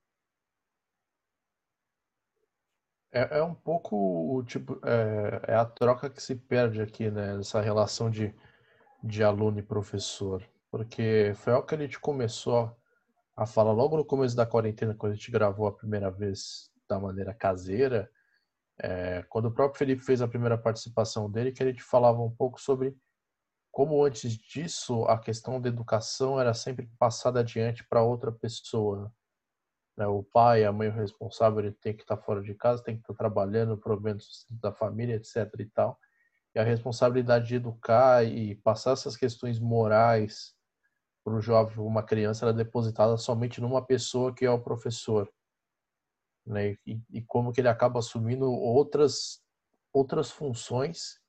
É, 3.11 3.39
é 3.39 3.43
um 3.43 3.55
pouco 3.55 4.43
tipo 4.45 4.79
é, 4.85 5.53
é, 5.53 5.55
a 5.55 5.65
troca 5.65 6.09
que 6.09 6.21
se 6.21 6.35
perde 6.35 6.81
aqui, 6.81 7.09
né? 7.09 7.39
Essa 7.39 7.59
relação 7.59 8.09
de, 8.09 8.33
de 9.03 9.23
aluno 9.23 9.59
e 9.59 9.63
professor, 9.63 10.47
porque 10.69 11.33
foi 11.35 11.53
algo 11.53 11.67
que 11.67 11.75
a 11.75 11.77
gente 11.79 11.99
começou 11.99 12.75
a 13.35 13.45
falar 13.45 13.71
logo 13.71 13.97
no 13.97 14.05
começo 14.05 14.35
da 14.35 14.45
quarentena, 14.45 14.93
quando 14.93 15.13
a 15.13 15.15
gente 15.15 15.31
gravou 15.31 15.65
a 15.65 15.75
primeira 15.75 16.11
vez 16.11 16.69
da 16.87 16.99
maneira 16.99 17.33
caseira, 17.33 18.09
é, 18.77 19.23
quando 19.29 19.45
o 19.45 19.53
próprio 19.53 19.77
Felipe 19.77 20.03
fez 20.03 20.21
a 20.21 20.27
primeira 20.27 20.57
participação 20.57 21.29
dele, 21.29 21.51
que 21.51 21.63
a 21.63 21.65
gente 21.65 21.81
falava 21.81 22.21
um 22.21 22.31
pouco 22.31 22.61
sobre 22.61 22.95
como 23.71 24.03
antes 24.03 24.35
disso 24.37 25.03
a 25.05 25.17
questão 25.17 25.59
da 25.61 25.69
educação 25.69 26.39
era 26.39 26.53
sempre 26.53 26.89
passada 26.97 27.39
adiante 27.39 27.83
para 27.87 28.03
outra 28.03 28.31
pessoa. 28.31 29.13
Né? 29.97 30.07
O 30.07 30.23
pai, 30.23 30.63
a 30.63 30.71
mãe, 30.71 30.89
o 30.89 30.93
responsável, 30.93 31.59
ele 31.59 31.71
tem 31.71 31.95
que 31.95 32.03
estar 32.03 32.17
tá 32.17 32.21
fora 32.21 32.41
de 32.41 32.53
casa, 32.55 32.83
tem 32.83 32.95
que 32.95 33.01
estar 33.01 33.13
tá 33.13 33.17
trabalhando, 33.17 33.77
provendo 33.77 34.23
da 34.49 34.71
família, 34.71 35.15
etc. 35.15 35.53
e 35.59 35.65
tal. 35.65 35.99
E 36.55 36.59
a 36.59 36.63
responsabilidade 36.63 37.47
de 37.47 37.55
educar 37.55 38.25
e 38.25 38.55
passar 38.55 38.93
essas 38.93 39.15
questões 39.15 39.59
morais 39.59 40.55
para 41.23 41.35
o 41.35 41.41
jovem, 41.41 41.77
uma 41.79 42.01
criança, 42.01 42.45
era 42.45 42.53
depositada 42.53 43.17
somente 43.17 43.61
numa 43.61 43.85
pessoa 43.85 44.33
que 44.33 44.45
é 44.45 44.49
o 44.49 44.63
professor. 44.63 45.31
Né? 46.45 46.75
E, 46.85 46.99
e 47.11 47.21
como 47.21 47.51
que 47.51 47.61
ele 47.61 47.67
acaba 47.67 47.99
assumindo 47.99 48.51
outras 48.51 49.41
outras 49.91 50.29
funções 50.29 51.19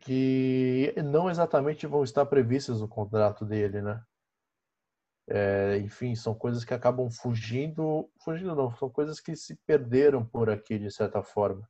que 0.00 0.94
não 1.04 1.30
exatamente 1.30 1.86
vão 1.86 2.02
estar 2.02 2.26
previstas 2.26 2.80
no 2.80 2.88
contrato 2.88 3.44
dele, 3.44 3.82
né? 3.82 4.02
É, 5.28 5.78
enfim, 5.78 6.14
são 6.16 6.34
coisas 6.34 6.64
que 6.64 6.74
acabam 6.74 7.08
fugindo, 7.10 8.10
fugindo 8.24 8.54
não, 8.54 8.74
são 8.76 8.90
coisas 8.90 9.20
que 9.20 9.36
se 9.36 9.54
perderam 9.66 10.26
por 10.26 10.50
aqui 10.50 10.78
de 10.78 10.90
certa 10.90 11.22
forma. 11.22 11.68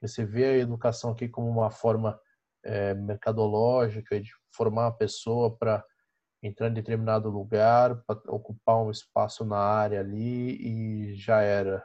Você 0.00 0.24
vê 0.24 0.44
a 0.44 0.58
educação 0.58 1.10
aqui 1.10 1.28
como 1.28 1.48
uma 1.48 1.70
forma 1.70 2.20
é, 2.62 2.94
mercadológica 2.94 4.20
de 4.20 4.30
formar 4.54 4.88
a 4.88 4.92
pessoa 4.92 5.56
para 5.56 5.84
entrar 6.42 6.68
em 6.68 6.74
determinado 6.74 7.28
lugar 7.28 8.00
para 8.04 8.20
ocupar 8.28 8.76
um 8.76 8.90
espaço 8.90 9.44
na 9.44 9.58
área 9.58 10.00
ali 10.00 10.56
e 11.10 11.14
já 11.16 11.42
era. 11.42 11.84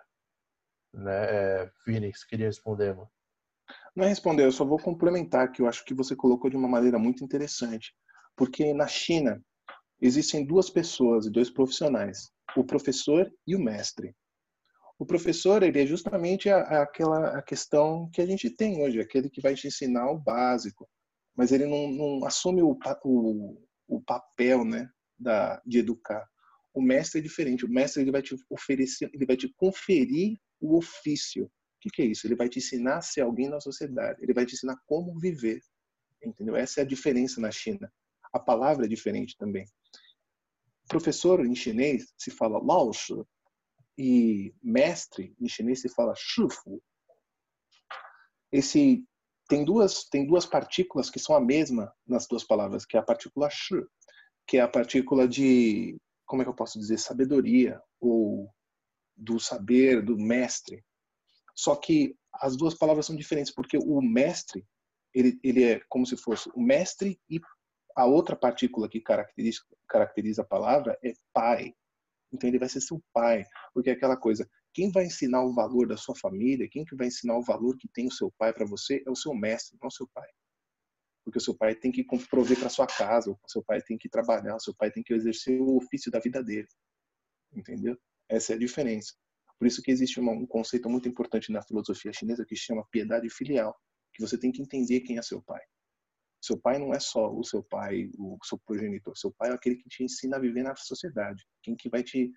Né? 0.94 1.64
É, 1.64 1.72
queria 2.30 2.48
responder, 2.48 2.96
mano? 2.96 3.10
Não 3.96 4.06
é 4.06 4.08
responder, 4.08 4.46
eu 4.46 4.52
só 4.52 4.66
vou 4.66 4.80
complementar 4.80 5.52
que 5.52 5.62
eu 5.62 5.68
acho 5.68 5.86
que 5.86 5.94
você 5.94 6.16
colocou 6.16 6.50
de 6.50 6.58
uma 6.58 6.68
maneira 6.68 6.98
muito 6.98 7.24
interessante. 7.24 7.94
Porque 8.36 8.74
na 8.74 8.88
China 8.88 9.42
existem 10.02 10.46
duas 10.46 10.70
pessoas 10.70 11.26
e 11.26 11.32
dois 11.32 11.50
profissionais, 11.50 12.32
o 12.58 12.64
professor 12.64 13.32
e 13.46 13.56
o 13.56 13.60
mestre. 13.60 14.16
O 14.98 15.06
professor 15.06 15.64
ele 15.64 15.82
é 15.82 15.86
justamente 15.86 16.50
a, 16.50 16.58
a, 16.58 16.82
aquela 16.84 17.38
a 17.38 17.42
questão 17.42 18.10
que 18.12 18.22
a 18.22 18.26
gente 18.26 18.50
tem 18.50 18.82
hoje, 18.82 19.00
aquele 19.00 19.30
que 19.30 19.42
vai 19.42 19.54
te 19.54 19.68
ensinar 19.68 20.10
o 20.10 20.20
básico, 20.20 20.90
mas 21.36 21.52
ele 21.52 21.66
não, 21.66 21.92
não 21.92 22.26
assume 22.26 22.62
o, 22.62 22.78
o, 23.04 23.68
o 23.88 24.02
papel 24.02 24.64
né, 24.64 24.90
da, 25.18 25.62
de 25.66 25.80
educar. 25.80 26.28
O 26.74 26.82
mestre 26.82 27.20
é 27.20 27.24
diferente. 27.24 27.66
O 27.66 27.70
mestre 27.70 28.02
ele 28.02 28.12
vai 28.12 28.22
te 28.22 28.36
oferecer, 28.50 29.10
ele 29.14 29.26
vai 29.26 29.38
te 29.38 29.48
conferir 29.56 30.38
o 30.60 30.78
ofício. 30.78 31.52
Que, 31.84 31.90
que 31.90 32.02
é 32.02 32.06
isso? 32.06 32.26
Ele 32.26 32.36
vai 32.36 32.48
te 32.48 32.60
ensinar 32.60 33.00
a 33.00 33.02
ser 33.02 33.22
alguém 33.22 33.50
na 33.50 33.60
sociedade. 33.60 34.24
Ele 34.24 34.34
vai 34.34 34.46
te 34.46 34.54
ensinar 34.54 34.78
como 34.86 35.20
viver. 35.20 35.62
Entendeu? 36.24 36.56
Essa 36.56 36.80
é 36.80 36.84
a 36.84 36.88
diferença 36.88 37.42
na 37.42 37.52
China. 37.52 37.92
A 38.32 38.40
palavra 38.40 38.86
é 38.86 38.88
diferente 38.88 39.36
também. 39.38 39.66
Professor 40.88 41.46
em 41.46 41.54
chinês 41.54 42.14
se 42.18 42.32
fala 42.32 42.64
Lao 42.64 42.94
Shi 42.94 43.22
e 43.98 44.56
mestre 44.64 45.36
em 45.42 45.50
chinês 45.50 45.82
se 45.82 45.90
fala 45.90 46.14
Shifu. 46.16 46.82
Esse 48.50 49.06
tem 49.50 49.66
duas 49.66 50.06
tem 50.06 50.26
duas 50.26 50.46
partículas 50.46 51.10
que 51.10 51.20
são 51.20 51.36
a 51.36 51.42
mesma 51.42 51.94
nas 52.08 52.28
duas 52.28 52.46
palavras, 52.46 52.86
que 52.86 52.96
é 52.96 53.00
a 53.02 53.04
partícula 53.04 53.50
Shi, 53.50 53.86
que 54.48 54.58
é 54.58 54.62
a 54.62 54.70
partícula 54.70 55.28
de 55.28 55.98
como 56.26 56.42
é 56.42 56.46
que 56.46 56.50
eu 56.50 56.56
posso 56.56 56.80
dizer 56.80 56.98
sabedoria 56.98 57.82
ou 58.00 58.50
do 59.18 59.38
saber 59.38 60.02
do 60.02 60.18
mestre. 60.18 60.82
Só 61.56 61.76
que 61.76 62.16
as 62.34 62.58
duas 62.58 62.74
palavras 62.74 63.06
são 63.06 63.16
diferentes 63.16 63.54
porque 63.54 63.78
o 63.78 64.02
mestre 64.02 64.66
ele, 65.14 65.40
ele 65.44 65.64
é 65.64 65.80
como 65.88 66.06
se 66.06 66.18
fosse 66.18 66.50
o 66.56 66.62
mestre 66.62 67.20
e 67.30 67.40
a 67.96 68.06
outra 68.06 68.36
partícula 68.36 68.90
que 68.90 69.00
caracteriza, 69.00 69.62
caracteriza 69.88 70.42
a 70.42 70.46
palavra 70.46 70.98
é 71.04 71.14
pai. 71.32 71.74
Então 72.32 72.50
ele 72.50 72.58
vai 72.58 72.68
ser 72.68 72.82
seu 72.82 73.02
pai, 73.14 73.46
porque 73.74 73.92
é 73.92 73.94
aquela 73.94 74.18
coisa, 74.18 74.50
quem 74.74 74.92
vai 74.92 75.06
ensinar 75.06 75.44
o 75.44 75.54
valor 75.54 75.88
da 75.88 75.96
sua 75.96 76.16
família, 76.16 76.68
quem 76.68 76.84
que 76.84 76.96
vai 76.96 77.08
ensinar 77.08 77.38
o 77.38 77.44
valor 77.44 77.78
que 77.78 77.88
tem 77.88 78.08
o 78.08 78.12
seu 78.12 78.32
pai 78.32 78.52
para 78.52 78.66
você 78.66 79.04
é 79.06 79.12
o 79.12 79.16
seu 79.16 79.36
mestre, 79.36 79.78
não 79.80 79.88
o 79.88 79.92
seu 79.92 80.08
pai. 80.12 80.28
Porque 81.24 81.38
o 81.38 81.42
seu 81.42 81.56
pai 81.56 81.76
tem 81.76 81.92
que 81.92 82.04
prover 82.04 82.60
para 82.60 82.70
sua 82.70 82.88
casa, 82.88 83.30
o 83.30 83.38
seu 83.48 83.64
pai 83.64 83.82
tem 83.82 83.98
que 83.98 84.10
trabalhar, 84.10 84.56
o 84.56 84.60
seu 84.60 84.74
pai 84.74 84.90
tem 84.90 85.04
que 85.04 85.14
exercer 85.14 85.62
o 85.62 85.78
ofício 85.78 86.12
da 86.12 86.20
vida 86.20 86.44
dele. 86.44 86.68
Entendeu? 87.54 87.96
Essa 88.28 88.54
é 88.54 88.56
a 88.56 88.60
diferença. 88.60 89.14
Por 89.60 89.68
isso 89.68 89.82
que 89.82 89.92
existe 89.92 90.20
um 90.20 90.46
conceito 90.46 90.90
muito 90.90 91.08
importante 91.08 91.52
na 91.52 91.62
filosofia 91.62 92.12
chinesa 92.14 92.46
que 92.46 92.56
chama 92.56 92.88
piedade 92.92 93.30
filial, 93.30 93.76
que 94.14 94.22
você 94.22 94.38
tem 94.38 94.52
que 94.52 94.62
entender 94.62 95.02
quem 95.02 95.18
é 95.18 95.22
seu 95.22 95.42
pai. 95.42 95.62
Seu 96.42 96.60
pai 96.60 96.78
não 96.78 96.94
é 96.94 97.00
só 97.00 97.34
o 97.34 97.44
seu 97.44 97.64
pai, 97.64 98.10
o 98.18 98.38
seu 98.44 98.60
progenitor. 98.66 99.18
Seu 99.18 99.32
pai 99.32 99.50
é 99.50 99.54
aquele 99.54 99.78
que 99.78 99.88
te 99.88 100.04
ensina 100.04 100.36
a 100.36 100.40
viver 100.40 100.64
na 100.64 100.76
sociedade. 100.76 101.42
Quem 101.62 101.76
que 101.76 101.90
vai 101.90 102.04
te 102.04 102.32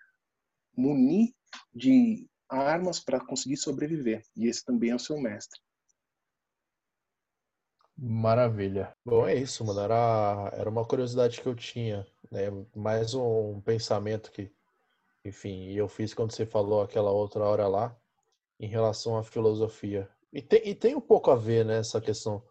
munir 0.77 1.33
de 1.75 2.29
armas 2.49 3.01
para 3.01 3.25
conseguir 3.25 3.57
sobreviver. 3.57 4.23
E 4.37 4.47
esse 4.47 4.65
também 4.65 4.91
é 4.91 4.95
o 4.95 4.99
seu 4.99 5.21
mestre. 5.21 5.61
Maravilha. 7.99 8.95
Bom, 9.05 9.27
é 9.27 9.35
isso, 9.35 9.65
mano. 9.65 9.81
Era, 9.81 10.51
era 10.53 10.69
uma 10.69 10.87
curiosidade 10.87 11.41
que 11.41 11.47
eu 11.47 11.55
tinha. 11.55 12.07
Né? 12.31 12.43
Mais 12.75 13.15
um 13.15 13.61
pensamento 13.63 14.31
que, 14.31 14.53
enfim, 15.27 15.73
eu 15.73 15.89
fiz 15.89 16.15
quando 16.15 16.33
você 16.33 16.47
falou 16.47 16.83
aquela 16.83 17.11
outra 17.11 17.45
hora 17.45 17.67
lá, 17.67 17.97
em 18.59 18.69
relação 18.69 19.17
à 19.17 19.23
filosofia. 19.23 20.09
E 20.33 20.43
tem, 20.43 20.69
e 20.69 20.75
tem 20.75 20.95
um 20.95 21.01
pouco 21.01 21.31
a 21.31 21.37
ver, 21.37 21.65
né, 21.65 21.79
essa 21.79 22.01
questão 22.01 22.43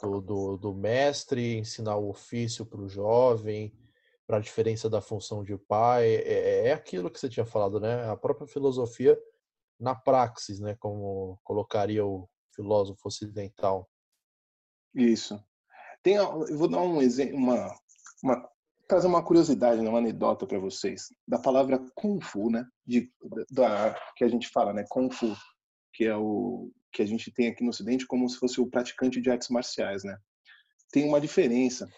do, 0.00 0.20
do, 0.20 0.56
do 0.56 0.74
mestre, 0.74 1.58
ensinar 1.58 1.96
o 1.96 2.08
ofício 2.08 2.66
para 2.66 2.80
o 2.80 2.88
jovem, 2.88 3.72
para 4.26 4.38
a 4.38 4.40
diferença 4.40 4.88
da 4.88 5.00
função 5.00 5.42
de 5.42 5.56
pai. 5.56 6.16
É, 6.16 6.68
é, 6.68 6.72
aquilo 6.72 7.10
que 7.10 7.18
você 7.18 7.28
tinha 7.28 7.46
falado, 7.46 7.78
né? 7.78 8.08
A 8.08 8.16
própria 8.16 8.46
filosofia 8.46 9.18
na 9.78 9.94
praxis, 9.94 10.60
né? 10.60 10.74
Como 10.76 11.38
colocaria 11.44 12.04
o 12.04 12.28
filósofo 12.54 13.06
ocidental. 13.06 13.88
Isso. 14.94 15.42
Tem, 16.02 16.14
eu 16.14 16.56
vou 16.56 16.68
dar 16.68 16.80
um 16.80 17.00
exemplo, 17.00 17.36
uma, 17.36 17.74
uma 18.22 18.48
trazer 18.88 19.06
uma 19.06 19.24
curiosidade, 19.24 19.80
né, 19.80 19.88
uma 19.88 19.98
anedota 19.98 20.46
para 20.46 20.58
vocês 20.58 21.08
da 21.26 21.38
palavra 21.38 21.78
kung 21.94 22.20
fu, 22.20 22.50
né? 22.50 22.66
De, 22.86 23.10
da 23.50 23.94
que 24.16 24.24
a 24.24 24.28
gente 24.28 24.48
fala, 24.48 24.72
né? 24.72 24.84
Kung 24.88 25.10
fu, 25.10 25.34
que 25.92 26.04
é 26.04 26.16
o 26.16 26.70
que 26.92 27.02
a 27.02 27.06
gente 27.06 27.32
tem 27.32 27.48
aqui 27.48 27.62
no 27.62 27.70
Ocidente 27.70 28.06
como 28.06 28.28
se 28.28 28.38
fosse 28.38 28.60
o 28.60 28.70
praticante 28.70 29.20
de 29.20 29.30
artes 29.30 29.48
marciais, 29.48 30.04
né? 30.04 30.16
Tem 30.92 31.08
uma 31.08 31.20
diferença. 31.20 31.88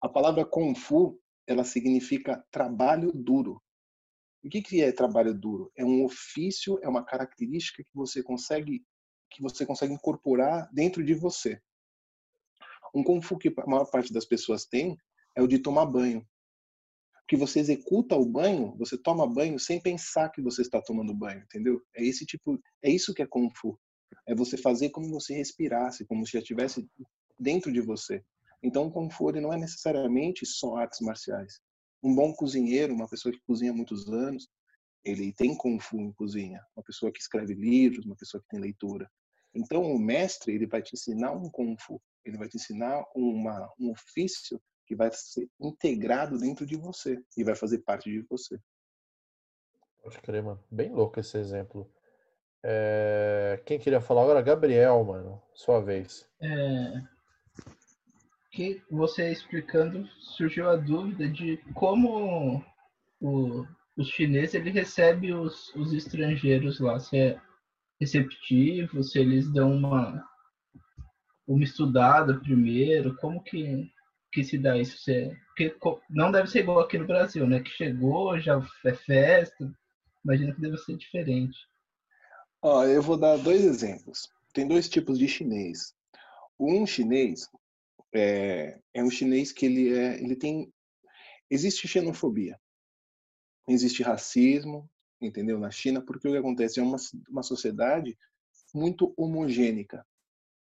A 0.00 0.08
palavra 0.08 0.44
Kung 0.44 0.74
Fu, 0.76 1.20
ela 1.46 1.64
significa 1.64 2.44
trabalho 2.52 3.10
duro. 3.12 3.60
O 4.44 4.48
que, 4.48 4.62
que 4.62 4.80
é 4.80 4.92
trabalho 4.92 5.34
duro? 5.34 5.72
É 5.76 5.84
um 5.84 6.04
ofício, 6.04 6.78
é 6.82 6.88
uma 6.88 7.04
característica 7.04 7.82
que 7.82 7.90
você 7.94 8.22
consegue 8.22 8.84
que 9.30 9.42
você 9.42 9.66
consegue 9.66 9.92
incorporar 9.92 10.70
dentro 10.72 11.04
de 11.04 11.12
você. 11.12 11.60
Um 12.94 13.04
Kung 13.04 13.20
Fu 13.20 13.36
que 13.36 13.52
a 13.58 13.66
maior 13.66 13.90
parte 13.90 14.12
das 14.12 14.24
pessoas 14.24 14.64
tem 14.64 14.96
é 15.38 15.42
o 15.42 15.46
de 15.46 15.60
tomar 15.60 15.86
banho. 15.86 16.26
Que 17.28 17.36
você 17.36 17.60
executa 17.60 18.16
o 18.16 18.26
banho, 18.26 18.74
você 18.76 18.98
toma 18.98 19.24
banho 19.24 19.56
sem 19.56 19.80
pensar 19.80 20.30
que 20.30 20.42
você 20.42 20.62
está 20.62 20.82
tomando 20.82 21.14
banho, 21.14 21.42
entendeu? 21.42 21.80
É 21.94 22.04
esse 22.04 22.26
tipo, 22.26 22.60
é 22.82 22.90
isso 22.90 23.14
que 23.14 23.22
é 23.22 23.26
Kung 23.26 23.48
Fu. 23.54 23.78
É 24.26 24.34
você 24.34 24.56
fazer 24.56 24.90
como 24.90 25.08
você 25.10 25.34
respirasse, 25.34 26.04
como 26.06 26.26
se 26.26 26.32
já 26.32 26.40
estivesse 26.40 26.84
dentro 27.38 27.72
de 27.72 27.80
você. 27.80 28.24
Então, 28.62 28.86
o 28.86 28.90
Kung 28.90 29.08
Fu 29.10 29.30
não 29.30 29.52
é 29.52 29.56
necessariamente 29.56 30.44
só 30.44 30.76
artes 30.76 31.00
marciais. 31.00 31.60
Um 32.02 32.14
bom 32.16 32.32
cozinheiro, 32.32 32.92
uma 32.92 33.08
pessoa 33.08 33.32
que 33.32 33.40
cozinha 33.46 33.70
há 33.70 33.74
muitos 33.74 34.08
anos, 34.08 34.48
ele 35.04 35.32
tem 35.32 35.56
Kung 35.56 35.78
Fu 35.78 36.00
em 36.00 36.12
cozinha. 36.14 36.60
Uma 36.76 36.82
pessoa 36.82 37.12
que 37.12 37.20
escreve 37.20 37.54
livros, 37.54 38.04
uma 38.04 38.16
pessoa 38.16 38.42
que 38.42 38.48
tem 38.48 38.58
leitura. 38.58 39.08
Então, 39.54 39.82
o 39.82 39.98
mestre, 40.00 40.52
ele 40.52 40.66
vai 40.66 40.82
te 40.82 40.94
ensinar 40.94 41.30
um 41.30 41.48
Kung 41.48 41.76
Fu. 41.78 42.02
Ele 42.24 42.38
vai 42.38 42.48
te 42.48 42.56
ensinar 42.56 43.04
uma, 43.14 43.72
um 43.78 43.92
ofício 43.92 44.60
que 44.88 44.96
vai 44.96 45.10
ser 45.12 45.46
integrado 45.60 46.38
dentro 46.38 46.64
de 46.64 46.74
você 46.74 47.22
e 47.36 47.44
vai 47.44 47.54
fazer 47.54 47.80
parte 47.80 48.10
de 48.10 48.22
você. 48.22 48.58
Pode 50.02 50.18
crer, 50.20 50.42
mano. 50.42 50.64
Bem 50.70 50.90
louco 50.90 51.20
esse 51.20 51.36
exemplo. 51.36 51.92
É... 52.64 53.62
Quem 53.66 53.78
queria 53.78 54.00
falar 54.00 54.22
agora? 54.22 54.40
Gabriel, 54.40 55.04
mano. 55.04 55.42
Sua 55.52 55.80
vez. 55.80 56.26
É... 56.40 57.02
Que 58.50 58.82
você 58.90 59.30
explicando, 59.30 60.06
surgiu 60.18 60.70
a 60.70 60.76
dúvida 60.76 61.28
de 61.28 61.58
como 61.74 62.64
o, 63.20 63.66
o 63.96 64.04
chinês 64.04 64.54
ele 64.54 64.70
recebe 64.70 65.34
os, 65.34 65.74
os 65.76 65.92
estrangeiros 65.92 66.80
lá. 66.80 66.98
Se 66.98 67.18
é 67.18 67.40
receptivo, 68.00 69.04
se 69.04 69.18
eles 69.18 69.52
dão 69.52 69.70
uma, 69.70 70.24
uma 71.46 71.62
estudada 71.62 72.40
primeiro, 72.40 73.14
como 73.16 73.42
que, 73.42 73.92
que 74.32 74.44
se 74.44 74.58
dá 74.58 74.76
isso? 74.76 75.10
É, 75.10 75.34
porque 75.46 75.76
não 76.10 76.30
deve 76.30 76.48
ser 76.48 76.60
igual 76.60 76.80
aqui 76.80 76.98
no 76.98 77.06
Brasil, 77.06 77.46
né? 77.46 77.60
Que 77.60 77.70
chegou, 77.70 78.38
já 78.38 78.60
é 78.84 78.94
festa. 78.94 79.72
Imagino 80.24 80.54
que 80.54 80.60
deve 80.60 80.76
ser 80.78 80.96
diferente. 80.96 81.58
Ó, 82.60 82.84
eu 82.84 83.02
vou 83.02 83.16
dar 83.16 83.36
dois 83.36 83.64
exemplos. 83.64 84.28
Tem 84.52 84.66
dois 84.66 84.88
tipos 84.88 85.18
de 85.18 85.28
chinês. 85.28 85.94
Um 86.58 86.86
chinês 86.86 87.48
é, 88.12 88.80
é 88.94 89.02
um 89.02 89.10
chinês 89.10 89.52
que 89.52 89.66
ele 89.66 89.96
é, 89.96 90.20
ele 90.22 90.34
tem, 90.34 90.72
existe 91.50 91.86
xenofobia, 91.86 92.58
existe 93.68 94.02
racismo, 94.02 94.90
entendeu? 95.20 95.58
Na 95.58 95.70
China, 95.70 96.02
porque 96.02 96.28
o 96.28 96.32
que 96.32 96.38
acontece 96.38 96.80
é 96.80 96.82
uma, 96.82 96.96
uma 97.28 97.42
sociedade 97.42 98.18
muito 98.74 99.12
homogênica. 99.16 100.04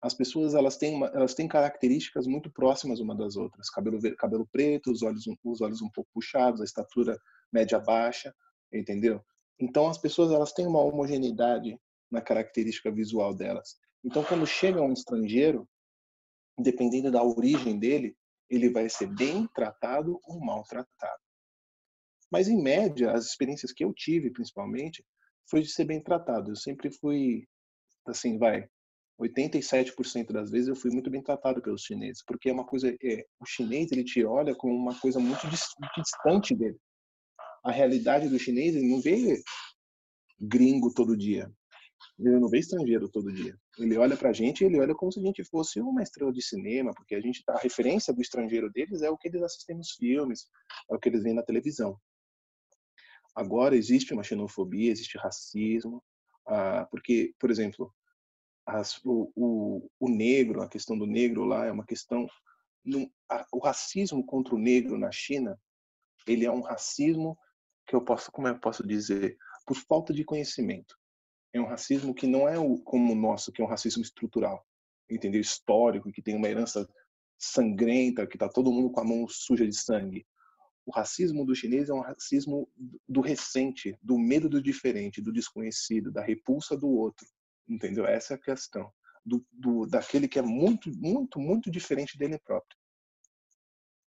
As 0.06 0.14
pessoas 0.14 0.54
elas 0.54 0.76
têm 0.76 0.94
uma, 0.94 1.08
elas 1.08 1.34
têm 1.34 1.48
características 1.48 2.28
muito 2.28 2.48
próximas 2.50 3.00
uma 3.00 3.14
das 3.14 3.36
outras. 3.36 3.68
Cabelo 3.68 3.98
cabelo 4.16 4.46
preto, 4.46 4.92
os 4.92 5.02
olhos 5.02 5.24
os 5.44 5.60
olhos 5.60 5.82
um 5.82 5.90
pouco 5.90 6.08
puxados, 6.14 6.60
a 6.60 6.64
estatura 6.64 7.18
média 7.52 7.80
baixa, 7.80 8.32
entendeu? 8.72 9.20
Então 9.58 9.88
as 9.88 9.98
pessoas 9.98 10.30
elas 10.30 10.52
têm 10.52 10.66
uma 10.66 10.80
homogeneidade 10.80 11.76
na 12.10 12.20
característica 12.20 12.90
visual 12.90 13.34
delas. 13.34 13.76
Então 14.04 14.22
quando 14.22 14.46
chega 14.46 14.80
um 14.80 14.92
estrangeiro, 14.92 15.68
dependendo 16.56 17.10
da 17.10 17.24
origem 17.24 17.76
dele, 17.76 18.16
ele 18.48 18.70
vai 18.70 18.88
ser 18.88 19.08
bem 19.08 19.48
tratado 19.48 20.20
ou 20.22 20.38
mal 20.38 20.62
tratado. 20.62 21.20
Mas 22.30 22.46
em 22.46 22.62
média, 22.62 23.10
as 23.10 23.26
experiências 23.26 23.72
que 23.72 23.84
eu 23.84 23.92
tive, 23.92 24.30
principalmente, 24.30 25.04
foi 25.50 25.62
de 25.62 25.68
ser 25.68 25.84
bem 25.84 26.00
tratado. 26.00 26.52
Eu 26.52 26.56
sempre 26.56 26.92
fui 26.92 27.46
assim, 28.06 28.38
vai, 28.38 28.68
87% 29.20 30.32
das 30.32 30.50
vezes 30.50 30.68
eu 30.68 30.76
fui 30.76 30.90
muito 30.90 31.10
bem 31.10 31.22
tratado 31.22 31.62
pelos 31.62 31.82
chineses, 31.82 32.22
porque 32.26 32.50
é 32.50 32.52
uma 32.52 32.66
coisa, 32.66 32.94
é, 33.02 33.26
o 33.40 33.46
chinês 33.46 33.90
ele 33.90 34.04
te 34.04 34.24
olha 34.24 34.54
como 34.54 34.74
uma 34.74 34.98
coisa 34.98 35.18
muito, 35.18 35.40
distante 35.48 36.54
dele. 36.54 36.78
A 37.64 37.72
realidade 37.72 38.28
do 38.28 38.38
chinês 38.38 38.76
ele 38.76 38.88
não 38.88 39.00
vê 39.00 39.42
gringo 40.38 40.92
todo 40.92 41.16
dia, 41.16 41.50
ele 42.18 42.38
não 42.38 42.48
vê 42.48 42.58
estrangeiro 42.58 43.08
todo 43.08 43.32
dia. 43.32 43.56
Ele 43.78 43.96
olha 43.96 44.16
pra 44.16 44.32
gente, 44.32 44.64
ele 44.64 44.78
olha 44.78 44.94
como 44.94 45.12
se 45.12 45.18
a 45.18 45.22
gente 45.22 45.44
fosse 45.44 45.80
uma 45.80 46.02
estrela 46.02 46.32
de 46.32 46.42
cinema, 46.42 46.92
porque 46.94 47.14
a 47.14 47.20
gente 47.20 47.42
a 47.48 47.58
referência 47.58 48.12
do 48.12 48.20
estrangeiro 48.20 48.70
deles 48.70 49.02
é 49.02 49.10
o 49.10 49.16
que 49.16 49.28
eles 49.28 49.42
assistem 49.42 49.76
nos 49.76 49.92
filmes, 49.92 50.46
é 50.90 50.94
o 50.94 50.98
que 50.98 51.08
eles 51.08 51.22
veem 51.22 51.34
na 51.34 51.42
televisão. 51.42 51.98
Agora 53.34 53.76
existe 53.76 54.14
uma 54.14 54.22
xenofobia, 54.22 54.90
existe 54.90 55.18
racismo, 55.18 56.02
ah, 56.46 56.86
porque, 56.90 57.34
por 57.38 57.50
exemplo, 57.50 57.92
as, 58.66 59.00
o, 59.04 59.32
o, 59.36 59.90
o, 60.00 60.08
negro, 60.08 60.60
a 60.60 60.68
questão 60.68 60.98
do 60.98 61.06
negro 61.06 61.44
lá 61.44 61.66
é 61.66 61.72
uma 61.72 61.86
questão. 61.86 62.26
No, 62.84 63.10
a, 63.30 63.46
o 63.52 63.58
racismo 63.58 64.24
contra 64.26 64.54
o 64.54 64.58
negro 64.58 64.98
na 64.98 65.12
China, 65.12 65.58
ele 66.26 66.44
é 66.44 66.50
um 66.50 66.60
racismo 66.60 67.38
que 67.86 67.94
eu 67.94 68.02
posso, 68.02 68.30
como 68.32 68.48
eu 68.48 68.58
posso 68.58 68.84
dizer, 68.84 69.38
por 69.64 69.76
falta 69.76 70.12
de 70.12 70.24
conhecimento. 70.24 70.96
É 71.52 71.60
um 71.60 71.66
racismo 71.66 72.12
que 72.12 72.26
não 72.26 72.48
é 72.48 72.58
o, 72.58 72.78
como 72.78 73.12
o 73.12 73.16
nosso, 73.16 73.52
que 73.52 73.62
é 73.62 73.64
um 73.64 73.68
racismo 73.68 74.02
estrutural, 74.02 74.66
entendeu? 75.08 75.40
Histórico, 75.40 76.10
que 76.10 76.20
tem 76.20 76.34
uma 76.34 76.48
herança 76.48 76.88
sangrenta, 77.38 78.26
que 78.26 78.36
está 78.36 78.48
todo 78.48 78.72
mundo 78.72 78.90
com 78.90 79.00
a 79.00 79.04
mão 79.04 79.28
suja 79.28 79.66
de 79.66 79.76
sangue. 79.76 80.26
O 80.84 80.90
racismo 80.92 81.44
do 81.44 81.54
chinês 81.54 81.88
é 81.88 81.94
um 81.94 82.00
racismo 82.00 82.68
do 83.08 83.20
recente, 83.20 83.96
do 84.02 84.18
medo 84.18 84.48
do 84.48 84.60
diferente, 84.60 85.20
do 85.20 85.32
desconhecido, 85.32 86.12
da 86.12 86.22
repulsa 86.22 86.76
do 86.76 86.88
outro 86.88 87.26
entendeu? 87.68 88.06
Essa 88.06 88.34
é 88.34 88.36
a 88.36 88.40
questão 88.40 88.92
do, 89.24 89.44
do, 89.52 89.86
daquele 89.86 90.28
que 90.28 90.38
é 90.38 90.42
muito, 90.42 90.90
muito, 90.96 91.40
muito 91.40 91.70
diferente 91.70 92.16
dele 92.16 92.38
próprio. 92.38 92.78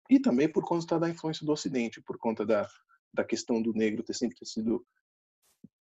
E 0.09 0.19
também 0.19 0.51
por 0.51 0.63
conta 0.63 0.99
da 0.99 1.09
influência 1.09 1.45
do 1.45 1.51
Ocidente, 1.51 2.01
por 2.01 2.17
conta 2.17 2.45
da, 2.45 2.67
da 3.13 3.23
questão 3.23 3.61
do 3.61 3.73
negro 3.73 4.03
ter 4.03 4.13
sempre 4.13 4.43
sido 4.45 4.85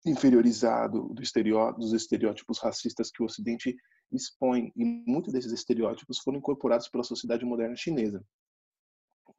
inferiorizado 0.04 1.08
do 1.14 1.22
estereó 1.22 1.72
dos 1.72 1.92
estereótipos 1.92 2.58
racistas 2.58 3.10
que 3.10 3.22
o 3.22 3.26
Ocidente 3.26 3.76
expõe 4.12 4.72
e 4.74 4.84
muitos 4.84 5.32
desses 5.32 5.52
estereótipos 5.52 6.18
foram 6.18 6.38
incorporados 6.38 6.88
pela 6.88 7.04
sociedade 7.04 7.44
moderna 7.44 7.76
chinesa. 7.76 8.24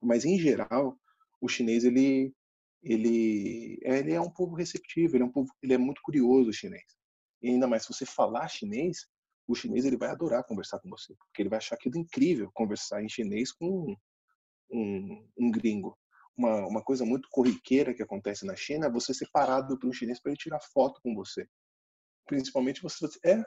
Mas 0.02 0.26
em 0.26 0.40
geral, 0.40 0.98
o 1.42 1.48
chinês 1.48 1.84
ele 1.84 2.34
ele 2.82 3.78
ele 3.82 4.14
é 4.14 4.22
um 4.22 4.30
povo 4.32 4.56
receptivo, 4.56 5.16
ele 5.16 5.24
é 5.24 5.26
um 5.26 5.32
povo 5.32 5.52
ele 5.62 5.74
é 5.74 5.78
muito 5.78 6.02
curioso 6.02 6.50
o 6.50 6.54
chinês. 6.54 6.99
E 7.42 7.50
ainda 7.50 7.68
mais 7.68 7.84
se 7.84 7.94
você 7.94 8.06
falar 8.06 8.48
chinês, 8.48 9.08
o 9.48 9.56
chinês 9.56 9.86
ele 9.86 9.98
vai 9.98 10.10
adorar 10.10 10.44
conversar 10.44 10.80
com 10.80 10.90
você, 10.90 11.16
porque 11.16 11.42
ele 11.42 11.50
vai 11.50 11.58
achar 11.58 11.76
aquilo 11.76 11.98
incrível 11.98 12.52
conversar 12.54 13.04
em 13.04 13.10
chinês 13.10 13.52
com 13.52 13.66
um, 13.66 13.96
um, 14.72 15.28
um 15.38 15.52
gringo. 15.52 15.98
Uma, 16.38 16.68
uma 16.68 16.84
coisa 16.84 17.04
muito 17.04 17.28
corriqueira 17.32 17.94
que 17.94 18.04
acontece 18.04 18.46
na 18.46 18.56
China 18.56 18.86
é 18.86 18.92
você 18.92 19.14
ser 19.14 19.28
parado 19.32 19.78
por 19.78 19.90
um 19.90 19.94
chinês 19.94 20.22
para 20.22 20.32
ele 20.32 20.40
tirar 20.40 20.60
foto 20.74 21.02
com 21.02 21.16
você. 21.16 21.48
Principalmente 22.26 22.82
você 22.82 23.08
é 23.26 23.44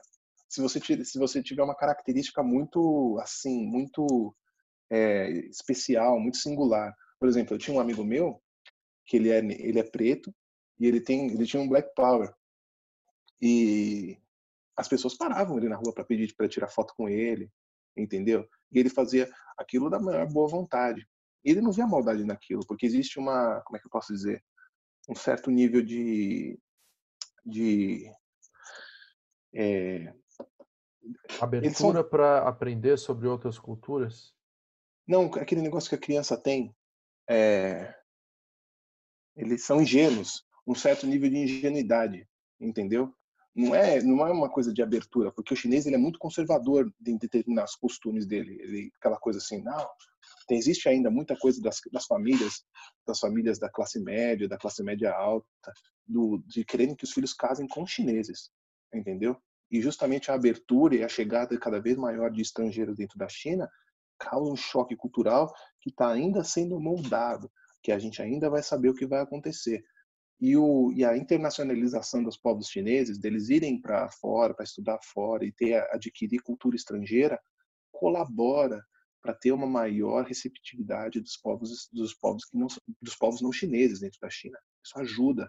se 0.48 0.60
você 0.60 0.78
se 1.04 1.18
você 1.18 1.42
tiver 1.42 1.62
uma 1.62 1.74
característica 1.74 2.42
muito 2.42 3.18
assim 3.22 3.64
muito 3.64 4.34
é, 4.90 5.30
especial, 5.48 6.20
muito 6.20 6.36
singular. 6.36 6.92
Por 7.18 7.28
exemplo, 7.28 7.54
eu 7.54 7.58
tinha 7.58 7.74
um 7.74 7.80
amigo 7.80 8.04
meu 8.04 8.42
que 9.06 9.16
ele 9.16 9.30
é 9.30 9.38
ele 9.38 9.78
é 9.78 9.84
preto 9.84 10.34
e 10.78 10.86
ele 10.86 11.00
tem 11.00 11.30
ele 11.30 11.46
tinha 11.46 11.62
um 11.62 11.68
black 11.68 11.94
power 11.94 12.34
e 13.42 14.16
as 14.76 14.86
pessoas 14.86 15.16
paravam 15.16 15.58
ele 15.58 15.68
na 15.68 15.76
rua 15.76 15.92
para 15.92 16.04
pedir 16.04 16.32
para 16.36 16.48
tirar 16.48 16.68
foto 16.68 16.94
com 16.96 17.08
ele, 17.08 17.50
entendeu? 17.96 18.48
E 18.70 18.78
ele 18.78 18.88
fazia 18.88 19.28
aquilo 19.58 19.90
da 19.90 19.98
maior 19.98 20.26
boa 20.28 20.48
vontade. 20.48 21.06
E 21.44 21.50
ele 21.50 21.60
não 21.60 21.72
via 21.72 21.86
maldade 21.86 22.24
naquilo, 22.24 22.64
porque 22.64 22.86
existe 22.86 23.18
uma, 23.18 23.60
como 23.62 23.76
é 23.76 23.80
que 23.80 23.86
eu 23.86 23.90
posso 23.90 24.12
dizer, 24.12 24.42
um 25.08 25.14
certo 25.14 25.50
nível 25.50 25.82
de 25.82 26.58
de 27.44 28.08
é, 29.52 30.14
abertura 31.40 32.00
são... 32.00 32.08
para 32.08 32.48
aprender 32.48 32.96
sobre 32.96 33.26
outras 33.26 33.58
culturas. 33.58 34.32
Não, 35.04 35.24
aquele 35.34 35.60
negócio 35.60 35.88
que 35.88 35.96
a 35.96 36.06
criança 36.06 36.36
tem, 36.36 36.72
é... 37.28 37.92
eles 39.34 39.64
são 39.64 39.82
ingênuos, 39.82 40.46
um 40.64 40.76
certo 40.76 41.04
nível 41.04 41.28
de 41.28 41.38
ingenuidade, 41.38 42.28
entendeu? 42.60 43.12
Não 43.54 43.74
é 43.74 44.02
não 44.02 44.26
é 44.26 44.32
uma 44.32 44.50
coisa 44.50 44.72
de 44.72 44.82
abertura, 44.82 45.30
porque 45.30 45.52
o 45.52 45.56
chinês 45.56 45.86
ele 45.86 45.96
é 45.96 45.98
muito 45.98 46.18
conservador 46.18 46.90
em 47.06 47.18
determinados 47.18 47.74
costumes 47.76 48.26
dele, 48.26 48.58
ele, 48.60 48.92
aquela 48.98 49.18
coisa 49.18 49.38
assim, 49.38 49.62
não, 49.62 49.86
tem, 50.46 50.58
existe 50.58 50.88
ainda 50.88 51.10
muita 51.10 51.36
coisa 51.36 51.60
das, 51.60 51.80
das 51.92 52.06
famílias, 52.06 52.64
das 53.06 53.18
famílias 53.18 53.58
da 53.58 53.68
classe 53.68 54.00
média, 54.00 54.48
da 54.48 54.56
classe 54.56 54.82
média 54.82 55.12
alta, 55.12 55.72
do, 56.06 56.42
de 56.46 56.64
quererem 56.64 56.96
que 56.96 57.04
os 57.04 57.12
filhos 57.12 57.32
casem 57.32 57.66
com 57.68 57.86
chineses, 57.86 58.50
entendeu? 58.92 59.36
E 59.70 59.80
justamente 59.80 60.30
a 60.30 60.34
abertura 60.34 60.96
e 60.96 61.04
a 61.04 61.08
chegada 61.08 61.58
cada 61.58 61.80
vez 61.80 61.96
maior 61.96 62.30
de 62.30 62.42
estrangeiros 62.42 62.96
dentro 62.96 63.18
da 63.18 63.28
China 63.28 63.68
causa 64.18 64.52
um 64.52 64.56
choque 64.56 64.96
cultural 64.96 65.52
que 65.80 65.90
está 65.90 66.10
ainda 66.10 66.44
sendo 66.44 66.78
moldado, 66.78 67.50
que 67.82 67.90
a 67.90 67.98
gente 67.98 68.22
ainda 68.22 68.48
vai 68.48 68.62
saber 68.62 68.90
o 68.90 68.94
que 68.94 69.06
vai 69.06 69.20
acontecer. 69.20 69.82
E, 70.42 70.56
o, 70.56 70.92
e 70.92 71.04
a 71.04 71.16
internacionalização 71.16 72.20
dos 72.20 72.36
povos 72.36 72.66
chineses, 72.66 73.16
deles 73.16 73.48
irem 73.48 73.80
para 73.80 74.10
fora, 74.10 74.52
para 74.52 74.64
estudar 74.64 74.98
fora 75.00 75.44
e 75.44 75.52
ter 75.52 75.74
adquirir 75.94 76.42
cultura 76.42 76.74
estrangeira, 76.74 77.40
colabora 77.92 78.84
para 79.22 79.32
ter 79.34 79.52
uma 79.52 79.68
maior 79.68 80.24
receptividade 80.24 81.20
dos 81.20 81.36
povos 81.36 81.88
dos 81.92 82.12
povos 82.12 82.44
que 82.44 82.58
não 82.58 82.66
dos 83.00 83.14
povos 83.14 83.40
não 83.40 83.52
chineses 83.52 84.00
dentro 84.00 84.18
da 84.20 84.28
China. 84.28 84.58
Isso 84.84 84.98
ajuda, 84.98 85.48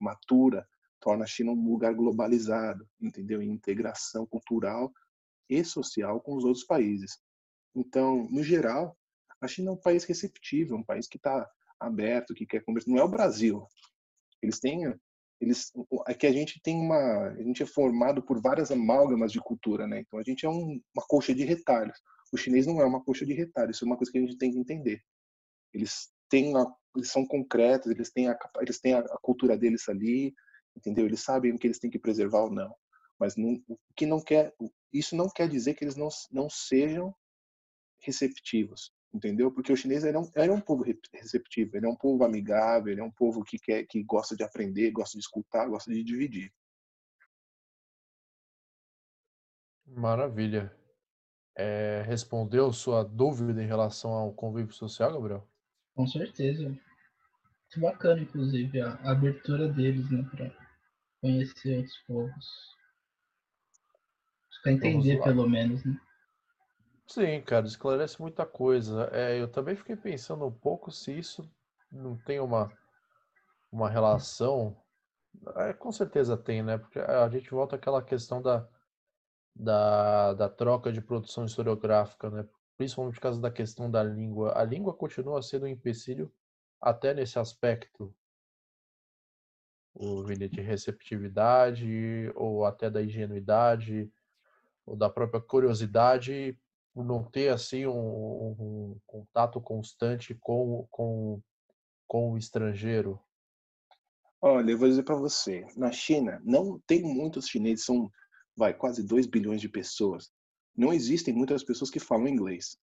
matura, 0.00 0.66
torna 0.98 1.22
a 1.22 1.28
China 1.28 1.52
um 1.52 1.68
lugar 1.70 1.94
globalizado, 1.94 2.88
entendeu? 3.00 3.40
Em 3.40 3.52
integração 3.52 4.26
cultural 4.26 4.92
e 5.48 5.64
social 5.64 6.20
com 6.20 6.34
os 6.34 6.42
outros 6.42 6.64
países. 6.64 7.20
Então, 7.72 8.28
no 8.28 8.42
geral, 8.42 8.98
a 9.40 9.46
China 9.46 9.70
é 9.70 9.74
um 9.74 9.80
país 9.80 10.02
receptivo, 10.02 10.74
um 10.74 10.82
país 10.82 11.06
que 11.06 11.18
está 11.18 11.48
aberto, 11.78 12.34
que 12.34 12.44
quer 12.44 12.64
conversar. 12.64 12.90
Não 12.90 12.98
é 12.98 13.04
o 13.04 13.08
Brasil. 13.08 13.64
Eles 14.44 14.60
têm 14.60 14.94
eles 15.40 15.72
é 16.06 16.14
que 16.14 16.26
a 16.26 16.32
gente 16.32 16.60
tem 16.62 16.76
uma 16.76 17.28
a 17.28 17.42
gente 17.42 17.62
é 17.62 17.66
formado 17.66 18.22
por 18.22 18.40
várias 18.40 18.70
amálgamas 18.70 19.32
de 19.32 19.40
cultura, 19.40 19.86
né? 19.86 20.00
Então 20.00 20.18
a 20.18 20.22
gente 20.22 20.46
é 20.46 20.48
um, 20.48 20.80
uma 20.94 21.04
coxa 21.08 21.34
de 21.34 21.44
retalhos. 21.44 21.98
O 22.32 22.36
chinês 22.36 22.66
não 22.66 22.80
é 22.80 22.84
uma 22.84 23.02
coxa 23.02 23.26
de 23.26 23.32
retalhos, 23.32 23.76
isso 23.76 23.84
é 23.84 23.88
uma 23.88 23.96
coisa 23.96 24.10
que 24.10 24.18
a 24.18 24.20
gente 24.20 24.38
tem 24.38 24.52
que 24.52 24.58
entender. 24.58 25.00
Eles 25.72 26.10
têm 26.28 26.56
a, 26.56 26.66
eles 26.96 27.10
são 27.10 27.26
concretos, 27.26 27.90
eles 27.90 28.10
têm 28.10 28.28
a 28.28 28.38
eles 28.60 28.80
têm 28.80 28.94
a, 28.94 29.00
a 29.00 29.18
cultura 29.22 29.56
deles 29.56 29.88
ali, 29.88 30.34
entendeu? 30.76 31.06
Eles 31.06 31.20
sabem 31.20 31.52
o 31.52 31.58
que 31.58 31.66
eles 31.66 31.78
têm 31.78 31.90
que 31.90 31.98
preservar 31.98 32.42
ou 32.44 32.50
não. 32.50 32.74
Mas 33.18 33.36
não, 33.36 33.60
o 33.68 33.78
que 33.96 34.06
não 34.06 34.20
quer 34.22 34.54
isso 34.92 35.16
não 35.16 35.28
quer 35.28 35.48
dizer 35.48 35.74
que 35.74 35.84
eles 35.84 35.96
não 35.96 36.08
não 36.30 36.48
sejam 36.48 37.14
receptivos 38.00 38.92
entendeu? 39.14 39.50
Porque 39.52 39.72
o 39.72 39.76
chinês 39.76 40.02
ele 40.02 40.16
é, 40.16 40.20
um, 40.20 40.30
ele 40.34 40.50
é 40.50 40.52
um 40.52 40.60
povo 40.60 40.84
receptivo, 41.12 41.76
ele 41.76 41.86
é 41.86 41.88
um 41.88 41.94
povo 41.94 42.24
amigável, 42.24 42.92
ele 42.92 43.00
é 43.00 43.04
um 43.04 43.10
povo 43.10 43.44
que 43.44 43.56
quer, 43.58 43.84
que 43.84 44.02
gosta 44.02 44.36
de 44.36 44.42
aprender, 44.42 44.90
gosta 44.90 45.16
de 45.16 45.22
escutar, 45.22 45.68
gosta 45.68 45.92
de 45.92 46.02
dividir. 46.02 46.52
Maravilha. 49.86 50.74
É, 51.56 52.02
respondeu 52.04 52.72
sua 52.72 53.04
dúvida 53.04 53.62
em 53.62 53.66
relação 53.66 54.10
ao 54.10 54.34
convívio 54.34 54.74
social, 54.74 55.12
Gabriel? 55.12 55.48
Com 55.94 56.04
certeza. 56.08 56.64
Muito 56.64 57.80
bacana, 57.80 58.20
inclusive, 58.20 58.80
a 58.80 58.94
abertura 59.08 59.68
deles, 59.68 60.10
né, 60.10 60.28
para 60.30 60.50
conhecer 61.20 61.76
outros 61.76 61.98
povos. 62.08 62.74
Para 64.64 64.72
entender, 64.72 65.22
pelo 65.22 65.48
menos, 65.48 65.84
né? 65.84 66.00
Sim, 67.06 67.42
cara, 67.42 67.66
esclarece 67.66 68.20
muita 68.20 68.46
coisa. 68.46 69.08
É, 69.12 69.40
eu 69.40 69.50
também 69.50 69.76
fiquei 69.76 69.96
pensando 69.96 70.46
um 70.46 70.52
pouco 70.52 70.90
se 70.90 71.16
isso 71.16 71.48
não 71.92 72.16
tem 72.16 72.40
uma, 72.40 72.72
uma 73.70 73.88
relação. 73.90 74.76
É, 75.56 75.72
com 75.72 75.92
certeza 75.92 76.36
tem, 76.36 76.62
né? 76.62 76.78
Porque 76.78 76.98
a 76.98 77.28
gente 77.28 77.50
volta 77.50 77.76
àquela 77.76 78.02
questão 78.02 78.40
da, 78.40 78.66
da, 79.54 80.34
da 80.34 80.48
troca 80.48 80.92
de 80.92 81.00
produção 81.00 81.44
historiográfica, 81.44 82.30
né? 82.30 82.48
Principalmente 82.76 83.14
por 83.14 83.20
causa 83.22 83.40
da 83.40 83.50
questão 83.50 83.90
da 83.90 84.02
língua. 84.02 84.58
A 84.58 84.64
língua 84.64 84.94
continua 84.94 85.42
sendo 85.42 85.64
um 85.64 85.68
empecilho 85.68 86.32
até 86.80 87.14
nesse 87.14 87.38
aspecto, 87.38 88.14
o 89.94 90.24
de 90.24 90.60
receptividade, 90.60 92.32
ou 92.34 92.64
até 92.64 92.90
da 92.90 93.02
ingenuidade, 93.02 94.12
ou 94.84 94.96
da 94.96 95.08
própria 95.08 95.40
curiosidade 95.40 96.58
por 96.94 97.04
não 97.04 97.24
ter 97.24 97.48
assim 97.48 97.86
um, 97.86 97.92
um 97.92 98.96
contato 99.04 99.60
constante 99.60 100.34
com, 100.40 100.86
com, 100.90 101.42
com 102.06 102.32
o 102.32 102.38
estrangeiro? 102.38 103.20
Olha, 104.40 104.70
eu 104.70 104.78
vou 104.78 104.88
dizer 104.88 105.02
para 105.02 105.16
você, 105.16 105.66
na 105.76 105.90
China 105.90 106.40
não 106.44 106.78
tem 106.86 107.02
muitos 107.02 107.48
chineses, 107.48 107.84
são 107.84 108.10
vai, 108.56 108.72
quase 108.72 109.02
2 109.02 109.26
bilhões 109.26 109.60
de 109.60 109.68
pessoas. 109.68 110.30
Não 110.76 110.92
existem 110.92 111.34
muitas 111.34 111.64
pessoas 111.64 111.90
que 111.90 111.98
falam 111.98 112.28
inglês. 112.28 112.78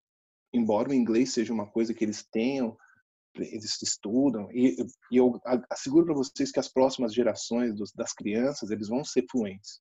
Embora 0.53 0.91
o 0.91 0.95
inglês 0.95 1.33
seja 1.33 1.53
uma 1.53 1.67
coisa 1.67 1.95
que 1.95 2.05
eles 2.05 2.25
tenham, 2.25 2.77
eles 3.37 3.81
estudam, 3.81 4.51
e, 4.51 4.77
e 5.13 5.17
eu 5.17 5.41
asseguro 5.71 6.07
para 6.07 6.15
vocês 6.15 6.51
que 6.51 6.59
as 6.59 6.67
próximas 6.67 7.15
gerações 7.15 7.77
dos, 7.77 7.93
das 7.93 8.13
crianças, 8.13 8.71
eles 8.71 8.89
vão 8.89 9.05
ser 9.05 9.25
fluentes. 9.31 9.81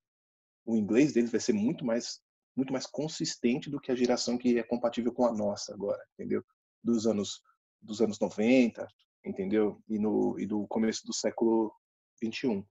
O 0.64 0.76
inglês 0.76 1.14
deles 1.14 1.32
vai 1.32 1.40
ser 1.40 1.54
muito 1.54 1.84
mais 1.84 2.22
muito 2.60 2.74
mais 2.74 2.86
consistente 2.86 3.70
do 3.70 3.80
que 3.80 3.92
a 3.92 3.96
geração 3.96 4.38
que 4.38 4.60
é 4.60 4.64
compatível 4.64 5.14
com 5.14 5.26
a 5.26 5.34
nossa 5.34 5.74
agora, 5.74 6.04
entendeu? 6.14 6.44
Dos 6.84 7.08
anos 7.08 7.42
dos 7.82 8.02
anos 8.02 8.20
90, 8.20 8.86
entendeu? 9.26 9.82
E 9.88 9.98
no 9.98 10.38
e 10.38 10.46
do 10.46 10.68
começo 10.68 11.06
do 11.06 11.14
século 11.14 11.74
21. 12.22 12.66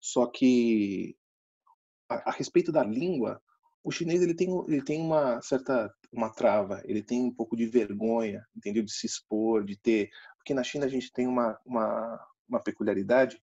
Só 0.00 0.26
que 0.26 1.16
a, 2.08 2.30
a, 2.30 2.32
respeito 2.32 2.70
da 2.70 2.84
língua, 2.84 3.42
o 3.82 3.90
chinês 3.90 4.22
ele 4.22 4.34
tem 4.34 4.48
ele 4.68 4.82
tem 4.82 5.00
uma 5.00 5.42
certa 5.42 5.92
uma 6.12 6.30
trava, 6.32 6.80
ele 6.84 7.02
tem 7.02 7.24
um 7.24 7.34
pouco 7.34 7.56
de 7.56 7.66
vergonha, 7.66 8.46
entendeu? 8.56 8.84
De 8.84 8.92
se 8.92 9.06
expor, 9.06 9.64
de 9.64 9.76
ter, 9.76 10.10
porque 10.36 10.54
na 10.54 10.62
China 10.62 10.86
a 10.86 10.88
gente 10.88 11.12
tem 11.12 11.26
uma 11.26 11.58
uma, 11.66 12.20
uma 12.48 12.62
peculiaridade 12.62 13.42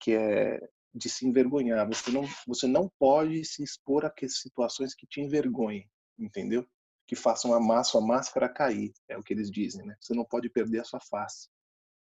que 0.00 0.12
é 0.12 0.58
de 0.94 1.08
se 1.08 1.26
envergonhar. 1.26 1.86
Você 1.88 2.10
não, 2.10 2.24
você 2.46 2.66
não 2.66 2.90
pode 2.98 3.44
se 3.44 3.62
expor 3.62 4.04
a 4.04 4.12
situações 4.28 4.94
que 4.94 5.06
te 5.06 5.20
envergonhem, 5.20 5.88
entendeu? 6.18 6.66
Que 7.06 7.16
façam 7.16 7.54
a 7.54 7.60
máscara 7.60 8.48
cair, 8.48 8.92
é 9.08 9.16
o 9.16 9.22
que 9.22 9.32
eles 9.32 9.50
dizem, 9.50 9.84
né? 9.84 9.96
Você 10.00 10.14
não 10.14 10.24
pode 10.24 10.48
perder 10.48 10.80
a 10.80 10.84
sua 10.84 11.00
face. 11.00 11.48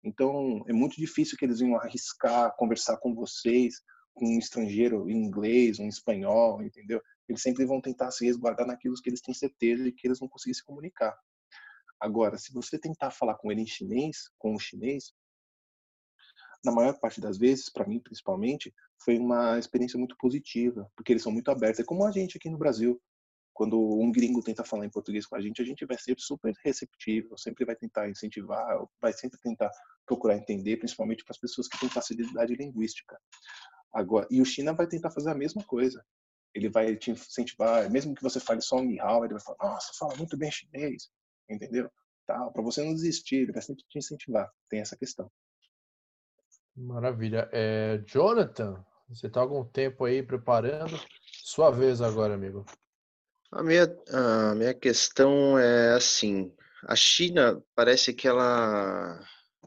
Então, 0.04 0.64
é 0.68 0.74
muito 0.74 0.96
difícil 0.96 1.38
que 1.38 1.46
eles 1.46 1.60
venham 1.60 1.78
arriscar 1.78 2.56
conversar 2.56 2.98
com 2.98 3.14
vocês, 3.14 3.82
com 4.14 4.26
um 4.26 4.40
estrangeiro 4.40 5.10
em 5.10 5.16
inglês, 5.16 5.80
um 5.80 5.88
espanhol, 5.88 6.62
entendeu? 6.62 7.02
Eles 7.30 7.42
sempre 7.42 7.66
vão 7.66 7.80
tentar 7.80 8.12
se 8.12 8.26
resguardar 8.26 8.68
naquilo 8.68 8.96
que 9.02 9.10
eles 9.10 9.22
têm 9.22 9.34
certeza 9.34 9.84
de 9.84 9.92
que 9.92 10.08
eles 10.08 10.20
vão 10.20 10.28
conseguir 10.28 10.56
se 10.56 10.66
comunicar. 10.66 11.16
Agora, 12.00 12.38
se 12.38 12.52
você 12.52 12.80
tentar 12.80 13.12
falar 13.12 13.36
com 13.36 13.52
ele 13.52 13.62
em 13.62 13.68
chinês, 13.68 14.30
com 14.40 14.56
o 14.56 14.60
chinês, 14.60 15.14
na 16.64 16.72
maior 16.72 16.98
parte 17.00 17.20
das 17.22 17.38
vezes, 17.38 17.70
para 17.70 17.88
mim 17.88 18.00
principalmente, 18.00 18.74
foi 19.04 19.18
uma 19.18 19.58
experiência 19.60 19.98
muito 19.98 20.16
positiva, 20.18 20.90
porque 20.96 21.12
eles 21.14 21.24
são 21.24 21.32
muito 21.32 21.50
abertos. 21.52 21.80
É 21.80 21.84
como 21.84 22.06
a 22.06 22.12
gente 22.12 22.38
aqui 22.38 22.50
no 22.50 22.58
Brasil. 22.58 23.02
Quando 23.54 23.78
um 24.00 24.12
gringo 24.12 24.42
tenta 24.42 24.64
falar 24.64 24.86
em 24.86 24.90
português 24.90 25.26
com 25.28 25.36
a 25.36 25.42
gente, 25.42 25.62
a 25.62 25.66
gente 25.66 25.86
vai 25.86 25.98
ser 25.98 26.16
super 26.18 26.54
receptivo, 26.64 27.38
sempre 27.38 27.66
vai 27.66 27.76
tentar 27.76 28.10
incentivar, 28.10 28.66
vai 29.02 29.14
sempre 29.14 29.40
tentar 29.42 29.70
procurar 30.06 30.38
entender, 30.38 30.78
principalmente 30.78 31.24
para 31.24 31.34
as 31.34 31.40
pessoas 31.40 31.68
que 31.68 31.80
têm 31.80 31.90
facilidade 31.90 32.56
linguística. 32.56 33.20
Agora, 33.94 34.28
e 34.32 34.42
o 34.42 34.46
China 34.46 34.74
vai 34.74 34.88
tentar 34.88 35.12
fazer 35.12 35.30
a 35.32 35.36
mesma 35.36 35.64
coisa. 35.64 36.04
Ele 36.54 36.70
vai 36.70 36.96
te 36.98 37.12
incentivar, 37.12 37.90
mesmo 37.90 38.16
que 38.16 38.24
você 38.24 38.40
fale 38.40 38.62
só 38.62 38.78
um 38.78 38.84
Nihao, 38.86 39.24
ele 39.26 39.34
vai 39.34 39.42
falar: 39.44 39.58
"Nossa, 39.62 39.94
fala 39.98 40.16
muito 40.18 40.38
bem 40.38 40.52
chinês", 40.52 41.10
entendeu? 41.50 41.90
Tal, 42.28 42.52
para 42.52 42.62
você 42.64 42.84
não 42.84 42.94
desistir, 42.94 43.38
ele 43.38 43.52
vai 43.54 43.62
sempre 43.62 43.84
te 43.88 43.98
incentivar. 44.00 44.50
Tem 44.70 44.80
essa 44.82 44.98
questão. 44.98 45.30
Maravilha. 46.76 47.50
É, 47.52 48.02
Jonathan, 48.06 48.84
você 49.10 49.28
está 49.28 49.42
algum 49.42 49.64
tempo 49.64 50.06
aí 50.06 50.24
preparando? 50.24 51.00
Sua 51.44 51.70
vez 51.70 52.02
agora, 52.02 52.34
amigo. 52.34 52.66
A 53.52 53.62
minha, 53.62 53.84
a 54.10 54.56
minha 54.56 54.74
questão 54.74 55.60
é 55.60 55.94
assim: 55.94 56.54
a 56.88 56.96
China 56.96 57.62
parece 57.76 58.14
que 58.14 58.28
ela 58.28 59.20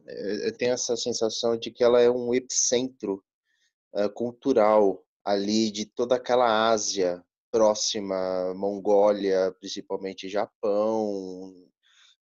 é, 0.07 0.51
tem 0.53 0.71
essa 0.71 0.97
sensação 0.97 1.59
de 1.59 1.71
que 1.71 1.85
ela 1.85 2.01
é 2.01 2.11
um 2.11 2.35
epicentro 2.35 3.23
é, 3.95 4.09
cultural 4.09 5.05
ali 5.25 5.71
de 5.71 5.87
toda 5.87 6.17
aquela 6.17 6.71
Ásia 6.71 7.23
próxima, 7.51 8.53
Mongólia, 8.55 9.55
principalmente 9.61 10.29
Japão, 10.29 11.55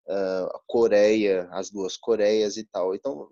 é, 0.09 0.49
Coreia, 0.67 1.49
as 1.53 1.71
duas 1.71 1.97
Coreias 1.97 2.57
e 2.57 2.65
tal. 2.65 2.95
Então, 2.95 3.31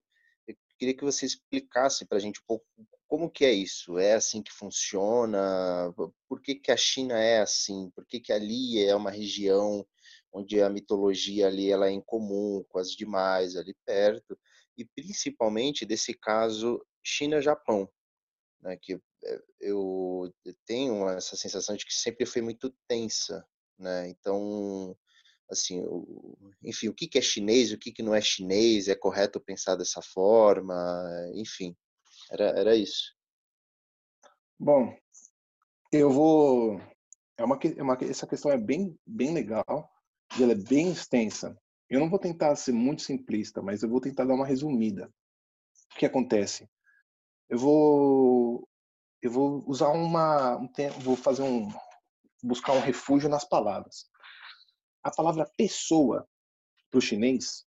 queria 0.81 0.97
que 0.97 1.05
você 1.05 1.27
explicasse 1.27 2.07
para 2.07 2.17
a 2.17 2.21
gente 2.21 2.41
um 2.41 2.45
pouco 2.47 2.65
como 3.07 3.31
que 3.31 3.45
é 3.45 3.53
isso. 3.53 3.99
É 3.99 4.15
assim 4.15 4.43
que 4.43 4.51
funciona? 4.51 5.93
Por 6.27 6.41
que, 6.41 6.55
que 6.55 6.73
a 6.73 6.77
China 6.77 7.19
é 7.19 7.41
assim? 7.41 7.91
Por 7.91 8.07
que, 8.07 8.19
que 8.19 8.33
ali 8.33 8.83
é 8.83 8.97
uma 8.97 9.11
região 9.11 9.87
onde 10.33 10.63
a 10.63 10.71
mitologia 10.71 11.49
ali 11.49 11.71
ela 11.71 11.89
é 11.89 11.93
incomum 11.93 12.65
com 12.69 12.79
as 12.79 12.93
demais 12.93 13.57
ali 13.57 13.77
perto? 13.85 14.39
E 14.79 14.87
principalmente 14.87 15.85
desse 15.85 16.15
caso 16.15 16.83
China-Japão, 17.03 17.87
né? 18.63 18.79
Que 18.81 18.95
eh, 19.25 19.43
eu 19.61 20.33
tenho 20.65 21.07
essa 21.11 21.37
sensação 21.37 21.77
de 21.77 21.85
que 21.85 21.93
sempre 21.93 22.25
foi 22.25 22.41
muito 22.41 22.75
tensa, 22.89 23.47
né? 23.79 24.09
Então 24.09 24.97
assim, 25.51 25.83
o, 25.83 26.37
enfim, 26.63 26.89
o 26.89 26.95
que, 26.95 27.09
que 27.09 27.19
é 27.19 27.23
chinês, 27.23 27.73
o 27.73 27.79
que, 27.79 27.93
que 27.93 28.03
não 28.03 28.15
é 28.15 28.21
chinês, 28.21 28.89
é 28.89 28.95
correto 28.95 29.41
pensar 29.41 29.77
dessa 29.77 30.01
forma, 30.01 30.75
enfim, 31.35 31.77
era, 32.31 32.45
era 32.59 32.77
isso. 32.77 33.15
Bom, 34.59 34.95
eu 35.91 36.11
vou. 36.11 36.81
É 37.37 37.45
uma, 37.45 37.59
é 37.77 37.83
uma, 37.83 37.99
essa 38.03 38.27
questão 38.27 38.51
é 38.51 38.59
bem, 38.59 38.95
bem 39.07 39.33
legal 39.33 39.91
e 40.39 40.43
ela 40.43 40.53
é 40.53 40.55
bem 40.55 40.93
extensa. 40.93 41.59
Eu 41.89 41.99
não 41.99 42.11
vou 42.11 42.19
tentar 42.19 42.55
ser 42.57 42.73
muito 42.73 43.03
simplista, 43.03 43.63
mas 43.63 43.83
eu 43.83 43.89
vou 43.89 44.01
tentar 44.01 44.25
dar 44.25 44.35
uma 44.35 44.47
resumida. 44.47 45.11
O 45.95 45.99
que 45.99 46.07
acontece? 46.07 46.69
Eu 47.49 47.59
vou, 47.59 48.69
eu 49.23 49.31
vou 49.31 49.65
usar 49.67 49.89
uma, 49.89 50.57
um 50.59 50.69
tempo, 50.69 51.01
vou 51.01 51.17
fazer 51.17 51.43
um, 51.43 51.69
buscar 52.43 52.75
um 52.75 52.81
refúgio 52.81 53.29
nas 53.29 53.45
palavras. 53.45 54.10
A 55.03 55.11
palavra 55.11 55.51
pessoa 55.57 56.29
para 56.91 56.99
o 56.99 57.01
chinês, 57.01 57.67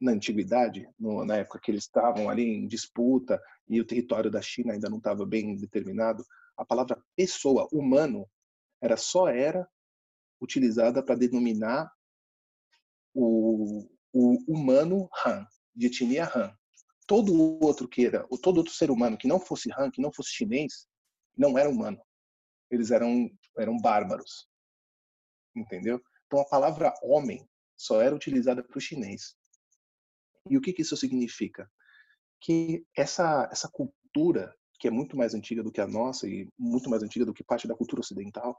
na 0.00 0.12
antiguidade, 0.12 0.88
no, 0.98 1.24
na 1.24 1.36
época 1.36 1.60
que 1.60 1.70
eles 1.70 1.84
estavam 1.84 2.28
ali 2.28 2.42
em 2.42 2.66
disputa 2.66 3.40
e 3.68 3.80
o 3.80 3.86
território 3.86 4.30
da 4.30 4.42
China 4.42 4.72
ainda 4.72 4.90
não 4.90 4.98
estava 4.98 5.24
bem 5.24 5.56
determinado, 5.56 6.24
a 6.56 6.64
palavra 6.64 7.02
pessoa, 7.16 7.68
humano, 7.72 8.28
era 8.80 8.96
só 8.96 9.28
era 9.28 9.68
utilizada 10.40 11.02
para 11.02 11.14
denominar 11.14 11.90
o, 13.14 13.88
o 14.12 14.52
humano 14.52 15.08
Han, 15.24 15.46
de 15.74 15.86
etnia 15.86 16.30
Han. 16.34 16.56
Todo 17.06 17.60
outro 17.62 17.88
que 17.88 18.06
era, 18.06 18.26
todo 18.42 18.58
outro 18.58 18.72
ser 18.72 18.90
humano 18.90 19.16
que 19.16 19.28
não 19.28 19.38
fosse 19.38 19.70
Han, 19.72 19.90
que 19.90 20.00
não 20.00 20.12
fosse 20.12 20.30
chinês, 20.30 20.86
não 21.36 21.56
era 21.56 21.68
humano. 21.68 22.00
Eles 22.70 22.90
eram 22.90 23.30
eram 23.58 23.76
bárbaros. 23.78 24.48
Entendeu? 25.54 26.02
Então 26.32 26.40
a 26.40 26.48
palavra 26.48 26.94
homem 27.02 27.46
só 27.76 28.00
era 28.00 28.14
utilizada 28.14 28.64
para 28.64 28.78
o 28.78 28.80
chinês. 28.80 29.36
E 30.48 30.56
o 30.56 30.62
que, 30.62 30.72
que 30.72 30.80
isso 30.80 30.96
significa? 30.96 31.70
Que 32.40 32.86
essa, 32.96 33.50
essa 33.52 33.68
cultura, 33.68 34.56
que 34.80 34.88
é 34.88 34.90
muito 34.90 35.14
mais 35.14 35.34
antiga 35.34 35.62
do 35.62 35.70
que 35.70 35.78
a 35.78 35.86
nossa 35.86 36.26
e 36.26 36.48
muito 36.58 36.88
mais 36.88 37.02
antiga 37.02 37.26
do 37.26 37.34
que 37.34 37.44
parte 37.44 37.68
da 37.68 37.76
cultura 37.76 38.00
ocidental, 38.00 38.58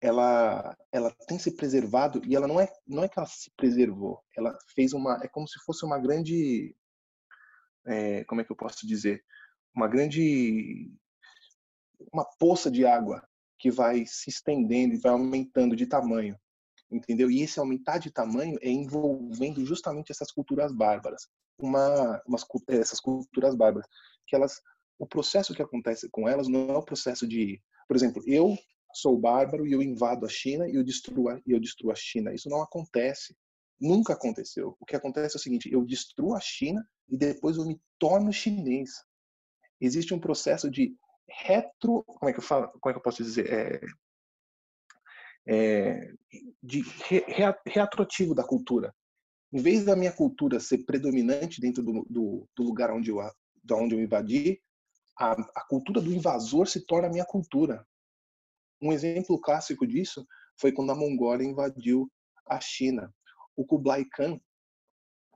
ela 0.00 0.76
ela 0.90 1.14
tem 1.28 1.38
se 1.38 1.54
preservado 1.54 2.22
e 2.26 2.34
ela 2.34 2.48
não 2.48 2.58
é 2.58 2.68
não 2.88 3.04
é 3.04 3.08
que 3.08 3.18
ela 3.18 3.28
se 3.28 3.50
preservou 3.54 4.24
ela 4.34 4.56
fez 4.74 4.94
uma 4.94 5.20
é 5.22 5.28
como 5.28 5.46
se 5.46 5.62
fosse 5.62 5.84
uma 5.84 5.98
grande 5.98 6.74
é, 7.86 8.24
como 8.24 8.40
é 8.40 8.44
que 8.44 8.50
eu 8.50 8.56
posso 8.56 8.86
dizer 8.86 9.22
uma 9.74 9.86
grande 9.86 10.90
uma 12.10 12.24
poça 12.38 12.70
de 12.70 12.86
água 12.86 13.22
que 13.58 13.70
vai 13.70 14.06
se 14.06 14.30
estendendo 14.30 14.94
e 14.94 14.98
vai 14.98 15.12
aumentando 15.12 15.76
de 15.76 15.86
tamanho 15.86 16.34
entendeu? 16.90 17.30
E 17.30 17.42
esse 17.42 17.58
aumentar 17.58 17.98
de 17.98 18.10
tamanho 18.10 18.58
é 18.60 18.68
envolvendo 18.68 19.64
justamente 19.64 20.10
essas 20.10 20.30
culturas 20.32 20.72
bárbaras, 20.74 21.28
uma, 21.58 22.20
umas, 22.26 22.44
essas 22.68 23.00
culturas 23.00 23.54
bárbaras, 23.54 23.88
que 24.26 24.34
elas, 24.34 24.60
o 24.98 25.06
processo 25.06 25.54
que 25.54 25.62
acontece 25.62 26.08
com 26.10 26.28
elas 26.28 26.48
não 26.48 26.70
é 26.70 26.76
o 26.76 26.84
processo 26.84 27.26
de, 27.26 27.60
por 27.86 27.96
exemplo, 27.96 28.22
eu 28.26 28.56
sou 28.92 29.18
bárbaro 29.18 29.66
e 29.66 29.72
eu 29.72 29.82
invado 29.82 30.26
a 30.26 30.28
China 30.28 30.68
e 30.68 30.74
eu 30.74 30.84
destruo 30.84 31.28
a, 31.28 31.40
eu 31.46 31.60
destruo 31.60 31.92
a 31.92 31.94
China. 31.94 32.34
Isso 32.34 32.48
não 32.48 32.62
acontece. 32.62 33.36
Nunca 33.80 34.12
aconteceu. 34.12 34.76
O 34.80 34.84
que 34.84 34.96
acontece 34.96 35.36
é 35.36 35.38
o 35.38 35.42
seguinte: 35.42 35.72
eu 35.72 35.84
destruo 35.84 36.34
a 36.34 36.40
China 36.40 36.84
e 37.08 37.16
depois 37.16 37.56
eu 37.56 37.64
me 37.64 37.80
torno 37.98 38.32
chinês. 38.32 38.90
Existe 39.80 40.12
um 40.12 40.20
processo 40.20 40.70
de 40.70 40.94
retro, 41.28 42.02
como 42.04 42.28
é 42.28 42.32
que 42.32 42.38
eu 42.40 42.42
falo, 42.42 42.68
como 42.80 42.90
é 42.90 42.92
que 42.92 42.98
eu 42.98 43.02
posso 43.02 43.22
dizer, 43.22 43.50
é, 43.50 43.80
é, 45.50 46.12
de 46.62 46.82
re, 47.08 47.24
reatroativo 47.66 48.34
da 48.34 48.44
cultura. 48.44 48.94
Em 49.52 49.60
vez 49.60 49.84
da 49.84 49.96
minha 49.96 50.12
cultura 50.12 50.60
ser 50.60 50.84
predominante 50.84 51.60
dentro 51.60 51.82
do, 51.82 52.06
do, 52.08 52.48
do 52.56 52.62
lugar 52.62 52.92
onde 52.92 53.10
eu, 53.10 53.16
da 53.64 53.74
onde 53.74 53.96
eu 53.96 54.00
invadi, 54.00 54.62
a, 55.18 55.32
a 55.32 55.66
cultura 55.68 56.00
do 56.00 56.12
invasor 56.12 56.68
se 56.68 56.86
torna 56.86 57.08
a 57.08 57.10
minha 57.10 57.24
cultura. 57.24 57.84
Um 58.80 58.92
exemplo 58.92 59.40
clássico 59.40 59.84
disso 59.84 60.24
foi 60.56 60.70
quando 60.70 60.92
a 60.92 60.94
Mongólia 60.94 61.44
invadiu 61.44 62.08
a 62.48 62.60
China. 62.60 63.12
O 63.56 63.66
Kublai 63.66 64.04
Khan, 64.04 64.40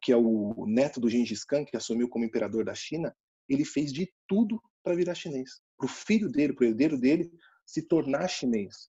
que 0.00 0.12
é 0.12 0.16
o 0.16 0.64
neto 0.66 1.00
do 1.00 1.10
Gengis 1.10 1.44
Khan, 1.44 1.64
que 1.64 1.76
assumiu 1.76 2.08
como 2.08 2.24
imperador 2.24 2.64
da 2.64 2.74
China, 2.74 3.14
ele 3.48 3.64
fez 3.64 3.92
de 3.92 4.10
tudo 4.28 4.62
para 4.82 4.94
virar 4.94 5.14
chinês. 5.14 5.60
para 5.76 5.86
o 5.86 5.88
filho 5.88 6.30
dele, 6.30 6.54
para 6.54 6.64
o 6.64 6.68
herdeiro 6.68 6.98
dele, 6.98 7.30
se 7.66 7.82
tornar 7.82 8.28
chinês, 8.28 8.88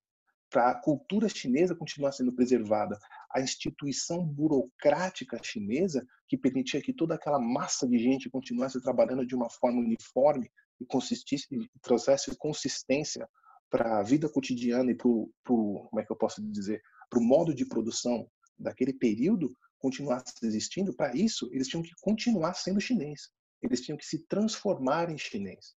para 0.56 0.70
a 0.70 0.76
cultura 0.76 1.28
chinesa 1.28 1.76
continuar 1.76 2.14
sendo 2.14 2.32
preservada, 2.32 2.98
a 3.30 3.42
instituição 3.42 4.26
burocrática 4.26 5.38
chinesa 5.44 6.08
que 6.30 6.38
permitia 6.38 6.82
que 6.82 6.94
toda 6.94 7.14
aquela 7.14 7.38
massa 7.38 7.86
de 7.86 8.00
gente 8.00 8.30
continuasse 8.30 8.82
trabalhando 8.82 9.28
de 9.28 9.36
uma 9.36 9.50
forma 9.50 9.82
uniforme 9.82 10.50
e, 10.80 10.86
consistisse, 10.86 11.46
trouxesse 11.82 12.34
consistência 12.38 13.28
para 13.70 14.00
a 14.00 14.02
vida 14.02 14.30
cotidiana 14.30 14.92
e 14.92 14.96
para 14.96 15.10
o, 15.10 15.30
como 15.44 16.00
é 16.00 16.06
que 16.06 16.14
eu 16.14 16.16
posso 16.16 16.42
dizer, 16.50 16.82
para 17.10 17.20
o 17.20 17.22
modo 17.22 17.54
de 17.54 17.66
produção 17.66 18.26
daquele 18.58 18.94
período 18.94 19.54
continuasse 19.78 20.34
existindo, 20.44 20.96
para 20.96 21.14
isso 21.14 21.50
eles 21.52 21.68
tinham 21.68 21.84
que 21.84 21.92
continuar 22.00 22.54
sendo 22.54 22.80
chinês. 22.80 23.30
Eles 23.62 23.82
tinham 23.82 23.98
que 23.98 24.06
se 24.06 24.26
transformar 24.26 25.10
em 25.10 25.18
chinês. 25.18 25.76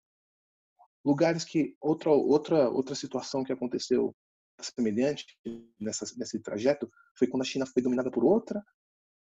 Lugares 1.04 1.42
que 1.42 1.74
outra 1.80 2.12
outra 2.12 2.68
outra 2.68 2.94
situação 2.94 3.42
que 3.42 3.52
aconteceu 3.52 4.14
semelhante 4.60 5.38
nessa, 5.78 6.04
nesse 6.16 6.40
trajeto 6.40 6.90
foi 7.16 7.26
quando 7.26 7.42
a 7.42 7.46
China 7.46 7.66
foi 7.66 7.82
dominada 7.82 8.10
por 8.10 8.24
outra 8.24 8.64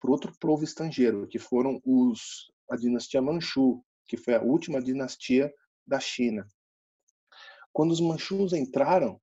por 0.01 0.11
outro 0.11 0.33
povo 0.41 0.65
estrangeiro, 0.65 1.29
que 1.29 1.39
foram 1.39 1.81
os 1.85 2.51
a 2.71 2.77
dinastia 2.77 3.21
Manchu, 3.21 3.85
que 4.07 4.17
foi 4.17 4.35
a 4.35 4.43
última 4.43 4.81
dinastia 4.81 5.53
da 5.87 6.01
China. 6.01 6.47
Quando 7.73 7.91
os 7.91 8.01
Manchus 8.01 8.53
entraram, 8.53 9.21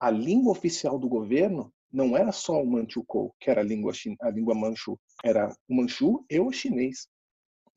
a 0.00 0.10
língua 0.10 0.52
oficial 0.52 0.98
do 0.98 1.08
governo 1.08 1.72
não 1.90 2.16
era 2.16 2.32
só 2.32 2.60
o 2.60 2.66
Manchukuo, 2.66 3.34
que 3.38 3.50
era 3.50 3.60
a 3.60 3.64
língua 3.64 3.92
a 4.20 4.30
língua 4.30 4.54
Manchu, 4.54 4.98
era 5.22 5.54
o 5.68 5.74
Manchu 5.74 6.24
e 6.28 6.40
o 6.40 6.50
chinês. 6.50 7.06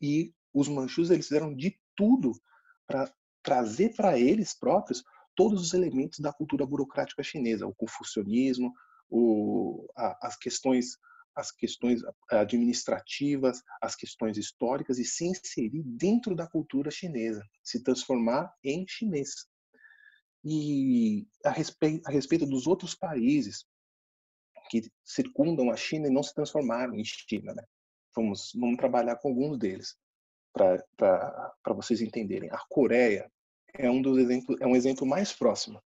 E 0.01 0.33
os 0.53 0.67
Manchus 0.67 1.11
eles 1.11 1.27
fizeram 1.27 1.53
de 1.53 1.79
tudo 1.95 2.31
para 2.87 3.13
trazer 3.43 3.93
para 3.95 4.17
eles 4.17 4.57
próprios 4.57 5.03
todos 5.35 5.61
os 5.61 5.73
elementos 5.73 6.19
da 6.19 6.33
cultura 6.33 6.65
burocrática 6.65 7.23
chinesa, 7.23 7.67
o 7.67 7.75
confucionismo, 7.75 8.73
o, 9.09 9.87
a, 9.95 10.27
as 10.27 10.37
questões 10.37 10.97
as 11.35 11.51
questões 11.51 12.01
administrativas, 12.29 13.61
as 13.81 13.93
questões 13.93 14.37
históricas 14.37 14.97
e 14.97 15.03
se 15.03 15.25
inserir 15.25 15.83
dentro 15.83 16.33
da 16.33 16.47
cultura 16.47 16.89
chinesa, 16.89 17.43
se 17.61 17.83
transformar 17.83 18.53
em 18.63 18.85
chinês. 18.87 19.45
E 20.45 21.27
a 21.43 21.49
respeito, 21.49 22.07
a 22.07 22.11
respeito 22.11 22.45
dos 22.45 22.67
outros 22.67 22.95
países 22.95 23.65
que 24.69 24.89
circundam 25.03 25.69
a 25.69 25.75
China 25.75 26.07
e 26.07 26.11
não 26.11 26.23
se 26.23 26.33
transformaram 26.33 26.95
em 26.95 27.03
China, 27.03 27.53
né? 27.53 27.63
Vamos, 28.15 28.51
vamos 28.55 28.77
trabalhar 28.77 29.17
com 29.17 29.27
alguns 29.27 29.57
deles 29.57 29.97
para 30.53 31.73
vocês 31.73 31.99
entenderem. 31.99 32.49
A 32.49 32.59
Coreia 32.69 33.29
é 33.77 33.89
um 33.89 34.01
dos 34.01 34.17
exemplos, 34.17 34.59
é 34.61 34.67
um 34.67 34.75
exemplo 34.75 35.05
mais 35.05 35.33
próximo. 35.33 35.81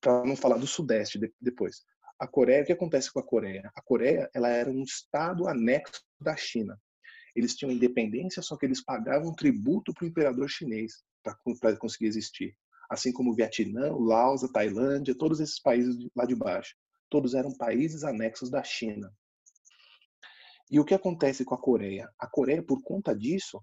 Para 0.00 0.24
não 0.24 0.36
falar 0.36 0.56
do 0.56 0.66
Sudeste 0.66 1.18
de, 1.18 1.32
depois. 1.40 1.82
A 2.18 2.26
Coreia, 2.26 2.62
o 2.62 2.66
que 2.66 2.72
acontece 2.72 3.12
com 3.12 3.18
a 3.18 3.26
Coreia? 3.26 3.70
A 3.74 3.82
Coreia, 3.82 4.30
ela 4.34 4.48
era 4.48 4.70
um 4.70 4.82
estado 4.82 5.48
anexo 5.48 6.02
da 6.20 6.36
China. 6.36 6.80
Eles 7.34 7.54
tinham 7.54 7.72
independência, 7.72 8.42
só 8.42 8.56
que 8.56 8.66
eles 8.66 8.84
pagavam 8.84 9.34
tributo 9.34 9.92
para 9.92 10.04
o 10.04 10.08
imperador 10.08 10.48
chinês 10.48 11.02
para 11.22 11.76
conseguir 11.76 12.06
existir. 12.06 12.56
Assim 12.90 13.12
como 13.12 13.30
o 13.30 13.34
Vietnã, 13.34 13.92
o 13.92 14.02
Laos, 14.02 14.44
a 14.44 14.48
Tailândia, 14.48 15.16
todos 15.16 15.40
esses 15.40 15.60
países 15.60 15.96
lá 16.14 16.24
de 16.24 16.34
baixo. 16.34 16.74
Todos 17.10 17.34
eram 17.34 17.54
países 17.56 18.04
anexos 18.04 18.50
da 18.50 18.62
China. 18.62 19.12
E 20.70 20.78
o 20.78 20.84
que 20.84 20.94
acontece 20.94 21.44
com 21.44 21.54
a 21.54 21.60
Coreia? 21.60 22.10
A 22.18 22.26
Coreia, 22.26 22.62
por 22.62 22.82
conta 22.82 23.14
disso, 23.14 23.62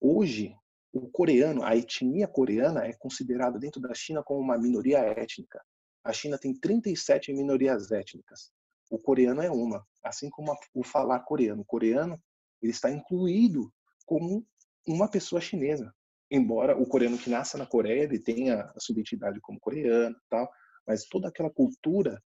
hoje 0.00 0.54
o 0.92 1.08
coreano, 1.10 1.62
a 1.62 1.76
etnia 1.76 2.26
coreana 2.26 2.86
é 2.86 2.92
considerada 2.92 3.58
dentro 3.58 3.80
da 3.80 3.94
China 3.94 4.22
como 4.22 4.40
uma 4.40 4.58
minoria 4.58 4.98
étnica. 4.98 5.62
A 6.02 6.12
China 6.12 6.38
tem 6.38 6.54
37 6.54 7.32
minorias 7.32 7.90
étnicas. 7.90 8.50
O 8.90 8.98
coreano 8.98 9.42
é 9.42 9.50
uma, 9.50 9.86
assim 10.02 10.30
como 10.30 10.56
o 10.74 10.82
falar 10.82 11.20
coreano. 11.20 11.62
O 11.62 11.64
coreano 11.64 12.20
ele 12.62 12.72
está 12.72 12.90
incluído 12.90 13.72
como 14.06 14.46
uma 14.86 15.08
pessoa 15.08 15.40
chinesa. 15.40 15.94
Embora 16.30 16.76
o 16.76 16.86
coreano 16.86 17.18
que 17.18 17.30
nasça 17.30 17.56
na 17.56 17.66
Coreia 17.66 18.02
ele 18.02 18.18
tenha 18.18 18.62
a 18.74 18.80
sua 18.80 18.92
identidade 18.92 19.40
como 19.40 19.60
coreano, 19.60 20.16
tal, 20.28 20.50
mas 20.86 21.04
toda 21.04 21.28
aquela 21.28 21.50
cultura 21.50 22.22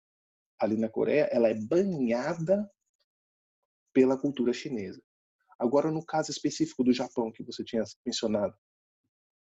ali 0.58 0.76
na 0.76 0.88
Coreia 0.88 1.28
ela 1.32 1.48
é 1.48 1.54
banhada 1.54 2.68
pela 3.92 4.18
cultura 4.18 4.52
chinesa. 4.52 5.02
Agora, 5.62 5.92
no 5.92 6.04
caso 6.04 6.28
específico 6.28 6.82
do 6.82 6.92
Japão, 6.92 7.30
que 7.30 7.44
você 7.44 7.62
tinha 7.62 7.84
mencionado, 8.04 8.52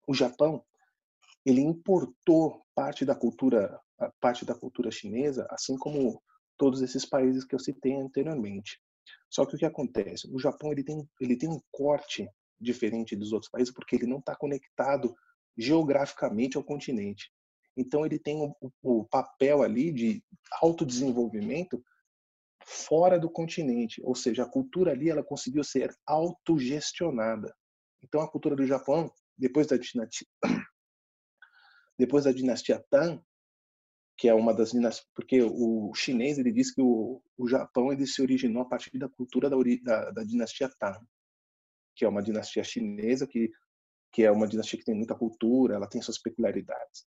o 0.08 0.14
Japão 0.14 0.64
ele 1.44 1.60
importou 1.60 2.62
parte 2.76 3.04
da 3.04 3.16
cultura 3.16 3.82
parte 4.20 4.46
da 4.46 4.54
cultura 4.54 4.92
chinesa, 4.92 5.48
assim 5.50 5.76
como 5.76 6.22
todos 6.56 6.84
esses 6.84 7.04
países 7.04 7.44
que 7.44 7.56
eu 7.56 7.60
citei 7.60 7.96
anteriormente. 7.96 8.80
Só 9.28 9.44
que 9.44 9.56
o 9.56 9.58
que 9.58 9.66
acontece? 9.66 10.30
O 10.32 10.38
Japão 10.38 10.72
ele 10.72 10.84
tem 10.84 11.10
ele 11.20 11.36
tem 11.36 11.50
um 11.50 11.60
corte 11.72 12.30
diferente 12.62 13.16
dos 13.16 13.34
outros 13.34 13.50
países 13.50 13.74
porque 13.74 13.96
ele 13.96 14.06
não 14.06 14.20
está 14.20 14.36
conectado 14.36 15.16
geograficamente 15.58 16.58
ao 16.58 16.64
continente. 16.64 17.32
Então 17.76 18.06
ele 18.06 18.20
tem 18.20 18.38
o, 18.40 18.72
o 18.84 19.04
papel 19.06 19.64
ali 19.64 19.92
de 19.92 20.24
autodesenvolvimento 20.62 21.84
fora 22.66 23.20
do 23.20 23.30
continente, 23.30 24.02
ou 24.04 24.16
seja, 24.16 24.44
a 24.44 24.50
cultura 24.50 24.92
ali 24.92 25.10
ela 25.10 25.24
conseguiu 25.24 25.64
ser 25.64 25.96
autogestionada. 26.06 27.54
Então 28.02 28.22
a 28.22 28.30
cultura 28.30 28.56
do 28.56 28.66
Japão, 28.66 29.12
depois 29.38 29.68
da 29.68 29.78
dinastia, 29.78 30.28
depois 31.98 32.26
da 32.26 32.32
dinastia 32.32 32.84
Tang, 32.90 33.22
que 34.18 34.30
é 34.30 34.34
uma 34.34 34.54
das 34.54 34.72
dinastias, 34.72 35.10
porque 35.16 35.42
o 35.42 35.94
chinês 35.96 36.38
ele 36.38 36.52
diz 36.52 36.74
que 36.74 36.82
o, 36.82 37.22
o 37.38 37.48
Japão 37.48 37.92
ele 37.92 38.06
se 38.06 38.22
originou 38.22 38.62
a 38.62 38.70
partir 38.70 38.98
da 38.98 39.10
cultura 39.10 39.50
da, 39.50 39.58
da, 39.84 40.12
da 40.12 40.24
dinastia 40.24 40.70
Tang, 40.80 41.00
que 41.96 42.06
é 42.06 42.08
uma 42.08 42.22
dinastia 42.22 42.64
chinesa 42.64 43.28
que 43.28 43.52
que 44.14 44.24
é 44.24 44.32
uma 44.32 44.48
dinastia 44.48 44.78
que 44.78 44.86
tem 44.86 44.94
muita 44.94 45.16
cultura, 45.16 45.74
ela 45.74 45.90
tem 45.90 46.00
suas 46.00 46.20
peculiaridades. 46.20 47.08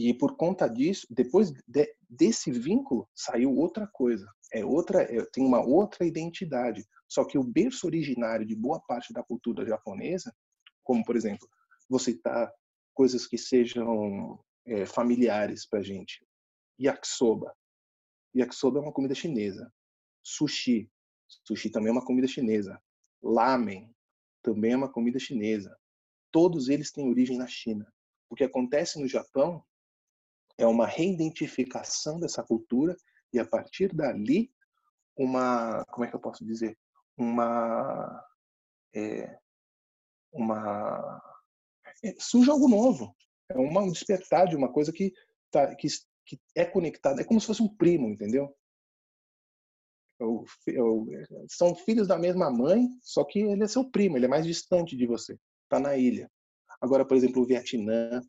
E 0.00 0.14
por 0.14 0.36
conta 0.36 0.68
disso, 0.68 1.08
depois 1.10 1.50
de, 1.66 1.92
desse 2.08 2.52
vínculo, 2.52 3.08
saiu 3.12 3.52
outra 3.52 3.84
coisa. 3.88 4.32
É 4.52 4.64
outra, 4.64 5.02
é, 5.02 5.24
tem 5.32 5.44
uma 5.44 5.60
outra 5.60 6.06
identidade. 6.06 6.86
Só 7.08 7.24
que 7.24 7.36
o 7.36 7.42
berço 7.42 7.84
originário 7.84 8.46
de 8.46 8.54
boa 8.54 8.80
parte 8.86 9.12
da 9.12 9.24
cultura 9.24 9.66
japonesa, 9.66 10.32
como 10.84 11.04
por 11.04 11.16
exemplo, 11.16 11.48
vou 11.90 11.98
citar 11.98 12.48
coisas 12.94 13.26
que 13.26 13.36
sejam 13.36 14.38
é, 14.64 14.86
familiares 14.86 15.66
para 15.66 15.82
gente. 15.82 16.24
Yakisoba. 16.80 17.52
Yakisoba 18.36 18.78
é 18.78 18.82
uma 18.82 18.92
comida 18.92 19.16
chinesa. 19.16 19.68
Sushi. 20.22 20.88
Sushi 21.44 21.70
também 21.70 21.88
é 21.88 21.92
uma 21.92 22.04
comida 22.04 22.28
chinesa. 22.28 22.80
Lamen 23.20 23.92
também 24.44 24.74
é 24.74 24.76
uma 24.76 24.92
comida 24.92 25.18
chinesa. 25.18 25.76
Todos 26.30 26.68
eles 26.68 26.92
têm 26.92 27.08
origem 27.08 27.36
na 27.36 27.48
China. 27.48 27.92
O 28.30 28.36
que 28.36 28.44
acontece 28.44 29.00
no 29.00 29.08
Japão 29.08 29.64
é 30.58 30.66
uma 30.66 30.86
reidentificação 30.86 32.18
dessa 32.18 32.42
cultura 32.42 32.96
e 33.32 33.38
a 33.38 33.46
partir 33.46 33.94
dali 33.94 34.50
uma 35.16 35.84
como 35.86 36.04
é 36.04 36.08
que 36.08 36.16
eu 36.16 36.20
posso 36.20 36.44
dizer? 36.44 36.76
Uma 37.16 38.24
é, 38.94 39.38
uma 40.32 41.20
é, 42.04 42.14
surge 42.18 42.50
algo 42.50 42.68
novo. 42.68 43.14
É 43.48 43.56
uma, 43.58 43.80
um 43.80 43.90
despertar 43.90 44.46
de 44.46 44.56
uma 44.56 44.70
coisa 44.70 44.92
que 44.92 45.12
tá 45.50 45.74
que, 45.76 45.88
que 46.26 46.38
é 46.54 46.64
conectada 46.64 47.22
é 47.22 47.24
como 47.24 47.40
se 47.40 47.46
fosse 47.46 47.62
um 47.62 47.74
primo 47.76 48.08
entendeu? 48.08 48.54
Eu, 50.20 50.44
eu, 50.66 51.06
são 51.48 51.76
filhos 51.76 52.08
da 52.08 52.18
mesma 52.18 52.50
mãe 52.50 52.88
só 53.00 53.24
que 53.24 53.38
ele 53.38 53.62
é 53.62 53.68
seu 53.68 53.88
primo 53.88 54.16
ele 54.16 54.26
é 54.26 54.28
mais 54.28 54.44
distante 54.44 54.96
de 54.96 55.06
você 55.06 55.38
está 55.64 55.78
na 55.78 55.96
ilha. 55.96 56.30
Agora 56.80 57.06
por 57.06 57.16
exemplo 57.16 57.42
o 57.42 57.46
Vietnã 57.46 58.20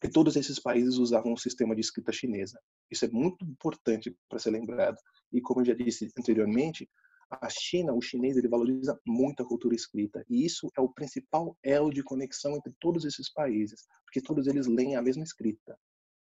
que 0.00 0.08
todos 0.08 0.34
esses 0.36 0.58
países 0.58 0.96
usavam 0.96 1.32
um 1.32 1.36
sistema 1.36 1.74
de 1.74 1.82
escrita 1.82 2.10
chinesa. 2.12 2.58
Isso 2.90 3.04
é 3.04 3.08
muito 3.08 3.44
importante 3.44 4.16
para 4.28 4.38
ser 4.38 4.50
lembrado. 4.50 4.96
E 5.32 5.40
como 5.40 5.60
eu 5.60 5.66
já 5.66 5.74
disse 5.74 6.10
anteriormente, 6.18 6.88
a 7.30 7.48
China, 7.48 7.92
o 7.92 8.00
chinês, 8.00 8.36
ele 8.36 8.48
valoriza 8.48 8.98
muito 9.06 9.42
a 9.42 9.46
cultura 9.46 9.74
escrita. 9.74 10.24
E 10.28 10.44
isso 10.44 10.70
é 10.76 10.80
o 10.80 10.88
principal 10.88 11.56
elo 11.62 11.90
de 11.90 12.02
conexão 12.02 12.56
entre 12.56 12.74
todos 12.80 13.04
esses 13.04 13.32
países, 13.32 13.86
porque 14.04 14.20
todos 14.20 14.46
eles 14.46 14.66
leem 14.66 14.96
a 14.96 15.02
mesma 15.02 15.22
escrita. 15.22 15.78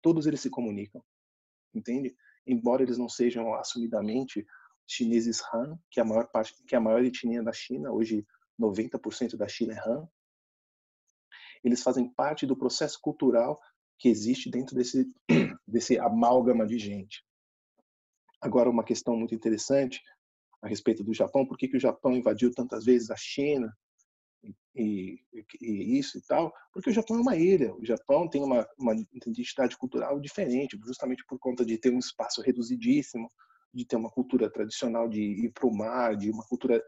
Todos 0.02 0.26
eles 0.26 0.42
se 0.42 0.50
comunicam. 0.50 1.04
Entende? 1.74 2.16
Embora 2.48 2.82
eles 2.82 2.98
não 2.98 3.10
sejam 3.10 3.54
assumidamente 3.54 4.46
chineses 4.88 5.42
Han, 5.54 5.78
que 5.92 6.00
é 6.00 6.04
a 6.04 6.06
maior 6.06 6.28
parte, 6.32 6.56
que 6.66 6.74
é 6.74 6.78
a 6.78 6.82
maior 6.82 7.04
etnia 7.04 7.44
da 7.44 7.52
China, 7.52 7.92
hoje 7.92 8.26
90% 8.60 9.36
da 9.36 9.48
China 9.48 9.74
é 9.74 9.90
Han, 9.90 10.08
eles 11.64 11.84
fazem 11.84 12.10
parte 12.10 12.46
do 12.46 12.56
processo 12.56 13.00
cultural 13.02 13.60
que 14.00 14.10
existe 14.10 14.50
dentro 14.50 14.76
desse, 14.76 15.12
desse 15.68 15.98
amálgama 15.98 16.66
de 16.66 16.78
gente. 16.78 17.24
Agora, 18.42 18.70
uma 18.70 18.84
questão 18.84 19.16
muito 19.16 19.34
interessante 19.34 20.02
a 20.62 20.68
respeito 20.68 21.04
do 21.04 21.14
Japão, 21.14 21.46
por 21.46 21.58
que, 21.58 21.68
que 21.68 21.78
o 21.78 21.80
Japão 21.80 22.14
invadiu 22.14 22.52
tantas 22.52 22.86
vezes 22.86 23.10
a 23.10 23.16
China 23.16 23.72
e, 24.76 25.20
e, 25.62 25.98
isso 25.98 26.18
e 26.18 26.22
tal, 26.22 26.54
porque 26.72 26.90
o 26.90 26.94
Japão 26.94 27.18
é 27.18 27.22
uma 27.22 27.36
ilha. 27.36 27.74
O 27.76 27.86
Japão 27.86 28.30
tem 28.30 28.44
uma, 28.44 28.68
uma 28.78 28.94
identidade 29.14 29.78
cultural 29.78 30.20
diferente, 30.20 30.78
justamente 30.86 31.24
por 31.28 31.40
conta 31.40 31.66
de 31.66 31.78
ter 31.78 31.92
um 31.92 32.00
espaço 32.00 32.42
reduzidíssimo, 32.42 33.30
de 33.74 33.86
ter 33.86 33.96
uma 33.96 34.10
cultura 34.10 34.50
tradicional 34.50 35.08
de 35.08 35.22
ir 35.22 35.52
para 35.52 35.68
o 35.68 35.76
mar, 35.76 36.16
de 36.16 36.32
uma 36.32 36.46
cultura 36.46 36.84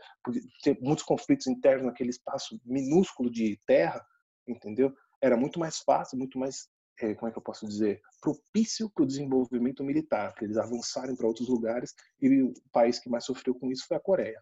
ter 0.64 0.80
muitos 0.82 1.04
conflitos 1.04 1.48
internos 1.48 1.86
naquele 1.86 2.10
espaço 2.10 2.60
minúsculo 2.66 3.30
de 3.30 3.60
terra, 3.66 4.04
entendeu? 4.52 4.94
Era 5.22 5.38
muito 5.38 5.60
mais 5.60 5.80
fácil, 5.80 6.18
muito 6.18 6.38
mais 6.40 6.68
é, 7.02 7.14
como 7.16 7.30
é 7.30 7.32
que 7.32 7.38
eu 7.38 7.44
posso 7.44 7.68
dizer, 7.68 8.02
propício 8.22 8.90
para 8.90 9.04
o 9.04 9.08
desenvolvimento 9.08 9.84
militar, 9.84 10.34
para 10.34 10.44
eles 10.44 10.58
avançarem 10.58 11.16
para 11.16 11.28
outros 11.28 11.48
lugares. 11.48 11.94
E 12.22 12.42
o 12.42 12.54
país 12.72 13.00
que 13.00 13.10
mais 13.10 13.24
sofreu 13.24 13.56
com 13.56 13.72
isso 13.72 13.86
foi 13.88 13.98
a 13.98 14.02
Coreia. 14.02 14.42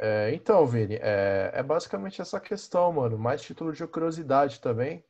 É, 0.00 0.34
então, 0.34 0.66
Vini, 0.66 0.96
é, 0.96 1.50
é, 1.54 1.62
basicamente 1.62 2.20
essa 2.20 2.40
questão, 2.40 2.92
mano. 2.92 3.18
Mais 3.18 3.40
título 3.40 3.72
de 3.72 3.86
curiosidade 3.86 4.60
também, 4.60 5.04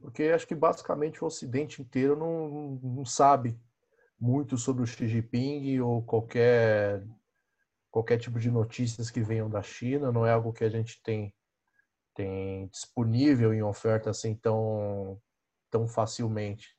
porque 0.00 0.24
acho 0.24 0.46
que 0.46 0.54
basicamente 0.54 1.22
o 1.22 1.26
Ocidente 1.26 1.80
inteiro 1.80 2.16
não, 2.16 2.80
não 2.82 3.04
sabe 3.04 3.58
muito 4.18 4.56
sobre 4.56 4.82
o 4.82 4.86
Xi 4.86 5.06
Jinping 5.06 5.80
ou 5.80 6.02
qualquer 6.02 7.04
qualquer 7.90 8.16
tipo 8.16 8.40
de 8.40 8.50
notícias 8.50 9.10
que 9.10 9.20
venham 9.20 9.50
da 9.50 9.62
China. 9.62 10.10
Não 10.10 10.26
é 10.26 10.32
algo 10.32 10.52
que 10.52 10.64
a 10.64 10.70
gente 10.70 11.02
tem 11.02 11.34
tem 12.14 12.66
disponível 12.68 13.52
em 13.52 13.62
oferta 13.62 14.10
assim 14.10 14.34
tão, 14.34 15.20
tão 15.70 15.88
facilmente. 15.88 16.76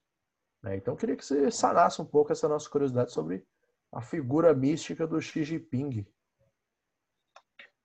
Né? 0.62 0.78
Então, 0.78 0.96
queria 0.96 1.16
que 1.16 1.26
você 1.26 1.52
sanasse 1.52 2.02
um 2.02 2.06
pouco 2.06 2.32
essa 2.32 2.48
nossa 2.48 2.70
curiosidade 2.70 3.12
sobre 3.12 3.46
a 3.92 4.02
figura 4.02 4.54
mística 4.54 5.06
do 5.06 5.22
Xi 5.22 5.44
Jinping. 5.44 6.06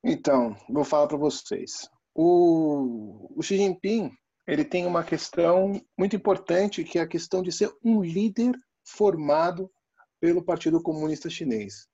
Então, 0.02 0.56
vou 0.68 0.84
falar 0.84 1.06
para 1.06 1.18
vocês. 1.18 1.88
O, 2.14 3.32
o 3.36 3.42
Xi 3.42 3.56
Jinping 3.56 4.10
ele 4.46 4.64
tem 4.64 4.86
uma 4.86 5.04
questão 5.04 5.78
muito 5.96 6.16
importante, 6.16 6.82
que 6.82 6.98
é 6.98 7.02
a 7.02 7.06
questão 7.06 7.42
de 7.42 7.52
ser 7.52 7.70
um 7.84 8.02
líder 8.02 8.58
formado 8.82 9.70
pelo 10.18 10.42
Partido 10.42 10.82
Comunista 10.82 11.28
Chinês. 11.28 11.86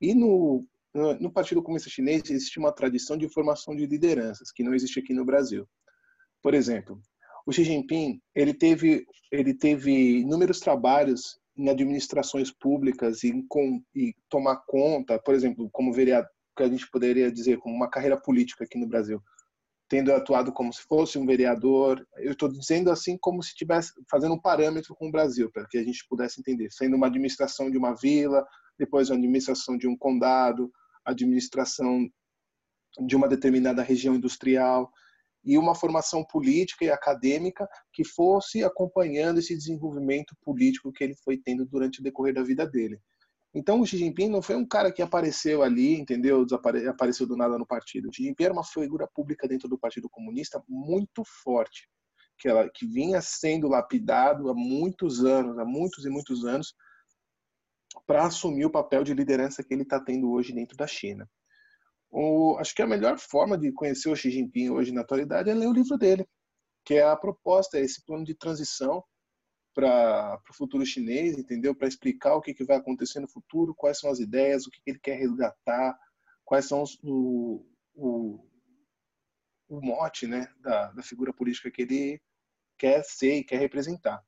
E 0.00 0.14
no 0.14 0.66
no 0.94 1.30
Partido 1.30 1.62
Comunista 1.62 1.90
Chinês 1.90 2.22
existe 2.30 2.58
uma 2.58 2.72
tradição 2.72 3.16
de 3.16 3.28
formação 3.28 3.76
de 3.76 3.86
lideranças 3.86 4.50
que 4.50 4.62
não 4.62 4.74
existe 4.74 4.98
aqui 4.98 5.12
no 5.12 5.24
Brasil. 5.24 5.68
Por 6.42 6.54
exemplo, 6.54 7.00
o 7.46 7.52
Xi 7.52 7.64
Jinping 7.64 8.20
ele 8.34 8.54
teve 8.54 9.06
ele 9.30 9.54
teve 9.54 10.20
inúmeros 10.20 10.60
trabalhos 10.60 11.38
em 11.56 11.68
administrações 11.68 12.50
públicas 12.52 13.24
e, 13.24 13.44
com, 13.48 13.82
e 13.94 14.14
tomar 14.28 14.62
conta, 14.66 15.18
por 15.18 15.34
exemplo, 15.34 15.68
como 15.72 15.92
vereador, 15.92 16.30
que 16.56 16.62
a 16.62 16.68
gente 16.68 16.88
poderia 16.90 17.30
dizer 17.30 17.58
como 17.58 17.74
uma 17.74 17.90
carreira 17.90 18.20
política 18.20 18.64
aqui 18.64 18.78
no 18.78 18.86
Brasil, 18.86 19.20
tendo 19.88 20.12
atuado 20.12 20.52
como 20.52 20.72
se 20.72 20.82
fosse 20.82 21.18
um 21.18 21.26
vereador. 21.26 22.06
Eu 22.16 22.32
estou 22.32 22.48
dizendo 22.48 22.90
assim 22.90 23.18
como 23.20 23.42
se 23.42 23.50
estivesse 23.50 23.92
fazendo 24.10 24.34
um 24.34 24.40
parâmetro 24.40 24.94
com 24.94 25.08
o 25.08 25.12
Brasil, 25.12 25.50
para 25.52 25.66
que 25.68 25.78
a 25.78 25.84
gente 25.84 26.06
pudesse 26.08 26.40
entender, 26.40 26.70
sendo 26.70 26.96
uma 26.96 27.08
administração 27.08 27.70
de 27.70 27.76
uma 27.76 27.94
vila, 27.94 28.46
depois 28.78 29.10
a 29.10 29.14
administração 29.14 29.76
de 29.76 29.88
um 29.88 29.96
condado, 29.96 30.70
administração 31.04 32.08
de 33.06 33.16
uma 33.16 33.28
determinada 33.28 33.82
região 33.82 34.14
industrial 34.14 34.90
e 35.44 35.56
uma 35.56 35.74
formação 35.74 36.24
política 36.24 36.84
e 36.84 36.90
acadêmica 36.90 37.68
que 37.92 38.04
fosse 38.04 38.62
acompanhando 38.64 39.38
esse 39.38 39.56
desenvolvimento 39.56 40.36
político 40.42 40.92
que 40.92 41.04
ele 41.04 41.14
foi 41.24 41.38
tendo 41.38 41.64
durante 41.64 42.00
o 42.00 42.02
decorrer 42.02 42.34
da 42.34 42.42
vida 42.42 42.66
dele. 42.66 43.00
Então 43.54 43.80
o 43.80 43.86
Xi 43.86 43.96
Jinping 43.96 44.28
não 44.28 44.42
foi 44.42 44.56
um 44.56 44.66
cara 44.66 44.92
que 44.92 45.00
apareceu 45.00 45.62
ali, 45.62 45.98
entendeu? 45.98 46.44
Apareceu 46.88 47.26
do 47.26 47.36
nada 47.36 47.56
no 47.56 47.66
partido. 47.66 48.08
O 48.08 48.12
Xi 48.12 48.24
Jinping 48.24 48.44
era 48.44 48.52
uma 48.52 48.64
figura 48.64 49.08
pública 49.14 49.48
dentro 49.48 49.68
do 49.68 49.78
Partido 49.78 50.08
Comunista 50.08 50.62
muito 50.68 51.22
forte, 51.42 51.88
que 52.38 52.48
ela 52.48 52.68
que 52.68 52.86
vinha 52.86 53.20
sendo 53.22 53.68
lapidado 53.68 54.50
há 54.50 54.54
muitos 54.54 55.24
anos, 55.24 55.58
há 55.58 55.64
muitos 55.64 56.04
e 56.04 56.10
muitos 56.10 56.44
anos, 56.44 56.74
para 58.08 58.24
assumir 58.24 58.64
o 58.64 58.70
papel 58.70 59.04
de 59.04 59.12
liderança 59.12 59.62
que 59.62 59.74
ele 59.74 59.82
está 59.82 60.00
tendo 60.00 60.32
hoje 60.32 60.54
dentro 60.54 60.74
da 60.78 60.86
China. 60.86 61.30
O, 62.10 62.56
acho 62.58 62.74
que 62.74 62.80
a 62.80 62.86
melhor 62.86 63.18
forma 63.18 63.58
de 63.58 63.70
conhecer 63.70 64.08
o 64.08 64.16
Xi 64.16 64.30
Jinping 64.30 64.70
hoje 64.70 64.90
na 64.92 65.02
atualidade 65.02 65.50
é 65.50 65.54
ler 65.54 65.66
o 65.66 65.74
livro 65.74 65.98
dele, 65.98 66.26
que 66.86 66.94
é 66.94 67.02
a 67.02 67.14
proposta, 67.14 67.78
é 67.78 67.82
esse 67.82 68.02
plano 68.06 68.24
de 68.24 68.34
transição 68.34 69.04
para 69.74 70.40
o 70.50 70.54
futuro 70.54 70.86
chinês, 70.86 71.36
entendeu? 71.36 71.74
Para 71.74 71.86
explicar 71.86 72.34
o 72.34 72.40
que, 72.40 72.54
que 72.54 72.64
vai 72.64 72.78
acontecer 72.78 73.20
no 73.20 73.28
futuro, 73.28 73.74
quais 73.74 74.00
são 74.00 74.10
as 74.10 74.20
ideias, 74.20 74.66
o 74.66 74.70
que, 74.70 74.80
que 74.80 74.90
ele 74.90 75.00
quer 75.00 75.18
resgatar, 75.18 75.94
quais 76.46 76.64
são 76.64 76.82
os, 76.82 76.98
o, 77.04 77.62
o, 77.94 78.42
o 79.68 79.80
mote 79.82 80.26
né, 80.26 80.48
da, 80.60 80.92
da 80.92 81.02
figura 81.02 81.30
política 81.30 81.70
que 81.70 81.82
ele 81.82 82.22
quer 82.78 83.04
ser 83.04 83.34
e 83.34 83.44
quer 83.44 83.58
representar. 83.58 84.24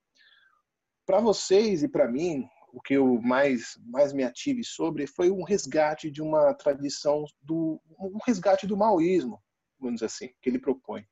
Para 1.07 1.19
vocês 1.23 1.83
e 1.83 1.89
para 1.89 2.07
mim, 2.07 2.47
o 2.73 2.81
que 2.81 2.95
eu 2.95 3.21
mais 3.21 3.79
mais 3.85 4.13
me 4.13 4.25
ative 4.25 4.65
sobre 4.65 5.07
foi 5.07 5.31
um 5.31 5.43
resgate 5.43 6.11
de 6.11 6.23
uma 6.23 6.55
tradição 6.55 7.25
do 7.43 7.81
um 7.99 8.19
resgate 8.25 8.67
do 8.67 8.77
maoísmo, 8.77 9.41
vamos 9.79 9.97
dizer 9.97 10.07
assim, 10.07 10.29
que 10.41 10.49
ele 10.49 10.59
propõe. 10.59 11.05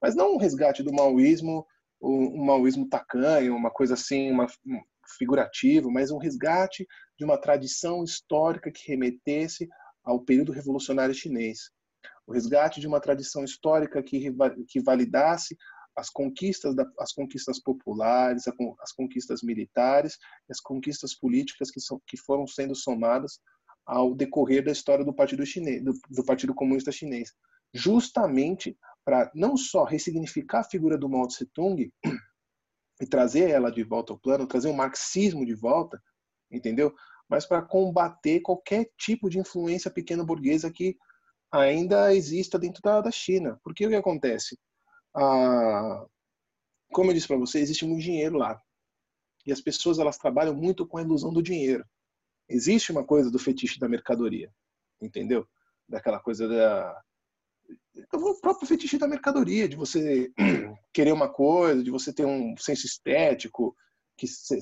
Mas 0.00 0.14
não 0.14 0.34
um 0.34 0.38
resgate 0.38 0.82
do 0.82 0.92
maoísmo, 0.92 1.66
um, 2.00 2.44
maoísmo 2.44 2.88
tacanho, 2.88 3.56
uma 3.56 3.70
coisa 3.70 3.94
assim, 3.94 4.30
uma 4.30 4.46
um 4.66 4.80
figurativo, 5.18 5.90
mas 5.90 6.10
um 6.10 6.18
resgate 6.18 6.86
de 7.18 7.24
uma 7.24 7.38
tradição 7.38 8.02
histórica 8.04 8.70
que 8.70 8.88
remetesse 8.88 9.68
ao 10.04 10.20
período 10.20 10.52
revolucionário 10.52 11.14
chinês. 11.14 11.70
O 12.26 12.32
resgate 12.32 12.80
de 12.80 12.86
uma 12.86 13.00
tradição 13.00 13.44
histórica 13.44 14.02
que, 14.02 14.32
que 14.68 14.80
validasse 14.80 15.56
as 15.96 16.10
conquistas, 16.10 16.74
da, 16.74 16.86
as 17.00 17.12
conquistas 17.12 17.58
populares, 17.58 18.44
as 18.80 18.92
conquistas 18.92 19.42
militares, 19.42 20.18
as 20.48 20.60
conquistas 20.60 21.14
políticas 21.14 21.70
que, 21.70 21.80
são, 21.80 22.00
que 22.06 22.16
foram 22.16 22.46
sendo 22.46 22.74
somadas 22.74 23.40
ao 23.86 24.14
decorrer 24.14 24.64
da 24.64 24.72
história 24.72 25.04
do 25.04 25.14
Partido 25.14 25.46
Chinês, 25.46 25.82
do, 25.82 25.92
do 26.10 26.24
Partido 26.24 26.54
Comunista 26.54 26.92
Chinês, 26.92 27.32
justamente 27.72 28.76
para 29.04 29.30
não 29.34 29.56
só 29.56 29.84
ressignificar 29.84 30.60
a 30.60 30.64
figura 30.64 30.98
do 30.98 31.08
Mao 31.08 31.26
Tse 31.28 31.46
Tung 31.46 31.90
e 33.00 33.06
trazer 33.06 33.50
ela 33.50 33.70
de 33.70 33.82
volta 33.82 34.12
ao 34.12 34.18
plano, 34.18 34.46
trazer 34.46 34.68
o 34.68 34.74
marxismo 34.74 35.46
de 35.46 35.54
volta, 35.54 36.02
entendeu? 36.50 36.94
Mas 37.28 37.46
para 37.46 37.62
combater 37.62 38.40
qualquer 38.40 38.90
tipo 38.98 39.30
de 39.30 39.38
influência 39.38 39.90
pequena 39.90 40.24
burguesa 40.24 40.70
que 40.70 40.96
ainda 41.50 42.14
exista 42.14 42.58
dentro 42.58 42.82
da, 42.82 43.00
da 43.00 43.10
China. 43.10 43.58
Porque 43.62 43.86
o 43.86 43.88
que 43.88 43.94
acontece? 43.94 44.58
Ah, 45.16 46.06
como 46.92 47.10
eu 47.10 47.14
disse 47.14 47.26
para 47.26 47.38
você, 47.38 47.58
existe 47.58 47.84
muito 47.84 48.02
dinheiro 48.02 48.36
lá. 48.36 48.60
E 49.46 49.52
as 49.52 49.60
pessoas 49.60 49.98
elas 49.98 50.18
trabalham 50.18 50.54
muito 50.54 50.86
com 50.86 50.98
a 50.98 51.02
ilusão 51.02 51.32
do 51.32 51.42
dinheiro. 51.42 51.84
Existe 52.48 52.92
uma 52.92 53.04
coisa 53.04 53.30
do 53.30 53.38
fetiche 53.38 53.78
da 53.78 53.88
mercadoria, 53.88 54.52
entendeu? 55.00 55.46
Daquela 55.88 56.20
coisa 56.20 56.48
da 56.48 57.02
o 58.12 58.40
próprio 58.40 58.68
fetiche 58.68 58.98
da 58.98 59.08
mercadoria, 59.08 59.68
de 59.68 59.74
você 59.74 60.30
querer 60.92 61.12
uma 61.12 61.28
coisa, 61.28 61.82
de 61.82 61.90
você 61.90 62.12
ter 62.12 62.26
um 62.26 62.56
senso 62.56 62.86
estético 62.86 63.74
que, 64.16 64.26
se, 64.26 64.58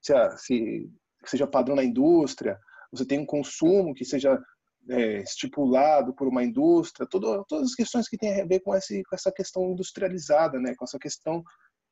que 0.00 1.30
seja 1.30 1.46
padrão 1.46 1.76
na 1.76 1.84
indústria, 1.84 2.58
você 2.92 3.04
tem 3.04 3.18
um 3.18 3.26
consumo 3.26 3.94
que 3.94 4.04
seja 4.04 4.40
é, 4.88 5.18
estipulado 5.22 6.14
por 6.14 6.28
uma 6.28 6.44
indústria, 6.44 7.06
todo, 7.06 7.44
todas 7.48 7.70
as 7.70 7.74
questões 7.74 8.08
que 8.08 8.16
têm 8.16 8.40
a 8.40 8.46
ver 8.46 8.60
com, 8.60 8.74
esse, 8.74 9.02
com 9.04 9.14
essa 9.14 9.32
questão 9.32 9.70
industrializada, 9.72 10.60
né, 10.60 10.74
com 10.76 10.84
essa 10.84 10.98
questão 10.98 11.42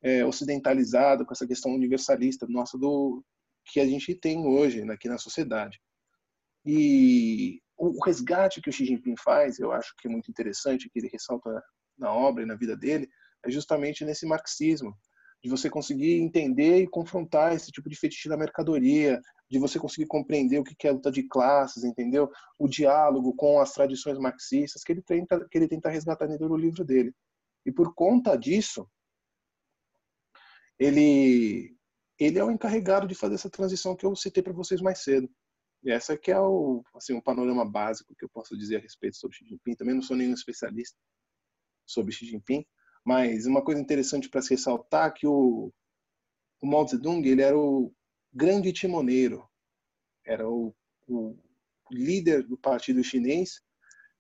é, 0.02 0.24
ocidentalizada, 0.24 1.24
com 1.24 1.32
essa 1.32 1.46
questão 1.46 1.72
universalista 1.72 2.46
nossa 2.48 2.78
do 2.78 3.24
que 3.66 3.80
a 3.80 3.86
gente 3.86 4.14
tem 4.14 4.46
hoje 4.46 4.82
aqui 4.90 5.08
na 5.08 5.18
sociedade. 5.18 5.80
E 6.64 7.60
o 7.76 8.02
resgate 8.04 8.60
que 8.60 8.70
o 8.70 8.72
Xi 8.72 8.84
Jinping 8.84 9.16
faz, 9.16 9.58
eu 9.58 9.72
acho 9.72 9.94
que 9.98 10.06
é 10.06 10.10
muito 10.10 10.30
interessante, 10.30 10.88
que 10.90 10.98
ele 10.98 11.08
ressalta 11.08 11.62
na 11.98 12.12
obra 12.12 12.42
e 12.42 12.46
na 12.46 12.54
vida 12.54 12.76
dele, 12.76 13.08
é 13.44 13.50
justamente 13.50 14.04
nesse 14.04 14.26
marxismo, 14.26 14.94
de 15.44 15.50
você 15.50 15.68
conseguir 15.68 16.22
entender 16.22 16.78
e 16.78 16.88
confrontar 16.88 17.54
esse 17.54 17.70
tipo 17.70 17.86
de 17.86 17.96
fetiche 17.96 18.30
da 18.30 18.36
mercadoria, 18.36 19.20
de 19.50 19.58
você 19.58 19.78
conseguir 19.78 20.06
compreender 20.06 20.58
o 20.58 20.64
que 20.64 20.88
é 20.88 20.90
luta 20.90 21.10
de 21.12 21.22
classes, 21.28 21.84
entendeu? 21.84 22.30
O 22.58 22.66
diálogo 22.66 23.34
com 23.34 23.60
as 23.60 23.70
tradições 23.74 24.18
marxistas 24.18 24.82
que 24.82 24.90
ele 24.90 25.02
tenta, 25.02 25.46
que 25.46 25.58
ele 25.58 25.68
tenta 25.68 25.90
resgatar 25.90 26.26
dentro 26.26 26.48
do 26.48 26.56
livro 26.56 26.82
dele. 26.82 27.14
E 27.66 27.70
por 27.70 27.94
conta 27.94 28.38
disso, 28.38 28.88
ele 30.78 31.76
ele 32.18 32.38
é 32.38 32.44
o 32.44 32.50
encarregado 32.50 33.06
de 33.06 33.14
fazer 33.14 33.34
essa 33.34 33.50
transição 33.50 33.94
que 33.94 34.06
eu 34.06 34.16
citei 34.16 34.42
para 34.42 34.52
vocês 34.54 34.80
mais 34.80 35.02
cedo. 35.02 35.28
E 35.82 35.90
essa 35.90 36.18
é 36.26 36.40
o 36.40 36.82
assim 36.94 37.12
um 37.12 37.20
panorama 37.20 37.70
básico 37.70 38.14
que 38.16 38.24
eu 38.24 38.30
posso 38.30 38.56
dizer 38.56 38.76
a 38.76 38.80
respeito 38.80 39.18
sobre 39.18 39.36
Xi 39.36 39.44
Jinping. 39.44 39.74
Também 39.74 39.94
não 39.94 40.00
sou 40.00 40.16
nenhum 40.16 40.32
especialista 40.32 40.96
sobre 41.84 42.14
Xi 42.14 42.24
Jinping, 42.24 42.64
mas 43.04 43.46
uma 43.46 43.62
coisa 43.62 43.80
interessante 43.80 44.28
para 44.28 44.40
se 44.40 44.50
ressaltar 44.50 45.08
é 45.08 45.12
que 45.12 45.26
o, 45.26 45.72
o 46.60 46.66
Mao 46.66 46.86
Zedong 46.86 47.26
ele 47.26 47.42
era 47.42 47.58
o 47.58 47.92
grande 48.32 48.72
timoneiro, 48.72 49.46
era 50.24 50.48
o, 50.48 50.74
o 51.06 51.36
líder 51.90 52.42
do 52.44 52.56
partido 52.56 53.04
chinês 53.04 53.62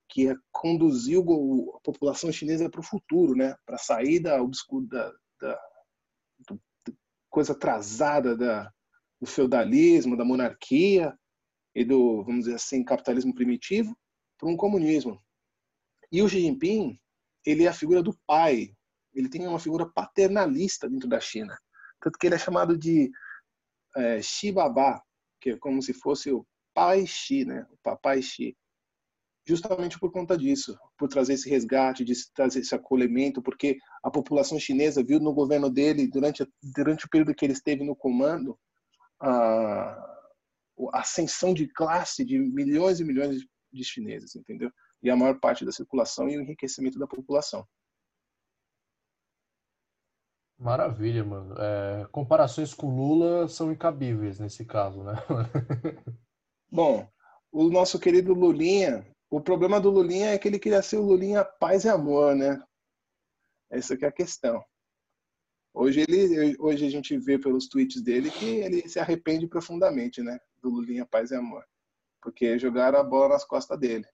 que 0.08 0.34
conduzir 0.52 1.18
a 1.18 1.80
população 1.80 2.30
chinesa 2.30 2.68
para 2.68 2.80
o 2.80 2.84
futuro, 2.84 3.34
né? 3.34 3.56
Para 3.64 3.78
sair 3.78 4.20
da, 4.20 4.36
da, 4.38 5.12
da, 5.40 5.54
da 6.46 6.58
coisa 7.30 7.52
atrasada 7.52 8.36
da, 8.36 8.70
do 9.20 9.26
feudalismo, 9.26 10.16
da 10.16 10.24
monarquia 10.24 11.18
e 11.74 11.84
do, 11.84 12.22
vamos 12.22 12.44
dizer 12.44 12.56
assim, 12.56 12.84
capitalismo 12.84 13.34
primitivo 13.34 13.96
para 14.38 14.48
um 14.48 14.56
comunismo. 14.56 15.18
E 16.12 16.22
o 16.22 16.28
Xi 16.28 16.42
Jinping, 16.42 16.98
ele 17.44 17.64
é 17.64 17.68
a 17.68 17.72
figura 17.72 18.02
do 18.02 18.16
pai, 18.26 18.74
ele 19.14 19.28
tem 19.28 19.46
uma 19.46 19.60
figura 19.60 19.86
paternalista 19.86 20.88
dentro 20.88 21.08
da 21.08 21.20
China. 21.20 21.56
Tanto 22.00 22.18
que 22.18 22.26
ele 22.26 22.34
é 22.34 22.38
chamado 22.38 22.76
de 22.76 23.10
é, 23.96 24.20
Xi 24.20 24.50
Baba, 24.50 25.02
que 25.40 25.50
é 25.50 25.56
como 25.56 25.80
se 25.80 25.92
fosse 25.92 26.30
o 26.30 26.46
pai 26.74 27.06
Xi, 27.06 27.44
né? 27.44 27.66
o 27.70 27.76
papai 27.82 28.20
Xi. 28.20 28.56
Justamente 29.46 29.98
por 29.98 30.10
conta 30.10 30.36
disso, 30.38 30.76
por 30.96 31.08
trazer 31.08 31.34
esse 31.34 31.48
resgate, 31.50 32.02
de 32.02 32.14
trazer 32.32 32.60
esse 32.60 32.74
acolhimento, 32.74 33.42
porque 33.42 33.76
a 34.02 34.10
população 34.10 34.58
chinesa 34.58 35.04
viu 35.04 35.20
no 35.20 35.34
governo 35.34 35.70
dele, 35.70 36.08
durante, 36.08 36.46
durante 36.62 37.04
o 37.04 37.08
período 37.10 37.34
que 37.34 37.44
ele 37.44 37.52
esteve 37.52 37.84
no 37.84 37.94
comando, 37.94 38.58
a 39.20 40.24
ascensão 40.94 41.52
de 41.52 41.68
classe 41.68 42.24
de 42.24 42.38
milhões 42.38 43.00
e 43.00 43.04
milhões 43.04 43.38
de 43.72 43.84
chineses, 43.84 44.34
entendeu? 44.34 44.70
E 45.04 45.10
a 45.10 45.16
maior 45.16 45.38
parte 45.38 45.64
da 45.64 45.70
circulação 45.70 46.28
e 46.28 46.36
o 46.36 46.40
enriquecimento 46.40 46.98
da 46.98 47.06
população. 47.06 47.64
Maravilha, 50.58 51.22
mano. 51.22 51.54
É, 51.58 52.06
comparações 52.10 52.72
com 52.72 52.96
Lula 52.96 53.46
são 53.46 53.70
incabíveis 53.70 54.40
nesse 54.40 54.64
caso, 54.64 55.02
né? 55.02 55.12
Bom, 56.72 57.06
o 57.52 57.68
nosso 57.68 58.00
querido 58.00 58.32
Lulinha, 58.32 59.06
o 59.30 59.40
problema 59.40 59.80
do 59.80 59.90
Lulinha 59.90 60.30
é 60.30 60.38
que 60.38 60.48
ele 60.48 60.58
queria 60.58 60.80
ser 60.80 60.96
o 60.96 61.02
Lulinha 61.02 61.44
paz 61.44 61.84
e 61.84 61.88
amor, 61.88 62.34
né? 62.34 62.62
Essa 63.70 63.96
que 63.96 64.04
é 64.04 64.08
a 64.08 64.12
questão. 64.12 64.64
Hoje 65.74 66.00
ele, 66.00 66.56
hoje 66.58 66.86
a 66.86 66.90
gente 66.90 67.18
vê 67.18 67.38
pelos 67.38 67.68
tweets 67.68 68.00
dele 68.00 68.30
que 68.30 68.46
ele 68.46 68.88
se 68.88 68.98
arrepende 68.98 69.46
profundamente, 69.46 70.22
né? 70.22 70.38
Do 70.62 70.70
Lulinha 70.70 71.04
paz 71.04 71.30
e 71.30 71.34
amor, 71.34 71.64
porque 72.22 72.58
jogaram 72.58 72.98
a 72.98 73.04
bola 73.04 73.30
nas 73.30 73.44
costas 73.44 73.78
dele. 73.78 74.06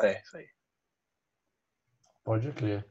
É 0.00 0.20
isso 0.20 0.36
aí. 0.36 0.48
Pode 2.24 2.52
crer. 2.52 2.86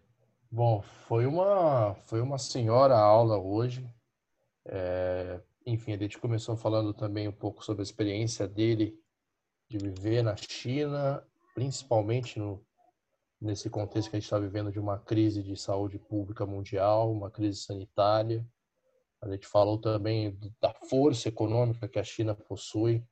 Bom, 0.51 0.81
foi 0.81 1.25
uma, 1.25 1.95
foi 2.05 2.21
uma 2.21 2.37
senhora 2.37 2.97
aula 2.97 3.37
hoje. 3.37 3.89
É, 4.65 5.41
enfim, 5.65 5.93
a 5.93 5.97
gente 5.97 6.19
começou 6.19 6.57
falando 6.57 6.93
também 6.93 7.27
um 7.27 7.31
pouco 7.33 7.63
sobre 7.63 7.81
a 7.81 7.83
experiência 7.83 8.47
dele 8.47 8.99
de 9.69 9.77
viver 9.77 10.21
na 10.21 10.35
China, 10.35 11.25
principalmente 11.55 12.37
no, 12.37 12.63
nesse 13.39 13.69
contexto 13.69 14.09
que 14.09 14.17
a 14.17 14.19
gente 14.19 14.25
está 14.25 14.37
vivendo 14.37 14.71
de 14.71 14.79
uma 14.79 14.99
crise 14.99 15.41
de 15.41 15.55
saúde 15.55 15.97
pública 15.97 16.45
mundial, 16.45 17.11
uma 17.11 17.31
crise 17.31 17.61
sanitária. 17.61 18.45
A 19.21 19.29
gente 19.29 19.47
falou 19.47 19.79
também 19.79 20.37
da 20.59 20.73
força 20.89 21.29
econômica 21.29 21.87
que 21.87 21.99
a 21.99 22.03
China 22.03 22.35
possui 22.35 23.03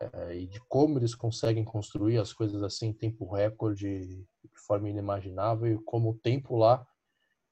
é, 0.00 0.36
e 0.36 0.46
de 0.46 0.60
como 0.60 0.98
eles 0.98 1.14
conseguem 1.14 1.62
construir 1.62 2.18
as 2.18 2.32
coisas 2.32 2.62
assim 2.62 2.88
em 2.88 2.92
tempo 2.92 3.30
recorde, 3.30 4.06
de 4.06 4.60
forma 4.66 4.88
inimaginável, 4.88 5.66
e 5.66 5.78
como 5.84 6.10
o 6.10 6.18
tempo 6.18 6.56
lá 6.56 6.86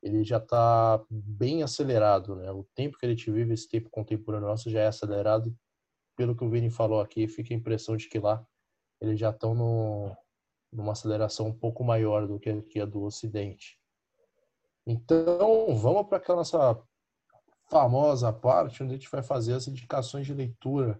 ele 0.02 0.24
já 0.24 0.38
está 0.38 1.04
bem 1.10 1.62
acelerado, 1.62 2.36
né? 2.36 2.50
O 2.52 2.64
tempo 2.74 2.96
que 2.96 3.04
a 3.04 3.08
gente 3.08 3.30
vive, 3.30 3.52
esse 3.52 3.68
tempo 3.68 3.90
contemporâneo 3.90 4.48
nosso, 4.48 4.70
já 4.70 4.82
é 4.82 4.86
acelerado. 4.86 5.54
Pelo 6.16 6.36
que 6.36 6.44
o 6.44 6.50
Vini 6.50 6.70
falou 6.70 7.00
aqui, 7.00 7.26
fica 7.26 7.52
a 7.52 7.56
impressão 7.56 7.96
de 7.96 8.08
que 8.08 8.18
lá 8.18 8.44
eles 9.00 9.18
já 9.18 9.30
estão 9.30 9.54
no, 9.54 10.16
numa 10.72 10.92
aceleração 10.92 11.48
um 11.48 11.52
pouco 11.52 11.84
maior 11.84 12.26
do 12.26 12.38
que 12.38 12.48
aqui 12.48 12.80
a 12.80 12.84
do 12.84 13.02
Ocidente. 13.02 13.78
Então, 14.86 15.74
vamos 15.76 16.06
para 16.08 16.18
aquela 16.18 16.38
nossa 16.38 16.80
famosa 17.68 18.32
parte 18.32 18.82
onde 18.82 18.94
a 18.94 18.96
gente 18.96 19.10
vai 19.10 19.22
fazer 19.22 19.52
as 19.52 19.68
indicações 19.68 20.26
de 20.26 20.32
leitura 20.32 20.98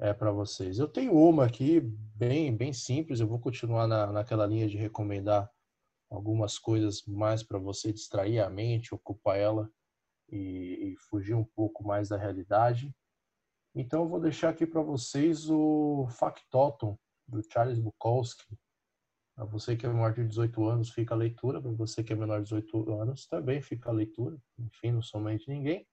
é, 0.00 0.14
para 0.14 0.32
vocês. 0.32 0.78
Eu 0.78 0.88
tenho 0.88 1.14
uma 1.14 1.44
aqui, 1.44 1.80
bem, 1.80 2.56
bem 2.56 2.72
simples, 2.72 3.20
eu 3.20 3.28
vou 3.28 3.38
continuar 3.38 3.86
na, 3.86 4.10
naquela 4.10 4.46
linha 4.46 4.66
de 4.66 4.78
recomendar 4.78 5.48
algumas 6.08 6.58
coisas 6.58 7.04
mais 7.06 7.42
para 7.42 7.58
você 7.58 7.92
distrair 7.92 8.40
a 8.40 8.48
mente, 8.48 8.94
ocupar 8.94 9.38
ela 9.38 9.70
e, 10.28 10.92
e, 10.92 10.96
fugir 10.96 11.34
um 11.34 11.44
pouco 11.44 11.86
mais 11.86 12.08
da 12.08 12.16
realidade. 12.16 12.94
Então 13.74 14.02
eu 14.02 14.08
vou 14.08 14.18
deixar 14.18 14.48
aqui 14.48 14.66
para 14.66 14.80
vocês 14.80 15.48
o 15.50 16.08
Factotum, 16.08 16.98
do 17.28 17.42
Charles 17.52 17.78
Bukowski. 17.78 18.58
Para 19.36 19.44
você 19.44 19.76
que 19.76 19.86
é 19.86 19.88
maior 19.88 20.12
de 20.12 20.26
18 20.26 20.64
anos, 20.64 20.90
fica 20.90 21.14
a 21.14 21.16
leitura. 21.16 21.60
Para 21.60 21.70
você 21.70 22.02
que 22.02 22.12
é 22.12 22.16
menor 22.16 22.38
de 22.38 22.44
18 22.44 22.92
anos, 23.00 23.26
também 23.26 23.62
fica 23.62 23.90
a 23.90 23.92
leitura. 23.92 24.36
Enfim, 24.58 24.92
não 24.92 25.02
somente 25.02 25.48
ninguém. 25.48 25.86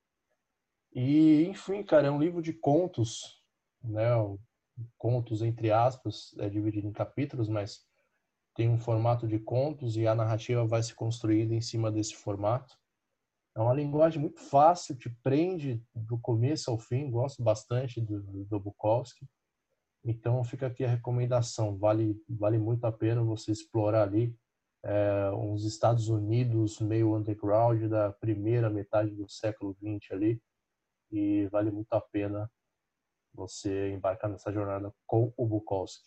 E, 0.92 1.46
enfim, 1.46 1.84
cara, 1.84 2.08
é 2.08 2.12
um 2.12 2.20
livro 2.20 2.42
de 2.42 2.54
contos 2.54 3.37
né, 3.88 4.12
contos 4.98 5.42
entre 5.42 5.72
aspas, 5.72 6.36
é 6.40 6.50
dividido 6.50 6.88
em 6.88 6.92
capítulos, 6.92 7.50
mas 7.50 7.82
tem 8.56 8.70
um 8.70 8.80
formato 8.80 9.28
de 9.28 9.40
contos 9.40 9.98
e 9.98 10.08
a 10.08 10.16
narrativa 10.16 10.66
vai 10.66 10.82
se 10.82 10.94
construindo 10.96 11.54
em 11.54 11.62
cima 11.62 11.92
desse 11.92 12.16
formato. 12.16 12.76
É 13.56 13.60
uma 13.60 13.74
linguagem 13.74 14.20
muito 14.20 14.40
fácil, 14.40 14.96
te 14.96 15.10
prende 15.24 15.84
do 15.96 16.18
começo 16.20 16.70
ao 16.70 16.78
fim, 16.78 17.10
gosto 17.10 17.44
bastante 17.44 18.02
do, 18.02 18.22
do 18.46 18.60
Bukowski. 18.60 19.28
Então 20.04 20.44
fica 20.44 20.68
aqui 20.68 20.84
a 20.84 20.90
recomendação, 20.90 21.78
vale, 21.78 22.16
vale 22.30 22.58
muito 22.58 22.86
a 22.86 22.92
pena 22.92 23.24
você 23.24 23.52
explorar 23.52 24.04
ali 24.04 24.36
é, 24.84 25.32
uns 25.32 25.66
Estados 25.66 26.08
Unidos 26.08 26.80
meio 26.80 27.16
underground 27.16 27.84
da 27.90 28.12
primeira 28.14 28.70
metade 28.70 29.12
do 29.12 29.28
século 29.28 29.76
XX 29.76 30.12
ali, 30.12 30.42
e 31.12 31.48
vale 31.48 31.72
muito 31.72 31.92
a 31.94 32.02
pena 32.02 32.50
você 33.38 33.92
embarcar 33.92 34.30
nessa 34.30 34.52
jornada 34.52 34.92
com 35.06 35.32
o 35.38 35.46
Bukowski. 35.46 36.04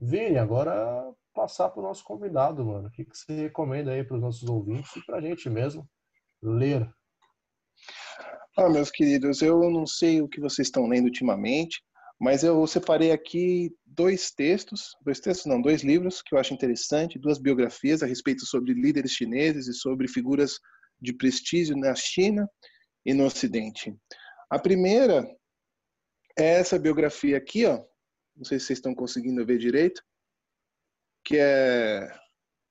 Vini, 0.00 0.38
agora 0.38 1.12
passar 1.34 1.68
para 1.68 1.80
o 1.80 1.82
nosso 1.82 2.02
convidado, 2.02 2.64
mano. 2.64 2.88
O 2.88 2.90
que, 2.90 3.04
que 3.04 3.16
você 3.16 3.32
recomenda 3.34 3.92
aí 3.92 4.02
para 4.02 4.16
os 4.16 4.22
nossos 4.22 4.48
ouvintes 4.48 4.96
e 4.96 5.04
para 5.04 5.18
a 5.18 5.20
gente 5.20 5.48
mesmo 5.50 5.88
ler? 6.42 6.88
Ah, 8.56 8.70
meus 8.70 8.90
queridos, 8.90 9.42
eu 9.42 9.70
não 9.70 9.86
sei 9.86 10.22
o 10.22 10.28
que 10.28 10.40
vocês 10.40 10.68
estão 10.68 10.86
lendo 10.86 11.06
ultimamente, 11.06 11.82
mas 12.20 12.44
eu 12.44 12.64
separei 12.66 13.10
aqui 13.10 13.74
dois 13.84 14.30
textos, 14.30 14.96
dois 15.04 15.20
textos 15.20 15.46
não, 15.46 15.60
dois 15.60 15.82
livros 15.82 16.22
que 16.22 16.34
eu 16.34 16.38
acho 16.38 16.54
interessante, 16.54 17.18
duas 17.18 17.38
biografias 17.38 18.02
a 18.02 18.06
respeito 18.06 18.46
sobre 18.46 18.72
líderes 18.72 19.12
chineses 19.12 19.66
e 19.66 19.74
sobre 19.74 20.08
figuras 20.08 20.58
de 21.00 21.12
prestígio 21.12 21.76
na 21.76 21.94
China 21.94 22.48
e 23.04 23.12
no 23.12 23.24
Ocidente. 23.24 23.94
A 24.48 24.58
primeira 24.58 25.26
é 26.36 26.60
essa 26.60 26.78
biografia 26.78 27.36
aqui, 27.36 27.66
ó. 27.66 27.84
Não 28.36 28.44
sei 28.44 28.58
se 28.58 28.66
vocês 28.66 28.78
estão 28.78 28.94
conseguindo 28.94 29.44
ver 29.46 29.58
direito, 29.58 30.02
que 31.24 31.36
é 31.38 32.08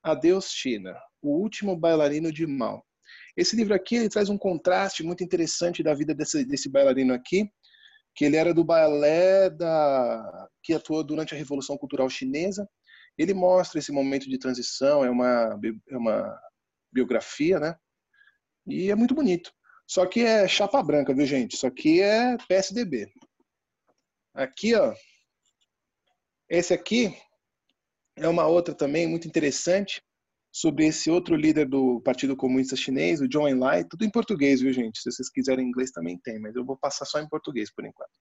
Adeus 0.04 0.52
China, 0.52 0.94
o 1.22 1.40
último 1.40 1.76
bailarino 1.76 2.32
de 2.32 2.46
Mao. 2.46 2.86
Esse 3.36 3.56
livro 3.56 3.74
aqui 3.74 3.96
ele 3.96 4.10
traz 4.10 4.30
um 4.30 4.38
contraste 4.38 5.04
muito 5.04 5.24
interessante 5.24 5.82
da 5.82 5.94
vida 5.94 6.14
desse, 6.14 6.46
desse 6.46 6.70
bailarino 6.70 7.14
aqui, 7.14 7.50
que 8.16 8.26
ele 8.26 8.36
era 8.36 8.54
do 8.54 8.64
balé 8.64 9.50
da 9.50 10.48
que 10.62 10.74
atuou 10.74 11.04
durante 11.04 11.34
a 11.34 11.38
Revolução 11.38 11.78
Cultural 11.78 12.10
Chinesa. 12.10 12.68
Ele 13.18 13.34
mostra 13.34 13.80
esse 13.80 13.92
momento 13.92 14.30
de 14.30 14.38
transição, 14.38 15.04
é 15.04 15.10
uma 15.10 15.60
é 15.90 15.98
uma 15.98 16.40
biografia, 16.92 17.60
né? 17.60 17.76
E 18.68 18.92
é 18.92 18.96
muito 18.96 19.16
bonito. 19.16 19.52
Só 19.88 20.06
que 20.06 20.22
é 20.22 20.48
chapa 20.48 20.82
branca, 20.84 21.14
viu, 21.14 21.26
gente? 21.26 21.56
Isso 21.56 21.68
aqui 21.68 22.02
é 22.02 22.38
PSDB. 22.48 23.12
Aqui, 24.34 24.74
ó. 24.74 24.94
Esse 26.50 26.74
aqui 26.74 27.16
é 28.16 28.28
uma 28.28 28.48
outra 28.48 28.74
também 28.74 29.08
muito 29.08 29.28
interessante 29.28 30.02
sobre 30.52 30.86
esse 30.88 31.10
outro 31.10 31.36
líder 31.36 31.68
do 31.68 32.02
Partido 32.02 32.36
Comunista 32.36 32.76
Chinês, 32.76 33.22
o 33.22 33.28
Zhou 33.32 33.48
Enlai, 33.48 33.84
tudo 33.84 34.06
em 34.06 34.12
português, 34.12 34.62
viu, 34.62 34.72
gente? 34.72 35.00
Se 35.02 35.12
vocês 35.12 35.30
quiserem 35.30 35.68
inglês 35.68 35.92
também 35.92 36.20
tem, 36.24 36.40
mas 36.40 36.56
eu 36.56 36.66
vou 36.66 36.78
passar 36.78 37.06
só 37.06 37.20
em 37.20 37.28
português 37.28 37.74
por 37.74 37.86
enquanto. 37.86 38.12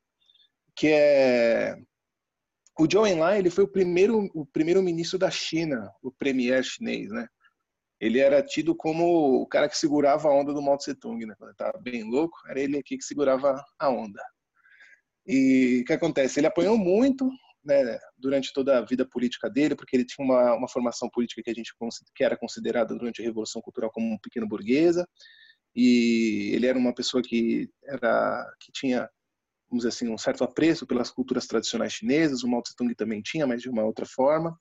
Que 0.76 0.88
é 0.88 1.76
o 2.78 2.86
Zhou 2.90 3.06
Enlai, 3.06 3.38
ele 3.38 3.50
foi 3.50 3.64
o 3.64 3.68
primeiro 3.68 4.30
o 4.34 4.46
primeiro 4.46 4.82
ministro 4.82 5.18
da 5.18 5.30
China, 5.30 5.90
o 6.02 6.10
premier 6.10 6.62
chinês, 6.64 7.10
né? 7.10 7.26
Ele 8.00 8.18
era 8.18 8.42
tido 8.42 8.74
como 8.74 9.42
o 9.42 9.46
cara 9.46 9.68
que 9.68 9.78
segurava 9.78 10.28
a 10.28 10.34
onda 10.34 10.52
do 10.52 10.62
Mao 10.62 10.76
Tse 10.76 10.94
Tung, 10.94 11.24
né? 11.24 11.34
Quando 11.38 11.50
ele 11.50 11.56
tava 11.56 11.78
bem 11.78 12.02
louco, 12.02 12.36
era 12.48 12.60
ele 12.60 12.78
aqui 12.78 12.98
que 12.98 13.04
segurava 13.04 13.62
a 13.78 13.88
onda. 13.90 14.22
E 15.26 15.80
o 15.82 15.84
que 15.84 15.92
acontece? 15.92 16.40
Ele 16.40 16.46
apanhou 16.46 16.76
muito 16.76 17.30
né, 17.64 17.98
durante 18.18 18.52
toda 18.52 18.78
a 18.78 18.84
vida 18.84 19.06
política 19.08 19.48
dele, 19.48 19.76
porque 19.76 19.96
ele 19.96 20.04
tinha 20.04 20.24
uma, 20.24 20.54
uma 20.54 20.68
formação 20.68 21.08
política 21.10 21.42
que 21.42 21.50
a 21.50 21.54
gente 21.54 21.72
que 22.14 22.24
era 22.24 22.36
considerada 22.36 22.94
durante 22.94 23.22
a 23.22 23.24
Revolução 23.24 23.62
Cultural 23.62 23.90
como 23.90 24.12
um 24.12 24.18
pequeno 24.18 24.48
burguesa, 24.48 25.06
e 25.74 26.50
ele 26.54 26.66
era 26.66 26.78
uma 26.78 26.94
pessoa 26.94 27.22
que 27.22 27.70
era 27.84 28.46
que 28.60 28.70
tinha 28.72 29.08
vamos 29.70 29.84
dizer 29.84 29.88
assim 29.88 30.08
um 30.12 30.18
certo 30.18 30.44
apreço 30.44 30.86
pelas 30.86 31.10
culturas 31.10 31.46
tradicionais 31.46 31.94
chinesas. 31.94 32.42
O 32.42 32.48
Mao 32.48 32.62
Tse 32.62 32.76
Tung 32.76 32.94
também 32.94 33.22
tinha, 33.22 33.46
mas 33.46 33.62
de 33.62 33.70
uma 33.70 33.82
outra 33.82 34.04
forma. 34.04 34.54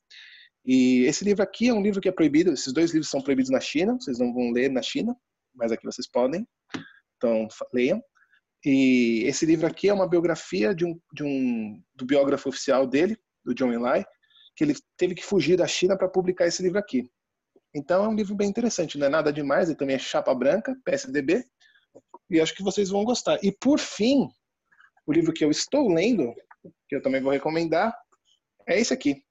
E 0.64 1.04
esse 1.04 1.24
livro 1.24 1.42
aqui 1.42 1.68
é 1.68 1.74
um 1.74 1.82
livro 1.82 2.00
que 2.00 2.08
é 2.08 2.12
proibido, 2.12 2.52
esses 2.52 2.72
dois 2.72 2.92
livros 2.92 3.10
são 3.10 3.20
proibidos 3.20 3.50
na 3.50 3.60
China, 3.60 3.94
vocês 4.00 4.18
não 4.18 4.32
vão 4.32 4.52
ler 4.52 4.70
na 4.70 4.80
China, 4.80 5.14
mas 5.54 5.72
aqui 5.72 5.84
vocês 5.84 6.08
podem, 6.08 6.46
então 7.16 7.48
leiam. 7.74 8.00
E 8.64 9.24
esse 9.24 9.44
livro 9.44 9.66
aqui 9.66 9.88
é 9.88 9.94
uma 9.94 10.08
biografia 10.08 10.74
de 10.74 10.84
um, 10.84 10.98
de 11.12 11.24
um 11.24 11.82
do 11.94 12.06
biógrafo 12.06 12.48
oficial 12.48 12.86
dele, 12.86 13.16
do 13.44 13.54
John 13.54 13.72
Eli, 13.72 14.04
que 14.54 14.62
ele 14.62 14.74
teve 14.96 15.14
que 15.14 15.24
fugir 15.24 15.56
da 15.56 15.66
China 15.66 15.96
para 15.96 16.08
publicar 16.08 16.46
esse 16.46 16.62
livro 16.62 16.78
aqui. 16.78 17.10
Então 17.74 18.04
é 18.04 18.08
um 18.08 18.14
livro 18.14 18.34
bem 18.34 18.48
interessante, 18.48 18.98
não 18.98 19.06
é 19.06 19.10
nada 19.10 19.32
demais, 19.32 19.68
ele 19.68 19.78
também 19.78 19.96
é 19.96 19.98
chapa 19.98 20.34
branca, 20.34 20.76
PSDB, 20.84 21.44
e 22.30 22.40
acho 22.40 22.54
que 22.54 22.62
vocês 22.62 22.90
vão 22.90 23.04
gostar. 23.04 23.38
E 23.42 23.50
por 23.50 23.78
fim, 23.78 24.28
o 25.06 25.12
livro 25.12 25.32
que 25.32 25.44
eu 25.44 25.50
estou 25.50 25.88
lendo, 25.88 26.32
que 26.88 26.96
eu 26.96 27.02
também 27.02 27.20
vou 27.20 27.32
recomendar, 27.32 27.96
é 28.68 28.78
esse 28.78 28.92
aqui, 28.92 29.22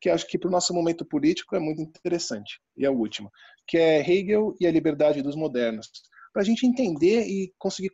que 0.00 0.10
acho 0.10 0.26
que 0.26 0.38
para 0.38 0.48
o 0.48 0.52
nosso 0.52 0.74
momento 0.74 1.04
político 1.04 1.56
é 1.56 1.58
muito 1.58 1.80
interessante. 1.82 2.60
E 2.76 2.84
é 2.84 2.90
o 2.90 2.96
último, 2.96 3.30
que 3.66 3.78
é 3.78 3.98
Hegel 4.00 4.54
e 4.60 4.66
a 4.66 4.70
Liberdade 4.70 5.22
dos 5.22 5.34
Modernos. 5.34 5.90
Para 6.32 6.42
a 6.42 6.44
gente 6.44 6.66
entender 6.66 7.26
e 7.26 7.52
conseguir 7.58 7.88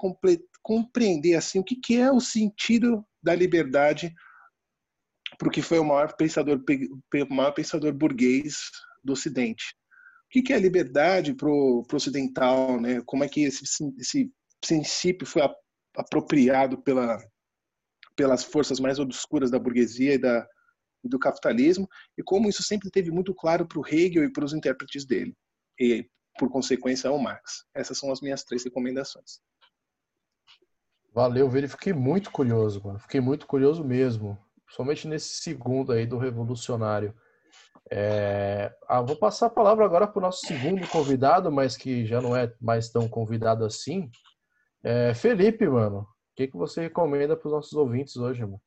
compreender 0.63 1.35
assim 1.35 1.59
o 1.59 1.65
que, 1.65 1.77
que 1.77 1.97
é 1.97 2.11
o 2.11 2.21
sentido 2.21 3.05
da 3.23 3.35
liberdade 3.35 4.15
para 5.39 5.49
o 5.49 5.51
que 5.51 5.63
foi 5.63 5.79
o 5.79 5.85
maior 5.85 6.15
pensador, 6.15 6.63
o 7.31 7.35
maior 7.35 7.53
pensador 7.53 7.93
burguês 7.93 8.71
do 9.03 9.13
Ocidente. 9.13 9.65
O 10.27 10.31
que, 10.31 10.43
que 10.43 10.53
é 10.53 10.59
liberdade 10.59 11.35
para 11.35 11.49
o 11.49 11.85
ocidental? 11.93 12.81
Né? 12.81 13.03
Como 13.05 13.25
é 13.25 13.29
que 13.29 13.43
esse, 13.43 13.65
esse 13.99 14.33
princípio 14.61 15.27
foi 15.27 15.43
apropriado 15.97 16.81
pela, 16.83 17.19
pelas 18.17 18.45
forças 18.45 18.81
mais 18.81 18.99
obscuras 18.99 19.51
da 19.51 19.59
burguesia 19.59 20.15
e 20.15 20.19
da, 20.19 20.47
do 21.05 21.19
capitalismo, 21.19 21.89
e 22.17 22.23
como 22.23 22.49
isso 22.49 22.63
sempre 22.63 22.91
teve 22.91 23.11
muito 23.11 23.35
claro 23.35 23.67
para 23.67 23.79
o 23.79 23.87
Hegel 23.87 24.25
e 24.25 24.33
para 24.33 24.45
os 24.45 24.53
intérpretes 24.53 25.05
dele, 25.05 25.37
e 25.79 26.09
por 26.39 26.51
consequência 26.51 27.11
ao 27.11 27.19
Marx. 27.19 27.65
Essas 27.75 27.99
são 27.99 28.11
as 28.11 28.21
minhas 28.21 28.45
três 28.45 28.65
recomendações. 28.65 29.41
Valeu, 31.15 31.49
Vini. 31.49 31.69
Fiquei 31.69 31.93
muito 31.93 32.31
curioso, 32.31 32.83
mano. 32.85 32.99
Fiquei 32.99 33.21
muito 33.21 33.47
curioso 33.47 33.85
mesmo. 33.85 34.39
Principalmente 34.65 35.07
nesse 35.07 35.43
segundo 35.43 35.93
aí 35.93 36.07
do 36.07 36.17
Revolucionário. 36.17 37.15
É... 37.91 38.75
Ah, 38.89 39.03
vou 39.03 39.17
passar 39.17 39.47
a 39.47 39.51
palavra 39.51 39.85
agora 39.85 40.07
para 40.07 40.19
o 40.19 40.23
nosso 40.23 40.47
segundo 40.47 40.87
convidado, 40.89 41.53
mas 41.53 41.77
que 41.77 42.07
já 42.07 42.23
não 42.23 42.35
é 42.35 42.55
mais 42.61 42.89
tão 42.89 43.07
convidado 43.09 43.65
assim. 43.65 44.11
É... 44.83 45.13
Felipe, 45.13 45.69
mano. 45.69 46.01
O 46.01 46.35
que, 46.35 46.49
que 46.49 46.57
você 46.57 46.81
recomenda 46.81 47.37
para 47.37 47.47
os 47.47 47.53
nossos 47.53 47.75
ouvintes 47.75 48.17
hoje, 48.17 48.43
mano? 48.43 48.61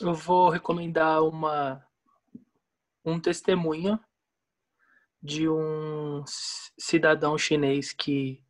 Eu 0.00 0.14
vou 0.14 0.48
recomendar 0.48 1.22
uma 1.22 1.84
um 3.04 3.20
testemunho 3.20 3.98
de 5.22 5.48
um 5.48 6.22
cidadão 6.78 7.36
chinês 7.36 7.92
que 7.92 8.42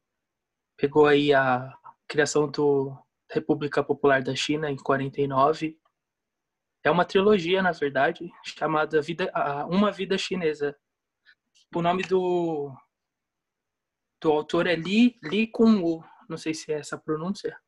pegou 0.76 1.06
aí 1.06 1.32
a 1.32 1.76
criação 2.08 2.50
do 2.50 2.96
República 3.30 3.84
Popular 3.84 4.22
da 4.22 4.34
China 4.34 4.70
em 4.70 4.76
49. 4.76 5.78
É 6.82 6.90
uma 6.90 7.04
trilogia, 7.04 7.62
na 7.62 7.72
verdade, 7.72 8.30
chamada 8.44 9.02
Vida, 9.02 9.30
Uma 9.68 9.92
Vida 9.92 10.16
Chinesa. 10.16 10.76
O 11.74 11.82
nome 11.82 12.02
do, 12.04 12.72
do 14.22 14.32
autor 14.32 14.66
é 14.66 14.74
Li, 14.74 15.18
Li 15.22 15.46
Kung-u. 15.46 16.02
Não 16.28 16.38
sei 16.38 16.54
se 16.54 16.72
é 16.72 16.78
essa 16.78 16.96
a 16.96 17.00
pronúncia, 17.00 17.58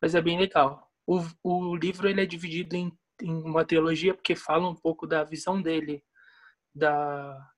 mas 0.00 0.14
é 0.14 0.22
bem 0.22 0.38
legal. 0.38 0.90
O, 1.06 1.20
o 1.42 1.76
livro 1.76 2.08
ele 2.08 2.22
é 2.22 2.26
dividido 2.26 2.74
em, 2.74 2.96
em 3.22 3.42
uma 3.42 3.64
trilogia 3.64 4.14
porque 4.14 4.34
fala 4.34 4.68
um 4.68 4.74
pouco 4.74 5.06
da 5.06 5.24
visão 5.24 5.60
dele 5.60 6.02
da, 6.74 7.50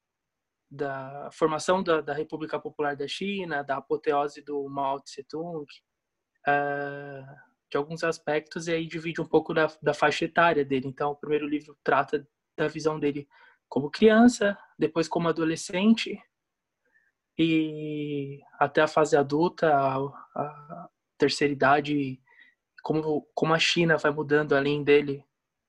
da 0.71 1.29
formação 1.33 1.83
da, 1.83 2.01
da, 2.01 2.15
República 2.15 2.59
Popular 2.61 2.97
da 2.97 3.09
China, 3.09 3.63
da 3.63 3.77
apoteose 3.77 4.43
do 4.43 4.69
Mao 4.69 5.01
Tse 5.01 5.25
Tung, 5.25 5.67
uh, 6.47 7.37
de 7.71 7.77
alguns 7.77 8.03
aspectos, 8.05 8.69
e 8.69 8.73
aí 8.73 8.87
divide 8.87 9.21
um 9.21 9.27
pouco 9.27 9.55
da, 9.55 9.69
da 9.83 9.95
faixa 9.95 10.25
etária 10.25 10.65
dele. 10.65 10.89
Então, 10.89 11.13
o 11.13 11.17
primeiro 11.17 11.47
livro 11.47 11.77
trata 11.83 12.27
da 12.57 12.69
visão 12.69 12.99
dele 12.99 13.29
como 13.69 13.91
criança, 13.91 14.59
depois 14.79 15.09
como 15.09 15.29
adolescente, 15.29 16.21
e 17.39 18.41
até 18.59 18.83
a 18.83 18.89
fase 18.89 19.17
adulta, 19.17 19.75
a, 19.75 19.97
a 19.97 20.89
terceira 21.17 21.53
idade 21.53 22.21
como, 22.83 23.27
como 23.35 23.55
a 23.55 23.59
China 23.59 23.97
vai 23.97 24.11
mudando 24.11 24.55
além 24.55 24.83
dele 24.83 25.25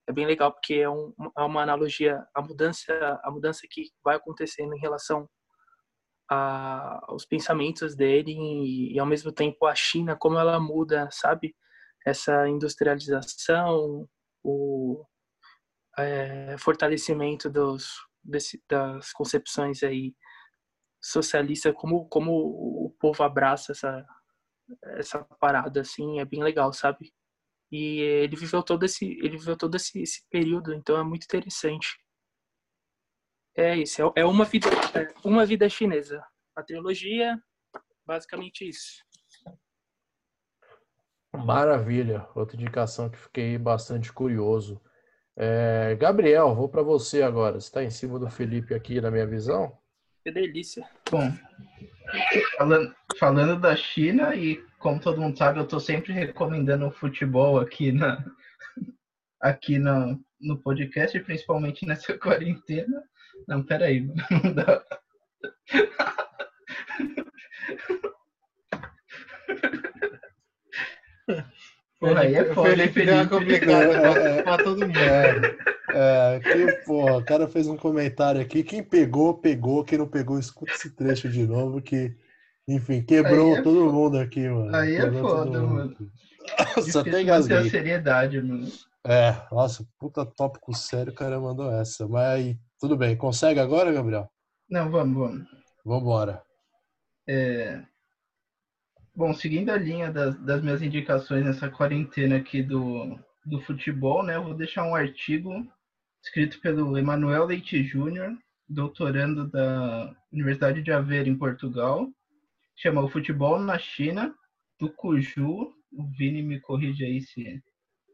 é 0.07 0.11
bem 0.11 0.25
legal 0.25 0.51
porque 0.51 0.75
é, 0.75 0.89
um, 0.89 1.13
é 1.37 1.41
uma 1.41 1.61
analogia 1.61 2.25
a 2.33 2.41
mudança 2.41 3.19
a 3.23 3.31
mudança 3.31 3.67
que 3.69 3.91
vai 4.03 4.15
acontecendo 4.15 4.73
em 4.73 4.79
relação 4.79 5.29
a, 6.31 7.01
aos 7.09 7.25
pensamentos 7.25 7.93
dele 7.93 8.31
e, 8.31 8.93
e, 8.95 8.99
ao 8.99 9.05
mesmo 9.05 9.33
tempo 9.33 9.65
a 9.65 9.75
China 9.75 10.15
como 10.15 10.39
ela 10.39 10.59
muda 10.61 11.09
sabe 11.11 11.53
essa 12.05 12.47
industrialização 12.47 14.07
o 14.41 15.05
é, 15.99 16.55
fortalecimento 16.57 17.49
dos 17.49 17.85
desse, 18.23 18.63
das 18.69 19.11
concepções 19.11 19.83
aí 19.83 20.15
socialistas 21.03 21.73
como 21.75 22.07
como 22.07 22.31
o 22.31 22.95
povo 22.97 23.23
abraça 23.23 23.73
essa 23.73 24.05
essa 24.97 25.19
parada 25.39 25.81
assim 25.81 26.19
é 26.19 26.25
bem 26.25 26.41
legal, 26.41 26.71
sabe? 26.71 27.13
E 27.71 27.99
ele 27.99 28.37
viveu 28.37 28.63
todo 28.63 28.85
esse 28.85 29.05
ele 29.19 29.37
viveu 29.37 29.57
todo 29.57 29.75
esse, 29.75 30.01
esse 30.01 30.23
período, 30.29 30.73
então 30.73 30.97
é 30.97 31.03
muito 31.03 31.25
interessante. 31.25 32.00
É 33.55 33.75
isso, 33.75 34.01
é, 34.01 34.21
é 34.21 34.25
uma 34.25 34.45
vida 34.45 34.67
é 34.95 35.27
uma 35.27 35.45
vida 35.45 35.67
chinesa. 35.69 36.23
A 36.55 36.63
trilogia, 36.63 37.37
basicamente 38.05 38.67
isso. 38.67 39.03
Maravilha, 41.33 42.27
outra 42.35 42.57
indicação 42.57 43.09
que 43.09 43.17
fiquei 43.17 43.57
bastante 43.57 44.11
curioso. 44.11 44.81
É, 45.35 45.95
Gabriel, 45.95 46.53
vou 46.53 46.67
para 46.67 46.83
você 46.83 47.21
agora. 47.21 47.59
Você 47.59 47.67
está 47.67 47.83
em 47.83 47.89
cima 47.89 48.19
do 48.19 48.29
Felipe 48.29 48.73
aqui 48.73 48.99
na 48.99 49.09
minha 49.09 49.25
visão? 49.25 49.77
Que 50.23 50.31
delícia. 50.31 50.87
Bom, 51.09 51.31
falando, 52.57 52.95
falando 53.17 53.59
da 53.59 53.75
China, 53.75 54.35
e 54.35 54.57
como 54.77 54.99
todo 54.99 55.21
mundo 55.21 55.37
sabe, 55.37 55.59
eu 55.59 55.63
estou 55.63 55.79
sempre 55.79 56.13
recomendando 56.13 56.85
o 56.85 56.91
futebol 56.91 57.59
aqui, 57.59 57.91
na, 57.91 58.23
aqui 59.39 59.79
no, 59.79 60.19
no 60.39 60.61
podcast, 60.61 61.17
principalmente 61.21 61.85
nessa 61.85 62.15
quarentena. 62.19 63.03
Não, 63.47 63.63
peraí, 63.63 64.01
não 64.43 64.53
dá. 64.53 64.83
Porra, 71.99 72.21
aí 72.21 72.33
é 72.33 72.45
foda, 72.45 72.69
Felipe, 72.69 72.93
Felipe 72.93 73.05
deu 73.05 73.15
uma 73.15 73.27
complicada 73.27 74.43
pra, 74.43 74.57
todo 74.57 74.87
mundo. 74.87 74.97
É, 75.93 76.39
que, 76.39 76.71
porra, 76.85 77.17
o 77.17 77.25
cara 77.25 77.47
fez 77.47 77.67
um 77.67 77.77
comentário 77.77 78.41
aqui. 78.41 78.63
Quem 78.63 78.83
pegou, 78.83 79.35
pegou. 79.35 79.83
Quem 79.83 79.99
não 79.99 80.07
pegou, 80.07 80.39
escuta 80.39 80.71
esse 80.71 80.95
trecho 80.95 81.29
de 81.29 81.45
novo. 81.45 81.79
Que, 81.79 82.15
enfim, 82.67 83.03
quebrou 83.03 83.55
é 83.55 83.61
todo 83.61 83.93
mundo 83.93 84.17
aqui, 84.17 84.49
mano. 84.49 84.75
Aí 84.75 84.95
é 84.95 85.01
quebrou 85.01 85.19
é 85.19 85.21
foda, 85.21 85.61
mano. 85.61 85.95
Nossa, 86.75 87.01
até 87.01 87.21
engasguei. 87.21 87.69
seriedade, 87.69 88.41
mano. 88.41 88.67
É, 89.05 89.35
nossa, 89.51 89.85
puta 89.99 90.25
tópico 90.25 90.75
sério, 90.75 91.11
o 91.11 91.15
cara 91.15 91.39
mandou 91.39 91.71
essa. 91.71 92.07
Mas 92.07 92.23
aí, 92.23 92.59
tudo 92.81 92.97
bem. 92.97 93.15
Consegue 93.15 93.61
agora, 93.61 93.93
Gabriel? 93.93 94.29
Não, 94.69 94.89
vamos, 94.89 95.17
vamos. 95.17 95.47
Vambora. 95.85 96.43
É, 97.27 97.81
Bom, 99.13 99.33
seguindo 99.33 99.69
a 99.69 99.77
linha 99.77 100.09
das, 100.09 100.39
das, 100.39 100.63
minhas 100.63 100.81
indicações 100.81 101.43
nessa 101.43 101.69
quarentena 101.69 102.37
aqui 102.37 102.63
do, 102.63 103.19
do 103.45 103.59
futebol, 103.59 104.23
né, 104.23 104.37
eu 104.37 104.43
vou 104.43 104.53
deixar 104.53 104.85
um 104.85 104.95
artigo 104.95 105.51
escrito 106.23 106.61
pelo 106.61 106.97
Emanuel 106.97 107.45
Leite 107.45 107.83
Júnior, 107.83 108.31
doutorando 108.69 109.49
da 109.49 110.15
Universidade 110.31 110.81
de 110.81 110.93
Aveiro, 110.93 111.27
em 111.27 111.37
Portugal, 111.37 112.07
chama 112.77 113.03
O 113.03 113.09
Futebol 113.09 113.59
na 113.59 113.77
China, 113.77 114.33
do 114.79 114.89
Cuju, 114.89 115.73
o 115.91 116.07
Vini 116.17 116.41
me 116.41 116.61
corrige 116.61 117.03
aí 117.03 117.21
se 117.21 117.61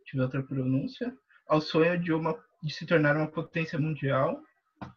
tiver 0.03 0.23
outra 0.23 0.41
pronúncia, 0.41 1.15
ao 1.47 1.61
sonho 1.61 1.97
de, 1.99 2.11
uma, 2.11 2.35
de 2.63 2.73
se 2.73 2.87
tornar 2.87 3.15
uma 3.15 3.27
potência 3.27 3.77
mundial, 3.77 4.41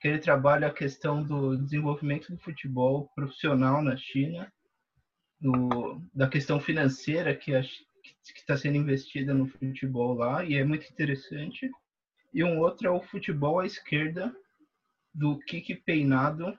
que 0.00 0.08
ele 0.08 0.18
trabalha 0.18 0.66
a 0.68 0.74
questão 0.74 1.22
do 1.22 1.56
desenvolvimento 1.56 2.32
do 2.32 2.38
futebol 2.38 3.10
profissional 3.14 3.82
na 3.82 3.96
China, 3.96 4.52
do, 5.40 6.02
da 6.14 6.28
questão 6.28 6.60
financeira 6.60 7.34
que 7.34 7.52
está 8.34 8.56
sendo 8.56 8.76
investida 8.76 9.32
no 9.32 9.46
futebol 9.46 10.14
lá, 10.14 10.44
e 10.44 10.54
é 10.54 10.64
muito 10.64 10.90
interessante. 10.90 11.70
E 12.32 12.44
um 12.44 12.58
outro 12.60 12.86
é 12.86 12.90
o 12.90 13.02
futebol 13.02 13.58
à 13.58 13.66
esquerda, 13.66 14.34
do 15.12 15.38
Kiki 15.40 15.74
Peinado, 15.74 16.56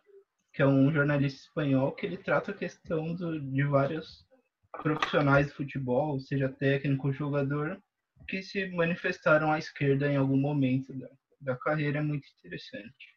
que 0.53 0.61
é 0.61 0.67
um 0.67 0.91
jornalista 0.91 1.41
espanhol, 1.41 1.93
que 1.93 2.05
ele 2.05 2.17
trata 2.17 2.51
a 2.51 2.57
questão 2.57 3.13
do, 3.15 3.39
de 3.39 3.63
vários 3.63 4.25
profissionais 4.83 5.47
de 5.47 5.53
futebol, 5.53 6.19
seja 6.19 6.49
técnico, 6.49 7.11
jogador, 7.13 7.81
que 8.27 8.41
se 8.41 8.67
manifestaram 8.69 9.51
à 9.51 9.57
esquerda 9.57 10.11
em 10.11 10.17
algum 10.17 10.37
momento 10.37 10.93
da, 10.93 11.09
da 11.39 11.55
carreira. 11.55 11.99
É 11.99 12.01
muito 12.01 12.27
interessante. 12.37 13.10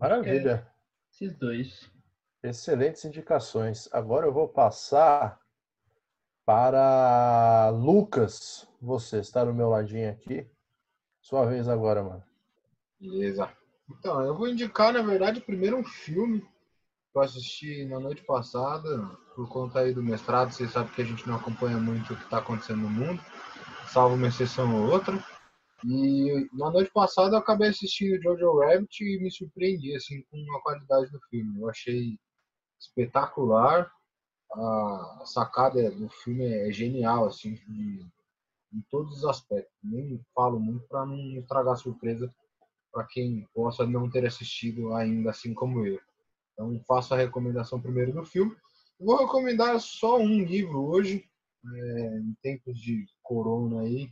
Maravilha. 0.00 0.66
Esses 1.12 1.36
dois. 1.36 1.90
Excelentes 2.42 3.04
indicações. 3.04 3.86
Agora 3.92 4.26
eu 4.26 4.32
vou 4.32 4.48
passar 4.48 5.38
para 6.46 7.68
Lucas. 7.68 8.66
Você 8.80 9.18
está 9.18 9.44
no 9.44 9.52
meu 9.52 9.68
ladinho 9.68 10.10
aqui. 10.10 10.48
Sua 11.20 11.44
vez 11.44 11.68
agora, 11.68 12.02
mano. 12.02 12.24
Beleza. 12.98 13.50
Então, 13.90 14.22
eu 14.22 14.34
vou 14.34 14.48
indicar, 14.48 14.94
na 14.94 15.02
verdade, 15.02 15.40
primeiro 15.40 15.76
um 15.76 15.84
filme 15.84 16.40
que 16.40 17.18
eu 17.18 17.20
assisti 17.20 17.84
na 17.84 18.00
noite 18.00 18.22
passada, 18.22 19.06
por 19.34 19.48
conta 19.50 19.80
aí 19.80 19.92
do 19.92 20.02
mestrado. 20.02 20.50
Vocês 20.50 20.70
sabem 20.70 20.92
que 20.94 21.02
a 21.02 21.04
gente 21.04 21.28
não 21.28 21.36
acompanha 21.36 21.76
muito 21.76 22.14
o 22.14 22.16
que 22.16 22.24
está 22.24 22.38
acontecendo 22.38 22.80
no 22.80 22.88
mundo, 22.88 23.22
salvo 23.88 24.14
uma 24.14 24.28
exceção 24.28 24.82
ou 24.82 24.90
outra. 24.90 25.22
E 25.84 26.48
na 26.52 26.70
noite 26.70 26.90
passada 26.92 27.36
eu 27.36 27.38
acabei 27.38 27.68
assistindo 27.68 28.20
Jojo 28.22 28.58
Rabbit 28.58 29.02
e 29.02 29.18
me 29.20 29.30
surpreendi 29.30 29.94
assim 29.94 30.22
com 30.30 30.56
a 30.56 30.62
qualidade 30.62 31.10
do 31.10 31.20
filme. 31.30 31.60
Eu 31.60 31.68
achei 31.68 32.18
espetacular. 32.78 33.90
A 34.52 35.22
sacada 35.26 35.90
do 35.92 36.08
filme 36.08 36.44
é 36.44 36.72
genial 36.72 37.26
assim, 37.26 37.54
em 38.72 38.80
todos 38.90 39.18
os 39.18 39.24
aspectos. 39.24 39.72
Nem 39.82 40.20
falo 40.34 40.58
muito 40.58 40.86
para 40.88 41.06
não 41.06 41.16
estragar 41.38 41.76
surpresa 41.76 42.32
para 42.92 43.04
quem 43.04 43.48
possa 43.54 43.86
não 43.86 44.10
ter 44.10 44.26
assistido 44.26 44.92
ainda, 44.94 45.30
assim 45.30 45.54
como 45.54 45.86
eu. 45.86 46.00
Então 46.52 46.78
faço 46.86 47.14
a 47.14 47.16
recomendação 47.16 47.80
primeiro 47.80 48.12
do 48.12 48.24
filme. 48.24 48.54
Vou 48.98 49.16
recomendar 49.16 49.80
só 49.80 50.18
um 50.18 50.44
livro 50.44 50.84
hoje, 50.84 51.24
é, 51.64 52.18
em 52.18 52.36
tempos 52.42 52.78
de 52.78 53.06
corona 53.22 53.82
aí, 53.82 54.10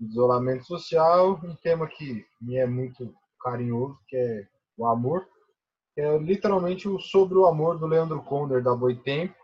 isolamento 0.00 0.64
social, 0.64 1.40
um 1.42 1.54
tema 1.56 1.86
que 1.86 2.24
me 2.40 2.56
é 2.56 2.66
muito 2.66 3.14
carinhoso, 3.40 3.98
que 4.06 4.16
é 4.16 4.48
o 4.76 4.86
amor. 4.86 5.26
Que 5.94 6.00
é 6.00 6.18
literalmente 6.18 6.88
o 6.88 6.98
Sobre 6.98 7.36
o 7.36 7.46
Amor 7.46 7.78
do 7.78 7.86
Leandro 7.86 8.22
Conder, 8.22 8.62
da 8.62 8.74
Boitempo. 8.74 9.34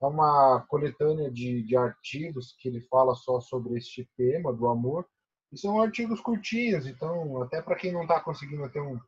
É 0.00 0.06
uma 0.06 0.64
coletânea 0.68 1.30
de, 1.30 1.62
de 1.62 1.76
artigos 1.76 2.54
que 2.58 2.68
ele 2.68 2.80
fala 2.82 3.14
só 3.14 3.40
sobre 3.40 3.76
este 3.76 4.08
tema 4.16 4.52
do 4.52 4.68
amor. 4.68 5.06
E 5.50 5.58
são 5.58 5.80
artigos 5.80 6.20
curtinhos, 6.20 6.86
então 6.86 7.42
até 7.42 7.62
para 7.62 7.74
quem 7.74 7.90
não 7.90 8.02
está 8.02 8.20
conseguindo 8.20 8.68
ter 8.68 8.82
um, 8.82 9.00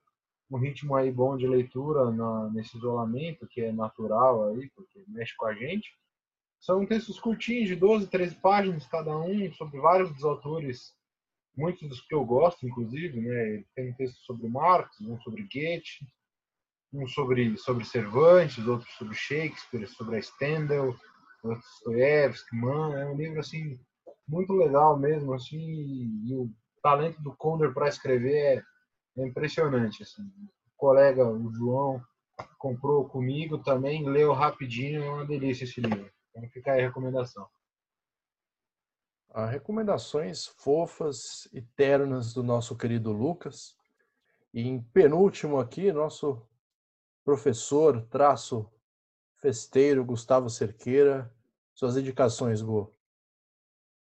um 0.50 0.58
ritmo 0.58 0.96
aí 0.96 1.12
bom 1.12 1.36
de 1.36 1.46
leitura 1.46 2.10
na, 2.10 2.48
nesse 2.50 2.78
isolamento, 2.78 3.46
que 3.46 3.60
é 3.60 3.72
natural 3.72 4.48
aí, 4.48 4.70
porque 4.74 5.04
mexe 5.06 5.36
com 5.36 5.46
a 5.46 5.54
gente, 5.54 5.90
são 6.60 6.84
textos 6.86 7.18
curtinhos, 7.18 7.68
de 7.68 7.76
12, 7.76 8.08
13 8.08 8.36
páginas 8.36 8.86
cada 8.86 9.16
um, 9.18 9.52
sobre 9.54 9.80
vários 9.80 10.12
dos 10.12 10.24
autores, 10.24 10.94
muitos 11.56 11.88
dos 11.88 12.00
que 12.02 12.14
eu 12.14 12.24
gosto, 12.24 12.66
inclusive. 12.66 13.20
Né? 13.20 13.64
Tem 13.74 13.90
um 13.90 13.94
texto 13.94 14.18
sobre 14.20 14.46
Marx, 14.48 15.00
um 15.00 15.18
sobre 15.20 15.42
Goethe, 15.42 16.06
um 16.92 17.06
sobre, 17.06 17.56
sobre 17.56 17.84
Cervantes, 17.84 18.66
outro 18.66 18.86
sobre 18.92 19.14
Shakespeare, 19.14 19.86
sobre 19.88 20.20
Stendhal, 20.20 20.94
Dostoiévski, 21.42 22.54
Mann. 22.54 22.94
É 22.94 23.06
um 23.06 23.16
livro 23.16 23.40
assim 23.40 23.80
muito 24.28 24.52
legal 24.52 24.98
mesmo, 24.98 25.32
assim, 25.32 25.58
e 25.58 26.34
o 26.34 26.50
talento 26.82 27.20
do 27.22 27.34
Conder 27.36 27.72
para 27.72 27.88
escrever 27.88 28.64
é 29.16 29.26
impressionante. 29.26 30.02
Assim. 30.02 30.22
O 30.22 30.76
colega, 30.76 31.26
o 31.26 31.52
João, 31.52 32.02
comprou 32.58 33.08
comigo 33.08 33.58
também, 33.58 34.08
leu 34.08 34.32
rapidinho, 34.32 35.02
é 35.02 35.10
uma 35.10 35.26
delícia 35.26 35.64
esse 35.64 35.80
livro. 35.80 36.10
Então 36.40 36.50
fica 36.50 36.72
aí 36.72 36.80
a 36.80 36.86
recomendação. 36.86 37.46
Ah, 39.32 39.46
recomendações 39.46 40.46
fofas 40.46 41.48
e 41.52 41.60
ternas 41.60 42.32
do 42.32 42.42
nosso 42.42 42.76
querido 42.76 43.12
Lucas. 43.12 43.76
E 44.52 44.66
em 44.66 44.82
penúltimo 44.82 45.58
aqui, 45.58 45.92
nosso 45.92 46.42
professor, 47.24 48.02
traço 48.06 48.68
festeiro, 49.36 50.04
Gustavo 50.04 50.50
Cerqueira. 50.50 51.32
Suas 51.74 51.96
indicações, 51.96 52.60
Gu. 52.60 52.92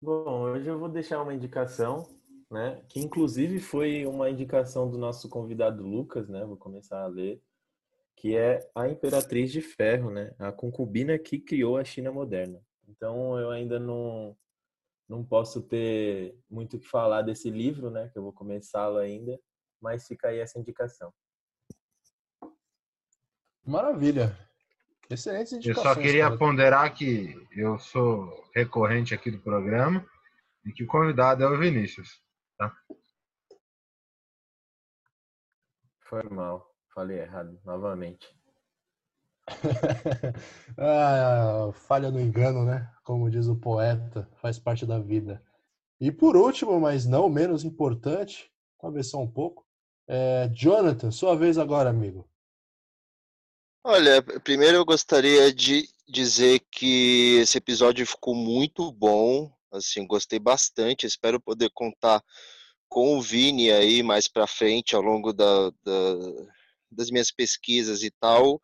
Bom, 0.01 0.41
hoje 0.43 0.67
eu 0.67 0.79
vou 0.79 0.89
deixar 0.89 1.21
uma 1.21 1.33
indicação, 1.33 2.07
né? 2.49 2.83
Que 2.87 2.99
inclusive 2.99 3.59
foi 3.59 4.05
uma 4.05 4.29
indicação 4.29 4.89
do 4.89 4.97
nosso 4.97 5.29
convidado 5.29 5.85
Lucas, 5.85 6.27
né? 6.29 6.43
Vou 6.45 6.57
começar 6.57 7.03
a 7.03 7.07
ler 7.07 7.43
que 8.19 8.35
é 8.35 8.69
a 8.75 8.87
Imperatriz 8.87 9.49
de 9.49 9.61
Ferro, 9.61 10.11
né? 10.11 10.35
A 10.37 10.51
concubina 10.51 11.17
que 11.17 11.39
criou 11.39 11.77
a 11.77 11.85
China 11.85 12.11
moderna. 12.11 12.61
Então 12.87 13.39
eu 13.39 13.49
ainda 13.49 13.79
não 13.79 14.37
não 15.07 15.25
posso 15.25 15.61
ter 15.61 16.37
muito 16.47 16.77
o 16.77 16.79
que 16.79 16.87
falar 16.87 17.23
desse 17.23 17.49
livro, 17.49 17.89
né? 17.89 18.09
Que 18.09 18.19
eu 18.19 18.23
vou 18.23 18.33
começá-lo 18.33 18.97
ainda, 18.97 19.39
mas 19.81 20.05
fica 20.05 20.27
aí 20.27 20.39
essa 20.39 20.59
indicação. 20.59 21.11
Maravilha. 23.65 24.37
Excelente 25.09 25.55
indicações. 25.55 25.85
Eu 25.85 25.93
só 25.93 25.99
queria 25.99 26.25
cara. 26.25 26.37
ponderar 26.37 26.93
que 26.93 27.35
eu 27.51 27.79
sou 27.79 28.43
recorrente 28.53 29.15
aqui 29.15 29.31
do 29.31 29.39
programa 29.39 30.05
e 30.65 30.71
que 30.71 30.83
o 30.83 30.87
convidado 30.87 31.43
é 31.43 31.47
o 31.47 31.57
Vinícius, 31.57 32.21
tá? 32.57 32.75
Foi 36.01 36.23
mal. 36.23 36.68
Falei 36.93 37.19
errado, 37.19 37.59
novamente. 37.65 38.27
ah, 40.77 41.71
falha 41.73 42.11
no 42.11 42.19
engano, 42.19 42.65
né? 42.65 42.89
Como 43.03 43.29
diz 43.29 43.47
o 43.47 43.55
poeta, 43.55 44.29
faz 44.41 44.59
parte 44.59 44.85
da 44.85 44.99
vida. 44.99 45.41
E 45.99 46.11
por 46.11 46.35
último, 46.35 46.79
mas 46.79 47.05
não 47.05 47.29
menos 47.29 47.63
importante, 47.63 48.51
talvez 48.79 49.09
só 49.09 49.19
um 49.19 49.29
pouco, 49.29 49.65
é 50.07 50.49
Jonathan, 50.53 51.11
sua 51.11 51.35
vez 51.35 51.57
agora, 51.57 51.89
amigo. 51.89 52.27
Olha, 53.83 54.21
primeiro 54.43 54.77
eu 54.77 54.85
gostaria 54.85 55.53
de 55.53 55.87
dizer 56.07 56.59
que 56.71 57.37
esse 57.41 57.57
episódio 57.57 58.05
ficou 58.05 58.35
muito 58.35 58.91
bom, 58.91 59.51
assim, 59.71 60.05
gostei 60.05 60.39
bastante, 60.39 61.05
espero 61.05 61.39
poder 61.39 61.69
contar 61.73 62.23
com 62.87 63.17
o 63.17 63.21
Vini 63.21 63.71
aí 63.71 64.01
mais 64.01 64.27
para 64.27 64.47
frente 64.47 64.95
ao 64.95 65.01
longo 65.01 65.31
da, 65.31 65.69
da 65.83 66.15
das 66.91 67.09
minhas 67.09 67.31
pesquisas 67.31 68.03
e 68.03 68.11
tal, 68.19 68.59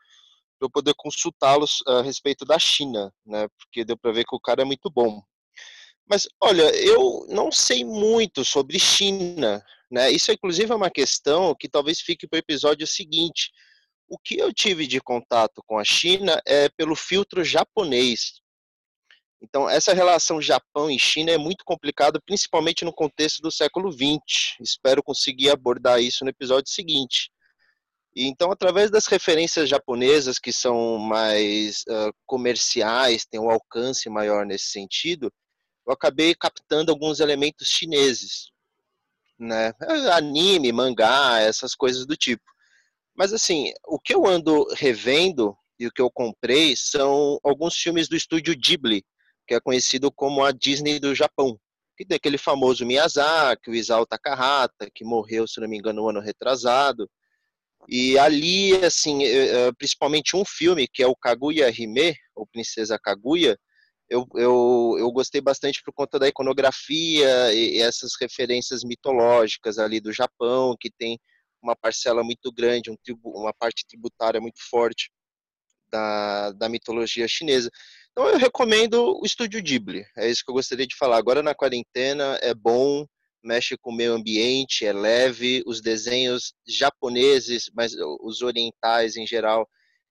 para 0.60 0.68
eu 0.68 0.70
poder 0.70 0.94
consultá-los 0.98 1.84
a 1.88 2.02
respeito 2.02 2.46
da 2.46 2.58
China, 2.58 3.14
né? 3.26 3.48
Porque 3.58 3.84
deu 3.86 3.98
para 3.98 4.12
ver 4.12 4.26
que 4.26 4.36
o 4.36 4.40
cara 4.40 4.62
é 4.62 4.66
muito 4.66 4.90
bom. 4.90 5.22
Mas 6.08 6.28
olha, 6.42 6.64
eu 6.76 7.26
não 7.30 7.52
sei 7.52 7.84
muito 7.84 8.46
sobre 8.46 8.80
China, 8.80 9.64
né? 9.92 10.12
Isso 10.12 10.32
inclusive 10.32 10.72
é 10.72 10.76
uma 10.76 10.92
questão 10.92 11.56
que 11.60 11.68
talvez 11.68 12.00
fique 12.00 12.28
para 12.28 12.38
o 12.38 12.40
episódio 12.40 12.86
seguinte. 12.86 13.52
O 14.08 14.18
que 14.20 14.38
eu 14.38 14.54
tive 14.54 14.86
de 14.86 15.02
contato 15.02 15.64
com 15.66 15.80
a 15.80 15.84
China 15.84 16.40
é 16.46 16.70
pelo 16.70 16.96
filtro 16.96 17.44
japonês. 17.44 18.40
Então, 19.42 19.70
essa 19.70 19.94
relação 19.94 20.42
Japão 20.42 20.90
e 20.90 20.98
China 20.98 21.32
é 21.32 21.38
muito 21.38 21.64
complicada, 21.66 22.20
principalmente 22.26 22.86
no 22.86 22.94
contexto 22.94 23.42
do 23.42 23.52
século 23.52 23.92
XX. 23.92 24.58
Espero 24.60 25.04
conseguir 25.04 25.50
abordar 25.50 26.02
isso 26.02 26.24
no 26.24 26.30
episódio 26.30 26.72
seguinte. 26.72 27.30
Então, 28.16 28.50
através 28.50 28.90
das 28.90 29.08
referências 29.08 29.68
japonesas 29.68 30.40
que 30.40 30.54
são 30.54 30.98
mais 30.98 31.84
uh, 31.90 32.14
comerciais, 32.26 33.26
têm 33.26 33.40
um 33.40 33.50
alcance 33.50 34.10
maior 34.10 34.46
nesse 34.46 34.68
sentido, 34.68 35.32
eu 35.86 35.94
acabei 35.94 36.34
captando 36.34 36.92
alguns 36.92 37.20
elementos 37.20 37.68
chineses, 37.68 38.52
né? 39.38 39.74
Anime, 40.14 40.72
mangá, 40.72 41.42
essas 41.42 41.76
coisas 41.76 42.06
do 42.06 42.16
tipo. 42.16 42.44
Mas 43.16 43.34
assim, 43.34 43.72
o 43.86 44.00
que 44.00 44.16
eu 44.16 44.26
ando 44.26 44.66
revendo 44.76 45.56
e 45.80 45.88
o 45.88 45.92
que 45.92 46.02
eu 46.02 46.10
comprei 46.10 46.74
são 46.76 47.38
alguns 47.44 47.76
filmes 47.76 48.08
do 48.08 48.16
estúdio 48.16 48.56
Ghibli, 48.58 49.04
que 49.48 49.54
é 49.54 49.60
conhecido 49.60 50.12
como 50.12 50.44
a 50.44 50.52
Disney 50.52 51.00
do 51.00 51.14
Japão. 51.14 51.60
Que 51.98 52.06
tem 52.06 52.16
aquele 52.16 52.38
famoso 52.38 52.86
Miyazaki, 52.86 53.70
o 53.70 53.76
Isao 53.76 54.06
Takahata, 54.06 54.90
que 54.94 55.06
morreu, 55.06 55.48
se 55.48 55.62
não 55.62 55.68
me 55.68 55.78
engano, 55.78 56.02
no 56.02 56.10
ano 56.10 56.20
retrasado. 56.20 57.10
E 57.88 58.18
ali, 58.18 58.74
assim, 58.84 59.24
eh, 59.24 59.68
eh, 59.68 59.72
principalmente 59.78 60.36
um 60.36 60.44
filme, 60.46 60.88
que 60.88 61.04
é 61.04 61.08
o 61.08 61.16
Kaguya 61.16 61.70
Hime, 61.70 62.16
ou 62.36 62.48
Princesa 62.48 62.98
Kaguya, 62.98 63.58
eu, 64.10 64.28
eu, 64.36 64.96
eu 65.00 65.12
gostei 65.12 65.42
bastante 65.42 65.82
por 65.84 65.94
conta 65.94 66.20
da 66.20 66.28
iconografia 66.28 67.54
e, 67.54 67.80
essas 67.82 68.12
referências 68.20 68.84
mitológicas 68.84 69.80
ali 69.80 70.00
do 70.00 70.14
Japão, 70.14 70.76
que 70.80 70.92
tem 70.92 71.20
uma 71.62 71.76
parcela 71.76 72.24
muito 72.24 72.52
grande, 72.52 72.92
um 72.92 72.98
tribu, 73.04 73.32
uma 73.32 73.54
parte 73.54 73.86
tributária 73.88 74.40
muito 74.40 74.60
forte 74.70 75.12
da, 75.90 76.52
da 76.52 76.70
mitologia 76.70 77.28
chinesa. 77.28 77.70
Então 78.12 78.28
eu 78.28 78.38
recomendo 78.38 79.20
o 79.20 79.26
Estúdio 79.26 79.62
Ghibli, 79.62 80.06
é 80.18 80.30
isso 80.30 80.44
que 80.46 80.52
eu 80.52 80.56
gostaria 80.56 80.88
de 80.88 80.96
falar. 80.96 81.18
Agora 81.18 81.42
na 81.42 81.56
quarentena 81.56 82.38
é 82.42 82.54
bom, 82.54 83.06
mexe 83.46 83.78
com 83.78 83.92
o 83.92 83.96
meio 83.96 84.14
ambiente, 84.14 84.86
é 84.86 84.92
leve. 84.92 85.64
Os 85.66 85.82
desenhos 85.82 86.54
japoneses, 86.68 87.70
mas 87.74 87.94
os 88.22 88.42
orientais 88.42 89.16
em 89.16 89.26
geral, 89.26 89.68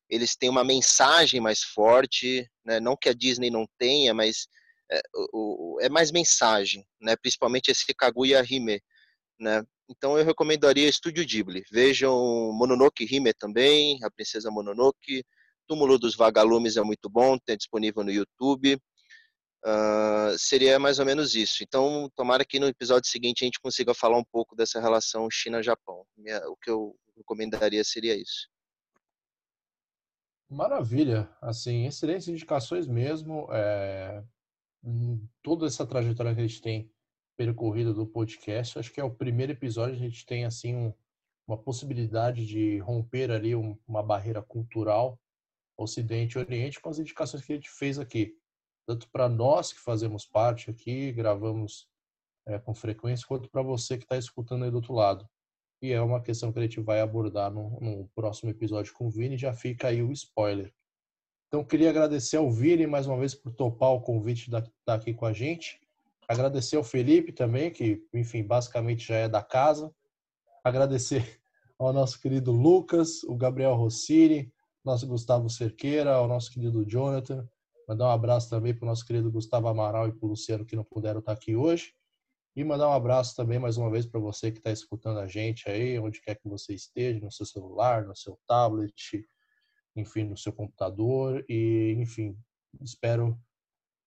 eles 0.09 0.36
têm 0.36 0.48
uma 0.48 0.65
mensagem 0.65 1.40
mais 1.40 1.62
forte, 1.62 2.48
né? 2.65 2.78
não 2.81 2.97
que 2.97 3.09
a 3.09 3.15
Disney 3.15 3.51
não 3.51 3.66
tenha, 3.78 4.15
mas 4.15 4.47
é, 4.90 5.01
o, 5.32 5.78
é 5.81 5.89
mais 5.89 6.12
mensagem, 6.12 6.86
né? 7.01 7.16
principalmente 7.16 7.70
esse 7.70 7.85
Kaguya 7.94 8.44
Hime. 8.48 8.81
né? 9.39 9.62
Então 9.89 10.16
eu 10.16 10.24
recomendaria 10.24 10.89
Estúdio 10.89 11.27
Ghibli. 11.27 11.65
Vejam 11.70 12.52
Mononoke 12.52 13.05
Hime 13.05 13.35
também, 13.35 13.98
A 14.02 14.11
Princesa 14.11 14.51
Mononoke. 14.51 15.24
Túmulo 15.66 15.98
dos 15.98 16.15
Vagalumes 16.15 16.77
é 16.77 16.82
muito 16.82 17.09
bom, 17.09 17.39
tem 17.39 17.56
disponível 17.56 18.05
no 18.05 18.11
YouTube. 18.11 18.78
Uh, 19.66 20.39
seria 20.39 20.78
mais 20.78 20.99
ou 20.99 21.07
menos 21.07 21.35
isso. 21.35 21.65
Então, 21.65 22.11
tomara 22.15 22.45
que 22.45 22.61
no 22.61 22.66
episódio 22.66 23.09
seguinte 23.09 23.43
a 23.43 23.47
gente 23.47 23.61
consiga 23.61 23.95
falar 23.95 24.19
um 24.19 24.24
pouco 24.24 24.55
dessa 24.55 24.78
relação 24.78 25.31
China-Japão. 25.31 26.05
O 26.49 26.57
que 26.57 26.70
eu 26.70 26.95
recomendaria 27.16 27.82
seria 27.82 28.15
isso. 28.15 28.49
Maravilha, 30.51 31.31
assim, 31.41 31.86
excelentes 31.86 32.28
indicações 32.28 32.86
mesmo. 32.86 33.49
É... 33.51 34.23
Toda 35.43 35.66
essa 35.66 35.86
trajetória 35.86 36.35
que 36.35 36.43
a 36.43 36.47
gente 36.47 36.61
tem 36.61 36.93
percorrido 37.36 37.95
do 37.95 38.07
podcast, 38.07 38.78
acho 38.78 38.93
que 38.93 39.01
é 39.01 39.05
o 39.05 39.15
primeiro 39.15 39.53
episódio 39.53 39.95
a 39.95 39.99
gente 39.99 40.27
tem 40.27 40.45
assim 40.45 40.77
um, 40.77 40.95
uma 41.49 41.57
possibilidade 41.57 42.47
de 42.47 42.78
romper 42.78 43.31
ali 43.31 43.57
um, 43.57 43.78
uma 43.89 44.03
barreira 44.03 44.43
cultural 44.43 45.19
Ocidente 45.77 46.36
e 46.36 46.39
Oriente 46.39 46.81
com 46.81 46.91
as 46.91 46.99
indicações 46.99 47.45
que 47.45 47.53
a 47.53 47.57
gente 47.57 47.70
fez 47.70 47.99
aqui 47.99 48.39
tanto 48.86 49.09
para 49.11 49.28
nós 49.28 49.73
que 49.73 49.81
fazemos 49.81 50.27
parte 50.27 50.70
aqui, 50.70 51.12
gravamos 51.12 51.89
é, 52.47 52.59
com 52.59 52.74
frequência, 52.74 53.27
quanto 53.27 53.48
para 53.48 53.62
você 53.62 53.97
que 53.97 54.05
está 54.05 54.16
escutando 54.16 54.65
aí 54.65 54.70
do 54.70 54.77
outro 54.77 54.94
lado. 54.94 55.28
E 55.82 55.93
é 55.93 56.01
uma 56.01 56.23
questão 56.23 56.52
que 56.52 56.59
a 56.59 56.62
gente 56.62 56.81
vai 56.81 57.01
abordar 57.01 57.52
no, 57.52 57.78
no 57.81 58.09
próximo 58.15 58.51
episódio 58.51 58.93
com 58.94 59.06
o 59.06 59.11
Vini, 59.11 59.36
já 59.36 59.52
fica 59.52 59.89
aí 59.89 60.02
o 60.02 60.12
spoiler. 60.12 60.73
Então, 61.48 61.65
queria 61.65 61.90
agradecer 61.90 62.36
ao 62.36 62.51
Vini 62.51 62.86
mais 62.86 63.06
uma 63.06 63.19
vez 63.19 63.35
por 63.35 63.52
topar 63.52 63.90
o 63.90 64.01
convite 64.01 64.51
de 64.51 64.56
estar 64.56 64.70
tá 64.85 64.94
aqui 64.94 65.15
com 65.15 65.27
a 65.27 65.32
gente. 65.32 65.81
Agradecer 66.27 66.77
ao 66.77 66.82
Felipe 66.82 67.32
também, 67.32 67.70
que, 67.70 68.02
enfim, 68.12 68.43
basicamente 68.43 69.06
já 69.06 69.16
é 69.16 69.28
da 69.28 69.43
casa. 69.43 69.94
Agradecer 70.65 71.40
ao 71.78 71.93
nosso 71.93 72.20
querido 72.20 72.51
Lucas, 72.51 73.23
o 73.24 73.36
Gabriel 73.36 73.74
Rossini, 73.74 74.52
nosso 74.85 75.06
Gustavo 75.06 75.48
Cerqueira, 75.48 76.15
ao 76.15 76.27
nosso 76.27 76.51
querido 76.51 76.85
Jonathan, 76.85 77.48
Mandar 77.89 78.06
um 78.06 78.11
abraço 78.11 78.48
também 78.48 78.74
para 78.74 78.85
o 78.85 78.89
nosso 78.89 79.05
querido 79.05 79.31
Gustavo 79.31 79.69
Amaral 79.69 80.09
e 80.09 80.12
para 80.12 80.27
o 80.27 80.28
Luciano 80.31 80.65
que 80.65 80.77
não 80.77 80.85
puderam 80.85 81.20
estar 81.20 81.32
aqui 81.32 81.55
hoje. 81.55 81.93
E 82.56 82.62
mandar 82.62 82.89
um 82.89 82.93
abraço 82.93 83.35
também 83.35 83.59
mais 83.59 83.77
uma 83.77 83.90
vez 83.90 84.06
para 84.06 84.20
você 84.20 84.51
que 84.51 84.59
está 84.59 84.70
escutando 84.70 85.19
a 85.19 85.27
gente 85.27 85.69
aí, 85.69 85.98
onde 85.98 86.20
quer 86.20 86.36
que 86.36 86.48
você 86.48 86.73
esteja, 86.73 87.20
no 87.20 87.31
seu 87.31 87.44
celular, 87.44 88.06
no 88.06 88.15
seu 88.15 88.39
tablet, 88.47 89.27
enfim, 89.97 90.24
no 90.24 90.36
seu 90.36 90.52
computador. 90.52 91.44
E, 91.48 91.94
enfim, 91.98 92.39
espero 92.81 93.36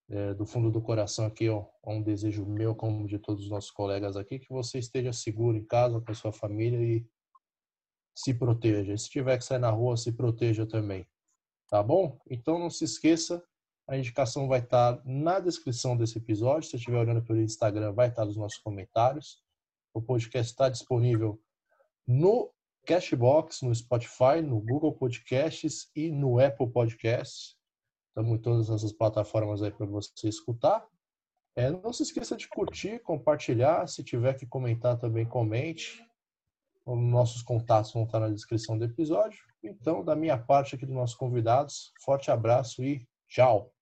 é, 0.09 0.33
do 0.33 0.45
fundo 0.45 0.71
do 0.71 0.81
coração 0.81 1.25
aqui, 1.25 1.49
ó, 1.49 1.65
um 1.85 2.01
desejo 2.01 2.45
meu, 2.45 2.73
como 2.73 3.05
de 3.05 3.19
todos 3.19 3.43
os 3.43 3.49
nossos 3.49 3.71
colegas 3.71 4.15
aqui, 4.15 4.39
que 4.39 4.49
você 4.49 4.79
esteja 4.79 5.11
seguro 5.11 5.57
em 5.57 5.65
casa 5.65 5.99
com 5.99 6.11
a 6.11 6.15
sua 6.15 6.31
família 6.31 6.81
e 6.81 7.05
se 8.15 8.33
proteja. 8.33 8.97
Se 8.97 9.09
tiver 9.09 9.37
que 9.37 9.43
sair 9.43 9.59
na 9.59 9.69
rua, 9.69 9.97
se 9.97 10.13
proteja 10.13 10.65
também. 10.65 11.05
Tá 11.69 11.83
bom? 11.83 12.17
Então 12.29 12.57
não 12.57 12.69
se 12.69 12.85
esqueça 12.85 13.43
a 13.87 13.97
indicação 13.97 14.47
vai 14.47 14.59
estar 14.59 15.01
na 15.05 15.39
descrição 15.39 15.95
desse 15.95 16.17
episódio. 16.17 16.63
Se 16.63 16.71
você 16.71 16.77
estiver 16.77 16.99
olhando 16.99 17.23
pelo 17.23 17.41
Instagram, 17.41 17.93
vai 17.93 18.09
estar 18.09 18.25
nos 18.25 18.35
nossos 18.35 18.57
comentários. 18.59 19.41
O 19.93 20.01
podcast 20.01 20.51
está 20.51 20.67
disponível 20.67 21.41
no 22.05 22.51
Cashbox, 22.85 23.61
no 23.61 23.73
Spotify, 23.73 24.41
no 24.43 24.59
Google 24.59 24.93
Podcasts 24.93 25.89
e 25.95 26.11
no 26.11 26.39
Apple 26.39 26.69
Podcasts. 26.69 27.55
Estamos 28.09 28.37
em 28.37 28.41
todas 28.41 28.69
essas 28.69 28.91
plataformas 28.91 29.63
aí 29.63 29.71
para 29.71 29.85
você 29.85 30.27
escutar. 30.27 30.85
É, 31.55 31.71
não 31.71 31.93
se 31.93 32.03
esqueça 32.03 32.35
de 32.35 32.47
curtir, 32.47 32.99
compartilhar. 32.99 33.87
Se 33.87 34.03
tiver 34.03 34.33
que 34.35 34.45
comentar 34.45 34.97
também, 34.97 35.25
comente. 35.25 36.05
Os 36.85 36.99
nossos 36.99 37.41
contatos 37.41 37.91
vão 37.93 38.03
estar 38.03 38.19
na 38.19 38.29
descrição 38.29 38.77
do 38.77 38.85
episódio. 38.85 39.39
Então, 39.63 40.03
da 40.03 40.15
minha 40.15 40.37
parte 40.37 40.75
aqui 40.75 40.85
dos 40.85 40.95
nossos 40.95 41.15
convidados, 41.15 41.91
forte 42.03 42.31
abraço 42.31 42.83
e 42.83 43.07
tchau! 43.27 43.76